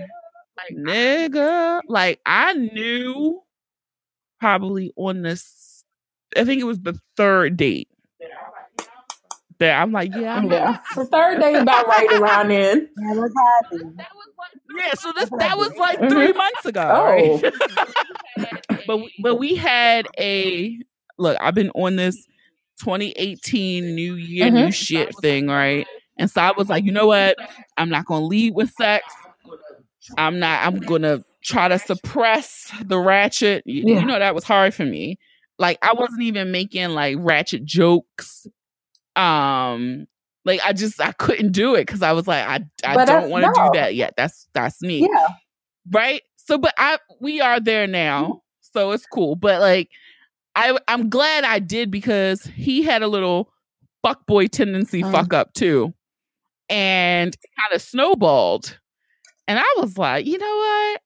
like, 0.57 0.79
nigga. 0.79 1.81
Like, 1.89 2.21
I 2.25 2.55
knew 2.55 3.43
probably 4.41 4.93
on 4.97 5.23
this, 5.23 5.85
I 6.37 6.45
think 6.45 6.61
it 6.61 6.65
was 6.65 6.81
the 6.81 6.99
third 7.17 7.57
date. 7.57 7.89
That 9.59 9.81
I'm 9.81 9.93
like, 9.93 10.13
yeah, 10.13 10.35
I'm 10.35 10.51
yeah. 10.51 10.79
The 10.97 11.05
third 11.05 11.39
day 11.39 11.55
about 11.55 11.87
right 11.87 12.13
around 12.15 12.49
then. 12.49 12.89
Yeah, 12.99 13.15
what's 13.15 13.35
happening? 13.63 13.97
Yeah, 14.77 14.95
so 14.95 15.13
this 15.17 15.31
that 15.39 15.57
was 15.57 15.77
like 15.77 15.99
3 15.99 16.09
mm-hmm. 16.09 16.37
months 16.37 16.67
ago. 16.67 16.83
Oh. 16.83 17.41
Right? 17.41 18.53
but 18.89 19.01
but 19.23 19.37
we 19.37 19.55
had 19.55 20.09
a 20.19 20.77
look. 21.17 21.37
I've 21.41 21.55
been 21.55 21.71
on 21.71 21.95
this 21.95 22.27
2018 22.81 23.95
New 23.95 24.15
Year, 24.15 24.47
mm-hmm. 24.47 24.57
new 24.57 24.71
shit 24.73 25.15
thing, 25.21 25.49
right? 25.49 25.87
And 26.17 26.31
so 26.31 26.41
I 26.41 26.53
was 26.57 26.69
like, 26.69 26.85
you 26.85 26.93
know 26.93 27.07
what? 27.07 27.37
I'm 27.77 27.89
not 27.89 28.07
gonna 28.07 28.27
lead 28.27 28.55
with 28.55 28.71
sex. 28.71 29.05
I'm 30.17 30.39
not. 30.39 30.67
I'm 30.67 30.79
gonna 30.79 31.25
try 31.43 31.69
to 31.69 31.79
suppress 31.79 32.73
the 32.85 32.99
ratchet. 32.99 33.63
Yeah. 33.67 34.01
You 34.01 34.07
know 34.07 34.19
that 34.19 34.35
was 34.35 34.45
hard 34.45 34.75
for 34.75 34.85
me. 34.85 35.19
Like 35.59 35.79
I 35.83 35.93
wasn't 35.93 36.23
even 36.23 36.51
making 36.51 36.91
like 36.91 37.17
ratchet 37.19 37.65
jokes. 37.65 38.47
Um, 39.17 40.07
like 40.45 40.61
I 40.65 40.73
just 40.73 41.01
I 41.01 41.13
couldn't 41.13 41.53
do 41.53 41.75
it 41.75 41.87
because 41.87 42.03
I 42.03 42.13
was 42.13 42.27
like 42.27 42.47
I 42.47 42.65
I 42.85 43.05
don't 43.05 43.31
want 43.31 43.45
to 43.45 43.53
no. 43.57 43.71
do 43.73 43.79
that 43.79 43.95
yet. 43.95 44.15
That's 44.17 44.49
that's 44.53 44.83
me. 44.83 45.09
Yeah. 45.11 45.29
Right. 45.91 46.23
So, 46.37 46.59
but 46.59 46.75
I 46.79 46.99
we 47.21 47.41
are 47.41 47.61
there 47.61 47.87
now, 47.87 48.25
mm-hmm. 48.25 48.39
so 48.61 48.91
it's 48.93 49.07
cool. 49.07 49.37
But 49.37 49.61
like 49.61 49.91
I 50.55 50.79
I'm 50.89 51.09
glad 51.09 51.45
I 51.45 51.59
did 51.59 51.91
because 51.91 52.45
he 52.45 52.83
had 52.83 53.03
a 53.03 53.09
little 53.09 53.53
fuckboy 54.05 54.51
tendency 54.51 55.03
mm. 55.03 55.11
fuck 55.11 55.33
up 55.33 55.55
too. 55.55 55.95
And 56.69 57.37
kind 57.59 57.75
of 57.75 57.83
snowballed. 57.83 58.79
And 59.49 59.59
I 59.59 59.75
was 59.79 59.99
like, 59.99 60.27
you 60.27 60.39
know 60.39 60.57
what? 60.57 61.01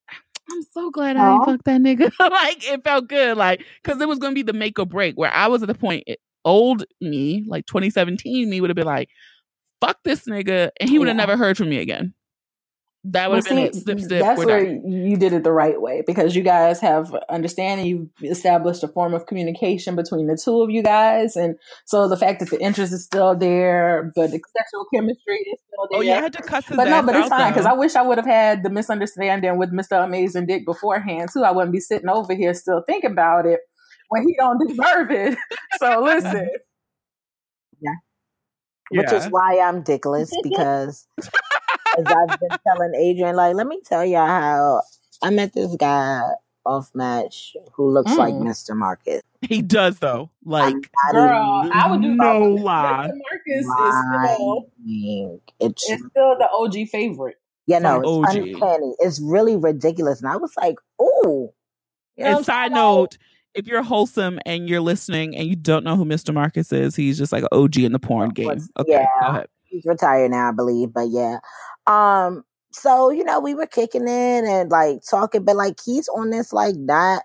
I'm 0.49 0.63
so 0.73 0.91
glad 0.91 1.17
I 1.17 1.45
fucked 1.45 1.65
that 1.65 1.81
nigga. 1.81 2.13
like 2.21 2.69
it 2.69 2.85
felt 2.85 3.09
good. 3.09 3.37
Like, 3.37 3.65
cause 3.83 4.01
it 4.01 4.09
was 4.09 4.19
gonna 4.19 4.35
be 4.35 4.43
the 4.43 4.53
make 4.53 4.79
or 4.79 4.87
break 4.87 5.17
where 5.17 5.33
I 5.33 5.49
was 5.49 5.63
at 5.63 5.69
the 5.69 5.75
point 5.75 6.05
it, 6.07 6.21
old 6.45 6.85
me, 7.01 7.45
like 7.49 7.67
2017 7.67 8.49
me 8.49 8.61
would 8.61 8.71
have 8.71 8.77
been 8.77 8.87
like, 8.87 9.09
fuck 9.81 9.99
this 10.05 10.27
nigga, 10.27 10.71
and 10.81 10.89
he 10.89 10.99
would 10.99 11.09
have 11.09 11.17
yeah. 11.17 11.25
never 11.25 11.37
heard 11.37 11.57
from 11.57 11.69
me 11.69 11.79
again 11.79 12.15
that 13.13 13.31
would 13.31 13.45
well, 13.49 13.57
have 13.57 13.85
been 13.87 13.99
see, 14.01 14.17
it. 14.17 14.19
that's 14.21 14.45
where 14.45 14.65
done. 14.65 14.91
you 14.91 15.17
did 15.17 15.33
it 15.33 15.45
the 15.45 15.53
right 15.53 15.81
way 15.81 16.03
because 16.07 16.35
you 16.35 16.43
guys 16.43 16.81
have 16.81 17.15
understanding. 17.29 17.87
You've 17.87 18.31
established 18.31 18.83
a 18.83 18.89
form 18.89 19.15
of 19.15 19.27
communication 19.27 19.95
between 19.95 20.27
the 20.27 20.37
two 20.37 20.63
of 20.63 20.71
you 20.71 20.83
guys, 20.83 21.37
and 21.37 21.57
so 21.85 22.09
the 22.09 22.17
fact 22.17 22.41
that 22.41 22.51
the 22.51 22.61
interest 22.61 22.93
is 22.93 23.05
still 23.05 23.37
there, 23.37 24.13
but 24.17 24.31
the 24.31 24.41
sexual 24.57 24.87
chemistry 24.93 25.37
is 25.37 25.61
still 25.67 25.89
there. 25.91 25.99
Oh 25.99 26.03
yeah, 26.03 26.19
I 26.19 26.23
had 26.23 26.33
to 26.33 26.43
cuss 26.43 26.67
his 26.67 26.77
But 26.77 26.89
no, 26.89 27.03
but 27.03 27.15
it's 27.15 27.29
fine 27.29 27.53
because 27.53 27.67
I 27.67 27.75
wish 27.75 27.95
I 27.95 28.03
would 28.03 28.19
have 28.19 28.27
had 28.27 28.63
the 28.63 28.71
misunderstanding 28.71 29.57
with 29.57 29.71
Mister 29.71 29.97
Amazing 29.97 30.47
Dick 30.47 30.65
beforehand 30.67 31.31
too. 31.33 31.45
I 31.45 31.53
wouldn't 31.53 31.73
be 31.73 31.81
sitting 31.81 32.09
over 32.09 32.35
here 32.35 32.55
still 32.55 32.83
thinking 32.87 33.13
about 33.13 33.47
it 33.47 33.61
when 34.09 34.27
he 34.27 34.35
don't 34.39 34.67
deserve 34.67 35.11
it. 35.11 35.39
so 35.79 36.03
listen. 36.03 36.49
Yeah. 37.81 37.91
yeah. 38.91 39.01
Which 39.01 39.13
is 39.13 39.27
why 39.27 39.61
I'm 39.61 39.85
dickless 39.85 40.31
because 40.43 41.07
as 41.19 41.31
I've 42.05 42.41
been 42.41 42.59
telling 42.67 42.95
Adrian, 42.95 43.37
like, 43.37 43.55
let 43.55 43.67
me 43.67 43.81
tell 43.85 44.05
y'all 44.05 44.27
how 44.27 44.83
I 45.23 45.31
met 45.31 45.55
this 45.55 45.75
guy 45.77 46.23
off 46.67 46.91
match 46.95 47.57
who 47.73 47.91
looks 47.91 48.11
mm. 48.13 48.19
like 48.19 48.35
Mr. 48.35 48.77
Marcus. 48.77 49.23
He 49.43 49.63
does 49.63 49.99
though. 50.01 50.31
Like 50.45 50.75
I, 51.09 51.13
girl, 51.13 51.71
I 51.73 51.91
would 51.91 52.03
do 52.03 52.15
no 52.15 52.41
lie. 52.41 53.11
Mr. 53.11 53.21
Marcus 53.31 53.67
is 53.67 54.35
still 54.35 54.71
it's, 55.61 55.91
it's 55.91 56.05
still 56.11 56.37
the 56.39 56.49
OG 56.53 56.89
favorite. 56.89 57.37
Yeah, 57.67 57.81
no, 57.81 58.01
it's 58.01 58.37
OG. 58.37 58.37
uncanny. 58.37 58.95
It's 59.01 59.21
really 59.21 59.57
ridiculous. 59.57 60.21
And 60.21 60.31
I 60.31 60.37
was 60.37 60.53
like, 60.57 60.77
ooh. 61.01 61.53
You 62.17 62.25
know 62.25 62.37
and 62.37 62.47
side 62.47 62.73
note, 62.73 63.19
if 63.55 63.67
you're 63.67 63.83
wholesome 63.83 64.39
and 64.47 64.69
you're 64.69 64.81
listening 64.81 65.37
and 65.37 65.49
you 65.49 65.57
don't 65.57 65.85
know 65.85 65.97
who 65.97 66.05
Mr. 66.05 66.33
Marcus 66.33 66.73
is, 66.73 66.95
he's 66.95 67.19
just 67.19 67.33
like 67.33 67.43
an 67.43 67.49
OG 67.53 67.79
in 67.79 67.93
the 67.93 67.99
porn 67.99 68.31
game. 68.31 68.61
Okay, 68.79 69.05
yeah. 69.21 69.45
He's 69.65 69.85
retired 69.85 70.31
now, 70.31 70.49
I 70.49 70.53
believe, 70.53 70.93
but 70.93 71.09
yeah. 71.11 71.39
Um, 71.87 72.45
so 72.73 73.11
you 73.11 73.25
know, 73.25 73.41
we 73.41 73.55
were 73.55 73.67
kicking 73.67 74.07
it 74.09 74.45
and 74.45 74.71
like 74.71 75.01
talking, 75.09 75.45
but 75.45 75.57
like 75.57 75.79
he's 75.85 76.09
on 76.09 76.31
this 76.31 76.53
like 76.53 76.77
not 76.77 77.23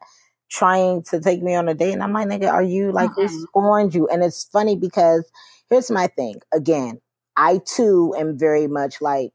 trying 0.49 1.01
to 1.03 1.19
take 1.19 1.41
me 1.41 1.55
on 1.55 1.69
a 1.69 1.73
date, 1.73 1.93
and 1.93 2.03
I'm 2.03 2.13
like, 2.13 2.27
nigga, 2.27 2.51
are 2.51 2.63
you 2.63 2.91
like 2.91 3.11
mm-hmm. 3.11 3.21
who 3.21 3.41
scorned 3.41 3.95
you? 3.95 4.07
And 4.07 4.23
it's 4.23 4.45
funny 4.45 4.75
because 4.75 5.29
here's 5.69 5.91
my 5.91 6.07
thing. 6.07 6.41
Again, 6.53 7.01
I 7.37 7.59
too 7.65 8.13
am 8.17 8.37
very 8.37 8.67
much 8.67 9.01
like, 9.01 9.31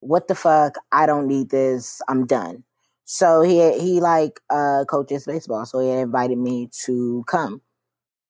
what 0.00 0.28
the 0.28 0.34
fuck? 0.34 0.76
I 0.90 1.06
don't 1.06 1.26
need 1.26 1.50
this. 1.50 2.02
I'm 2.08 2.26
done. 2.26 2.64
So 3.04 3.42
he 3.42 3.78
he 3.78 4.00
like 4.00 4.40
uh 4.50 4.84
coaches 4.88 5.26
baseball, 5.26 5.66
so 5.66 5.80
he 5.80 5.90
invited 5.90 6.38
me 6.38 6.68
to 6.84 7.24
come. 7.26 7.60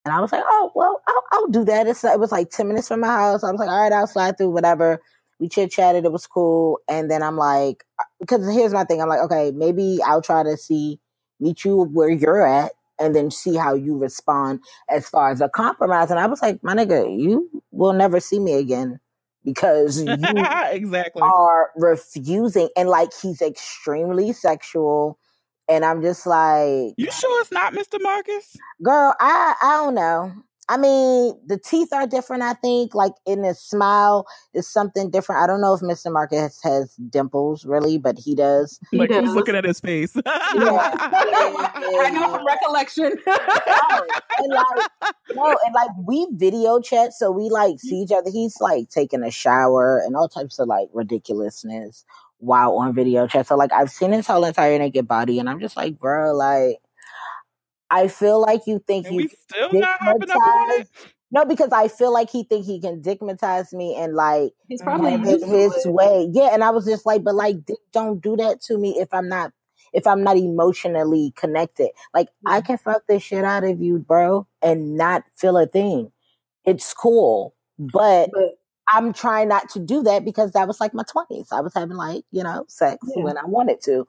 And 0.04 0.12
I 0.12 0.20
was 0.20 0.32
like, 0.32 0.42
oh 0.44 0.72
well, 0.74 1.00
I'll, 1.06 1.22
I'll 1.32 1.48
do 1.48 1.64
that. 1.64 1.86
It's, 1.86 2.04
it 2.04 2.18
was 2.18 2.32
like 2.32 2.50
ten 2.50 2.68
minutes 2.68 2.88
from 2.88 3.00
my 3.00 3.08
house. 3.08 3.44
I 3.44 3.50
was 3.50 3.60
like, 3.60 3.68
all 3.68 3.80
right, 3.80 3.92
I'll 3.92 4.06
slide 4.06 4.36
through 4.36 4.50
whatever 4.50 5.00
we 5.42 5.48
chit 5.48 5.72
chatted. 5.72 6.04
It 6.04 6.12
was 6.12 6.26
cool. 6.28 6.78
And 6.88 7.10
then 7.10 7.20
I'm 7.20 7.36
like, 7.36 7.84
uh, 7.98 8.04
because 8.20 8.48
here's 8.54 8.72
my 8.72 8.84
thing. 8.84 9.02
I'm 9.02 9.08
like, 9.08 9.20
okay, 9.22 9.50
maybe 9.50 9.98
I'll 10.06 10.22
try 10.22 10.44
to 10.44 10.56
see 10.56 11.00
meet 11.40 11.64
you 11.64 11.82
where 11.92 12.08
you're 12.08 12.46
at 12.46 12.70
and 13.00 13.16
then 13.16 13.32
see 13.32 13.56
how 13.56 13.74
you 13.74 13.98
respond 13.98 14.60
as 14.88 15.08
far 15.08 15.32
as 15.32 15.40
a 15.40 15.48
compromise. 15.48 16.12
And 16.12 16.20
I 16.20 16.28
was 16.28 16.40
like, 16.40 16.62
my 16.62 16.74
nigga, 16.76 17.18
you 17.20 17.50
will 17.72 17.92
never 17.92 18.20
see 18.20 18.38
me 18.38 18.52
again 18.52 19.00
because 19.44 20.00
you 20.06 20.46
exactly 20.70 21.22
are 21.22 21.72
refusing. 21.74 22.68
And 22.76 22.88
like 22.88 23.10
he's 23.20 23.42
extremely 23.42 24.32
sexual. 24.32 25.18
And 25.68 25.84
I'm 25.84 26.02
just 26.02 26.24
like, 26.24 26.94
you 26.96 27.10
sure 27.10 27.40
it's 27.40 27.50
not 27.50 27.72
Mr. 27.72 28.00
Marcus? 28.00 28.56
Girl, 28.80 29.12
I 29.18 29.56
I 29.60 29.70
don't 29.82 29.96
know. 29.96 30.32
I 30.72 30.78
mean, 30.78 31.38
the 31.46 31.58
teeth 31.58 31.92
are 31.92 32.06
different, 32.06 32.42
I 32.42 32.54
think. 32.54 32.94
Like 32.94 33.12
in 33.26 33.44
his 33.44 33.60
smile 33.60 34.26
is 34.54 34.66
something 34.66 35.10
different. 35.10 35.42
I 35.42 35.46
don't 35.46 35.60
know 35.60 35.74
if 35.74 35.82
Mr. 35.82 36.10
Marcus 36.10 36.62
has 36.62 36.94
dimples 37.10 37.66
really, 37.66 37.98
but 37.98 38.18
he 38.18 38.34
does. 38.34 38.80
Like 38.90 39.10
he 39.10 39.16
who's 39.18 39.34
looking 39.34 39.54
at 39.54 39.66
his 39.66 39.80
face? 39.80 40.16
yeah. 40.16 40.22
I 40.56 42.10
know 42.10 42.32
from 42.34 42.46
recollection. 42.46 43.04
and 43.26 44.48
like 44.48 44.88
no, 45.34 45.58
and 45.62 45.74
like 45.74 45.90
we 46.06 46.26
video 46.32 46.80
chat, 46.80 47.12
so 47.12 47.30
we 47.30 47.50
like 47.50 47.78
see 47.78 47.96
each 47.96 48.12
other. 48.12 48.30
He's 48.30 48.58
like 48.58 48.88
taking 48.88 49.22
a 49.22 49.30
shower 49.30 49.98
and 49.98 50.16
all 50.16 50.26
types 50.26 50.58
of 50.58 50.68
like 50.68 50.88
ridiculousness 50.94 52.06
while 52.38 52.78
on 52.78 52.94
video 52.94 53.26
chat. 53.26 53.46
So 53.46 53.56
like 53.56 53.74
I've 53.74 53.90
seen 53.90 54.12
his 54.12 54.26
whole 54.26 54.46
entire 54.46 54.78
naked 54.78 55.06
body, 55.06 55.38
and 55.38 55.50
I'm 55.50 55.60
just 55.60 55.76
like, 55.76 55.98
bro, 55.98 56.32
like 56.34 56.78
I 57.92 58.08
feel 58.08 58.40
like 58.40 58.66
you 58.66 58.82
think 58.86 59.10
you 59.10 59.28
still 59.28 59.72
not 59.74 60.00
up 60.00 60.16
on 60.16 60.80
it. 60.80 60.88
No, 61.30 61.44
because 61.44 61.72
I 61.72 61.88
feel 61.88 62.12
like 62.12 62.30
he 62.30 62.44
think 62.44 62.64
he 62.64 62.80
can 62.80 63.02
stigmatize 63.02 63.72
me 63.72 63.94
and 63.96 64.14
like 64.14 64.52
he's 64.68 64.82
probably 64.82 65.16
his, 65.18 65.44
his 65.44 65.86
way. 65.86 66.28
Yeah, 66.32 66.50
and 66.52 66.64
I 66.64 66.70
was 66.70 66.86
just 66.86 67.06
like, 67.06 67.22
but 67.22 67.34
like, 67.34 67.56
don't 67.92 68.20
do 68.20 68.36
that 68.36 68.62
to 68.62 68.78
me 68.78 68.98
if 68.98 69.12
I'm 69.12 69.28
not 69.28 69.52
if 69.92 70.06
I'm 70.06 70.22
not 70.22 70.36
emotionally 70.38 71.32
connected. 71.36 71.90
Like 72.14 72.28
I 72.46 72.62
can 72.62 72.78
fuck 72.78 73.02
the 73.08 73.18
shit 73.18 73.44
out 73.44 73.64
of 73.64 73.80
you, 73.80 73.98
bro, 73.98 74.46
and 74.62 74.96
not 74.96 75.24
feel 75.36 75.58
a 75.58 75.66
thing. 75.66 76.12
It's 76.64 76.94
cool, 76.94 77.54
but, 77.78 78.30
but 78.32 78.58
I'm 78.88 79.12
trying 79.12 79.48
not 79.48 79.68
to 79.70 79.80
do 79.80 80.02
that 80.04 80.24
because 80.24 80.52
that 80.52 80.66
was 80.66 80.80
like 80.80 80.94
my 80.94 81.04
20s. 81.04 81.48
I 81.52 81.60
was 81.60 81.74
having 81.74 81.96
like 81.96 82.24
you 82.30 82.42
know 82.42 82.64
sex 82.68 82.98
yeah. 83.14 83.22
when 83.22 83.36
I 83.36 83.44
wanted 83.44 83.82
to. 83.82 84.06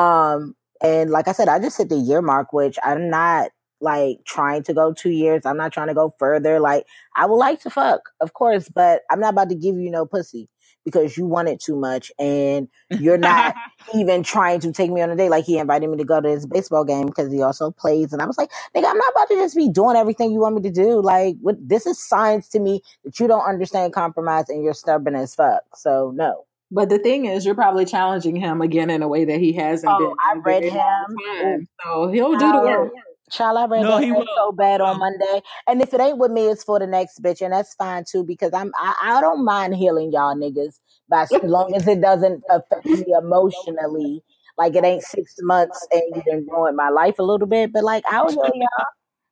Um, 0.00 0.56
and 0.82 1.10
like 1.10 1.28
I 1.28 1.32
said, 1.32 1.48
I 1.48 1.58
just 1.58 1.78
hit 1.78 1.88
the 1.88 1.96
year 1.96 2.22
mark, 2.22 2.52
which 2.52 2.78
I'm 2.82 3.08
not 3.10 3.50
like 3.80 4.18
trying 4.26 4.62
to 4.64 4.74
go 4.74 4.92
two 4.92 5.10
years. 5.10 5.44
I'm 5.44 5.56
not 5.56 5.72
trying 5.72 5.88
to 5.88 5.94
go 5.94 6.14
further. 6.18 6.60
Like 6.60 6.86
I 7.16 7.26
would 7.26 7.36
like 7.36 7.60
to 7.62 7.70
fuck, 7.70 8.10
of 8.20 8.32
course, 8.32 8.68
but 8.68 9.02
I'm 9.10 9.20
not 9.20 9.34
about 9.34 9.50
to 9.50 9.54
give 9.54 9.76
you 9.76 9.90
no 9.90 10.06
pussy 10.06 10.48
because 10.84 11.16
you 11.16 11.26
want 11.26 11.48
it 11.48 11.60
too 11.60 11.76
much 11.76 12.12
and 12.18 12.68
you're 12.90 13.18
not 13.18 13.54
even 13.94 14.22
trying 14.22 14.60
to 14.60 14.72
take 14.72 14.90
me 14.90 15.00
on 15.00 15.10
a 15.10 15.16
date. 15.16 15.30
Like 15.30 15.44
he 15.44 15.58
invited 15.58 15.88
me 15.88 15.96
to 15.96 16.04
go 16.04 16.20
to 16.20 16.28
his 16.28 16.46
baseball 16.46 16.84
game 16.84 17.06
because 17.06 17.32
he 17.32 17.42
also 17.42 17.70
plays. 17.70 18.12
And 18.12 18.20
I 18.20 18.26
was 18.26 18.36
like, 18.38 18.50
nigga, 18.76 18.88
I'm 18.88 18.98
not 18.98 19.12
about 19.12 19.28
to 19.28 19.34
just 19.36 19.56
be 19.56 19.68
doing 19.68 19.96
everything 19.96 20.32
you 20.32 20.40
want 20.40 20.56
me 20.56 20.62
to 20.62 20.70
do. 20.70 21.00
Like 21.00 21.36
what 21.40 21.56
this 21.60 21.86
is 21.86 22.06
science 22.06 22.48
to 22.50 22.60
me 22.60 22.82
that 23.04 23.18
you 23.18 23.26
don't 23.26 23.46
understand 23.48 23.92
compromise 23.92 24.48
and 24.48 24.62
you're 24.62 24.74
stubborn 24.74 25.14
as 25.16 25.34
fuck. 25.34 25.62
So 25.74 26.12
no. 26.14 26.44
But 26.74 26.88
the 26.88 26.98
thing 26.98 27.26
is, 27.26 27.46
you're 27.46 27.54
probably 27.54 27.84
challenging 27.84 28.34
him 28.34 28.60
again 28.60 28.90
in 28.90 29.00
a 29.00 29.06
way 29.06 29.24
that 29.24 29.38
he 29.38 29.52
hasn't 29.52 29.92
oh, 29.94 29.98
been. 29.98 30.16
I 30.18 30.34
read 30.40 30.64
him, 30.64 31.68
so 31.84 32.08
he'll 32.08 32.32
do 32.32 32.50
the 32.50 32.58
work. 32.58 32.92
Child, 33.30 33.58
I 33.58 33.66
read 33.66 33.82
no, 33.82 34.00
that 34.00 34.26
so 34.36 34.50
bad 34.50 34.80
on 34.80 34.94
um, 34.94 34.98
Monday, 34.98 35.40
and 35.68 35.80
if 35.80 35.94
it 35.94 36.00
ain't 36.00 36.18
with 36.18 36.32
me, 36.32 36.48
it's 36.48 36.64
for 36.64 36.80
the 36.80 36.86
next 36.88 37.22
bitch, 37.22 37.40
and 37.42 37.52
that's 37.52 37.76
fine 37.76 38.02
too 38.10 38.24
because 38.24 38.52
I'm 38.52 38.72
I, 38.74 38.94
I 39.02 39.20
don't 39.20 39.44
mind 39.44 39.76
healing 39.76 40.10
y'all 40.12 40.34
niggas, 40.34 40.80
but 41.08 41.32
as 41.32 41.42
long 41.44 41.74
as 41.76 41.86
it 41.86 42.00
doesn't 42.00 42.42
affect 42.50 42.84
me 42.84 43.04
emotionally, 43.16 44.24
like 44.58 44.74
it 44.74 44.84
ain't 44.84 45.04
six 45.04 45.36
months 45.42 45.86
and 45.92 46.02
you 46.14 46.22
didn't 46.24 46.48
ruin 46.50 46.74
my 46.74 46.88
life 46.88 47.20
a 47.20 47.22
little 47.22 47.46
bit, 47.46 47.72
but 47.72 47.84
like 47.84 48.02
I'll 48.10 48.28
heal 48.28 48.42
y'all 48.54 48.86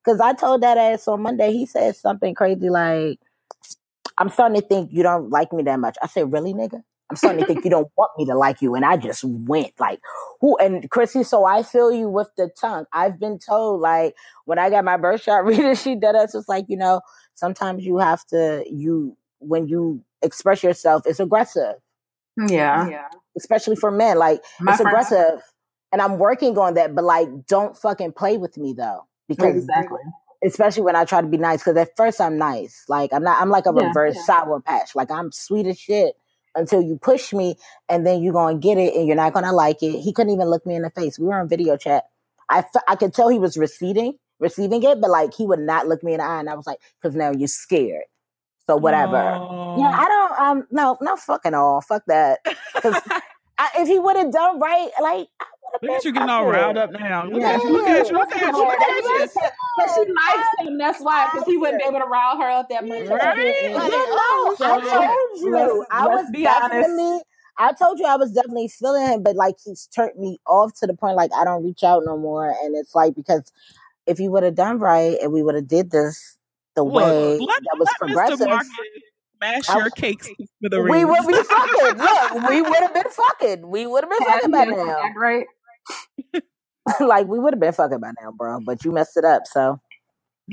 because 0.05 0.21
I 0.21 0.33
told 0.33 0.63
that 0.63 0.79
ass 0.79 1.09
on 1.09 1.23
Monday. 1.23 1.53
He 1.53 1.67
said 1.67 1.97
something 1.97 2.37
crazy 2.37 2.71
like, 2.71 3.19
"I'm 4.17 4.29
starting 4.29 4.61
to 4.61 4.67
think 4.67 4.93
you 4.93 5.03
don't 5.03 5.31
like 5.31 5.53
me 5.53 5.65
that 5.65 5.81
much." 5.81 5.97
I 6.01 6.07
said, 6.07 6.33
"Really, 6.33 6.55
nigga?" 6.55 6.83
I'm 7.13 7.17
starting 7.17 7.41
to 7.41 7.47
think 7.47 7.63
you 7.63 7.71
don't 7.71 7.91
want 7.95 8.11
me 8.17 8.25
to 8.25 8.35
like 8.35 8.63
you. 8.63 8.75
And 8.75 8.87
I 8.87 8.97
just 8.97 9.23
went 9.23 9.79
like, 9.79 10.01
who? 10.41 10.57
And 10.57 10.89
Chrissy, 10.91 11.25
so 11.25 11.45
I 11.45 11.63
feel 11.63 11.93
you 11.93 12.09
with 12.09 12.31
the 12.39 12.49
tongue. 12.59 12.87
I've 12.91 13.21
been 13.21 13.39
told 13.39 13.83
like 13.83 14.15
when 14.47 14.59
I 14.59 14.71
got 14.71 14.83
my 14.83 14.97
birth 14.97 15.23
chart 15.23 15.45
reader, 15.47 15.75
she 15.75 15.95
did 15.95 16.15
us. 16.15 16.35
It's 16.35 16.49
like, 16.49 16.65
you 16.69 16.77
know, 16.79 17.03
sometimes 17.35 17.85
you 17.85 17.99
have 17.99 18.25
to, 18.29 18.65
you, 18.67 19.15
when 19.41 19.69
you 19.69 20.03
express 20.23 20.63
yourself, 20.63 21.03
it's 21.05 21.21
aggressive. 21.21 21.75
Yeah. 22.49 22.89
Yeah. 22.89 23.09
Especially 23.37 23.77
for 23.77 23.91
men. 23.91 24.19
Like 24.19 24.41
my 24.59 24.73
it's 24.73 24.81
friend, 24.81 24.89
aggressive. 24.89 25.43
And 25.93 26.01
I'm 26.01 26.19
working 26.19 26.57
on 26.57 26.73
that, 26.75 26.95
but 26.95 27.05
like, 27.05 27.29
don't 27.47 27.77
fucking 27.77 28.13
play 28.13 28.39
with 28.39 28.57
me 28.57 28.73
though. 28.73 29.07
Because 29.29 29.57
exactly 29.57 30.01
especially 30.45 30.83
when 30.83 30.97
I 30.97 31.05
try 31.05 31.21
to 31.21 31.27
be 31.27 31.37
nice. 31.37 31.61
Because 31.61 31.77
at 31.77 31.91
first 31.97 32.21
I'm 32.21 32.37
nice, 32.37 32.85
like 32.89 33.13
I'm 33.13 33.23
not. 33.23 33.41
I'm 33.41 33.51
like 33.51 33.67
a 33.67 33.73
yeah, 33.77 33.87
reverse 33.87 34.17
yeah. 34.17 34.23
sour 34.25 34.61
patch. 34.61 34.95
Like 34.95 35.11
I'm 35.11 35.31
sweet 35.31 35.67
as 35.67 35.79
shit, 35.79 36.17
until 36.55 36.83
you 36.83 36.99
push 37.01 37.33
me 37.33 37.57
and 37.89 38.07
then 38.07 38.23
you're 38.23 38.33
going 38.33 38.61
to 38.61 38.61
get 38.61 38.79
it 38.79 38.95
and 38.95 39.07
you're 39.07 39.17
not 39.17 39.33
going 39.33 39.45
to 39.47 39.53
like 39.53 39.83
it. 39.83 40.01
He 40.01 40.13
couldn't 40.13 40.33
even 40.33 40.49
look 40.49 40.67
me 40.67 40.77
in 40.77 40.83
the 40.83 40.91
face. 40.91 41.19
We 41.19 41.27
were 41.27 41.41
on 41.41 41.49
video 41.49 41.77
chat. 41.77 42.05
I, 42.49 42.59
f- 42.61 42.83
I 42.89 42.97
could 42.97 43.15
tell 43.15 43.29
he 43.29 43.39
was 43.39 43.57
receiving, 43.57 44.15
receiving 44.41 44.83
it, 44.83 45.01
but 45.01 45.11
like 45.11 45.35
he 45.35 45.47
would 45.47 45.61
not 45.61 45.89
look 45.89 46.03
me 46.03 46.15
in 46.15 46.19
the 46.19 46.25
eye. 46.25 46.41
And 46.41 46.51
I 46.51 46.55
was 46.55 46.67
like, 46.67 46.79
cause 47.03 47.15
now 47.15 47.33
you're 47.33 47.49
scared. 47.49 48.05
So 48.69 48.77
whatever. 48.77 49.41
Yeah, 49.75 49.91
I 49.95 50.09
don't, 50.09 50.41
um, 50.41 50.67
no, 50.71 50.99
no 51.01 51.17
fucking 51.17 51.55
all. 51.55 51.81
Fuck 51.83 52.05
that. 52.09 52.41
Cause 52.83 53.01
I, 53.59 53.71
if 53.79 53.89
he 53.89 53.99
would 53.99 54.17
have 54.17 54.33
done 54.33 54.61
right, 54.61 54.91
like, 55.03 55.29
Look 55.83 55.91
at 55.91 56.05
you 56.05 56.13
getting 56.13 56.31
all 56.31 56.47
riled 56.47 56.79
up 56.79 56.93
now. 56.93 57.27
Look 57.27 57.43
at 57.43 57.63
you. 57.63 57.73
Look 57.73 57.89
at 57.89 58.09
you. 58.09 58.17
Look 58.17 58.37
at 58.37 58.41
you. 58.41 58.53
Look 58.53 58.81
at 58.81 59.05
you. 59.05 59.29
Because 59.77 59.95
she 59.95 60.13
likes 60.13 60.49
him. 60.61 60.79
That's 60.79 61.01
why. 61.01 61.29
Because 61.33 61.47
he 61.47 61.57
wouldn't 61.57 61.81
be 61.81 61.89
able 61.89 61.99
to 61.99 62.07
rile 62.07 62.37
her 62.39 62.49
up 62.49 62.69
that 62.69 62.87
much. 62.87 63.09
Right? 63.09 63.63
Yeah, 63.65 63.79
no, 63.79 63.87
I 63.89 64.55
told 64.59 65.41
you. 65.41 65.87
I 65.91 66.07
was 66.07 66.31
be 66.31 66.47
honest. 66.47 67.25
I 67.59 67.73
told 67.73 67.99
you 67.99 68.07
I 68.07 68.17
was 68.17 68.33
definitely 68.33 68.69
feeling 68.69 69.07
him, 69.07 69.23
but 69.23 69.37
like 69.37 69.57
he's 69.65 69.87
turned 69.95 70.19
me 70.19 70.39
off 70.47 70.73
to 70.81 70.87
the 70.87 70.95
point 70.95 71.17
like 71.17 71.31
I 71.37 71.45
don't 71.45 71.65
reach 71.65 71.83
out 71.83 72.03
no 72.07 72.17
more. 72.17 72.49
And 72.49 72.75
it's 72.77 72.95
like 72.95 73.15
because 73.15 73.53
if 74.07 74.19
you 74.19 74.31
would 74.31 74.43
have 74.43 74.55
done 74.55 74.79
right 74.79 75.19
and 75.21 75.33
we 75.33 75.43
would 75.43 75.55
have 75.55 75.69
did 75.69 75.91
this 75.91 76.39
the 76.75 76.83
Look, 76.83 76.95
way 76.95 77.39
let, 77.39 77.63
that 77.63 77.79
was 77.79 77.89
progressive 77.99 78.49
smash 79.37 79.69
your 79.69 79.91
cakes 79.91 80.29
for 80.63 80.69
the 80.71 80.81
We 80.83 81.05
would 81.05 81.27
be 81.27 81.35
fucking. 81.35 81.99
Look, 81.99 82.49
we 82.49 82.63
would 82.63 82.75
have 82.75 82.95
been 82.95 83.11
fucking. 83.11 83.69
We 83.69 83.87
would 83.87 84.05
have 84.05 84.11
been 84.11 84.27
fucking 84.27 84.51
by 84.51 84.65
now. 84.65 85.13
Right. 85.17 85.47
like 87.01 87.27
we 87.27 87.39
would 87.39 87.55
have 87.55 87.61
been 87.61 87.73
fucking 87.73 88.01
by 88.01 88.13
now, 88.21 88.33
bro. 88.33 88.61
But 88.61 88.85
you 88.85 88.93
messed 88.93 89.17
it 89.17 89.25
up, 89.25 89.47
so. 89.47 89.81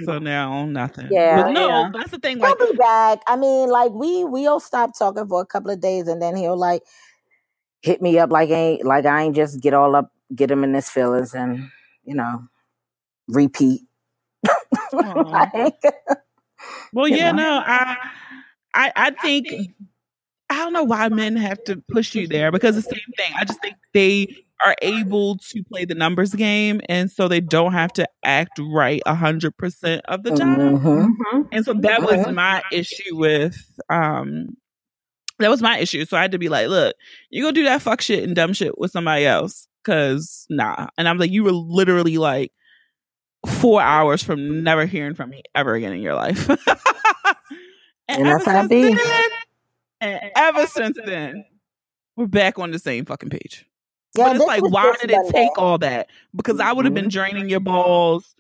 So 0.06 0.20
now 0.20 0.66
nothing. 0.66 1.08
Yeah, 1.10 1.44
but 1.44 1.52
no, 1.52 1.68
yeah. 1.68 1.90
that's 1.94 2.12
the 2.12 2.20
thing. 2.20 2.38
Like, 2.38 2.58
he'll 2.58 2.72
be 2.72 2.78
back. 2.78 3.20
I 3.28 3.36
mean, 3.36 3.70
like 3.70 3.92
we 3.92 4.24
we'll 4.24 4.60
stop 4.60 4.92
talking 4.98 5.28
for 5.28 5.42
a 5.42 5.46
couple 5.46 5.72
of 5.72 5.82
days, 5.82 6.08
and 6.08 6.22
then 6.22 6.36
he'll 6.36 6.58
like 6.58 6.84
hit 7.82 8.02
me 8.02 8.20
up 8.20 8.32
like 8.32 8.50
ain't 8.50 8.86
like 8.86 9.06
I 9.06 9.24
ain't 9.24 9.36
just 9.36 9.62
get 9.62 9.74
all 9.74 9.96
up, 9.96 10.12
get 10.34 10.52
him 10.52 10.64
in 10.64 10.74
his 10.74 10.90
feelings, 10.90 11.34
and 11.34 11.70
you 12.04 12.16
know, 12.16 12.44
repeat. 13.28 13.82
like, 14.94 15.74
well, 16.94 17.08
yeah, 17.08 17.32
know. 17.32 17.44
no, 17.44 17.64
I 17.66 17.98
I 18.74 18.92
I 18.96 19.12
think 19.12 19.48
I 20.50 20.56
don't 20.58 20.74
know 20.74 20.84
why 20.84 21.10
men 21.10 21.36
have 21.36 21.64
to 21.66 21.78
push 21.78 22.16
you 22.16 22.28
there 22.28 22.52
because 22.52 22.76
the 22.76 22.82
same 22.82 23.14
thing. 23.18 23.32
I 23.38 23.46
just 23.46 23.62
think 23.62 23.76
they 23.94 24.46
are 24.66 24.76
able 24.82 25.38
to 25.38 25.64
play 25.64 25.86
the 25.86 25.96
numbers 25.96 26.34
game 26.34 26.82
and 26.90 27.10
so 27.10 27.28
they 27.28 27.40
don't 27.40 27.74
have 27.74 27.94
to 27.94 28.08
act 28.24 28.60
right 28.60 29.02
a 29.06 29.16
hundred 29.16 29.58
percent 29.58 30.02
of 30.06 30.24
the 30.24 30.32
time. 30.32 30.58
Mm-hmm. 30.58 30.88
mm-hmm. 30.88 31.42
And 31.52 31.66
so 31.66 31.74
that 31.74 32.02
was 32.02 32.28
my 32.34 32.62
issue 32.72 33.16
with 33.16 33.58
um 33.90 34.58
that 35.40 35.50
was 35.50 35.62
my 35.62 35.78
issue. 35.78 36.04
So 36.06 36.18
I 36.18 36.22
had 36.22 36.34
to 36.34 36.38
be 36.38 36.50
like, 36.50 36.68
look, 36.68 36.96
you 37.30 37.44
go 37.44 37.52
do 37.52 37.64
that 37.64 37.82
fuck 37.82 38.02
shit 38.02 38.24
and 38.24 38.36
dumb 38.36 38.54
shit 38.54 38.78
with 38.78 38.92
somebody 38.92 39.26
else. 39.26 39.68
Cause 39.86 40.46
nah. 40.50 40.88
And 40.98 41.08
I'm 41.08 41.18
like, 41.18 41.32
you 41.32 41.44
were 41.44 41.54
literally 41.54 42.18
like 42.18 42.52
four 43.48 43.82
hours 43.82 44.22
from 44.22 44.64
never 44.64 44.86
hearing 44.86 45.16
from 45.16 45.30
me 45.30 45.44
ever 45.56 45.76
again 45.76 45.94
in 45.94 46.02
your 46.02 46.16
life. 46.16 46.50
and, 46.50 46.58
and 48.10 48.26
that's 48.26 48.46
how 48.46 48.66
it 48.66 48.70
be. 48.70 48.98
And 50.02 50.32
ever 50.36 50.68
since 50.68 50.98
then, 51.06 51.46
we're 52.16 52.28
back 52.28 52.60
on 52.60 52.72
the 52.72 52.80
same 52.80 53.06
fucking 53.06 53.30
page. 53.30 53.66
Yeah, 54.16 54.26
but 54.26 54.36
it's 54.38 54.46
like, 54.46 54.64
why 54.64 54.96
did 55.00 55.12
it 55.12 55.32
take 55.32 55.58
all 55.58 55.78
that? 55.80 56.08
Because 56.36 56.60
I 56.60 56.74
would 56.74 56.86
have 56.86 56.94
been 56.94 57.06
mm-hmm. 57.06 57.10
draining 57.10 57.50
your 57.50 57.60
balls 57.60 58.36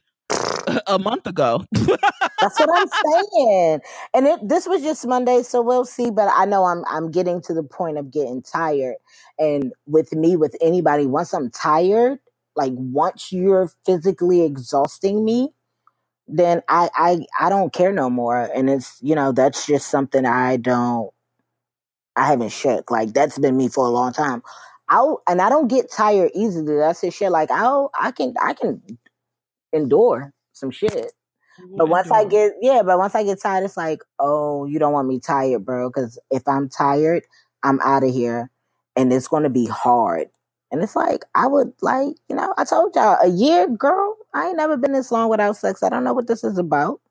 a 0.88 1.00
month 1.00 1.28
ago. 1.28 1.64
That's 1.72 2.60
what 2.60 2.70
I'm 2.74 2.88
saying. 2.88 3.80
And 4.14 4.28
it 4.28 4.48
this 4.48 4.68
was 4.68 4.82
just 4.82 5.06
Monday, 5.08 5.44
so 5.44 5.62
we'll 5.62 5.86
see. 5.86 6.10
But 6.10 6.30
I 6.34 6.46
know 6.46 6.66
I'm 6.66 6.84
I'm 6.86 7.12
getting 7.12 7.42
to 7.44 7.54
the 7.54 7.64
point 7.64 7.98
of 7.98 8.12
getting 8.12 8.42
tired. 8.42 8.96
And 9.38 9.74
with 9.86 10.14
me, 10.14 10.36
with 10.36 10.56
anybody, 10.62 11.06
once 11.06 11.34
I'm 11.34 11.50
tired, 11.50 12.20
like 12.56 12.74
once 12.76 13.32
you're 13.32 13.72
physically 13.86 14.44
exhausting 14.44 15.24
me, 15.24 15.50
then 16.28 16.62
I 16.68 16.90
I 16.96 17.26
I 17.40 17.50
don't 17.50 17.74
care 17.74 17.92
no 17.92 18.10
more. 18.10 18.50
And 18.54 18.70
it's 18.70 18.98
you 19.02 19.16
know 19.16 19.32
that's 19.32 19.66
just 19.66 19.90
something 19.90 20.26
I 20.26 20.58
don't 20.58 21.12
I 22.16 22.28
haven't 22.28 22.50
shook. 22.50 22.92
Like 22.92 23.14
that's 23.14 23.40
been 23.40 23.58
me 23.58 23.70
for 23.70 23.86
a 23.86 23.90
long 23.90 24.14
time. 24.14 24.44
I'll 24.90 25.22
and 25.28 25.42
I 25.42 25.50
don't 25.50 25.70
get 25.70 25.92
tired 25.92 26.32
easily. 26.36 26.78
That's 26.78 27.02
the 27.02 27.12
shit. 27.12 27.32
Like 27.32 27.52
I'll 27.52 27.92
I 28.00 28.12
can 28.12 28.36
I 28.42 28.54
can 28.54 28.82
endure 29.74 30.34
some 30.54 30.72
shit. 30.72 31.14
But 31.76 31.90
once 31.90 32.12
I 32.12 32.26
get 32.26 32.54
yeah, 32.62 32.84
but 32.84 33.00
once 33.00 33.16
I 33.16 33.24
get 33.24 33.42
tired, 33.42 33.66
it's 33.66 33.78
like, 33.78 34.02
oh, 34.20 34.66
you 34.66 34.80
don't 34.80 34.94
want 34.94 35.08
me 35.10 35.20
tired, 35.20 35.66
bro. 35.66 35.90
Because 35.90 36.20
if 36.32 36.48
I'm 36.48 36.70
tired, 36.70 37.24
I'm 37.64 37.82
out 37.82 38.04
of 38.04 38.14
here, 38.14 38.52
and 38.96 39.12
it's 39.14 39.28
going 39.30 39.44
to 39.44 39.50
be 39.50 39.68
hard. 39.68 40.28
And 40.72 40.84
it's 40.84 40.96
like 40.96 41.26
I 41.36 41.48
would 41.48 41.74
like, 41.82 42.16
you 42.30 42.36
know, 42.36 42.54
I 42.58 42.66
told 42.66 42.96
y'all 42.96 43.18
a 43.24 43.30
year, 43.30 43.68
girl. 43.68 44.18
I 44.34 44.50
ain't 44.50 44.58
never 44.58 44.78
been 44.78 44.94
this 44.94 45.12
long 45.12 45.30
without 45.30 45.58
sex. 45.58 45.84
I 45.84 45.90
don't 45.90 46.04
know 46.06 46.14
what 46.14 46.28
this 46.28 46.44
is 46.44 46.58
about. 46.60 47.02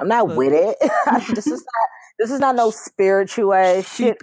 I'm 0.00 0.08
not 0.08 0.34
with 0.34 0.52
it. 0.54 0.76
this 1.34 1.50
is 1.50 1.60
not. 1.66 1.97
This 2.18 2.30
is 2.30 2.40
not 2.40 2.56
no 2.56 2.70
spiritual 2.70 3.82
shit 3.82 4.18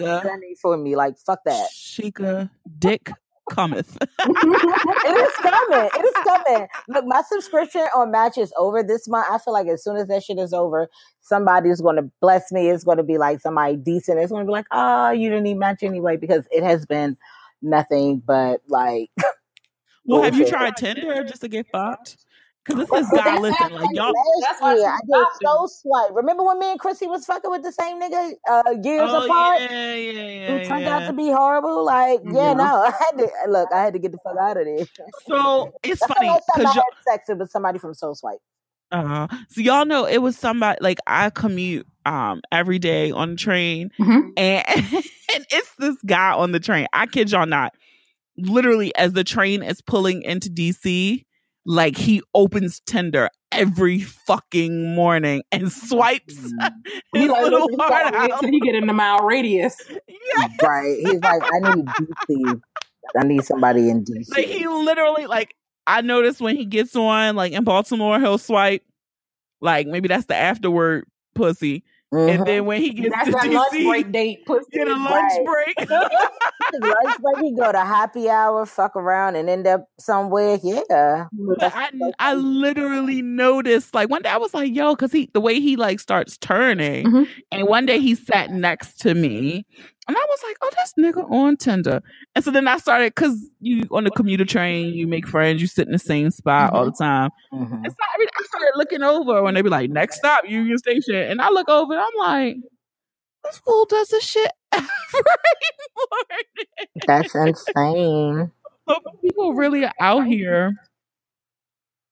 for 0.61 0.77
me. 0.77 0.95
Like 0.95 1.17
fuck 1.17 1.39
that. 1.45 1.69
Shika, 1.71 2.49
dick 2.77 3.11
cometh. 3.49 3.97
it 4.19 5.17
is 5.17 5.33
coming. 5.41 5.89
It 5.93 6.05
is 6.05 6.23
coming. 6.23 6.67
Look, 6.87 7.05
my 7.05 7.21
subscription 7.29 7.85
on 7.95 8.11
Match 8.11 8.37
is 8.37 8.53
over 8.57 8.83
this 8.83 9.07
month. 9.07 9.27
I 9.29 9.37
feel 9.37 9.53
like 9.53 9.67
as 9.67 9.83
soon 9.83 9.97
as 9.97 10.07
that 10.07 10.23
shit 10.23 10.39
is 10.39 10.53
over, 10.53 10.89
somebody's 11.21 11.81
going 11.81 11.97
to 11.97 12.09
bless 12.21 12.51
me. 12.51 12.69
It's 12.69 12.83
going 12.83 12.97
to 12.97 13.03
be 13.03 13.17
like 13.17 13.39
somebody 13.39 13.77
decent. 13.77 14.19
It's 14.19 14.31
going 14.31 14.45
to 14.45 14.47
be 14.47 14.53
like, 14.53 14.67
oh, 14.71 15.11
you 15.11 15.29
didn't 15.29 15.43
need 15.43 15.57
Match 15.57 15.83
anyway 15.83 16.17
because 16.17 16.45
it 16.51 16.63
has 16.63 16.85
been 16.85 17.17
nothing 17.61 18.21
but 18.25 18.61
like. 18.67 19.11
well, 20.05 20.23
have 20.23 20.37
you 20.37 20.47
tried 20.47 20.75
Tinder 20.77 21.23
just 21.23 21.41
to 21.41 21.47
get 21.47 21.67
fucked? 21.71 22.17
Because 22.65 22.87
this 22.87 23.01
is 23.01 23.09
God, 23.11 23.41
listen, 23.41 23.73
like 23.73 23.89
y'all. 23.93 24.11
That's 24.41 24.59
why 24.59 24.73
I 24.73 24.97
did 25.05 25.25
so 25.43 25.67
swipe. 25.67 26.09
Remember 26.13 26.43
when 26.43 26.57
me 26.57 26.71
and 26.71 26.79
Chrissy 26.79 27.05
was 27.05 27.25
fucking 27.25 27.51
with 27.51 27.61
the 27.61 27.71
same 27.71 28.01
nigga 28.01 28.33
uh, 28.49 28.71
years 28.83 29.09
oh, 29.11 29.25
apart? 29.25 29.61
Yeah, 29.61 29.93
yeah, 29.93 30.11
yeah. 30.11 30.47
Who 30.47 30.65
turned 30.65 30.81
yeah. 30.81 30.97
out 30.97 31.07
to 31.07 31.13
be 31.13 31.29
horrible? 31.29 31.85
Like, 31.85 32.21
yeah, 32.25 32.33
yeah, 32.33 32.53
no, 32.53 32.63
I 32.87 32.91
had 32.91 33.17
to 33.19 33.29
look. 33.49 33.69
I 33.71 33.83
had 33.83 33.93
to 33.93 33.99
get 33.99 34.11
the 34.11 34.17
fuck 34.17 34.35
out 34.37 34.57
of 34.57 34.65
there. 34.65 34.85
So 35.27 35.73
it's 35.83 35.99
That's 35.99 36.13
funny 36.13 36.31
because 36.55 36.65
I 36.65 36.73
had 36.73 36.83
sex 37.07 37.25
with 37.29 37.51
somebody 37.51 37.77
from 37.77 37.93
Soul 37.93 38.15
Swipe. 38.15 38.39
Uh, 38.91 39.27
so 39.49 39.61
y'all 39.61 39.85
know 39.85 40.05
it 40.05 40.19
was 40.19 40.37
somebody 40.37 40.77
like 40.81 40.99
I 41.07 41.29
commute 41.29 41.87
um 42.05 42.41
every 42.51 42.79
day 42.79 43.11
on 43.11 43.31
the 43.31 43.35
train, 43.35 43.91
mm-hmm. 43.99 44.29
and 44.37 44.63
and 45.35 45.45
it's 45.51 45.71
this 45.77 45.97
guy 46.05 46.31
on 46.33 46.51
the 46.51 46.59
train. 46.59 46.87
I 46.93 47.05
kid 47.05 47.31
y'all 47.31 47.45
not. 47.45 47.73
Literally, 48.37 48.93
as 48.95 49.13
the 49.13 49.23
train 49.23 49.63
is 49.63 49.81
pulling 49.81 50.21
into 50.23 50.49
DC, 50.49 51.23
like 51.65 51.97
he 51.97 52.21
opens 52.33 52.79
Tinder 52.81 53.29
every 53.51 53.99
fucking 54.01 54.93
morning 54.93 55.43
and 55.51 55.71
swipes 55.71 56.35
mm. 56.61 56.71
his 57.13 57.29
like, 57.29 57.43
little 57.43 57.69
heart 57.77 58.13
out. 58.13 58.31
Until 58.31 58.51
you 58.51 58.61
get 58.61 58.75
in 58.75 58.87
the 58.87 58.93
mile 58.93 59.19
radius. 59.19 59.75
Yes. 59.89 60.51
Right. 60.61 60.97
He's 60.99 61.21
like, 61.21 61.41
I 61.43 61.75
need 61.75 61.85
DC. 61.85 62.61
I 63.17 63.23
need 63.23 63.43
somebody 63.43 63.89
in 63.89 64.03
DC. 64.03 64.29
Like 64.29 64.47
he 64.47 64.67
literally 64.67 65.27
like 65.27 65.55
I 65.87 66.01
noticed 66.01 66.41
when 66.41 66.55
he 66.55 66.65
gets 66.65 66.95
on, 66.95 67.35
like 67.35 67.53
in 67.53 67.63
Baltimore, 67.63 68.19
he'll 68.19 68.37
swipe. 68.37 68.83
Like 69.61 69.87
maybe 69.87 70.07
that's 70.07 70.25
the 70.25 70.35
afterward 70.35 71.05
pussy. 71.35 71.83
Mm-hmm. 72.13 72.29
And 72.29 72.45
then 72.45 72.65
when 72.65 72.81
he 72.81 72.91
gets 72.91 73.15
That's 73.15 73.29
to 73.29 73.49
DC, 73.49 73.53
lunch 73.53 73.85
break 73.85 74.11
date, 74.11 74.45
pussy. 74.45 74.65
get 74.71 74.87
a 74.87 74.95
lunch 74.95 75.33
break. 75.43 75.89
lunch 75.89 77.21
break, 77.21 77.37
he 77.43 77.55
go 77.55 77.71
to 77.71 77.79
happy 77.79 78.29
hour, 78.29 78.65
fuck 78.65 78.95
around, 78.95 79.35
and 79.35 79.49
end 79.49 79.65
up 79.65 79.85
somewhere. 79.99 80.59
Yeah, 80.63 81.25
I, 81.61 81.89
I 82.19 82.33
literally 82.35 83.21
noticed. 83.21 83.95
Like 83.95 84.09
one 84.09 84.21
day, 84.21 84.29
I 84.29 84.37
was 84.37 84.53
like, 84.53 84.73
"Yo," 84.73 84.95
because 84.95 85.11
he 85.11 85.29
the 85.33 85.41
way 85.41 85.59
he 85.59 85.75
like 85.75 85.99
starts 85.99 86.37
turning, 86.37 87.07
mm-hmm. 87.07 87.23
and 87.51 87.67
one 87.67 87.85
day 87.87 87.99
he 87.99 88.13
sat 88.13 88.51
next 88.51 88.99
to 89.01 89.15
me, 89.15 89.65
and 90.07 90.15
I 90.15 90.25
was 90.29 90.39
like, 90.43 90.57
oh, 90.61 90.69
this 90.77 90.93
nigga 90.99 91.31
on 91.31 91.57
Tinder. 91.57 92.01
And 92.35 92.45
so 92.45 92.51
then 92.51 92.67
I 92.67 92.77
started, 92.77 93.15
because 93.15 93.49
you 93.59 93.87
on 93.91 94.03
the 94.03 94.11
commuter 94.11 94.45
train, 94.45 94.93
you 94.93 95.07
make 95.07 95.27
friends, 95.27 95.61
you 95.61 95.67
sit 95.67 95.87
in 95.87 95.93
the 95.93 95.99
same 95.99 96.29
spot 96.29 96.67
mm-hmm. 96.67 96.75
all 96.75 96.85
the 96.85 96.91
time. 96.91 97.31
Mm-hmm. 97.51 97.73
And 97.73 97.87
so 97.87 97.97
I, 98.13 98.19
mean, 98.19 98.27
I 98.39 98.43
started 98.43 98.71
looking 98.75 99.01
over 99.01 99.41
when 99.41 99.55
they 99.55 99.63
be 99.63 99.69
like, 99.69 99.89
next 99.89 100.17
stop, 100.17 100.43
Union 100.47 100.77
Station. 100.77 101.15
And 101.15 101.41
I 101.41 101.49
look 101.49 101.69
over 101.69 101.93
and 101.93 102.01
I'm 102.01 102.19
like, 102.19 102.57
this 103.43 103.57
fool 103.57 103.85
does 103.85 104.09
this 104.09 104.23
shit 104.23 104.51
every 104.71 104.85
morning. 105.97 106.93
That's 107.07 107.33
insane. 107.33 108.51
So 108.87 108.95
people 109.21 109.53
really 109.53 109.85
are 109.85 109.93
out 109.99 110.27
here 110.27 110.75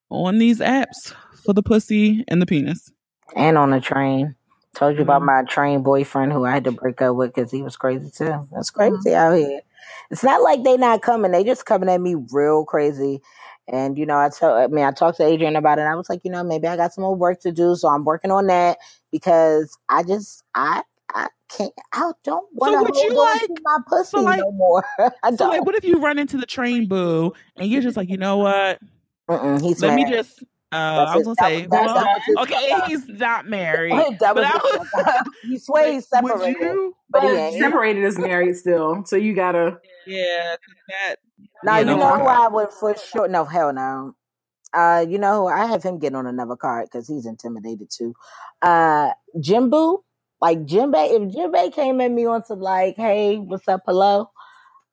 on 0.09 0.39
these 0.39 0.59
apps 0.59 1.13
for 1.45 1.53
the 1.53 1.61
pussy 1.61 2.23
and 2.27 2.41
the 2.41 2.47
penis. 2.47 2.91
And 3.35 3.57
on 3.57 3.69
the 3.69 3.79
train. 3.79 4.35
Told 4.75 4.95
you 4.95 5.03
about 5.03 5.21
mm-hmm. 5.21 5.25
my 5.27 5.43
train 5.43 5.83
boyfriend 5.83 6.33
who 6.33 6.45
I 6.45 6.51
had 6.51 6.63
to 6.63 6.71
break 6.71 7.01
up 7.01 7.15
with 7.15 7.33
because 7.33 7.51
he 7.51 7.61
was 7.61 7.77
crazy 7.77 8.09
too. 8.09 8.47
That's 8.51 8.71
crazy 8.71 8.95
mm-hmm. 8.95 9.13
out 9.13 9.37
here. 9.37 9.61
It's 10.09 10.23
not 10.23 10.41
like 10.41 10.63
they 10.63 10.77
not 10.77 11.01
coming; 11.01 11.31
they 11.31 11.43
just 11.43 11.65
coming 11.65 11.89
at 11.89 12.01
me 12.01 12.15
real 12.31 12.65
crazy. 12.65 13.21
And 13.67 13.97
you 13.97 14.05
know, 14.05 14.17
I 14.17 14.29
tell, 14.29 14.55
I 14.55 14.67
mean, 14.67 14.83
I 14.83 14.91
talked 14.91 15.17
to 15.17 15.25
Adrian 15.25 15.55
about 15.55 15.79
it. 15.79 15.83
I 15.83 15.95
was 15.95 16.09
like, 16.09 16.21
you 16.23 16.31
know, 16.31 16.43
maybe 16.43 16.67
I 16.67 16.75
got 16.75 16.93
some 16.93 17.03
more 17.03 17.15
work 17.15 17.39
to 17.41 17.51
do, 17.51 17.75
so 17.75 17.87
I'm 17.87 18.03
working 18.03 18.31
on 18.31 18.47
that 18.47 18.77
because 19.11 19.77
I 19.87 20.03
just, 20.03 20.43
I, 20.53 20.83
I 21.13 21.27
can't, 21.49 21.71
I 21.93 22.11
don't 22.23 22.45
want 22.53 22.73
to 22.73 23.01
hold 23.01 23.15
like, 23.15 23.49
my 23.63 23.77
pussy 23.87 24.09
so 24.09 24.21
like, 24.21 24.39
no 24.39 24.51
more. 24.51 24.83
I 24.99 25.29
don't. 25.29 25.37
So 25.37 25.47
like, 25.47 25.65
what 25.65 25.75
if 25.75 25.85
you 25.85 25.99
run 25.99 26.19
into 26.19 26.37
the 26.37 26.45
train 26.45 26.87
boo 26.87 27.33
and 27.55 27.69
you're 27.69 27.81
just 27.81 27.95
like, 27.95 28.09
you 28.09 28.17
know 28.17 28.37
what? 28.37 28.79
Mm-mm, 29.29 29.61
he's 29.61 29.81
let 29.81 29.95
mad. 29.95 29.95
me 29.95 30.13
just 30.13 30.43
uh, 30.73 31.05
I 31.09 31.15
was 31.15 31.25
gonna 31.25 31.35
say, 31.39 31.67
well, 31.67 32.05
okay, 32.39 32.73
he's 32.87 33.07
not 33.07 33.47
married. 33.47 33.93
that 34.19 34.35
was, 34.35 34.45
was 34.93 35.27
he 35.43 35.59
sways 35.59 36.07
separated, 36.07 36.61
you, 36.61 36.95
but 37.09 37.23
he 37.23 37.59
separated 37.59 38.03
is 38.03 38.17
married 38.17 38.55
still. 38.55 39.03
So 39.05 39.15
you 39.15 39.33
gotta, 39.33 39.79
yeah. 40.07 40.55
That, 40.89 41.15
now 41.63 41.77
you 41.77 41.85
know, 41.85 41.93
you 41.93 41.99
know 41.99 42.19
who 42.19 42.25
I 42.25 42.47
would 42.47 42.69
for 42.71 42.95
sure. 42.97 43.27
No, 43.27 43.45
hell 43.45 43.73
no. 43.73 44.15
Uh, 44.73 45.05
you 45.07 45.19
know, 45.19 45.41
who 45.41 45.47
I 45.47 45.65
have 45.67 45.83
him 45.83 45.99
get 45.99 46.15
on 46.15 46.25
another 46.25 46.55
card 46.55 46.87
because 46.91 47.07
he's 47.07 47.27
intimidated 47.27 47.89
too. 47.95 48.15
Uh, 48.61 49.11
Jimbo, 49.39 50.03
like 50.41 50.65
Jimbe, 50.65 50.95
if 50.95 51.33
Jimbe 51.33 51.73
came 51.73 52.01
at 52.01 52.11
me 52.11 52.25
on 52.25 52.43
some 52.43 52.59
like, 52.59 52.95
hey, 52.97 53.37
what's 53.37 53.67
up, 53.67 53.81
hello, 53.85 54.29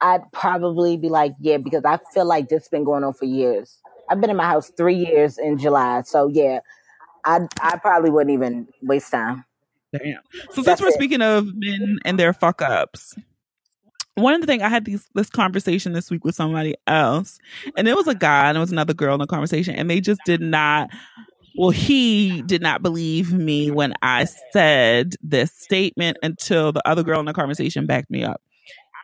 I'd 0.00 0.30
probably 0.32 0.96
be 0.96 1.08
like, 1.08 1.32
yeah, 1.40 1.56
because 1.56 1.84
I 1.84 1.98
feel 2.12 2.26
like 2.26 2.48
this 2.48 2.64
has 2.64 2.68
been 2.68 2.84
going 2.84 3.04
on 3.04 3.14
for 3.14 3.24
years. 3.24 3.78
I've 4.10 4.20
been 4.20 4.30
in 4.30 4.36
my 4.36 4.46
house 4.46 4.70
three 4.76 4.96
years 4.96 5.38
in 5.38 5.56
July, 5.56 6.02
so 6.02 6.26
yeah, 6.26 6.60
I 7.24 7.46
I 7.60 7.78
probably 7.78 8.10
wouldn't 8.10 8.34
even 8.34 8.68
waste 8.82 9.12
time. 9.12 9.44
Damn. 9.92 10.20
So 10.50 10.62
That's 10.62 10.66
since 10.66 10.80
we're 10.82 10.88
it. 10.88 10.94
speaking 10.94 11.22
of 11.22 11.46
men 11.54 11.98
and 12.04 12.18
their 12.18 12.32
fuck 12.32 12.60
ups, 12.60 13.14
one 14.14 14.34
of 14.34 14.40
the 14.40 14.46
things 14.46 14.62
I 14.62 14.68
had 14.68 14.84
these, 14.84 15.08
this 15.14 15.30
conversation 15.30 15.92
this 15.92 16.10
week 16.10 16.24
with 16.24 16.34
somebody 16.34 16.74
else, 16.86 17.38
and 17.76 17.88
it 17.88 17.96
was 17.96 18.08
a 18.08 18.14
guy 18.14 18.48
and 18.48 18.56
it 18.56 18.60
was 18.60 18.72
another 18.72 18.94
girl 18.94 19.14
in 19.14 19.20
the 19.20 19.26
conversation, 19.26 19.74
and 19.74 19.88
they 19.88 20.00
just 20.00 20.20
did 20.24 20.40
not. 20.40 20.90
Well, 21.56 21.70
he 21.70 22.42
did 22.42 22.62
not 22.62 22.80
believe 22.80 23.32
me 23.32 23.70
when 23.70 23.92
I 24.02 24.26
said 24.52 25.14
this 25.20 25.52
statement 25.52 26.16
until 26.22 26.72
the 26.72 26.86
other 26.88 27.02
girl 27.02 27.18
in 27.18 27.26
the 27.26 27.32
conversation 27.32 27.86
backed 27.86 28.10
me 28.10 28.22
up. 28.24 28.40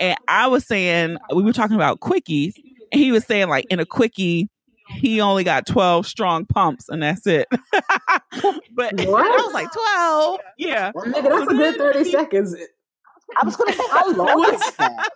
And 0.01 0.17
I 0.29 0.47
was 0.47 0.65
saying 0.65 1.19
we 1.35 1.43
were 1.43 1.53
talking 1.53 1.77
about 1.77 2.01
quickies, 2.01 2.55
and 2.93 3.01
he 3.01 3.13
was 3.13 3.25
saying 3.25 3.49
like 3.49 3.67
in 3.69 3.81
a 3.81 3.87
quickie 3.87 4.49
he 4.97 5.21
only 5.21 5.45
got 5.45 5.67
12 5.67 6.07
strong 6.07 6.47
pumps 6.47 6.89
and 6.89 7.03
that's 7.03 7.27
it. 7.27 7.47
but 7.73 7.73
what? 8.41 8.91
I 8.91 9.37
was 9.37 9.55
like, 9.55 9.71
12? 9.73 10.41
Yeah. 10.59 10.93
Well, 10.95 11.05
nigga, 11.05 11.23
that's 11.23 11.53
a 11.53 11.55
good 11.55 11.77
30 11.79 11.99
he, 11.99 12.11
seconds. 12.11 12.57
I 13.41 13.45
was 13.45 13.57
going 13.57 13.73
to 13.73 13.79
say, 13.79 13.89
how 13.91 14.13
long 14.13 14.55
is 14.55 14.73
that? 14.77 15.11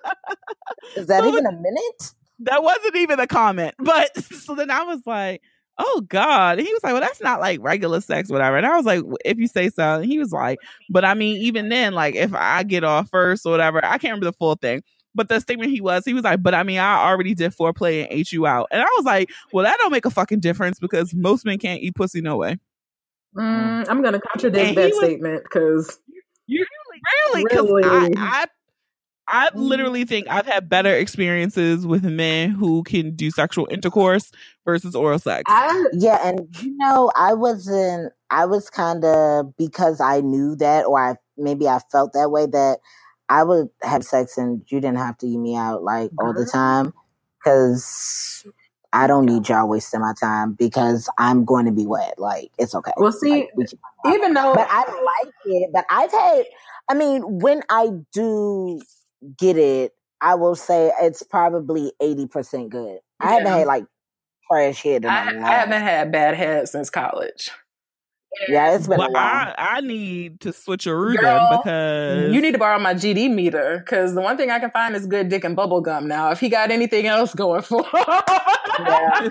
Is 0.97 1.07
that 1.07 1.23
so 1.23 1.29
even 1.29 1.47
a 1.47 1.53
minute? 1.53 2.13
That 2.41 2.63
wasn't 2.63 2.97
even 2.97 3.21
a 3.21 3.27
comment. 3.27 3.75
But 3.79 4.17
so 4.25 4.55
then 4.55 4.71
I 4.71 4.83
was 4.83 5.01
like, 5.07 5.43
oh 5.79 6.03
God. 6.09 6.59
And 6.59 6.67
he 6.67 6.73
was 6.73 6.83
like, 6.83 6.93
well, 6.93 7.03
that's 7.03 7.21
not 7.21 7.41
like 7.41 7.61
regular 7.63 8.01
sex, 8.01 8.31
whatever. 8.31 8.57
And 8.57 8.67
I 8.67 8.77
was 8.77 8.85
like, 8.85 9.03
if 9.25 9.39
you 9.39 9.47
say 9.47 9.71
so. 9.71 9.97
And 9.97 10.05
he 10.05 10.19
was 10.19 10.33
like, 10.33 10.59
but 10.91 11.05
I 11.05 11.15
mean, 11.15 11.41
even 11.43 11.69
then, 11.69 11.95
like 11.95 12.15
if 12.15 12.35
I 12.35 12.63
get 12.63 12.85
off 12.85 13.09
first 13.11 13.47
or 13.47 13.53
whatever, 13.53 13.85
I 13.85 13.99
can't 13.99 14.05
remember 14.05 14.27
the 14.27 14.33
full 14.35 14.57
thing. 14.57 14.83
But 15.15 15.29
the 15.29 15.41
statement 15.41 15.71
he 15.71 15.81
was, 15.81 16.05
he 16.05 16.15
was 16.15 16.25
like, 16.25 16.43
but 16.43 16.55
I 16.55 16.63
mean, 16.63 16.79
I 16.79 17.09
already 17.09 17.35
did 17.35 17.53
foreplay 17.53 18.03
and 18.03 18.13
ate 18.13 18.33
you 18.33 18.47
out. 18.47 18.69
And 18.71 18.81
I 18.81 18.87
was 18.97 19.05
like, 19.05 19.31
well, 19.53 19.65
that 19.65 19.77
don't 19.79 19.91
make 19.91 20.05
a 20.05 20.11
fucking 20.11 20.41
difference 20.41 20.79
because 20.79 21.15
most 21.15 21.45
men 21.45 21.59
can't 21.59 21.83
eat 21.83 21.95
pussy 21.95 22.21
no 22.21 22.37
way. 22.37 22.59
Mm, 23.37 23.87
I'm 23.89 24.03
going 24.03 24.15
to 24.15 24.21
contradict 24.21 24.77
that 24.77 24.91
was, 24.91 24.99
statement 24.99 25.43
because. 25.45 25.99
You 26.47 26.65
really? 27.33 27.45
Because 27.45 27.67
really? 27.67 27.85
I, 27.85 28.11
I, 28.17 28.47
I 29.33 29.51
literally 29.55 30.05
think 30.05 30.27
I've 30.29 30.47
had 30.47 30.69
better 30.69 30.93
experiences 30.93 31.87
with 31.87 32.03
men 32.03 32.51
who 32.51 32.83
can 32.83 33.15
do 33.15 33.31
sexual 33.31 33.69
intercourse 33.71 34.33
versus 34.65 34.97
oral 34.97 35.21
sex. 35.21 35.45
I, 35.47 35.87
yeah, 35.93 36.19
and 36.29 36.49
you 36.61 36.77
know, 36.77 37.13
I 37.17 37.35
wasn't. 37.35 38.13
I 38.31 38.47
was 38.47 38.71
kind 38.71 39.05
of 39.05 39.57
because 39.57 40.01
I 40.01 40.21
knew 40.21 40.57
that, 40.57 40.87
or 40.87 41.11
I 41.11 41.15
maybe 41.37 41.69
I 41.69 41.79
felt 41.93 42.13
that 42.15 42.31
way 42.31 42.47
that 42.47 42.79
I 43.31 43.45
would 43.45 43.71
have 43.83 44.05
sex 44.05 44.37
and 44.37 44.63
you 44.67 44.81
didn't 44.81 44.99
have 44.99 45.17
to 45.19 45.27
eat 45.27 45.39
me 45.39 45.55
out 45.55 45.85
like 45.85 46.11
all 46.19 46.35
the 46.35 46.45
time 46.45 46.93
because 47.39 48.45
I 48.93 49.07
don't 49.07 49.25
need 49.25 49.49
y'all 49.49 49.69
wasting 49.69 50.01
my 50.01 50.15
time 50.21 50.55
because 50.55 51.09
I'm 51.17 51.45
going 51.45 51.67
to 51.67 51.73
be 51.73 51.87
wet. 51.87 52.19
Like 52.19 52.51
it's 52.59 52.75
okay. 52.75 52.91
Well, 52.97 53.13
see, 53.13 53.49
like, 53.55 53.69
even 54.07 54.35
though, 54.35 54.53
but 54.55 54.67
I 54.69 54.81
like 54.81 55.35
it. 55.45 55.71
But 55.73 55.85
I've 55.89 56.11
had. 56.11 56.45
I 56.89 56.95
mean, 56.95 57.39
when 57.39 57.63
I 57.71 57.91
do 58.13 58.83
get 59.39 59.57
it, 59.57 59.93
I 60.21 60.35
will 60.35 60.57
say 60.57 60.91
it's 61.01 61.23
probably 61.23 61.93
eighty 62.01 62.27
percent 62.27 62.71
good. 62.71 62.99
I 63.21 63.35
haven't 63.35 63.53
had 63.53 63.67
like 63.69 63.85
trash 64.51 64.83
head. 64.83 65.07
I, 65.07 65.29
I 65.29 65.53
haven't 65.53 65.83
had 65.83 66.11
bad 66.11 66.35
head 66.35 66.69
since 66.69 66.91
college. 66.91 67.51
Yeah, 68.49 68.77
it's 68.77 68.87
been 68.87 68.99
well, 68.99 69.17
I, 69.17 69.55
I 69.59 69.81
need 69.81 70.41
to 70.43 70.53
switch 70.53 70.87
a 70.87 70.95
root 70.95 71.19
because 71.19 72.33
you 72.33 72.41
need 72.41 72.53
to 72.53 72.59
borrow 72.59 72.79
my 72.79 72.95
GD 72.95 73.33
meter 73.33 73.83
because 73.85 74.15
the 74.15 74.21
one 74.21 74.37
thing 74.37 74.51
I 74.51 74.61
can 74.61 74.71
find 74.71 74.95
is 74.95 75.07
good 75.07 75.29
dick 75.29 75.43
and 75.43 75.57
bubble 75.57 75.81
gum. 75.81 76.07
Now, 76.07 76.31
if 76.31 76.39
he 76.39 76.49
got 76.49 76.71
anything 76.71 77.07
else 77.07 77.35
going 77.35 77.63
for, 77.63 77.85
yeah. 77.93 78.01
I, 78.79 79.31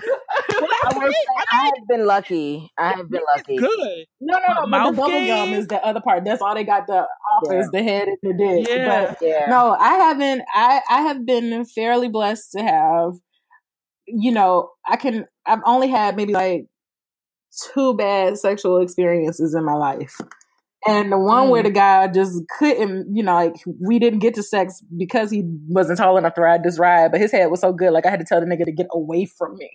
I, 0.84 1.12
I, 1.52 1.64
have 1.64 1.88
been 1.88 2.06
lucky. 2.06 2.70
I 2.76 2.90
have 2.90 3.10
been 3.10 3.22
lucky. 3.34 3.56
Good. 3.56 4.06
No, 4.20 4.38
no, 4.38 4.66
no. 4.66 4.70
But 4.70 4.90
the 4.90 4.96
bubble 4.96 5.26
gum 5.26 5.48
is 5.54 5.66
the 5.66 5.82
other 5.84 6.00
part. 6.00 6.24
That's 6.24 6.42
all 6.42 6.54
they 6.54 6.64
got 6.64 6.86
the 6.86 7.06
office, 7.36 7.68
yeah. 7.72 7.80
the 7.80 7.82
head, 7.82 8.08
and 8.08 8.18
the 8.22 8.34
dick. 8.34 8.68
Yeah. 8.68 9.06
But 9.06 9.18
yeah. 9.26 9.46
No, 9.48 9.76
I 9.80 9.94
haven't. 9.94 10.42
I 10.52 10.80
I 10.90 11.00
have 11.02 11.24
been 11.24 11.64
fairly 11.64 12.08
blessed 12.08 12.52
to 12.52 12.62
have. 12.62 13.12
You 14.06 14.32
know, 14.32 14.70
I 14.86 14.96
can. 14.96 15.26
I've 15.46 15.62
only 15.64 15.88
had 15.88 16.16
maybe 16.16 16.34
like 16.34 16.66
two 17.72 17.94
bad 17.94 18.38
sexual 18.38 18.80
experiences 18.80 19.54
in 19.54 19.64
my 19.64 19.74
life. 19.74 20.16
And 20.86 21.12
the 21.12 21.18
one 21.18 21.48
mm. 21.48 21.50
where 21.50 21.62
the 21.62 21.70
guy 21.70 22.08
just 22.08 22.42
couldn't, 22.58 23.14
you 23.14 23.22
know, 23.22 23.34
like 23.34 23.56
we 23.80 23.98
didn't 23.98 24.20
get 24.20 24.34
to 24.34 24.42
sex 24.42 24.82
because 24.96 25.30
he 25.30 25.42
wasn't 25.68 25.98
tall 25.98 26.16
enough 26.16 26.34
to 26.34 26.40
ride 26.40 26.62
this 26.64 26.78
ride, 26.78 27.10
but 27.10 27.20
his 27.20 27.32
head 27.32 27.50
was 27.50 27.60
so 27.60 27.72
good, 27.72 27.92
like 27.92 28.06
I 28.06 28.10
had 28.10 28.20
to 28.20 28.26
tell 28.26 28.40
the 28.40 28.46
nigga 28.46 28.64
to 28.64 28.72
get 28.72 28.86
away 28.92 29.26
from 29.26 29.56
me. 29.56 29.70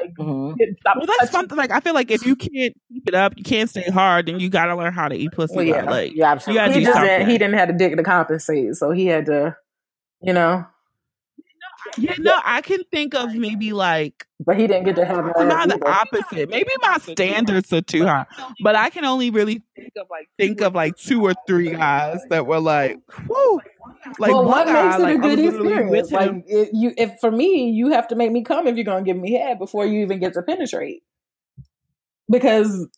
Like, 0.00 0.12
mm-hmm. 0.18 0.60
well, 0.98 1.06
that's 1.18 1.30
fun. 1.30 1.46
Like, 1.48 1.70
I 1.70 1.80
feel 1.80 1.94
like 1.94 2.10
if 2.10 2.26
you 2.26 2.36
can't 2.36 2.74
keep 2.92 3.06
it 3.08 3.14
up, 3.14 3.34
you 3.36 3.44
can't 3.44 3.70
stay 3.70 3.88
hard, 3.88 4.26
then 4.26 4.40
you 4.40 4.50
gotta 4.50 4.76
learn 4.76 4.92
how 4.92 5.08
to 5.08 5.14
eat 5.14 5.32
pussy. 5.32 5.54
Well, 5.54 5.64
yeah, 5.64 5.82
like, 5.82 6.12
yeah, 6.14 6.32
absolutely. 6.32 6.80
You 6.80 6.86
gotta 6.86 7.00
he, 7.00 7.06
just, 7.18 7.30
he 7.30 7.38
didn't 7.38 7.54
have 7.54 7.68
a 7.68 7.72
dick 7.72 7.96
to 7.96 8.02
compensate, 8.02 8.74
so 8.74 8.90
he 8.90 9.06
had 9.06 9.26
to, 9.26 9.56
you 10.20 10.32
know. 10.32 10.66
Yeah, 11.98 12.14
no, 12.18 12.38
I 12.44 12.60
can 12.60 12.82
think 12.92 13.14
of 13.14 13.34
maybe 13.34 13.72
like, 13.72 14.26
but 14.44 14.58
he 14.58 14.66
didn't 14.66 14.84
get 14.84 14.96
to 14.96 15.04
have 15.04 15.24
not 15.38 15.68
the 15.68 15.80
opposite. 15.88 16.50
Maybe 16.50 16.70
my 16.82 16.98
standards 16.98 17.72
are 17.72 17.80
too 17.80 18.04
high, 18.04 18.26
but 18.62 18.76
I 18.76 18.90
can 18.90 19.04
only 19.04 19.30
really 19.30 19.62
think 19.74 19.92
of 19.96 20.06
like 20.10 20.28
think 20.36 20.60
of 20.60 20.74
like 20.74 20.96
two 20.96 21.22
or 21.22 21.34
three 21.46 21.70
guys 21.70 22.20
that 22.30 22.46
were 22.46 22.60
like, 22.60 22.98
whoo. 23.28 23.60
Like 24.18 24.32
well, 24.32 24.44
what 24.44 24.66
guy, 24.66 24.84
makes 24.84 24.96
it 24.96 25.02
like, 25.02 25.16
a 25.16 25.18
good 25.18 25.38
experience? 25.38 26.10
Like 26.10 26.44
it, 26.46 26.70
you, 26.72 26.92
if 26.96 27.18
for 27.20 27.30
me, 27.30 27.70
you 27.70 27.90
have 27.90 28.08
to 28.08 28.14
make 28.14 28.30
me 28.30 28.42
come 28.42 28.66
if 28.66 28.76
you're 28.76 28.84
gonna 28.84 29.04
give 29.04 29.16
me 29.16 29.32
head 29.32 29.58
before 29.58 29.86
you 29.86 30.02
even 30.02 30.18
get 30.18 30.34
to 30.34 30.42
penetrate, 30.42 31.02
because 32.30 32.88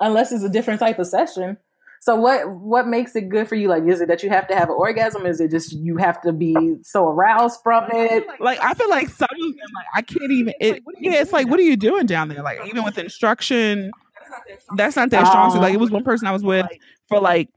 unless 0.00 0.32
it's 0.32 0.44
a 0.44 0.48
different 0.48 0.80
type 0.80 0.98
of 0.98 1.06
session, 1.06 1.58
so 2.00 2.14
what 2.14 2.50
what 2.50 2.86
makes 2.86 3.16
it 3.16 3.28
good 3.28 3.48
for 3.48 3.54
you? 3.54 3.68
Like, 3.68 3.84
is 3.84 4.00
it 4.00 4.08
that 4.08 4.22
you 4.22 4.30
have 4.30 4.46
to 4.48 4.56
have 4.56 4.68
an 4.68 4.76
orgasm? 4.78 5.26
Is 5.26 5.40
it 5.40 5.50
just 5.50 5.72
you 5.72 5.96
have 5.96 6.20
to 6.22 6.32
be 6.32 6.76
so 6.82 7.08
aroused 7.08 7.60
from 7.62 7.88
it? 7.90 8.26
Like, 8.40 8.60
I 8.60 8.74
feel 8.74 8.88
like 8.88 9.08
some 9.08 9.28
of 9.32 9.38
them, 9.38 9.66
like, 9.74 9.86
I 9.94 10.02
can't 10.02 10.30
even. 10.30 10.54
It, 10.60 10.82
yeah, 11.00 11.20
it's 11.20 11.32
like, 11.32 11.48
what 11.48 11.58
are 11.58 11.64
you 11.64 11.76
doing 11.76 12.06
down 12.06 12.28
there? 12.28 12.42
Like, 12.42 12.60
even 12.66 12.84
with 12.84 12.98
instruction, 12.98 13.90
that's 14.76 14.96
not 14.96 15.10
that 15.10 15.26
strong. 15.26 15.50
So, 15.50 15.60
like, 15.60 15.74
it 15.74 15.80
was 15.80 15.90
one 15.90 16.04
person 16.04 16.28
I 16.28 16.32
was 16.32 16.44
with 16.44 16.66
for 17.08 17.20
like 17.20 17.48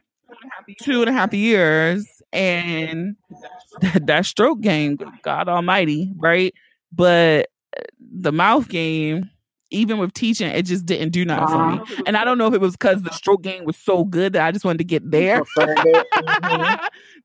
two 0.82 1.02
and 1.02 1.10
a 1.10 1.14
half 1.14 1.34
years, 1.34 2.06
and 2.34 3.16
that, 3.82 4.08
that 4.08 4.26
stroke 4.26 4.62
game, 4.62 4.98
God 5.22 5.50
Almighty, 5.50 6.14
right? 6.18 6.54
But 6.92 7.50
uh, 7.78 7.84
the 8.00 8.32
mouth 8.32 8.68
game 8.70 9.30
even 9.72 9.98
with 9.98 10.14
teaching, 10.14 10.48
it 10.48 10.64
just 10.64 10.86
didn't 10.86 11.10
do 11.10 11.26
nothing 11.26 11.56
uh-huh. 11.56 11.86
for 11.86 11.96
me. 11.96 12.04
And 12.06 12.18
I 12.18 12.24
don't 12.24 12.38
know 12.38 12.48
if 12.48 12.54
it 12.54 12.62
was 12.62 12.74
because 12.74 13.02
the 13.02 13.12
stroke 13.12 13.42
game 13.42 13.66
was 13.66 13.78
so 13.78 14.04
good 14.04 14.34
that 14.34 14.46
I 14.46 14.52
just 14.52 14.66
wanted 14.66 14.80
to 14.80 14.84
get 14.84 15.10
there. 15.10 15.42
mm-hmm. 15.58 15.92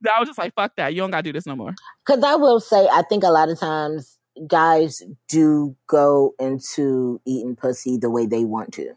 that 0.00 0.12
I 0.14 0.20
was 0.20 0.28
just 0.28 0.38
like, 0.38 0.54
fuck 0.54 0.76
that. 0.76 0.94
You 0.94 1.00
don't 1.00 1.10
gotta 1.10 1.24
do 1.24 1.32
this 1.32 1.46
no 1.46 1.56
more. 1.56 1.74
Cause 2.06 2.22
I 2.22 2.36
will 2.36 2.60
say, 2.60 2.88
I 2.90 3.02
think 3.02 3.24
a 3.24 3.28
lot 3.28 3.48
of 3.48 3.58
times 3.58 4.16
guys 4.46 5.02
do 5.28 5.76
go 5.88 6.34
into 6.38 7.20
eating 7.26 7.56
pussy 7.56 7.96
the 7.96 8.10
way 8.10 8.26
they 8.26 8.44
want 8.44 8.72
to. 8.74 8.92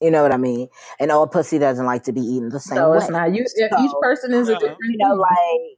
You 0.00 0.10
know 0.12 0.22
what 0.22 0.32
I 0.32 0.36
mean? 0.36 0.68
And 1.00 1.10
all 1.10 1.26
pussy 1.26 1.58
doesn't 1.58 1.84
like 1.84 2.04
to 2.04 2.12
be 2.12 2.20
eaten 2.20 2.50
the 2.50 2.60
same 2.60 2.76
no, 2.76 2.90
way. 2.90 2.98
it's 2.98 3.08
not. 3.08 3.34
You, 3.34 3.46
so, 3.48 3.64
each 3.64 3.90
person 4.00 4.32
is 4.32 4.48
a 4.48 4.54
different. 4.54 4.78
You 4.82 4.96
know, 4.98 5.14
like 5.14 5.77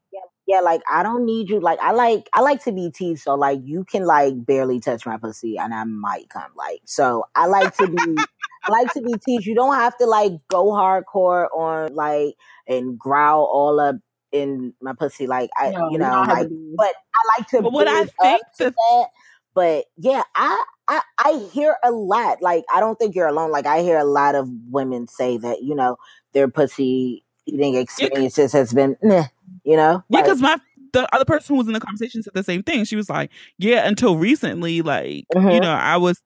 yeah, 0.50 0.60
like 0.60 0.82
I 0.90 1.02
don't 1.02 1.24
need 1.24 1.48
you. 1.48 1.60
Like 1.60 1.78
I 1.80 1.92
like 1.92 2.28
I 2.32 2.40
like 2.40 2.64
to 2.64 2.72
be 2.72 2.90
teased, 2.90 3.22
so 3.22 3.34
like 3.34 3.60
you 3.64 3.84
can 3.84 4.04
like 4.04 4.44
barely 4.44 4.80
touch 4.80 5.06
my 5.06 5.16
pussy 5.16 5.56
and 5.58 5.72
I 5.72 5.84
might 5.84 6.28
come. 6.28 6.50
Like 6.56 6.80
so, 6.84 7.24
I 7.34 7.46
like 7.46 7.76
to 7.76 7.86
be 7.86 8.16
I 8.64 8.70
like 8.70 8.92
to 8.94 9.02
be 9.02 9.14
teased. 9.24 9.46
You 9.46 9.54
don't 9.54 9.74
have 9.74 9.96
to 9.98 10.06
like 10.06 10.32
go 10.48 10.66
hardcore 10.66 11.46
on 11.54 11.94
like 11.94 12.34
and 12.66 12.98
growl 12.98 13.44
all 13.44 13.80
up 13.80 13.96
in 14.32 14.74
my 14.80 14.92
pussy. 14.92 15.26
Like 15.26 15.50
I, 15.56 15.70
no, 15.70 15.90
you 15.90 15.98
know, 15.98 16.24
like 16.28 16.48
but 16.76 16.94
I 17.14 17.38
like 17.38 17.48
to. 17.48 17.62
But 17.62 17.72
what 17.72 17.88
I 17.88 18.04
think 18.04 18.42
to 18.58 18.70
that. 18.70 19.06
But 19.52 19.86
yeah, 19.96 20.22
I 20.36 20.64
I, 20.90 21.02
I 21.18 21.48
hear 21.52 21.76
a 21.84 21.92
lot. 21.92 22.42
Like, 22.42 22.64
I 22.74 22.80
don't 22.80 22.98
think 22.98 23.14
you're 23.14 23.28
alone. 23.28 23.52
Like, 23.52 23.66
I 23.66 23.82
hear 23.82 23.96
a 23.96 24.04
lot 24.04 24.34
of 24.34 24.48
women 24.68 25.06
say 25.06 25.38
that, 25.38 25.62
you 25.62 25.76
know, 25.76 25.98
their 26.32 26.48
pussy 26.48 27.24
eating 27.46 27.76
experiences 27.76 28.52
has 28.52 28.72
been, 28.72 28.96
meh, 29.00 29.26
you 29.64 29.76
know? 29.76 30.02
Yeah, 30.08 30.22
because 30.22 30.40
my 30.40 30.58
the 30.92 31.14
other 31.14 31.24
person 31.24 31.54
who 31.54 31.58
was 31.58 31.66
in 31.66 31.72
the 31.72 31.80
conversation 31.80 32.22
said 32.22 32.34
the 32.34 32.44
same 32.44 32.62
thing. 32.62 32.84
She 32.84 32.96
was 32.96 33.08
like, 33.08 33.30
"Yeah, 33.58 33.86
until 33.86 34.16
recently, 34.16 34.82
like 34.82 35.24
mm-hmm. 35.34 35.50
you 35.50 35.60
know, 35.60 35.72
I 35.72 35.96
was 35.96 36.22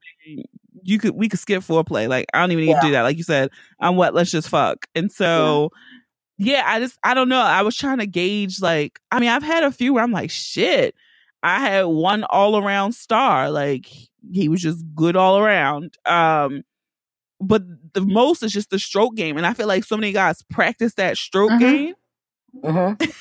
you 0.82 0.98
could 0.98 1.14
we 1.14 1.28
could 1.28 1.40
skip 1.40 1.62
foreplay. 1.62 2.08
Like 2.08 2.26
I 2.34 2.40
don't 2.40 2.52
even 2.52 2.64
need 2.64 2.72
yeah. 2.72 2.80
to 2.80 2.86
do 2.86 2.92
that. 2.92 3.02
Like 3.02 3.16
you 3.16 3.22
said, 3.22 3.50
I'm 3.80 3.96
what? 3.96 4.14
Let's 4.14 4.30
just 4.30 4.48
fuck." 4.48 4.86
And 4.94 5.10
so, 5.10 5.70
yeah. 6.38 6.56
yeah, 6.56 6.64
I 6.66 6.80
just 6.80 6.98
I 7.02 7.14
don't 7.14 7.28
know. 7.28 7.40
I 7.40 7.62
was 7.62 7.76
trying 7.76 7.98
to 7.98 8.06
gauge. 8.06 8.60
Like, 8.60 8.98
I 9.10 9.20
mean, 9.20 9.30
I've 9.30 9.42
had 9.42 9.64
a 9.64 9.70
few 9.70 9.94
where 9.94 10.02
I'm 10.02 10.12
like, 10.12 10.30
"Shit." 10.30 10.94
I 11.42 11.58
had 11.58 11.82
one 11.82 12.24
all 12.24 12.56
around 12.56 12.92
star. 12.92 13.50
Like 13.50 13.86
he 14.32 14.48
was 14.48 14.62
just 14.62 14.82
good 14.94 15.14
all 15.14 15.38
around. 15.38 15.98
Um, 16.06 16.62
but 17.38 17.62
the 17.92 18.00
most 18.00 18.42
is 18.42 18.50
just 18.50 18.70
the 18.70 18.78
stroke 18.78 19.14
game, 19.14 19.36
and 19.36 19.46
I 19.46 19.52
feel 19.52 19.66
like 19.66 19.84
so 19.84 19.96
many 19.96 20.12
guys 20.12 20.42
practice 20.50 20.94
that 20.94 21.18
stroke 21.18 21.50
mm-hmm. 21.50 21.58
game 21.58 21.94
Mm-hmm. 22.62 23.10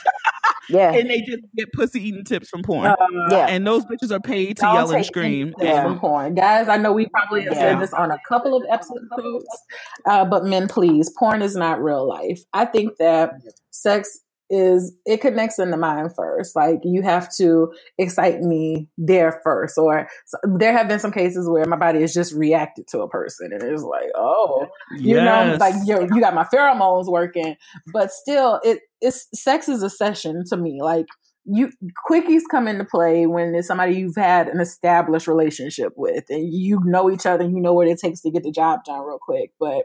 Yeah. 0.70 0.94
and 0.94 1.10
they 1.10 1.22
just 1.22 1.44
get 1.56 1.72
pussy 1.74 2.08
eating 2.08 2.24
tips 2.24 2.50
from 2.50 2.64
porn. 2.64 2.88
Uh, 2.88 2.96
yeah. 3.30 3.48
And 3.48 3.68
those 3.68 3.86
bitches 3.86 4.12
are 4.12 4.20
paid 4.20 4.58
to 4.58 4.66
yell 4.66 4.92
and 4.92 5.06
scream. 5.06 5.54
Yeah. 5.60 5.84
From 5.84 6.00
porn. 6.00 6.36
Guys, 6.36 6.70
I 6.70 6.78
know 6.78 6.94
we 6.94 7.08
probably 7.08 7.44
have 7.44 7.54
yeah. 7.54 7.60
said 7.60 7.82
this 7.82 7.94
on 7.94 8.12
a 8.12 8.18
couple 8.28 8.56
of 8.56 8.64
episodes, 8.70 9.46
uh, 10.06 10.26
but 10.26 10.46
men, 10.46 10.68
please, 10.68 11.12
porn 11.18 11.42
is 11.42 11.56
not 11.56 11.84
real 11.84 12.08
life. 12.08 12.42
I 12.54 12.66
think 12.66 12.98
that 12.98 13.34
sex 13.72 14.22
is 14.50 14.96
it 15.06 15.20
connects 15.22 15.58
in 15.58 15.72
the 15.72 15.78
mind 15.78 16.12
first. 16.16 16.56
Like 16.56 16.80
you 16.84 17.02
have 17.02 17.34
to 17.38 17.74
excite 17.98 18.42
me 18.42 18.88
there 18.98 19.42
first. 19.44 19.78
Or 19.78 20.08
so, 20.26 20.38
there 20.58 20.74
have 20.74 20.88
been 20.88 21.00
some 21.00 21.12
cases 21.12 21.50
where 21.50 21.66
my 21.66 21.78
body 21.78 22.02
has 22.02 22.14
just 22.14 22.34
reacted 22.34 22.88
to 22.90 23.02
a 23.02 23.10
person 23.10 23.52
and 23.52 23.64
it's 23.64 23.84
like, 23.84 24.10
oh, 24.16 24.68
you 24.98 25.16
yes. 25.16 25.26
know, 25.26 25.58
like 25.58 25.76
you 25.86 26.02
you 26.14 26.22
got 26.22 26.36
my 26.36 26.46
pheromones 26.54 27.10
working, 27.10 27.56
but 27.92 28.12
still 28.12 28.60
it 28.64 28.80
it's 29.04 29.28
sex 29.34 29.68
is 29.68 29.84
a 29.84 29.90
session 29.90 30.44
to 30.50 30.58
me. 30.58 30.80
Like 30.82 31.08
you 31.46 31.70
quickies 32.10 32.44
come 32.50 32.68
into 32.68 32.86
play 32.86 33.26
when 33.28 33.54
it's 33.54 33.68
somebody 33.68 33.96
you've 33.96 34.16
had 34.16 34.48
an 34.48 34.62
established 34.62 35.28
relationship 35.28 35.92
with 35.98 36.24
and 36.30 36.54
you 36.54 36.80
know 36.86 37.12
each 37.12 37.26
other 37.26 37.44
and 37.44 37.54
you 37.54 37.62
know 37.62 37.74
what 37.74 37.88
it 37.88 38.00
takes 38.00 38.22
to 38.22 38.32
get 38.32 38.44
the 38.44 38.52
job 38.52 38.80
done 38.86 39.06
real 39.06 39.20
quick. 39.22 39.52
But 39.60 39.84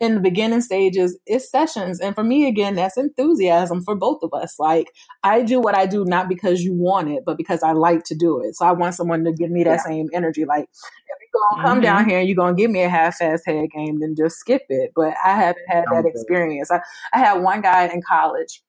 in 0.00 0.14
the 0.14 0.20
beginning 0.20 0.60
stages, 0.60 1.18
it's 1.26 1.50
sessions. 1.50 2.00
And 2.00 2.14
for 2.14 2.22
me, 2.22 2.46
again, 2.46 2.76
that's 2.76 2.96
enthusiasm 2.96 3.82
for 3.82 3.96
both 3.96 4.20
of 4.22 4.32
us. 4.32 4.56
Like, 4.58 4.92
I 5.24 5.42
do 5.42 5.60
what 5.60 5.76
I 5.76 5.86
do 5.86 6.04
not 6.04 6.28
because 6.28 6.62
you 6.62 6.72
want 6.72 7.08
it, 7.08 7.24
but 7.26 7.36
because 7.36 7.62
I 7.62 7.72
like 7.72 8.04
to 8.04 8.14
do 8.14 8.40
it. 8.40 8.54
So 8.54 8.64
I 8.64 8.72
want 8.72 8.94
someone 8.94 9.24
to 9.24 9.32
give 9.32 9.50
me 9.50 9.64
that 9.64 9.80
yeah. 9.84 9.84
same 9.84 10.06
energy. 10.12 10.44
Like, 10.44 10.64
if 10.64 11.18
you're 11.20 11.40
going 11.40 11.56
to 11.56 11.68
come 11.68 11.76
mm-hmm. 11.78 11.82
down 11.82 12.08
here 12.08 12.20
and 12.20 12.28
you're 12.28 12.36
going 12.36 12.54
to 12.54 12.62
give 12.62 12.70
me 12.70 12.82
a 12.82 12.88
half-assed 12.88 13.40
head 13.44 13.68
game, 13.74 13.98
then 14.00 14.14
just 14.16 14.36
skip 14.36 14.62
it. 14.68 14.92
But 14.94 15.14
I 15.24 15.34
haven't 15.34 15.68
had 15.68 15.84
that 15.90 16.06
experience. 16.06 16.70
I, 16.70 16.80
I 17.12 17.18
had 17.18 17.42
one 17.42 17.60
guy 17.60 17.86
in 17.86 18.00
college 18.00 18.62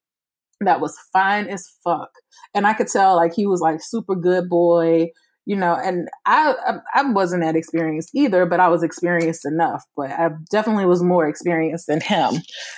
that 0.61 0.82
was 0.82 0.97
fine 1.13 1.47
as 1.47 1.71
fuck. 1.84 2.09
And 2.55 2.65
I 2.65 2.73
could 2.73 2.88
tell, 2.88 3.15
like, 3.15 3.34
he 3.34 3.45
was 3.45 3.61
like 3.61 3.82
super 3.82 4.15
good 4.15 4.49
boy 4.49 5.09
you 5.50 5.56
know, 5.56 5.74
and 5.74 6.08
I, 6.28 6.54
I, 6.68 7.00
I 7.00 7.12
wasn't 7.12 7.41
that 7.41 7.56
experienced 7.56 8.12
either, 8.14 8.45
but 8.45 8.60
I 8.60 8.68
was 8.68 8.84
experienced 8.84 9.47
enough. 9.47 9.84
But 9.97 10.12
I 10.12 10.30
definitely 10.52 10.86
was 10.86 11.02
more 11.02 11.28
experienced 11.28 11.88
than 11.88 12.02
him, 12.02 12.36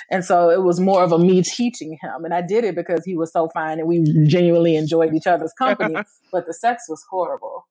and 0.09 0.23
so 0.23 0.49
it 0.49 0.63
was 0.63 0.79
more 0.79 1.03
of 1.03 1.11
a 1.11 1.19
me 1.19 1.41
teaching 1.41 1.97
him, 2.01 2.23
and 2.23 2.33
I 2.33 2.41
did 2.41 2.63
it 2.63 2.73
because 2.73 3.03
he 3.03 3.17
was 3.17 3.33
so 3.33 3.49
fine 3.53 3.79
and 3.79 3.89
we 3.89 4.01
genuinely 4.25 4.77
enjoyed 4.77 5.13
each 5.13 5.27
other's 5.27 5.51
company. 5.51 5.95
but 6.31 6.47
the 6.47 6.53
sex 6.53 6.85
was 6.87 7.05
horrible, 7.09 7.67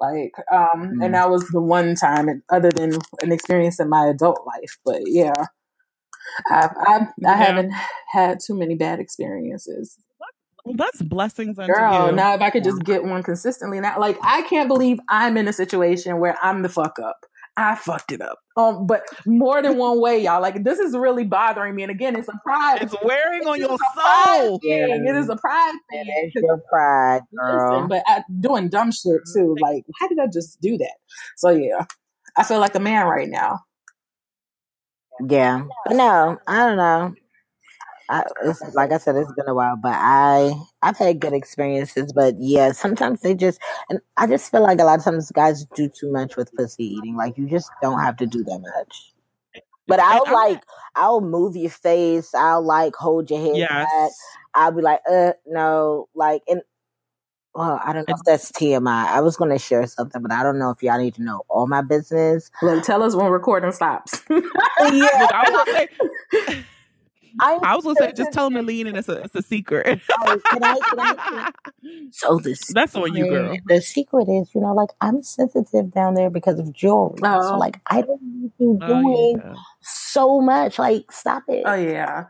like, 0.00 0.32
um, 0.52 0.96
mm. 0.98 1.04
and 1.04 1.14
that 1.14 1.30
was 1.30 1.46
the 1.50 1.60
one 1.60 1.94
time, 1.94 2.42
other 2.50 2.72
than 2.72 2.98
an 3.22 3.30
experience 3.30 3.78
in 3.78 3.88
my 3.88 4.08
adult 4.08 4.40
life. 4.44 4.78
But 4.84 5.02
yeah. 5.06 5.46
I, 6.48 6.70
I, 6.76 6.96
I 6.96 7.06
yeah. 7.18 7.36
haven't 7.36 7.72
had 8.12 8.38
too 8.44 8.58
many 8.58 8.74
bad 8.74 8.98
experiences. 8.98 9.96
Well, 10.64 10.76
that's 10.76 11.00
blessings 11.02 11.58
unto 11.58 11.72
Girl, 11.72 12.10
you. 12.10 12.12
now 12.12 12.34
if 12.34 12.42
I 12.42 12.50
could 12.50 12.64
just 12.64 12.84
get 12.84 13.04
one 13.04 13.22
consistently 13.22 13.80
now, 13.80 13.98
like 13.98 14.18
I 14.22 14.42
can't 14.42 14.68
believe 14.68 14.98
I'm 15.08 15.36
in 15.36 15.48
a 15.48 15.52
situation 15.52 16.20
where 16.20 16.36
I'm 16.42 16.62
the 16.62 16.68
fuck 16.68 16.98
up. 16.98 17.16
I 17.56 17.74
fucked 17.74 18.12
it 18.12 18.22
up. 18.22 18.38
Um, 18.56 18.86
but 18.86 19.02
more 19.26 19.60
than 19.60 19.76
one 19.76 20.00
way, 20.00 20.22
y'all. 20.22 20.40
Like 20.40 20.64
this 20.64 20.78
is 20.78 20.96
really 20.96 21.24
bothering 21.24 21.74
me. 21.74 21.82
And 21.82 21.90
again, 21.90 22.16
it's 22.16 22.28
a 22.28 22.38
pride. 22.44 22.82
It's 22.82 22.94
wearing 23.02 23.46
on 23.46 23.58
your 23.58 23.76
soul. 23.96 24.60
Yeah. 24.62 24.86
It 24.86 25.16
is 25.16 25.28
a 25.28 25.36
pride 25.36 25.74
thing. 25.90 26.04
It's 26.06 26.34
your 26.34 26.62
pride, 26.68 27.22
girl. 27.36 27.72
Listen, 27.72 27.88
but 27.88 28.02
I, 28.06 28.22
doing 28.40 28.68
dumb 28.68 28.92
shit 28.92 29.20
too. 29.34 29.56
Like, 29.60 29.84
how 29.98 30.08
did 30.08 30.18
I 30.18 30.26
just 30.26 30.60
do 30.60 30.78
that? 30.78 30.94
So 31.36 31.50
yeah, 31.50 31.84
I 32.36 32.44
feel 32.44 32.60
like 32.60 32.74
a 32.74 32.80
man 32.80 33.06
right 33.06 33.28
now. 33.28 33.60
Yeah, 35.28 35.64
but 35.84 35.96
no, 35.96 36.38
I 36.46 36.66
don't 36.66 36.76
know. 36.76 37.14
I, 38.10 38.24
it's, 38.44 38.60
like 38.74 38.90
I 38.90 38.98
said, 38.98 39.14
it's 39.16 39.32
been 39.32 39.48
a 39.48 39.54
while, 39.54 39.76
but 39.76 39.94
I 39.94 40.52
I've 40.82 40.98
had 40.98 41.20
good 41.20 41.32
experiences. 41.32 42.12
But 42.12 42.34
yeah, 42.38 42.72
sometimes 42.72 43.20
they 43.20 43.34
just 43.34 43.60
and 43.88 44.00
I 44.16 44.26
just 44.26 44.50
feel 44.50 44.62
like 44.62 44.80
a 44.80 44.84
lot 44.84 44.98
of 44.98 45.04
times 45.04 45.30
guys 45.30 45.64
do 45.76 45.88
too 45.88 46.10
much 46.10 46.36
with 46.36 46.52
pussy 46.54 46.84
eating. 46.84 47.16
Like 47.16 47.38
you 47.38 47.48
just 47.48 47.70
don't 47.80 48.00
have 48.00 48.16
to 48.18 48.26
do 48.26 48.42
that 48.42 48.58
much. 48.58 49.12
But 49.86 50.00
I'll 50.00 50.32
like 50.32 50.62
I'll 50.96 51.20
move 51.20 51.56
your 51.56 51.70
face. 51.70 52.34
I'll 52.34 52.62
like 52.62 52.94
hold 52.96 53.30
your 53.30 53.40
head 53.40 53.56
yes. 53.56 53.88
back. 53.90 54.10
I'll 54.54 54.72
be 54.72 54.82
like, 54.82 55.00
uh, 55.08 55.32
no, 55.46 56.08
like, 56.14 56.42
and 56.48 56.62
well, 57.54 57.80
I 57.84 57.92
don't 57.92 58.08
know 58.08 58.14
if 58.14 58.24
that's 58.24 58.52
TMI. 58.52 59.06
I 59.06 59.20
was 59.20 59.36
going 59.36 59.50
to 59.50 59.58
share 59.58 59.86
something, 59.86 60.22
but 60.22 60.32
I 60.32 60.42
don't 60.42 60.58
know 60.58 60.70
if 60.70 60.82
y'all 60.82 60.98
need 60.98 61.14
to 61.14 61.22
know 61.22 61.42
all 61.48 61.66
my 61.66 61.82
business. 61.82 62.50
Look, 62.62 62.84
tell 62.84 63.02
us 63.02 63.14
when 63.14 63.26
recording 63.26 63.72
stops. 63.72 64.22
yeah, 64.30 65.82
I 67.38 67.54
was 67.54 67.60
gonna 67.60 67.64
say. 67.64 67.68
I 67.68 67.76
was 67.76 67.84
gonna 67.84 67.96
say, 67.96 68.12
just 68.12 68.32
tell 68.32 68.50
them 68.50 68.54
to 68.54 68.62
lean 68.62 68.86
in. 68.86 68.96
It's 68.96 69.08
a, 69.08 69.22
it's 69.22 69.34
a 69.34 69.42
secret. 69.42 70.00
oh, 70.26 70.40
can 70.50 70.64
I, 70.64 70.78
can 70.78 71.00
I, 71.00 71.50
so 72.10 72.38
this 72.38 72.60
that's 72.72 72.94
on 72.96 73.14
you, 73.14 73.28
girl. 73.28 73.56
The 73.66 73.80
secret 73.80 74.28
is, 74.28 74.50
you 74.54 74.60
know, 74.60 74.74
like 74.74 74.90
I'm 75.00 75.22
sensitive 75.22 75.92
down 75.92 76.14
there 76.14 76.30
because 76.30 76.58
of 76.58 76.72
jewelry. 76.72 77.18
Oh. 77.22 77.42
So 77.42 77.58
like 77.58 77.80
I 77.86 78.02
don't 78.02 78.52
be 78.58 78.78
oh, 78.82 78.86
doing 78.86 79.42
yeah. 79.44 79.54
so 79.80 80.40
much. 80.40 80.78
Like 80.78 81.10
stop 81.12 81.44
it. 81.48 81.62
Oh 81.66 81.74
yeah. 81.74 82.24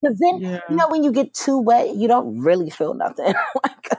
Because 0.00 0.18
then 0.18 0.40
yeah. 0.40 0.60
you 0.70 0.76
know 0.76 0.88
when 0.88 1.02
you 1.02 1.12
get 1.12 1.34
too 1.34 1.58
wet, 1.58 1.94
you 1.96 2.08
don't 2.08 2.40
really 2.40 2.70
feel 2.70 2.94
nothing. 2.94 3.34
like 3.64 3.90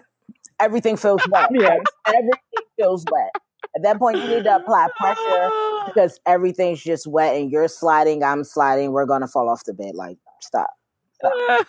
everything 0.60 0.98
feels 0.98 1.22
wet. 1.30 1.50
yeah. 1.54 1.78
Everything 2.08 2.66
feels 2.78 3.06
wet. 3.12 3.32
At 3.76 3.84
that 3.84 4.00
point, 4.00 4.18
you 4.18 4.28
need 4.28 4.44
to 4.46 4.56
apply 4.56 4.88
pressure 4.98 5.50
because 5.86 6.20
everything's 6.26 6.82
just 6.82 7.06
wet 7.06 7.36
and 7.36 7.52
you're 7.52 7.68
sliding, 7.68 8.24
I'm 8.24 8.44
sliding, 8.44 8.92
we're 8.92 9.06
gonna 9.06 9.28
fall 9.28 9.50
off 9.50 9.64
the 9.66 9.74
bed. 9.74 9.96
Like 9.96 10.18
Stop. 10.42 10.70
Stop. 11.16 11.34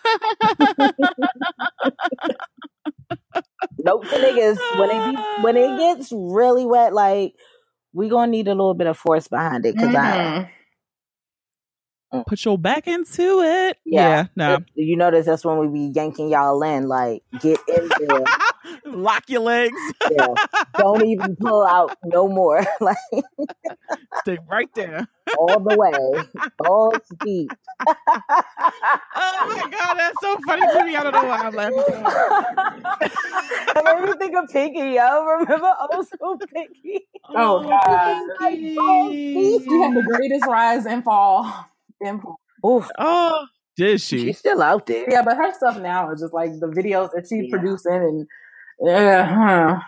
nope, 3.78 4.04
the 4.04 4.16
niggas 4.16 4.78
when 4.78 4.90
it 4.90 5.10
be, 5.10 5.42
when 5.42 5.56
it 5.56 5.76
gets 5.78 6.12
really 6.12 6.66
wet, 6.66 6.92
like 6.92 7.34
we 7.92 8.08
gonna 8.08 8.30
need 8.30 8.46
a 8.48 8.54
little 8.54 8.74
bit 8.74 8.86
of 8.86 8.96
force 8.96 9.28
behind 9.28 9.66
it 9.66 9.74
because 9.74 9.94
mm-hmm. 9.94 10.40
I 10.42 10.50
Mm. 12.12 12.26
Put 12.26 12.44
your 12.44 12.58
back 12.58 12.88
into 12.88 13.40
it. 13.40 13.78
Yeah, 13.84 14.08
yeah 14.08 14.26
no. 14.34 14.58
You 14.74 14.96
notice 14.96 15.26
that's 15.26 15.44
when 15.44 15.58
we 15.58 15.68
be 15.68 15.92
yanking 15.94 16.28
y'all 16.28 16.60
in. 16.62 16.88
Like, 16.88 17.22
get 17.40 17.58
in 17.68 17.88
there. 17.88 18.24
Lock 18.84 19.24
your 19.28 19.40
legs. 19.40 19.76
yeah. 20.10 20.34
Don't 20.76 21.04
even 21.04 21.36
pull 21.36 21.64
out 21.64 21.96
no 22.04 22.28
more. 22.28 22.64
like, 22.80 22.96
stay 24.20 24.38
right 24.48 24.68
there. 24.74 25.06
All 25.38 25.60
the 25.60 25.76
way. 25.76 26.50
All 26.66 26.92
deep. 27.24 27.52
oh 27.86 27.94
my 29.16 29.68
god, 29.70 29.94
that's 29.94 30.16
so 30.20 30.36
funny 30.46 30.62
to 30.62 30.84
me. 30.84 30.96
I 30.96 31.02
don't 31.02 31.12
know 31.12 31.24
why 31.24 31.38
I'm 31.38 31.54
laughing. 31.54 32.02
I 33.76 33.82
made 33.84 34.08
me 34.08 34.18
think 34.18 34.36
of 34.36 34.48
Pinky, 34.50 34.94
yo. 34.94 35.24
Remember 35.24 35.72
old 35.92 36.06
school 36.08 36.38
Pinky? 36.38 37.06
Oh, 37.30 37.64
oh 37.64 37.68
god. 37.68 38.22
Pinky. 38.40 38.76
Oh, 38.78 39.10
she 39.10 39.80
had 39.80 39.94
the 39.94 40.02
greatest 40.02 40.46
rise 40.46 40.86
and 40.86 41.04
fall. 41.04 41.66
Oof. 42.66 42.88
Oh, 42.98 43.46
did 43.76 44.00
she? 44.00 44.26
She's 44.26 44.38
still 44.38 44.62
out 44.62 44.86
there. 44.86 45.08
Yeah, 45.08 45.22
but 45.22 45.36
her 45.36 45.54
stuff 45.54 45.78
now 45.78 46.10
is 46.10 46.20
just 46.20 46.34
like 46.34 46.50
the 46.60 46.66
videos 46.66 47.12
that 47.12 47.26
she's 47.28 47.44
yeah. 47.44 47.50
producing 47.50 47.94
and 47.94 48.26
yeah. 48.80 49.26
Huh. 49.26 49.80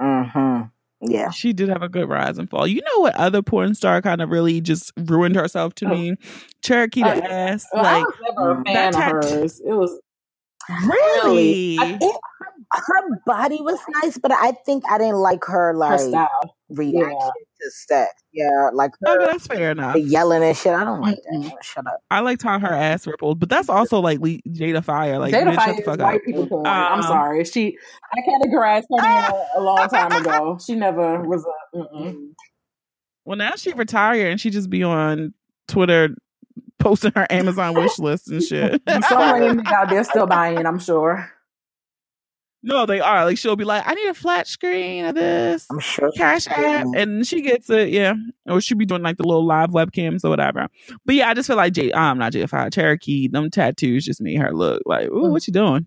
Mm-hmm. 0.00 0.62
Yeah. 1.10 1.30
She 1.30 1.52
did 1.52 1.68
have 1.68 1.82
a 1.82 1.88
good 1.88 2.08
rise 2.08 2.38
and 2.38 2.48
fall. 2.48 2.66
You 2.66 2.80
know 2.80 3.00
what 3.00 3.14
other 3.16 3.42
porn 3.42 3.74
star 3.74 4.00
kind 4.00 4.22
of 4.22 4.30
really 4.30 4.60
just 4.60 4.92
ruined 4.96 5.34
herself 5.34 5.74
to 5.76 5.86
oh. 5.86 5.88
me? 5.88 6.14
Cherokee 6.62 7.02
oh, 7.02 7.08
ass. 7.08 7.66
Well, 7.72 7.82
like, 7.82 7.94
I 7.94 8.02
was 8.02 8.14
never 8.36 8.60
a 8.60 8.64
fan 8.64 8.94
of 8.94 9.24
hers. 9.24 9.60
It 9.60 9.72
was 9.72 10.00
really. 10.86 11.78
I, 11.78 11.98
it, 12.00 12.20
her 12.72 13.20
body 13.26 13.60
was 13.60 13.78
nice, 14.02 14.18
but 14.18 14.32
I 14.32 14.52
think 14.64 14.84
I 14.90 14.98
didn't 14.98 15.16
like 15.16 15.44
her 15.44 15.74
like 15.74 16.00
her 16.00 16.28
reaction 16.70 17.10
yeah. 17.10 17.30
to 17.60 17.70
sex. 17.70 18.12
Yeah, 18.32 18.70
like 18.72 18.92
her, 19.04 19.16
okay, 19.16 19.32
that's 19.32 19.46
fair 19.46 19.70
enough. 19.72 19.96
Yelling 19.96 20.42
and 20.42 20.56
shit. 20.56 20.72
I 20.72 20.84
don't 20.84 21.00
like 21.00 21.16
that. 21.16 21.58
Shut 21.62 21.86
up. 21.86 22.02
I 22.10 22.20
liked 22.20 22.42
how 22.42 22.58
her 22.58 22.72
ass 22.72 23.06
rippled, 23.06 23.40
but 23.40 23.48
that's 23.48 23.68
also 23.68 24.00
like 24.00 24.20
Jada 24.20 24.82
Fire. 24.82 25.18
Like 25.18 25.34
Jada 25.34 25.54
Fire 25.54 25.68
shut 25.68 25.76
the 25.76 25.82
fuck 25.82 26.00
white 26.00 26.16
up. 26.16 26.22
people 26.24 26.46
porn. 26.46 26.66
Um, 26.66 26.72
I'm 26.72 27.02
sorry. 27.02 27.44
She 27.44 27.76
I 28.14 28.20
categorized 28.20 28.84
her 28.90 29.46
a 29.56 29.60
long 29.60 29.88
time 29.88 30.12
ago. 30.12 30.58
She 30.66 30.74
never 30.74 31.22
was 31.22 31.44
a. 31.44 31.76
Mm-mm. 31.76 32.32
Well, 33.24 33.36
now 33.36 33.52
she 33.56 33.72
retired 33.72 34.30
and 34.30 34.40
she 34.40 34.50
just 34.50 34.70
be 34.70 34.82
on 34.82 35.34
Twitter 35.68 36.14
posting 36.78 37.12
her 37.14 37.26
Amazon 37.30 37.74
wish 37.74 37.98
list 37.98 38.28
and 38.28 38.42
shit. 38.42 38.82
Some 38.88 39.02
out 39.66 39.88
there 39.88 40.04
still 40.04 40.26
buying. 40.26 40.66
I'm 40.66 40.78
sure. 40.78 41.30
No, 42.64 42.86
they 42.86 43.00
are. 43.00 43.24
Like 43.24 43.38
she'll 43.38 43.56
be 43.56 43.64
like, 43.64 43.82
I 43.86 43.94
need 43.94 44.08
a 44.08 44.14
flat 44.14 44.46
screen 44.46 45.04
of 45.04 45.16
this. 45.16 45.66
I'm 45.70 45.80
sure. 45.80 46.12
Cash 46.12 46.46
app. 46.46 46.86
And 46.94 47.26
she 47.26 47.42
gets 47.42 47.68
it, 47.68 47.88
yeah. 47.88 48.14
Or 48.46 48.60
she'll 48.60 48.78
be 48.78 48.86
doing 48.86 49.02
like 49.02 49.16
the 49.16 49.26
little 49.26 49.44
live 49.44 49.70
webcams 49.70 50.24
or 50.24 50.30
whatever. 50.30 50.68
But 51.04 51.14
yeah, 51.16 51.28
I 51.28 51.34
just 51.34 51.48
feel 51.48 51.56
like 51.56 51.72
J 51.72 51.92
I'm 51.92 52.12
um, 52.12 52.18
not 52.18 52.32
J5 52.32 52.72
Cherokee. 52.72 53.28
Them 53.28 53.50
tattoos 53.50 54.04
just 54.04 54.20
made 54.20 54.38
her 54.38 54.52
look 54.52 54.82
like, 54.86 55.08
ooh, 55.08 55.30
what 55.30 55.46
you 55.46 55.52
doing? 55.52 55.86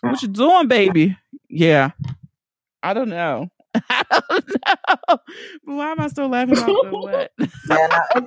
What 0.00 0.22
you 0.22 0.28
doing, 0.28 0.68
baby? 0.68 1.16
Yeah. 1.48 1.90
I 2.82 2.94
don't 2.94 3.08
know. 3.08 3.48
I 3.90 4.20
don't 4.28 4.48
know. 4.48 5.18
Why 5.64 5.90
am 5.90 6.00
I 6.00 6.08
still 6.08 6.28
laughing 6.28 6.56
about 6.56 6.66
the 6.66 6.90
what? 6.90 7.32
yeah, 7.68 8.20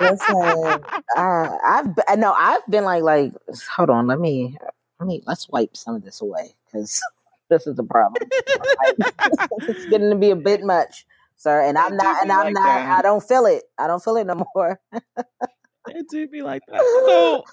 listen, 0.00 0.84
uh, 1.16 1.58
I've 1.66 2.18
no, 2.18 2.32
I've 2.32 2.66
been 2.68 2.84
like, 2.84 3.02
like, 3.02 3.32
hold 3.76 3.90
on, 3.90 4.06
let 4.06 4.18
me 4.18 4.56
let 5.02 5.08
me 5.08 5.20
let's 5.26 5.48
wipe 5.48 5.76
some 5.76 5.96
of 5.96 6.04
this 6.04 6.20
away 6.20 6.54
because 6.64 7.00
this 7.50 7.66
is 7.66 7.78
a 7.78 7.82
problem. 7.82 8.22
it's 9.68 9.86
getting 9.86 10.10
to 10.10 10.16
be 10.16 10.30
a 10.30 10.36
bit 10.36 10.62
much, 10.62 11.04
sir. 11.36 11.60
And 11.60 11.76
I'm 11.76 11.96
not, 11.96 12.22
and 12.22 12.30
I'm 12.30 12.46
like 12.46 12.54
not. 12.54 12.62
That. 12.62 12.98
I 12.98 13.02
don't 13.02 13.22
feel 13.22 13.46
it. 13.46 13.64
I 13.78 13.88
don't 13.88 14.02
feel 14.02 14.16
it 14.16 14.26
no 14.26 14.46
more. 14.54 14.80
it 15.88 16.06
do 16.08 16.28
be 16.28 16.42
like 16.42 16.62
that. 16.68 16.80
So 17.06 17.44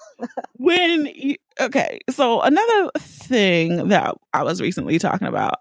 when 0.54 1.06
you, 1.06 1.34
okay, 1.60 1.98
so 2.10 2.40
another 2.40 2.90
thing 2.98 3.88
that 3.88 4.14
I 4.32 4.44
was 4.44 4.60
recently 4.60 5.00
talking 5.00 5.26
about, 5.26 5.56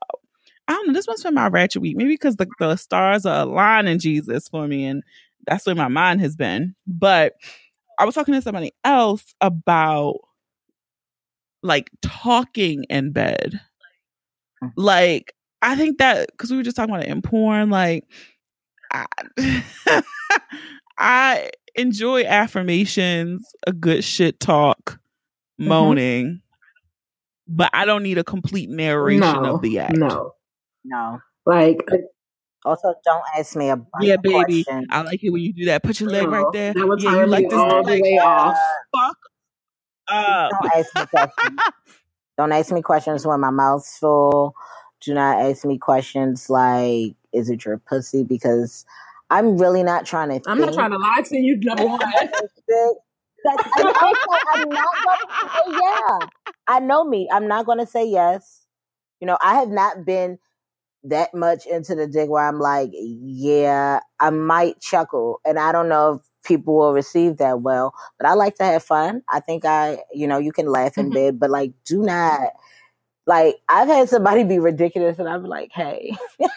I 0.67 0.73
don't 0.73 0.87
know, 0.87 0.93
this 0.93 1.07
must 1.07 1.23
be 1.23 1.31
my 1.31 1.47
ratchet 1.47 1.81
week. 1.81 1.97
Maybe 1.97 2.13
because 2.13 2.35
the, 2.35 2.47
the 2.59 2.75
stars 2.75 3.25
are 3.25 3.41
aligning 3.41 3.97
Jesus 3.97 4.47
for 4.47 4.67
me, 4.67 4.85
and 4.85 5.01
that's 5.47 5.65
where 5.65 5.73
my 5.73 5.87
mind 5.87 6.21
has 6.21 6.35
been. 6.35 6.75
But 6.85 7.33
I 7.97 8.05
was 8.05 8.13
talking 8.13 8.35
to 8.35 8.41
somebody 8.43 8.73
else 8.83 9.33
about 9.41 10.19
like 11.61 11.89
talking 12.01 12.85
in 12.89 13.11
bed. 13.11 13.59
Mm. 14.63 14.71
Like, 14.75 15.33
I 15.61 15.75
think 15.75 15.97
that 15.97 16.29
because 16.31 16.51
we 16.51 16.57
were 16.57 16.63
just 16.63 16.75
talking 16.75 16.93
about 16.93 17.05
it 17.05 17.11
in 17.11 17.21
porn, 17.21 17.69
like, 17.69 18.05
I, 18.91 19.05
I 20.97 21.49
enjoy 21.75 22.23
affirmations, 22.23 23.45
a 23.67 23.73
good 23.73 24.03
shit 24.03 24.39
talk, 24.39 24.99
mm-hmm. 25.59 25.67
moaning, 25.67 26.25
mm-hmm. 26.25 27.55
but 27.55 27.69
I 27.73 27.85
don't 27.85 28.03
need 28.03 28.17
a 28.17 28.23
complete 28.23 28.69
narration 28.69 29.43
no, 29.43 29.55
of 29.55 29.61
the 29.61 29.79
act. 29.79 29.97
No, 29.97 30.31
no. 30.85 31.19
Like, 31.45 31.79
also, 32.65 32.93
don't 33.05 33.23
ask 33.37 33.55
me 33.55 33.69
a 33.69 33.77
yeah, 34.01 34.17
baby. 34.17 34.63
Question. 34.63 34.87
I 34.89 35.01
like 35.01 35.23
it 35.23 35.29
when 35.31 35.41
you 35.41 35.53
do 35.53 35.65
that. 35.65 35.83
Put 35.83 35.99
your 35.99 36.09
leg 36.09 36.27
right 36.27 36.45
there. 36.53 36.73
Yeah, 36.75 36.83
you 36.83 37.25
like 37.25 37.49
this 37.49 37.57
all 37.57 37.83
the 37.83 38.01
way 38.01 38.19
off. 38.19 38.57
Fuck 38.93 39.17
uh, 40.11 40.49
don't 40.49 40.71
ask 40.75 40.95
me 40.95 41.05
questions. 41.05 41.59
don't 42.37 42.51
ask 42.51 42.71
me 42.71 42.81
questions 42.81 43.25
when 43.25 43.39
my 43.39 43.49
mouth's 43.49 43.97
full. 43.97 44.55
Do 45.01 45.13
not 45.13 45.39
ask 45.39 45.65
me 45.65 45.77
questions 45.77 46.49
like, 46.49 47.15
"Is 47.33 47.49
it 47.49 47.65
your 47.65 47.77
pussy?" 47.77 48.23
Because 48.23 48.85
I'm 49.29 49.57
really 49.57 49.83
not 49.83 50.05
trying 50.05 50.29
to. 50.29 50.49
I'm 50.49 50.59
not 50.59 50.73
trying 50.73 50.91
to 50.91 50.97
lie 50.97 51.21
to 51.25 51.37
you. 51.37 51.57
Number 51.57 51.85
one. 51.85 51.99
That's, 53.45 53.63
I'm, 53.77 53.87
I'm 53.87 54.69
not 54.69 54.95
going 55.05 55.17
to 55.17 55.45
say 55.53 55.79
yeah. 55.79 56.27
I 56.67 56.79
know 56.79 57.05
me. 57.05 57.29
I'm 57.31 57.47
not 57.47 57.65
going 57.65 57.77
to 57.77 57.87
say 57.87 58.05
yes. 58.05 58.65
You 59.21 59.27
know, 59.27 59.37
I 59.41 59.55
have 59.55 59.69
not 59.69 60.05
been 60.05 60.39
that 61.03 61.33
much 61.33 61.65
into 61.65 61.95
the 61.95 62.07
dig 62.07 62.29
where 62.29 62.47
I'm 62.47 62.59
like, 62.59 62.91
yeah, 62.93 64.01
I 64.19 64.29
might 64.31 64.79
chuckle. 64.81 65.41
And 65.45 65.59
I 65.59 65.71
don't 65.71 65.89
know 65.89 66.15
if 66.15 66.21
people 66.43 66.75
will 66.75 66.93
receive 66.93 67.37
that 67.37 67.61
well. 67.61 67.93
But 68.17 68.27
I 68.27 68.33
like 68.33 68.55
to 68.57 68.65
have 68.65 68.83
fun. 68.83 69.23
I 69.29 69.39
think 69.39 69.65
I, 69.65 69.99
you 70.13 70.27
know, 70.27 70.37
you 70.37 70.51
can 70.51 70.67
laugh 70.67 70.97
in 70.97 71.05
mm-hmm. 71.07 71.13
bed, 71.13 71.39
but 71.39 71.49
like, 71.49 71.73
do 71.85 72.01
not 72.03 72.49
Like 73.25 73.57
I've 73.69 73.87
had 73.87 74.09
somebody 74.09 74.43
be 74.43 74.59
ridiculous, 74.59 75.19
and 75.19 75.29
I'm 75.29 75.43
like, 75.43 75.71
"Hey, 75.71 76.17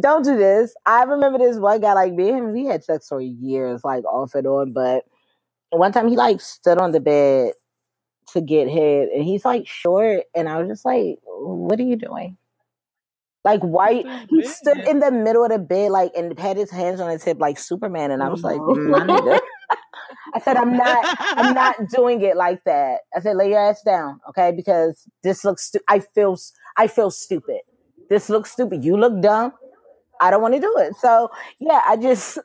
don't 0.00 0.24
do 0.24 0.36
this." 0.36 0.74
I 0.84 1.04
remember 1.04 1.38
this 1.38 1.56
one 1.56 1.80
guy, 1.80 1.94
like 1.94 2.12
me 2.12 2.28
and 2.30 2.52
we 2.52 2.66
had 2.66 2.84
sex 2.84 3.08
for 3.08 3.20
years, 3.22 3.82
like 3.84 4.04
off 4.04 4.34
and 4.34 4.46
on. 4.46 4.72
But 4.74 5.04
one 5.70 5.92
time 5.92 6.08
he 6.08 6.16
like 6.16 6.42
stood 6.42 6.78
on 6.78 6.92
the 6.92 7.00
bed 7.00 7.54
to 8.32 8.40
get 8.40 8.68
hit, 8.68 9.10
and 9.14 9.24
he's 9.24 9.44
like 9.44 9.66
short, 9.66 10.24
and 10.34 10.48
I 10.48 10.58
was 10.58 10.68
just 10.68 10.84
like, 10.84 11.18
"What 11.24 11.78
are 11.78 11.84
you 11.84 11.96
doing?" 11.96 12.36
Like 13.44 13.60
why 13.60 14.26
he 14.28 14.44
stood 14.44 14.78
in 14.78 15.00
the 15.00 15.10
middle 15.10 15.44
of 15.44 15.50
the 15.50 15.58
bed, 15.58 15.90
like 15.90 16.12
and 16.16 16.38
had 16.38 16.56
his 16.56 16.70
hands 16.70 17.00
on 17.00 17.10
his 17.10 17.24
hip 17.24 17.40
like 17.40 17.58
Superman, 17.58 18.12
and 18.12 18.22
I 18.22 18.28
was 18.28 18.42
like, 18.42 18.58
mm, 18.58 19.40
I 20.34 20.40
said, 20.40 20.56
I'm 20.56 20.76
not, 20.76 21.16
I'm 21.18 21.54
not 21.62 21.76
doing 21.90 22.22
it 22.22 22.36
like 22.36 22.64
that. 22.64 23.00
I 23.14 23.20
said, 23.20 23.36
lay 23.36 23.50
your 23.50 23.58
ass 23.58 23.82
down, 23.82 24.20
okay? 24.30 24.52
Because 24.54 25.06
this 25.22 25.44
looks, 25.44 25.64
stu- 25.64 25.80
I 25.88 26.00
feel, 26.00 26.38
I 26.76 26.86
feel 26.86 27.10
stupid. 27.10 27.60
This 28.08 28.28
looks 28.28 28.52
stupid. 28.52 28.84
You 28.84 28.96
look 28.96 29.20
dumb. 29.20 29.52
I 30.20 30.30
don't 30.30 30.42
want 30.42 30.54
to 30.54 30.60
do 30.60 30.74
it. 30.78 30.94
So 30.96 31.30
yeah, 31.58 31.80
I 31.86 31.96
just 31.96 32.38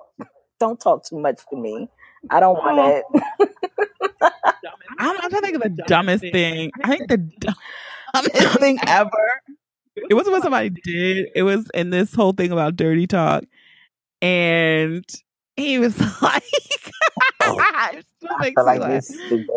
don't 0.60 0.78
talk 0.78 1.04
too 1.04 1.18
much 1.18 1.40
to 1.50 1.56
me. 1.56 1.88
I 2.30 2.40
don't 2.40 2.56
want 2.56 2.78
oh. 2.78 3.24
it. 3.40 3.48
I'm, 5.04 5.20
I'm 5.20 5.30
trying 5.30 5.42
to 5.42 5.46
think 5.46 5.56
of 5.56 5.62
the 5.62 5.82
dumbest 5.86 6.22
thing. 6.32 6.70
I 6.82 6.88
think 6.88 7.08
the 7.08 7.18
dumbest 8.14 8.58
thing 8.58 8.78
ever. 8.86 9.40
It 9.96 10.14
wasn't 10.14 10.34
what 10.34 10.42
somebody 10.42 10.70
did. 10.70 11.28
It 11.34 11.42
was 11.44 11.70
in 11.72 11.90
this 11.90 12.14
whole 12.14 12.32
thing 12.32 12.50
about 12.50 12.76
dirty 12.76 13.06
talk. 13.06 13.44
And 14.20 15.04
he 15.56 15.78
was 15.78 15.98
like, 16.22 16.42
like 18.36 18.54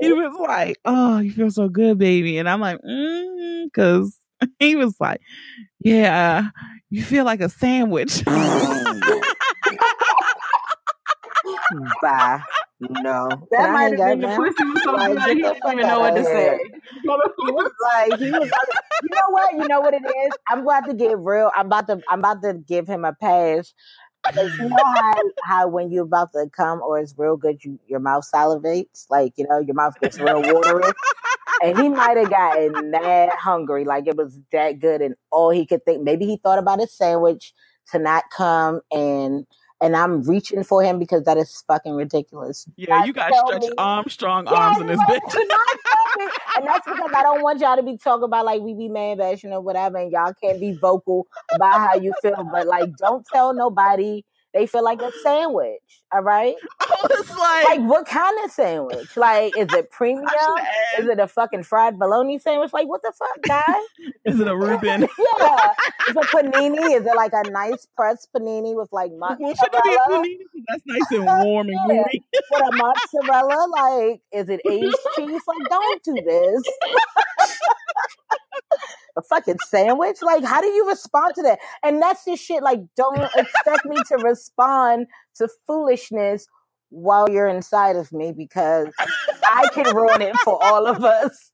he 0.01 0.13
was 0.13 0.35
like, 0.39 0.77
"Oh, 0.85 1.19
you 1.19 1.31
feel 1.31 1.49
so 1.49 1.69
good, 1.69 1.97
baby," 1.97 2.37
and 2.37 2.49
I'm 2.49 2.59
like, 2.59 2.77
because 2.81 4.17
mm, 4.43 4.49
he 4.59 4.75
was 4.75 4.95
like, 4.99 5.21
"Yeah, 5.79 6.49
you 6.89 7.03
feel 7.03 7.25
like 7.25 7.41
a 7.41 7.49
sandwich." 7.49 8.23
Bye. 12.01 12.41
No, 12.79 13.27
that 13.49 13.73
might 13.73 13.97
have 13.97 13.97
been 13.97 14.21
the 14.21 14.35
pussy 14.35 14.63
was 14.63 14.83
so 14.83 14.91
like, 14.91 15.11
good 15.13 15.37
he 15.37 15.41
didn't 15.41 15.57
even 15.65 15.87
know 15.87 15.99
what 15.99 16.15
to 16.15 16.23
say. 16.23 16.59
he 17.01 17.07
was 17.07 17.71
like, 17.81 18.19
he 18.19 18.29
was 18.29 18.51
like, 18.51 18.51
you 19.01 19.09
know 19.11 19.29
what? 19.29 19.53
You 19.53 19.67
know 19.67 19.81
what 19.81 19.95
it 19.95 20.03
is? 20.05 20.33
I'm 20.47 20.59
about 20.59 20.85
to 20.85 20.93
get 20.93 21.17
real. 21.17 21.49
I'm 21.55 21.65
about 21.65 21.87
to, 21.87 22.01
I'm 22.07 22.19
about 22.19 22.43
to 22.43 22.53
give 22.53 22.87
him 22.87 23.03
a 23.03 23.13
pass 23.13 23.73
because 24.27 24.55
you 24.59 24.69
know 24.69 24.77
how, 24.83 25.13
how 25.43 25.67
when 25.67 25.91
you're 25.91 26.03
about 26.03 26.31
to 26.33 26.47
come 26.55 26.81
or 26.81 26.99
it's 26.99 27.15
real 27.17 27.35
good, 27.35 27.63
you 27.63 27.79
your 27.87 27.99
mouth 27.99 28.27
salivates, 28.31 29.07
like 29.09 29.33
you 29.37 29.47
know 29.47 29.59
your 29.59 29.75
mouth 29.75 29.95
gets 29.99 30.19
real 30.19 30.41
watery. 30.41 30.91
and 31.63 31.79
he 31.79 31.89
might 31.89 32.17
have 32.17 32.29
gotten 32.29 32.91
that 32.91 33.31
hungry, 33.31 33.85
like 33.85 34.07
it 34.07 34.17
was 34.17 34.39
that 34.51 34.79
good, 34.79 35.01
and 35.01 35.15
all 35.31 35.49
he 35.49 35.65
could 35.65 35.83
think. 35.83 36.03
Maybe 36.03 36.25
he 36.25 36.37
thought 36.37 36.59
about 36.59 36.81
a 36.81 36.87
sandwich 36.87 37.53
to 37.91 37.99
not 37.99 38.25
come 38.35 38.81
and 38.91 39.47
and 39.81 39.95
I'm 39.95 40.23
reaching 40.23 40.63
for 40.63 40.83
him 40.83 40.99
because 40.99 41.23
that 41.23 41.37
is 41.37 41.63
fucking 41.67 41.93
ridiculous. 41.93 42.67
Yeah, 42.77 43.05
you 43.05 43.13
got 43.13 43.33
stretch 43.33 43.61
me. 43.61 43.71
Armstrong 43.77 44.45
yeah, 44.45 44.53
arms 44.53 44.81
in 44.81 44.87
this 44.87 44.99
bitch. 45.01 45.35
and 46.57 46.67
that's 46.67 46.85
because 46.85 47.11
I 47.15 47.21
don't 47.21 47.43
want 47.43 47.59
y'all 47.59 47.75
to 47.75 47.83
be 47.83 47.97
talking 47.97 48.23
about 48.23 48.45
like 48.45 48.61
we 48.61 48.73
be 48.73 48.89
man 48.89 49.17
bashing 49.17 49.51
or 49.53 49.61
whatever, 49.61 49.97
and 49.97 50.11
y'all 50.11 50.33
can't 50.41 50.59
be 50.59 50.73
vocal 50.73 51.27
about 51.53 51.79
how 51.79 51.95
you 51.95 52.13
feel. 52.21 52.47
But 52.51 52.67
like, 52.67 52.95
don't 52.97 53.25
tell 53.25 53.53
nobody 53.53 54.23
they 54.57 54.65
feel 54.65 54.83
like 54.83 55.01
a 55.01 55.11
sandwich. 55.23 55.81
All 56.11 56.21
right. 56.21 56.55
I 56.79 57.07
was 57.09 57.29
like, 57.29 57.65
like, 57.65 57.89
what 57.89 58.07
kind 58.07 58.37
of 58.43 58.51
sandwich? 58.51 59.15
Like, 59.15 59.55
is 59.55 59.71
it 59.73 59.91
premium? 59.91 60.25
Is 60.97 61.07
it 61.07 61.19
a 61.19 61.27
fucking 61.27 61.63
fried 61.63 61.99
bologna 61.99 62.39
sandwich? 62.39 62.73
Like, 62.73 62.87
what 62.87 63.01
the 63.03 63.13
fuck, 63.17 63.41
guy? 63.43 63.81
is 64.25 64.39
it 64.39 64.47
a 64.47 64.55
Reuben? 64.55 65.01
yeah. 65.41 65.73
Is 66.09 66.15
it 66.15 66.27
panini? 66.33 66.97
Is 66.99 67.05
it 67.05 67.15
like 67.15 67.33
a 67.33 67.49
nice 67.51 67.87
pressed 67.95 68.29
panini 68.35 68.75
with 68.75 68.89
like 68.91 69.11
mozzarella? 69.13 69.55
Should 69.55 69.73
it 69.73 69.83
be 69.83 69.93
a 69.93 69.99
panini? 70.09 70.37
That's 70.67 70.83
nice 70.85 71.11
and 71.11 71.45
warm 71.45 71.67
and 71.69 71.79
yeah. 71.87 72.03
gooey. 72.03 72.25
with 72.51 72.61
a 72.61 72.75
mozzarella? 72.75 73.67
Like, 73.69 74.21
is 74.31 74.49
it 74.49 74.61
aged 74.67 74.95
cheese? 75.15 75.41
Like, 75.47 75.69
don't 75.69 76.03
do 76.03 76.15
this 76.25 76.63
a 79.17 79.21
fucking 79.21 79.57
sandwich? 79.67 80.17
Like, 80.21 80.43
how 80.43 80.61
do 80.61 80.67
you 80.67 80.87
respond 80.87 81.35
to 81.35 81.41
that? 81.43 81.59
And 81.83 82.01
that's 82.01 82.23
the 82.25 82.35
shit. 82.35 82.63
Like, 82.63 82.79
don't 82.95 83.29
expect 83.35 83.85
me 83.85 83.97
to 84.09 84.17
respond 84.17 85.07
to 85.35 85.47
foolishness 85.65 86.47
while 86.89 87.29
you're 87.29 87.47
inside 87.47 87.95
of 87.95 88.11
me 88.11 88.31
because 88.31 88.93
I 89.43 89.69
can 89.73 89.95
ruin 89.95 90.21
it 90.21 90.35
for 90.43 90.61
all 90.61 90.87
of 90.87 91.03
us. 91.03 91.51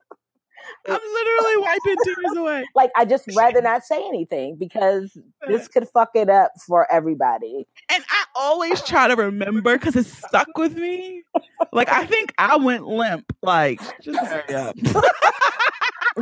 I'm 0.88 0.94
literally 0.94 1.58
wiping 1.58 1.96
tears 2.04 2.38
away. 2.38 2.64
Like 2.76 2.92
I 2.96 3.06
just 3.06 3.26
rather 3.36 3.62
not 3.62 3.84
say 3.84 3.98
anything 4.08 4.56
because 4.58 5.16
this 5.48 5.68
could 5.68 5.88
fuck 5.90 6.10
it 6.16 6.30
up 6.30 6.52
for 6.66 6.92
everybody. 6.92 7.68
And 7.92 8.04
I 8.10 8.26
always 8.36 8.82
try 8.82 9.08
to 9.08 9.16
remember 9.16 9.78
because 9.78 9.96
it 9.96 10.06
stuck 10.06 10.48
with 10.58 10.76
me. 10.76 11.24
Like 11.72 11.90
I 11.90 12.06
think 12.06 12.34
I 12.38 12.58
went 12.58 12.88
limp. 12.88 13.32
Like 13.42 13.80
just 14.02 14.20
hurry 14.20 14.56
up. 14.56 14.76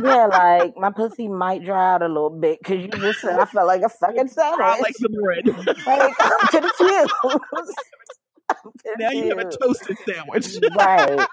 yeah, 0.00 0.26
like 0.26 0.76
my 0.76 0.90
pussy 0.90 1.28
might 1.28 1.64
dry 1.64 1.94
out 1.94 2.02
a 2.02 2.08
little 2.08 2.30
bit 2.30 2.58
because 2.58 2.80
you 2.80 2.88
just 2.88 3.20
said 3.20 3.38
I 3.38 3.44
felt 3.44 3.66
like 3.66 3.82
a 3.82 3.88
fucking 3.88 4.28
sandwich. 4.28 4.60
I 4.62 4.78
like 4.80 4.94
the 4.98 5.08
bread. 5.08 5.46
like 5.86 6.14
I'm 6.20 6.62
confused. 6.62 7.12
now 8.98 9.10
you 9.10 9.28
have 9.28 9.38
a 9.38 9.50
toasted 9.50 9.98
sandwich. 10.06 10.48
right. 10.76 11.26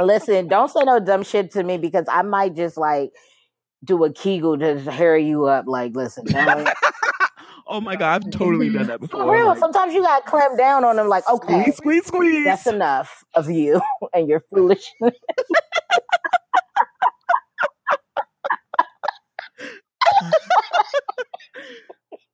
Listen, 0.00 0.48
don't 0.48 0.70
say 0.70 0.80
no 0.84 1.00
dumb 1.00 1.22
shit 1.22 1.52
to 1.52 1.62
me 1.62 1.78
because 1.78 2.06
I 2.08 2.22
might 2.22 2.54
just 2.54 2.76
like 2.76 3.10
do 3.84 4.04
a 4.04 4.12
kegel 4.12 4.58
to 4.58 4.78
hurry 4.78 5.26
you 5.26 5.46
up. 5.46 5.66
Like, 5.66 5.94
listen, 5.94 6.24
oh 7.68 7.80
my 7.80 7.96
god, 7.96 8.24
I've 8.24 8.30
totally 8.32 8.70
done 8.70 8.86
that 8.88 9.00
before. 9.00 9.24
For 9.24 9.32
real, 9.32 9.46
like, 9.46 9.58
sometimes 9.58 9.94
you 9.94 10.02
gotta 10.02 10.24
clamp 10.28 10.58
down 10.58 10.84
on 10.84 10.96
them. 10.96 11.08
Like, 11.08 11.28
okay, 11.28 11.70
squeeze, 11.72 11.76
squeeze, 11.76 12.06
squeeze. 12.06 12.44
That's 12.44 12.66
enough 12.66 13.24
of 13.34 13.50
you 13.50 13.80
and 14.12 14.28
your 14.28 14.40
foolishness. 14.40 15.14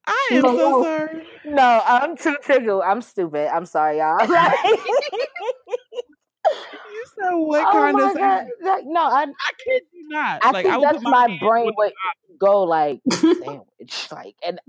I 0.07 0.30
am 0.35 0.43
no, 0.43 0.57
so 0.57 0.82
sorry. 0.82 1.26
No, 1.45 1.82
I'm 1.85 2.16
too 2.16 2.37
tickled. 2.45 2.82
I'm 2.85 3.01
stupid. 3.03 3.49
I'm 3.55 3.66
sorry, 3.66 3.99
y'all. 3.99 4.18
you 6.92 7.05
said 7.18 7.30
what 7.34 7.66
oh 7.66 7.72
kind 7.72 8.01
of 8.01 8.16
God. 8.16 8.47
no, 8.84 9.01
I, 9.01 9.22
I 9.24 9.53
kid 9.64 9.82
you 9.92 10.09
not. 10.09 10.45
I 10.45 10.51
like, 10.51 10.64
think 10.64 10.76
I 10.76 10.80
that's 10.80 11.03
my, 11.03 11.26
my 11.28 11.38
brain 11.38 11.72
would 11.76 11.92
go 12.38 12.64
like 12.64 13.01
sandwich, 13.11 14.09
like, 14.11 14.34
and 14.47 14.61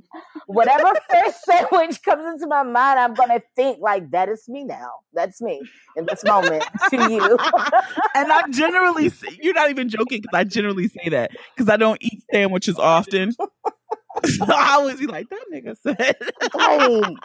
whatever 0.47 0.93
first 1.11 1.43
sandwich 1.43 2.01
comes 2.03 2.25
into 2.33 2.47
my 2.47 2.63
mind, 2.63 2.99
I'm 2.99 3.13
gonna 3.13 3.41
think 3.55 3.79
like 3.81 4.11
that 4.11 4.29
is 4.29 4.47
me 4.47 4.63
now. 4.63 4.89
That's 5.13 5.41
me 5.41 5.61
in 5.95 6.05
this 6.05 6.23
moment 6.23 6.63
to 6.89 7.11
you. 7.11 7.37
and 8.15 8.31
I 8.31 8.43
generally, 8.51 9.09
say, 9.09 9.37
you're 9.41 9.53
not 9.53 9.69
even 9.69 9.89
joking 9.89 10.21
because 10.21 10.37
I 10.37 10.43
generally 10.43 10.87
say 10.87 11.09
that 11.09 11.31
because 11.55 11.69
I 11.69 11.77
don't 11.77 12.01
eat 12.01 12.23
sandwiches 12.31 12.77
often. 12.79 13.31
so 13.33 14.45
I 14.47 14.73
always 14.73 14.99
be 14.99 15.07
like, 15.07 15.27
that 15.29 15.45
nigga 15.53 15.75
said. 15.81 16.15
like, 16.53 17.17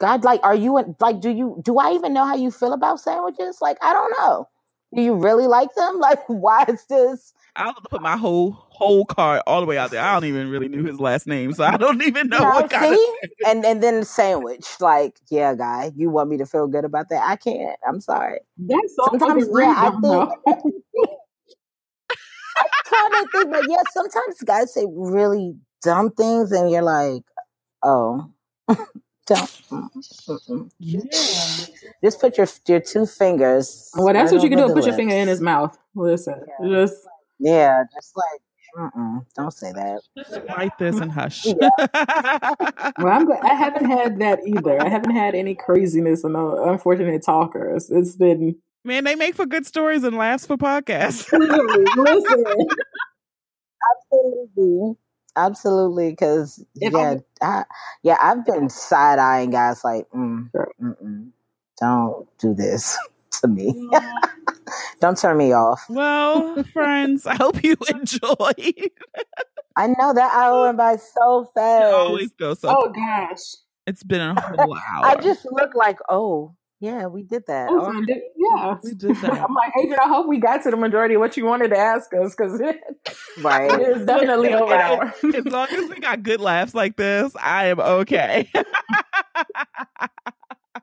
God, 0.00 0.24
like, 0.24 0.40
are 0.42 0.54
you 0.54 0.82
like, 0.98 1.20
do 1.20 1.30
you, 1.30 1.60
do 1.62 1.78
I 1.78 1.92
even 1.92 2.14
know 2.14 2.24
how 2.24 2.34
you 2.34 2.50
feel 2.50 2.72
about 2.72 3.00
sandwiches? 3.00 3.58
Like, 3.60 3.76
I 3.82 3.92
don't 3.92 4.10
know. 4.18 4.48
Do 4.94 5.02
you 5.02 5.14
really 5.14 5.46
like 5.46 5.74
them? 5.74 6.00
Like, 6.00 6.20
why 6.26 6.64
is 6.68 6.84
this? 6.86 7.32
I'll 7.56 7.74
put 7.74 8.00
my 8.00 8.16
whole 8.16 8.52
whole 8.52 9.04
card 9.04 9.42
all 9.46 9.60
the 9.60 9.66
way 9.66 9.76
out 9.76 9.90
there. 9.90 10.02
I 10.02 10.14
don't 10.14 10.24
even 10.24 10.48
really 10.48 10.68
knew 10.68 10.84
his 10.84 11.00
last 11.00 11.26
name, 11.26 11.52
so 11.52 11.64
I 11.64 11.76
don't 11.76 12.02
even 12.06 12.28
know 12.28 12.42
what 12.42 12.70
kind 12.70 12.96
see? 12.96 13.14
of. 13.22 13.30
And 13.46 13.64
and 13.66 13.82
then 13.82 14.00
the 14.00 14.06
sandwich, 14.06 14.66
like, 14.80 15.18
yeah, 15.30 15.54
guy, 15.54 15.90
you 15.96 16.10
want 16.10 16.30
me 16.30 16.38
to 16.38 16.46
feel 16.46 16.66
good 16.68 16.84
about 16.84 17.08
that? 17.10 17.22
I 17.26 17.36
can't. 17.36 17.76
I'm 17.86 18.00
sorry. 18.00 18.40
That's 18.56 18.96
so 18.96 19.06
sometimes, 19.10 19.48
yeah, 19.52 19.74
I 19.76 19.90
think. 19.90 20.30
I 22.56 22.68
kind 22.84 23.24
of 23.24 23.30
think, 23.32 23.50
but 23.50 23.64
yeah, 23.68 23.82
sometimes 23.92 24.40
guys 24.44 24.72
say 24.72 24.86
really 24.88 25.56
dumb 25.82 26.10
things 26.12 26.52
and 26.52 26.70
you're 26.70 26.82
like, 26.82 27.22
oh, 27.82 28.30
don't. 29.30 30.72
Yeah. 30.78 31.00
Just 32.02 32.20
put 32.20 32.36
your 32.36 32.46
your 32.66 32.80
two 32.80 33.06
fingers. 33.06 33.90
Well, 33.94 34.12
that's 34.12 34.32
what 34.32 34.42
you 34.42 34.48
can 34.48 34.58
do. 34.58 34.66
Put 34.66 34.76
lips. 34.76 34.86
your 34.86 34.96
finger 34.96 35.14
in 35.14 35.28
his 35.28 35.40
mouth. 35.40 35.78
Listen, 35.94 36.44
yeah. 36.60 36.68
just 36.68 37.06
yeah, 37.38 37.84
just 37.94 38.16
like. 38.16 38.40
Mm-mm, 38.78 39.26
don't 39.34 39.52
say 39.52 39.72
that. 39.72 40.00
Just 40.16 40.40
write 40.56 40.78
this 40.78 41.00
and 41.00 41.10
hush. 41.10 41.44
Yeah. 41.46 41.70
well, 42.98 43.08
I'm 43.08 43.26
good. 43.26 43.38
I 43.42 43.54
haven't 43.54 43.86
had 43.86 44.20
that 44.20 44.38
either. 44.46 44.80
I 44.80 44.88
haven't 44.88 45.10
had 45.10 45.34
any 45.34 45.56
craziness 45.56 46.22
and 46.22 46.36
unfortunate 46.36 47.24
talkers. 47.24 47.90
It's 47.90 48.14
been 48.14 48.54
man. 48.84 49.02
They 49.02 49.16
make 49.16 49.34
for 49.34 49.44
good 49.44 49.66
stories 49.66 50.04
and 50.04 50.16
laughs 50.16 50.46
for 50.46 50.56
podcasts. 50.56 51.32
Listen, 51.96 52.44
absolutely. 53.90 54.96
Absolutely, 55.40 56.10
because 56.10 56.62
yeah, 56.74 57.16
I, 57.40 57.64
yeah, 58.02 58.18
I've 58.20 58.44
been 58.44 58.68
side 58.68 59.18
eyeing 59.18 59.50
guys 59.50 59.82
like, 59.82 60.06
mm, 60.10 60.50
don't 61.80 62.38
do 62.38 62.54
this 62.54 62.98
to 63.40 63.48
me. 63.48 63.88
Don't 65.00 65.18
turn 65.18 65.36
me 65.36 65.52
off. 65.52 65.84
Well, 65.88 66.62
friends, 66.72 67.26
I 67.26 67.34
hope 67.34 67.64
you 67.64 67.74
enjoyed. 67.88 68.90
I 69.76 69.86
know 69.88 70.12
that 70.14 70.32
hour 70.32 70.66
went 70.66 70.78
by 70.78 70.96
so 70.96 71.50
fast. 71.54 71.84
It 71.84 71.94
always 71.94 72.30
goes 72.32 72.60
so. 72.60 72.68
Oh 72.68 72.90
gosh, 72.90 73.40
it's 73.86 74.04
been 74.04 74.20
a 74.20 74.40
whole 74.40 74.74
hour. 74.74 75.06
I 75.06 75.16
just 75.16 75.44
look 75.50 75.74
like, 75.74 75.98
oh, 76.08 76.54
yeah, 76.80 77.06
we 77.06 77.22
did 77.22 77.46
that. 77.46 77.68
Oh, 77.70 77.92
yeah, 78.36 78.76
we 78.82 78.94
did 78.94 79.14
that. 79.20 79.32
I'm 79.32 79.54
like, 79.54 79.72
Adrian, 79.78 79.98
I 80.02 80.08
hope 80.08 80.26
we 80.26 80.38
got 80.38 80.62
to 80.62 80.70
the 80.70 80.78
majority 80.78 81.14
of 81.14 81.20
what 81.20 81.36
you 81.36 81.44
wanted 81.44 81.68
to 81.68 81.76
ask 81.76 82.10
us 82.14 82.34
because 82.34 82.58
right, 83.42 83.70
it 83.70 83.98
is 83.98 84.06
definitely 84.06 84.54
over 84.54 84.74
hour. 84.74 85.14
As 85.34 85.44
long 85.44 85.68
as 85.68 85.90
we 85.90 85.96
got 86.00 86.22
good 86.22 86.40
laughs 86.40 86.74
like 86.74 86.96
this, 86.96 87.36
I 87.38 87.66
am 87.66 87.80
okay. 87.80 88.50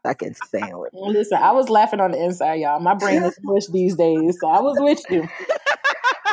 Fucking 0.04 0.36
sandwich. 0.50 0.92
Listen, 0.94 1.40
I 1.42 1.52
was 1.52 1.68
laughing 1.68 2.00
on 2.00 2.12
the 2.12 2.24
inside, 2.24 2.56
y'all. 2.56 2.80
My 2.80 2.94
brain 2.94 3.24
is 3.24 3.38
smushed 3.40 3.72
these 3.72 3.96
days, 3.96 4.38
so 4.40 4.48
I 4.48 4.62
was 4.62 4.78
with 4.80 5.02
you. 5.10 5.28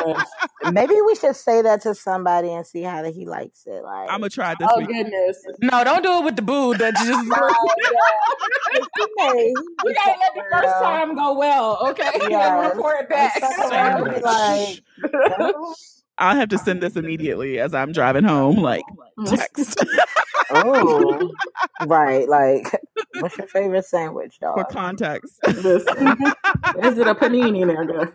Maybe 0.71 0.95
we 1.05 1.15
should 1.15 1.35
say 1.35 1.61
that 1.61 1.81
to 1.81 1.95
somebody 1.95 2.51
and 2.51 2.65
see 2.65 2.81
how 2.81 3.01
that 3.01 3.13
he 3.13 3.25
likes 3.25 3.65
it. 3.65 3.83
Like, 3.83 4.09
I'm 4.09 4.19
gonna 4.19 4.29
try 4.29 4.55
this. 4.59 4.67
Oh 4.71 4.79
week. 4.79 4.87
goodness! 4.87 5.43
No, 5.61 5.83
don't 5.83 6.03
do 6.03 6.19
it 6.19 6.25
with 6.25 6.35
the 6.35 6.41
boo. 6.41 6.75
That 6.75 6.95
just 6.95 7.05
okay. 9.19 9.53
we 9.83 9.93
gotta 9.93 10.19
let 10.19 10.33
the 10.35 10.43
first 10.51 10.73
time 10.81 11.15
go 11.15 11.37
well. 11.37 11.79
Okay, 11.89 12.11
yeah. 12.29 12.69
report 12.69 13.09
back. 13.09 13.41
Like, 14.21 14.79
I'll 16.17 16.35
have 16.35 16.49
to 16.49 16.57
send 16.57 16.81
this 16.81 16.95
immediately 16.95 17.59
as 17.59 17.73
I'm 17.73 17.91
driving 17.91 18.23
home. 18.23 18.57
Like 18.57 18.83
text. 19.25 19.83
oh, 20.51 21.31
right. 21.87 22.27
Like, 22.29 22.81
what's 23.19 23.37
your 23.37 23.47
favorite 23.47 23.85
sandwich, 23.85 24.39
dog? 24.39 24.57
For 24.57 24.65
context. 24.65 25.39
Is 25.47 25.65
it 25.65 27.07
a 27.07 27.15
panini, 27.15 27.63
nigga? 27.65 28.13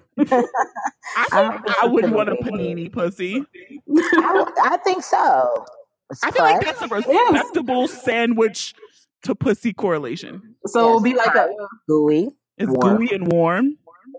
I, 1.17 1.33
I, 1.33 1.75
I 1.83 1.87
wouldn't 1.87 2.15
want 2.15 2.29
a 2.29 2.37
panini 2.37 2.93
pussy. 2.93 3.45
I, 3.89 4.53
I 4.63 4.77
think 4.79 5.03
so. 5.03 5.67
It's 6.11 6.23
I 6.23 6.31
feel 6.31 6.45
like 6.45 6.65
that's 6.65 6.83
a 6.83 6.89
respectable 6.89 7.83
yes. 7.83 8.03
sandwich 8.03 8.75
to 9.23 9.35
pussy 9.35 9.73
correlation. 9.73 10.55
So 10.67 10.81
yes. 10.81 10.87
it'll 10.89 11.01
be 11.01 11.15
like 11.15 11.35
a 11.35 11.49
gooey. 11.89 12.31
It's 12.59 12.71
warm. 12.71 12.97
gooey 12.97 13.15
and 13.15 13.33
warm. 13.33 13.79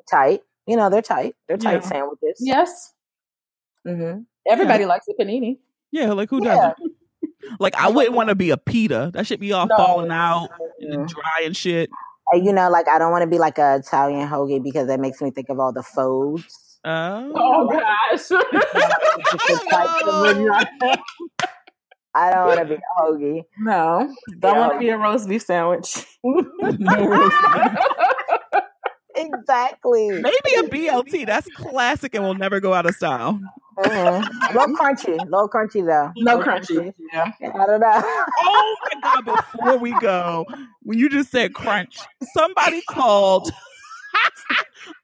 Tight. 0.10 0.42
You 0.68 0.76
know, 0.76 0.90
they're 0.90 1.02
tight. 1.02 1.36
They're 1.48 1.58
tight 1.58 1.82
yeah. 1.84 1.90
sandwiches. 1.90 2.38
Yes. 2.40 2.94
Mm-hmm. 3.88 4.22
Everybody 4.50 4.84
yeah. 4.84 4.88
likes 4.88 5.08
a 5.08 5.14
panini. 5.22 5.58
Yeah, 5.92 6.14
like 6.14 6.30
who 6.30 6.42
doesn't? 6.42 6.76
Like 7.60 7.76
I 7.76 7.90
wouldn't 7.90 8.16
want 8.16 8.30
to 8.30 8.36
be 8.36 8.50
a 8.52 8.58
pita. 8.58 9.12
That 9.14 9.28
should 9.28 9.40
be 9.40 9.52
all 9.52 9.68
no. 9.68 9.76
falling 9.76 10.12
out 10.12 10.50
and 10.80 11.08
dry 11.08 11.42
and 11.44 11.56
shit. 11.56 11.90
You 12.34 12.54
know, 12.54 12.70
like 12.70 12.88
I 12.88 12.98
don't 12.98 13.12
want 13.12 13.24
to 13.24 13.28
be 13.28 13.40
like 13.40 13.58
a 13.58 13.78
Italian 13.78 14.28
hoagie 14.28 14.64
because 14.64 14.88
that 14.88 15.00
makes 15.00 15.22
me 15.22 15.32
think 15.32 15.50
of 15.50 15.60
all 15.60 15.74
the 15.74 15.84
folds. 15.84 16.80
Oh, 16.84 17.32
oh 17.36 17.68
gosh. 17.68 18.32
I 22.14 22.30
don't 22.32 22.48
want 22.48 22.60
to 22.60 22.66
be 22.66 22.76
a 22.76 23.02
hoagie. 23.02 23.44
No, 23.60 24.14
don't 24.40 24.58
want 24.58 24.74
to 24.74 24.80
be 24.80 24.90
a 24.90 24.98
roast 24.98 25.30
beef 25.30 25.44
sandwich. 25.44 26.06
no 26.24 27.06
roast 27.08 27.38
beef. 27.54 28.64
exactly. 29.16 30.10
Maybe 30.10 30.56
a 30.58 30.64
BLT. 30.64 31.26
That's 31.26 31.48
classic 31.56 32.16
and 32.16 32.24
will 32.24 32.34
never 32.34 32.60
go 32.60 32.74
out 32.74 32.86
of 32.86 32.96
style. 32.96 33.40
Mm-hmm. 33.78 34.58
Low 34.58 34.66
crunchy, 34.76 35.30
low 35.30 35.48
crunchy 35.48 35.86
though. 35.86 36.12
No 36.18 36.40
crunchy. 36.40 36.94
Yeah. 37.14 37.32
I 37.42 37.66
don't 37.66 37.80
know. 37.80 37.92
oh 38.44 38.76
my 38.84 39.02
god! 39.02 39.26
Before 39.26 39.78
we 39.78 39.98
go, 40.00 40.46
when 40.84 41.00
you 41.00 41.10
just 41.10 41.32
said 41.32 41.54
crunch, 41.54 41.98
somebody 42.34 42.82
called. 42.90 43.52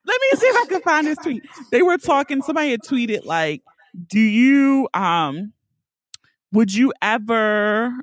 Let 0.05 0.21
me 0.21 0.37
see 0.37 0.47
if 0.47 0.55
I 0.55 0.65
can 0.69 0.81
find 0.81 1.07
this 1.07 1.17
tweet. 1.17 1.43
They 1.71 1.81
were 1.81 1.97
talking. 1.97 2.41
Somebody 2.41 2.71
had 2.71 2.81
tweeted 2.81 3.25
like, 3.25 3.61
"Do 4.09 4.19
you 4.19 4.87
um, 4.93 5.53
would 6.51 6.73
you 6.73 6.93
ever 7.01 7.93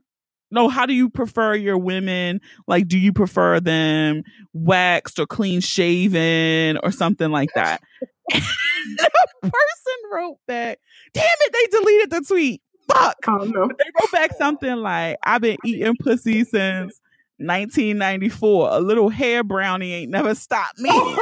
no, 0.54 0.68
how 0.68 0.86
do 0.86 0.94
you 0.94 1.10
prefer 1.10 1.56
your 1.56 1.76
women? 1.76 2.40
Like, 2.68 2.86
do 2.86 2.96
you 2.96 3.12
prefer 3.12 3.58
them 3.58 4.22
waxed 4.52 5.18
or 5.18 5.26
clean 5.26 5.60
shaven 5.60 6.78
or 6.80 6.92
something 6.92 7.30
like 7.30 7.50
that? 7.56 7.82
the 8.96 9.10
person 9.42 10.10
wrote 10.12 10.38
back, 10.46 10.78
damn 11.12 11.24
it, 11.24 11.52
they 11.52 11.78
deleted 11.78 12.10
the 12.10 12.20
tweet. 12.22 12.62
Fuck. 12.92 13.16
Oh, 13.26 13.38
no. 13.38 13.66
They 13.66 13.84
wrote 14.00 14.12
back 14.12 14.32
something 14.36 14.76
like, 14.76 15.16
I've 15.24 15.40
been 15.40 15.56
eating 15.64 15.96
pussy 15.98 16.44
since 16.44 17.00
1994. 17.38 18.68
A 18.70 18.80
little 18.80 19.08
hair 19.08 19.42
brownie 19.42 19.92
ain't 19.92 20.10
never 20.10 20.34
stopped 20.34 20.78
me. 20.78 20.90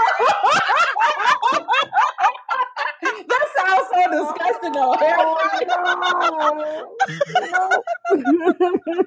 that 3.03 3.47
sounds 3.57 3.89
so 3.95 4.11
disgusting 4.11 4.73
though. 4.73 4.95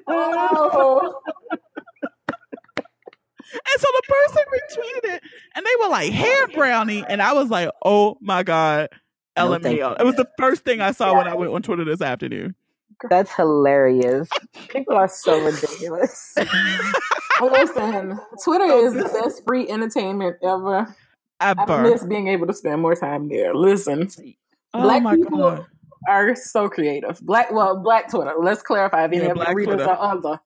Oh, 0.08 1.52
no. 1.52 1.58
And 3.52 3.80
so 3.80 3.86
the 3.92 4.02
person 4.08 4.42
retweeted 4.52 5.14
it 5.16 5.22
and 5.54 5.64
they 5.64 5.70
were 5.80 5.88
like, 5.88 6.12
hair 6.12 6.48
brownie. 6.48 7.04
And 7.08 7.22
I 7.22 7.32
was 7.32 7.48
like, 7.48 7.70
oh 7.84 8.16
my 8.20 8.42
God, 8.42 8.88
LMAO. 9.36 9.78
No, 9.78 9.92
it 9.92 10.04
was 10.04 10.16
the 10.16 10.28
first 10.38 10.64
thing 10.64 10.80
I 10.80 10.92
saw 10.92 11.12
yeah. 11.12 11.18
when 11.18 11.28
I 11.28 11.34
went 11.34 11.52
on 11.52 11.62
Twitter 11.62 11.84
this 11.84 12.00
afternoon. 12.00 12.54
That's 13.10 13.32
hilarious. 13.32 14.28
People 14.68 14.96
are 14.96 15.08
so 15.08 15.38
ridiculous. 15.44 16.34
Listen, 17.42 18.18
Twitter 18.42 18.64
is 18.64 18.94
the 18.94 19.04
best 19.04 19.44
free 19.46 19.68
entertainment 19.68 20.36
ever. 20.42 20.94
Ever. 21.40 21.60
I 21.72 21.82
miss 21.82 22.02
being 22.04 22.28
able 22.28 22.46
to 22.46 22.54
spend 22.54 22.80
more 22.80 22.94
time 22.94 23.28
there. 23.28 23.54
Listen, 23.54 24.08
oh 24.72 24.80
black 24.80 25.02
people 25.16 25.38
God. 25.38 25.66
are 26.08 26.34
so 26.34 26.68
creative. 26.68 27.20
Black, 27.20 27.52
well, 27.52 27.76
Black 27.76 28.10
Twitter. 28.10 28.32
Let's 28.40 28.62
clarify 28.62 29.04
if 29.04 29.12
any 29.12 29.24
yeah, 29.24 29.32
of 29.32 29.38
the 29.38 29.54
readers 29.54 29.82
are 29.82 29.98
other. 30.00 30.40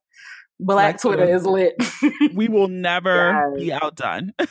Black, 0.62 0.84
Black 0.84 1.00
Twitter, 1.00 1.24
Twitter, 1.24 1.36
is 1.36 1.46
lit. 1.46 1.74
we 2.34 2.48
will 2.48 2.68
never 2.68 3.50
yes. 3.56 3.56
be 3.56 3.72
outdone. 3.72 4.34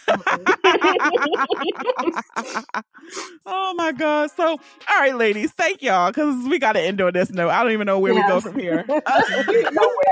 oh 3.46 3.76
my 3.76 3.92
god! 3.92 4.32
So, 4.32 4.48
all 4.48 5.00
right, 5.00 5.16
ladies, 5.16 5.52
thank 5.52 5.84
y'all 5.84 6.10
because 6.10 6.48
we 6.48 6.58
got 6.58 6.74
to 6.74 6.82
end 6.82 7.00
on 7.00 7.14
this 7.14 7.30
note. 7.30 7.50
I 7.50 7.62
don't 7.62 7.74
even 7.74 7.86
know 7.86 8.00
where 8.00 8.14
yes. 8.14 8.24
we 8.24 8.28
go 8.28 8.42
from 8.42 8.58
here. 8.60 8.84
Uh, 8.90 9.00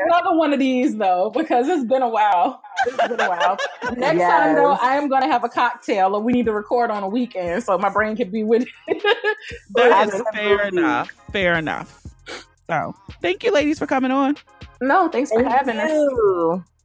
Another 0.05 0.37
one 0.37 0.53
of 0.53 0.59
these 0.59 0.95
though, 0.97 1.31
because 1.31 1.67
it's 1.67 1.85
been 1.85 2.03
a 2.03 2.09
while. 2.09 2.61
It's 2.85 2.95
been 2.95 3.19
a 3.19 3.29
while. 3.29 3.57
Next 3.95 4.19
yes. 4.19 4.29
time 4.29 4.53
though, 4.55 4.73
I 4.73 4.97
am 4.97 5.09
gonna 5.09 5.25
have 5.27 5.43
a 5.43 5.49
cocktail, 5.49 6.15
or 6.15 6.21
we 6.21 6.31
need 6.31 6.45
to 6.45 6.53
record 6.53 6.91
on 6.91 7.01
a 7.01 7.09
weekend 7.09 7.63
so 7.63 7.75
my 7.79 7.89
brain 7.89 8.15
can 8.15 8.29
be 8.29 8.43
with. 8.43 8.67
it. 8.87 9.37
that 9.71 10.13
is 10.13 10.21
fair 10.31 10.67
enough. 10.67 11.09
Fair 11.31 11.55
enough. 11.55 12.05
So, 12.67 12.93
thank 13.21 13.43
you, 13.43 13.51
ladies, 13.51 13.79
for 13.79 13.87
coming 13.87 14.11
on. 14.11 14.37
No, 14.81 15.07
thanks 15.09 15.31
for 15.31 15.41
thank 15.41 15.51
having 15.51 15.77
you. 15.77 16.63
us. 16.63 16.77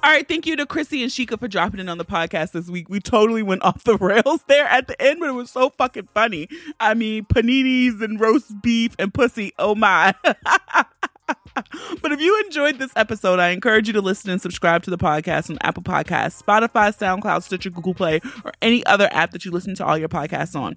All 0.00 0.12
right, 0.12 0.26
thank 0.28 0.46
you 0.46 0.54
to 0.54 0.64
Chrissy 0.64 1.02
and 1.02 1.10
Shika 1.10 1.40
for 1.40 1.48
dropping 1.48 1.80
in 1.80 1.88
on 1.88 1.98
the 1.98 2.04
podcast 2.04 2.52
this 2.52 2.68
week. 2.68 2.88
We 2.88 3.00
totally 3.00 3.42
went 3.42 3.62
off 3.64 3.82
the 3.82 3.96
rails 3.96 4.44
there 4.46 4.66
at 4.66 4.86
the 4.86 5.00
end, 5.02 5.18
but 5.18 5.28
it 5.28 5.32
was 5.32 5.50
so 5.50 5.70
fucking 5.70 6.08
funny. 6.14 6.48
I 6.78 6.94
mean, 6.94 7.24
paninis 7.24 8.00
and 8.00 8.20
roast 8.20 8.62
beef 8.62 8.94
and 8.98 9.12
pussy. 9.12 9.52
Oh 9.58 9.74
my. 9.74 10.14
but 10.22 12.12
if 12.12 12.20
you 12.20 12.40
enjoyed 12.44 12.78
this 12.78 12.92
episode, 12.94 13.40
I 13.40 13.48
encourage 13.48 13.88
you 13.88 13.92
to 13.94 14.00
listen 14.00 14.30
and 14.30 14.40
subscribe 14.40 14.84
to 14.84 14.90
the 14.90 14.98
podcast 14.98 15.50
on 15.50 15.58
Apple 15.62 15.82
Podcasts, 15.82 16.42
Spotify, 16.42 16.96
SoundCloud, 16.96 17.42
Stitcher, 17.42 17.70
Google 17.70 17.94
Play, 17.94 18.20
or 18.44 18.52
any 18.62 18.86
other 18.86 19.08
app 19.10 19.32
that 19.32 19.44
you 19.44 19.50
listen 19.50 19.74
to 19.74 19.84
all 19.84 19.98
your 19.98 20.08
podcasts 20.08 20.54
on. 20.54 20.76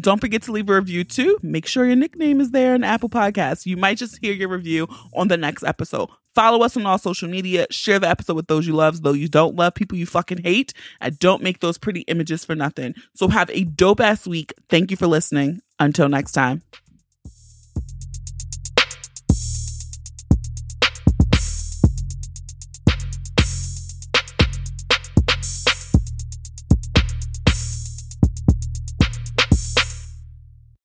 Don't 0.00 0.20
forget 0.20 0.42
to 0.42 0.52
leave 0.52 0.68
a 0.68 0.74
review 0.74 1.04
too. 1.04 1.38
Make 1.42 1.66
sure 1.66 1.84
your 1.84 1.96
nickname 1.96 2.40
is 2.40 2.50
there 2.50 2.74
in 2.74 2.84
Apple 2.84 3.08
Podcasts. 3.08 3.66
You 3.66 3.76
might 3.76 3.98
just 3.98 4.18
hear 4.20 4.32
your 4.32 4.48
review 4.48 4.88
on 5.14 5.28
the 5.28 5.36
next 5.36 5.64
episode. 5.64 6.08
Follow 6.34 6.62
us 6.64 6.76
on 6.76 6.86
all 6.86 6.98
social 6.98 7.28
media. 7.28 7.66
Share 7.70 7.98
the 7.98 8.08
episode 8.08 8.36
with 8.36 8.46
those 8.46 8.66
you 8.66 8.74
love, 8.74 9.02
though 9.02 9.12
you 9.12 9.28
don't 9.28 9.56
love 9.56 9.74
people 9.74 9.98
you 9.98 10.06
fucking 10.06 10.42
hate. 10.42 10.72
And 11.00 11.18
don't 11.18 11.42
make 11.42 11.60
those 11.60 11.78
pretty 11.78 12.02
images 12.02 12.44
for 12.44 12.54
nothing. 12.54 12.94
So 13.14 13.28
have 13.28 13.50
a 13.50 13.64
dope 13.64 14.00
ass 14.00 14.26
week. 14.26 14.52
Thank 14.68 14.90
you 14.90 14.96
for 14.96 15.06
listening. 15.06 15.60
Until 15.80 16.08
next 16.08 16.32
time. 16.32 16.62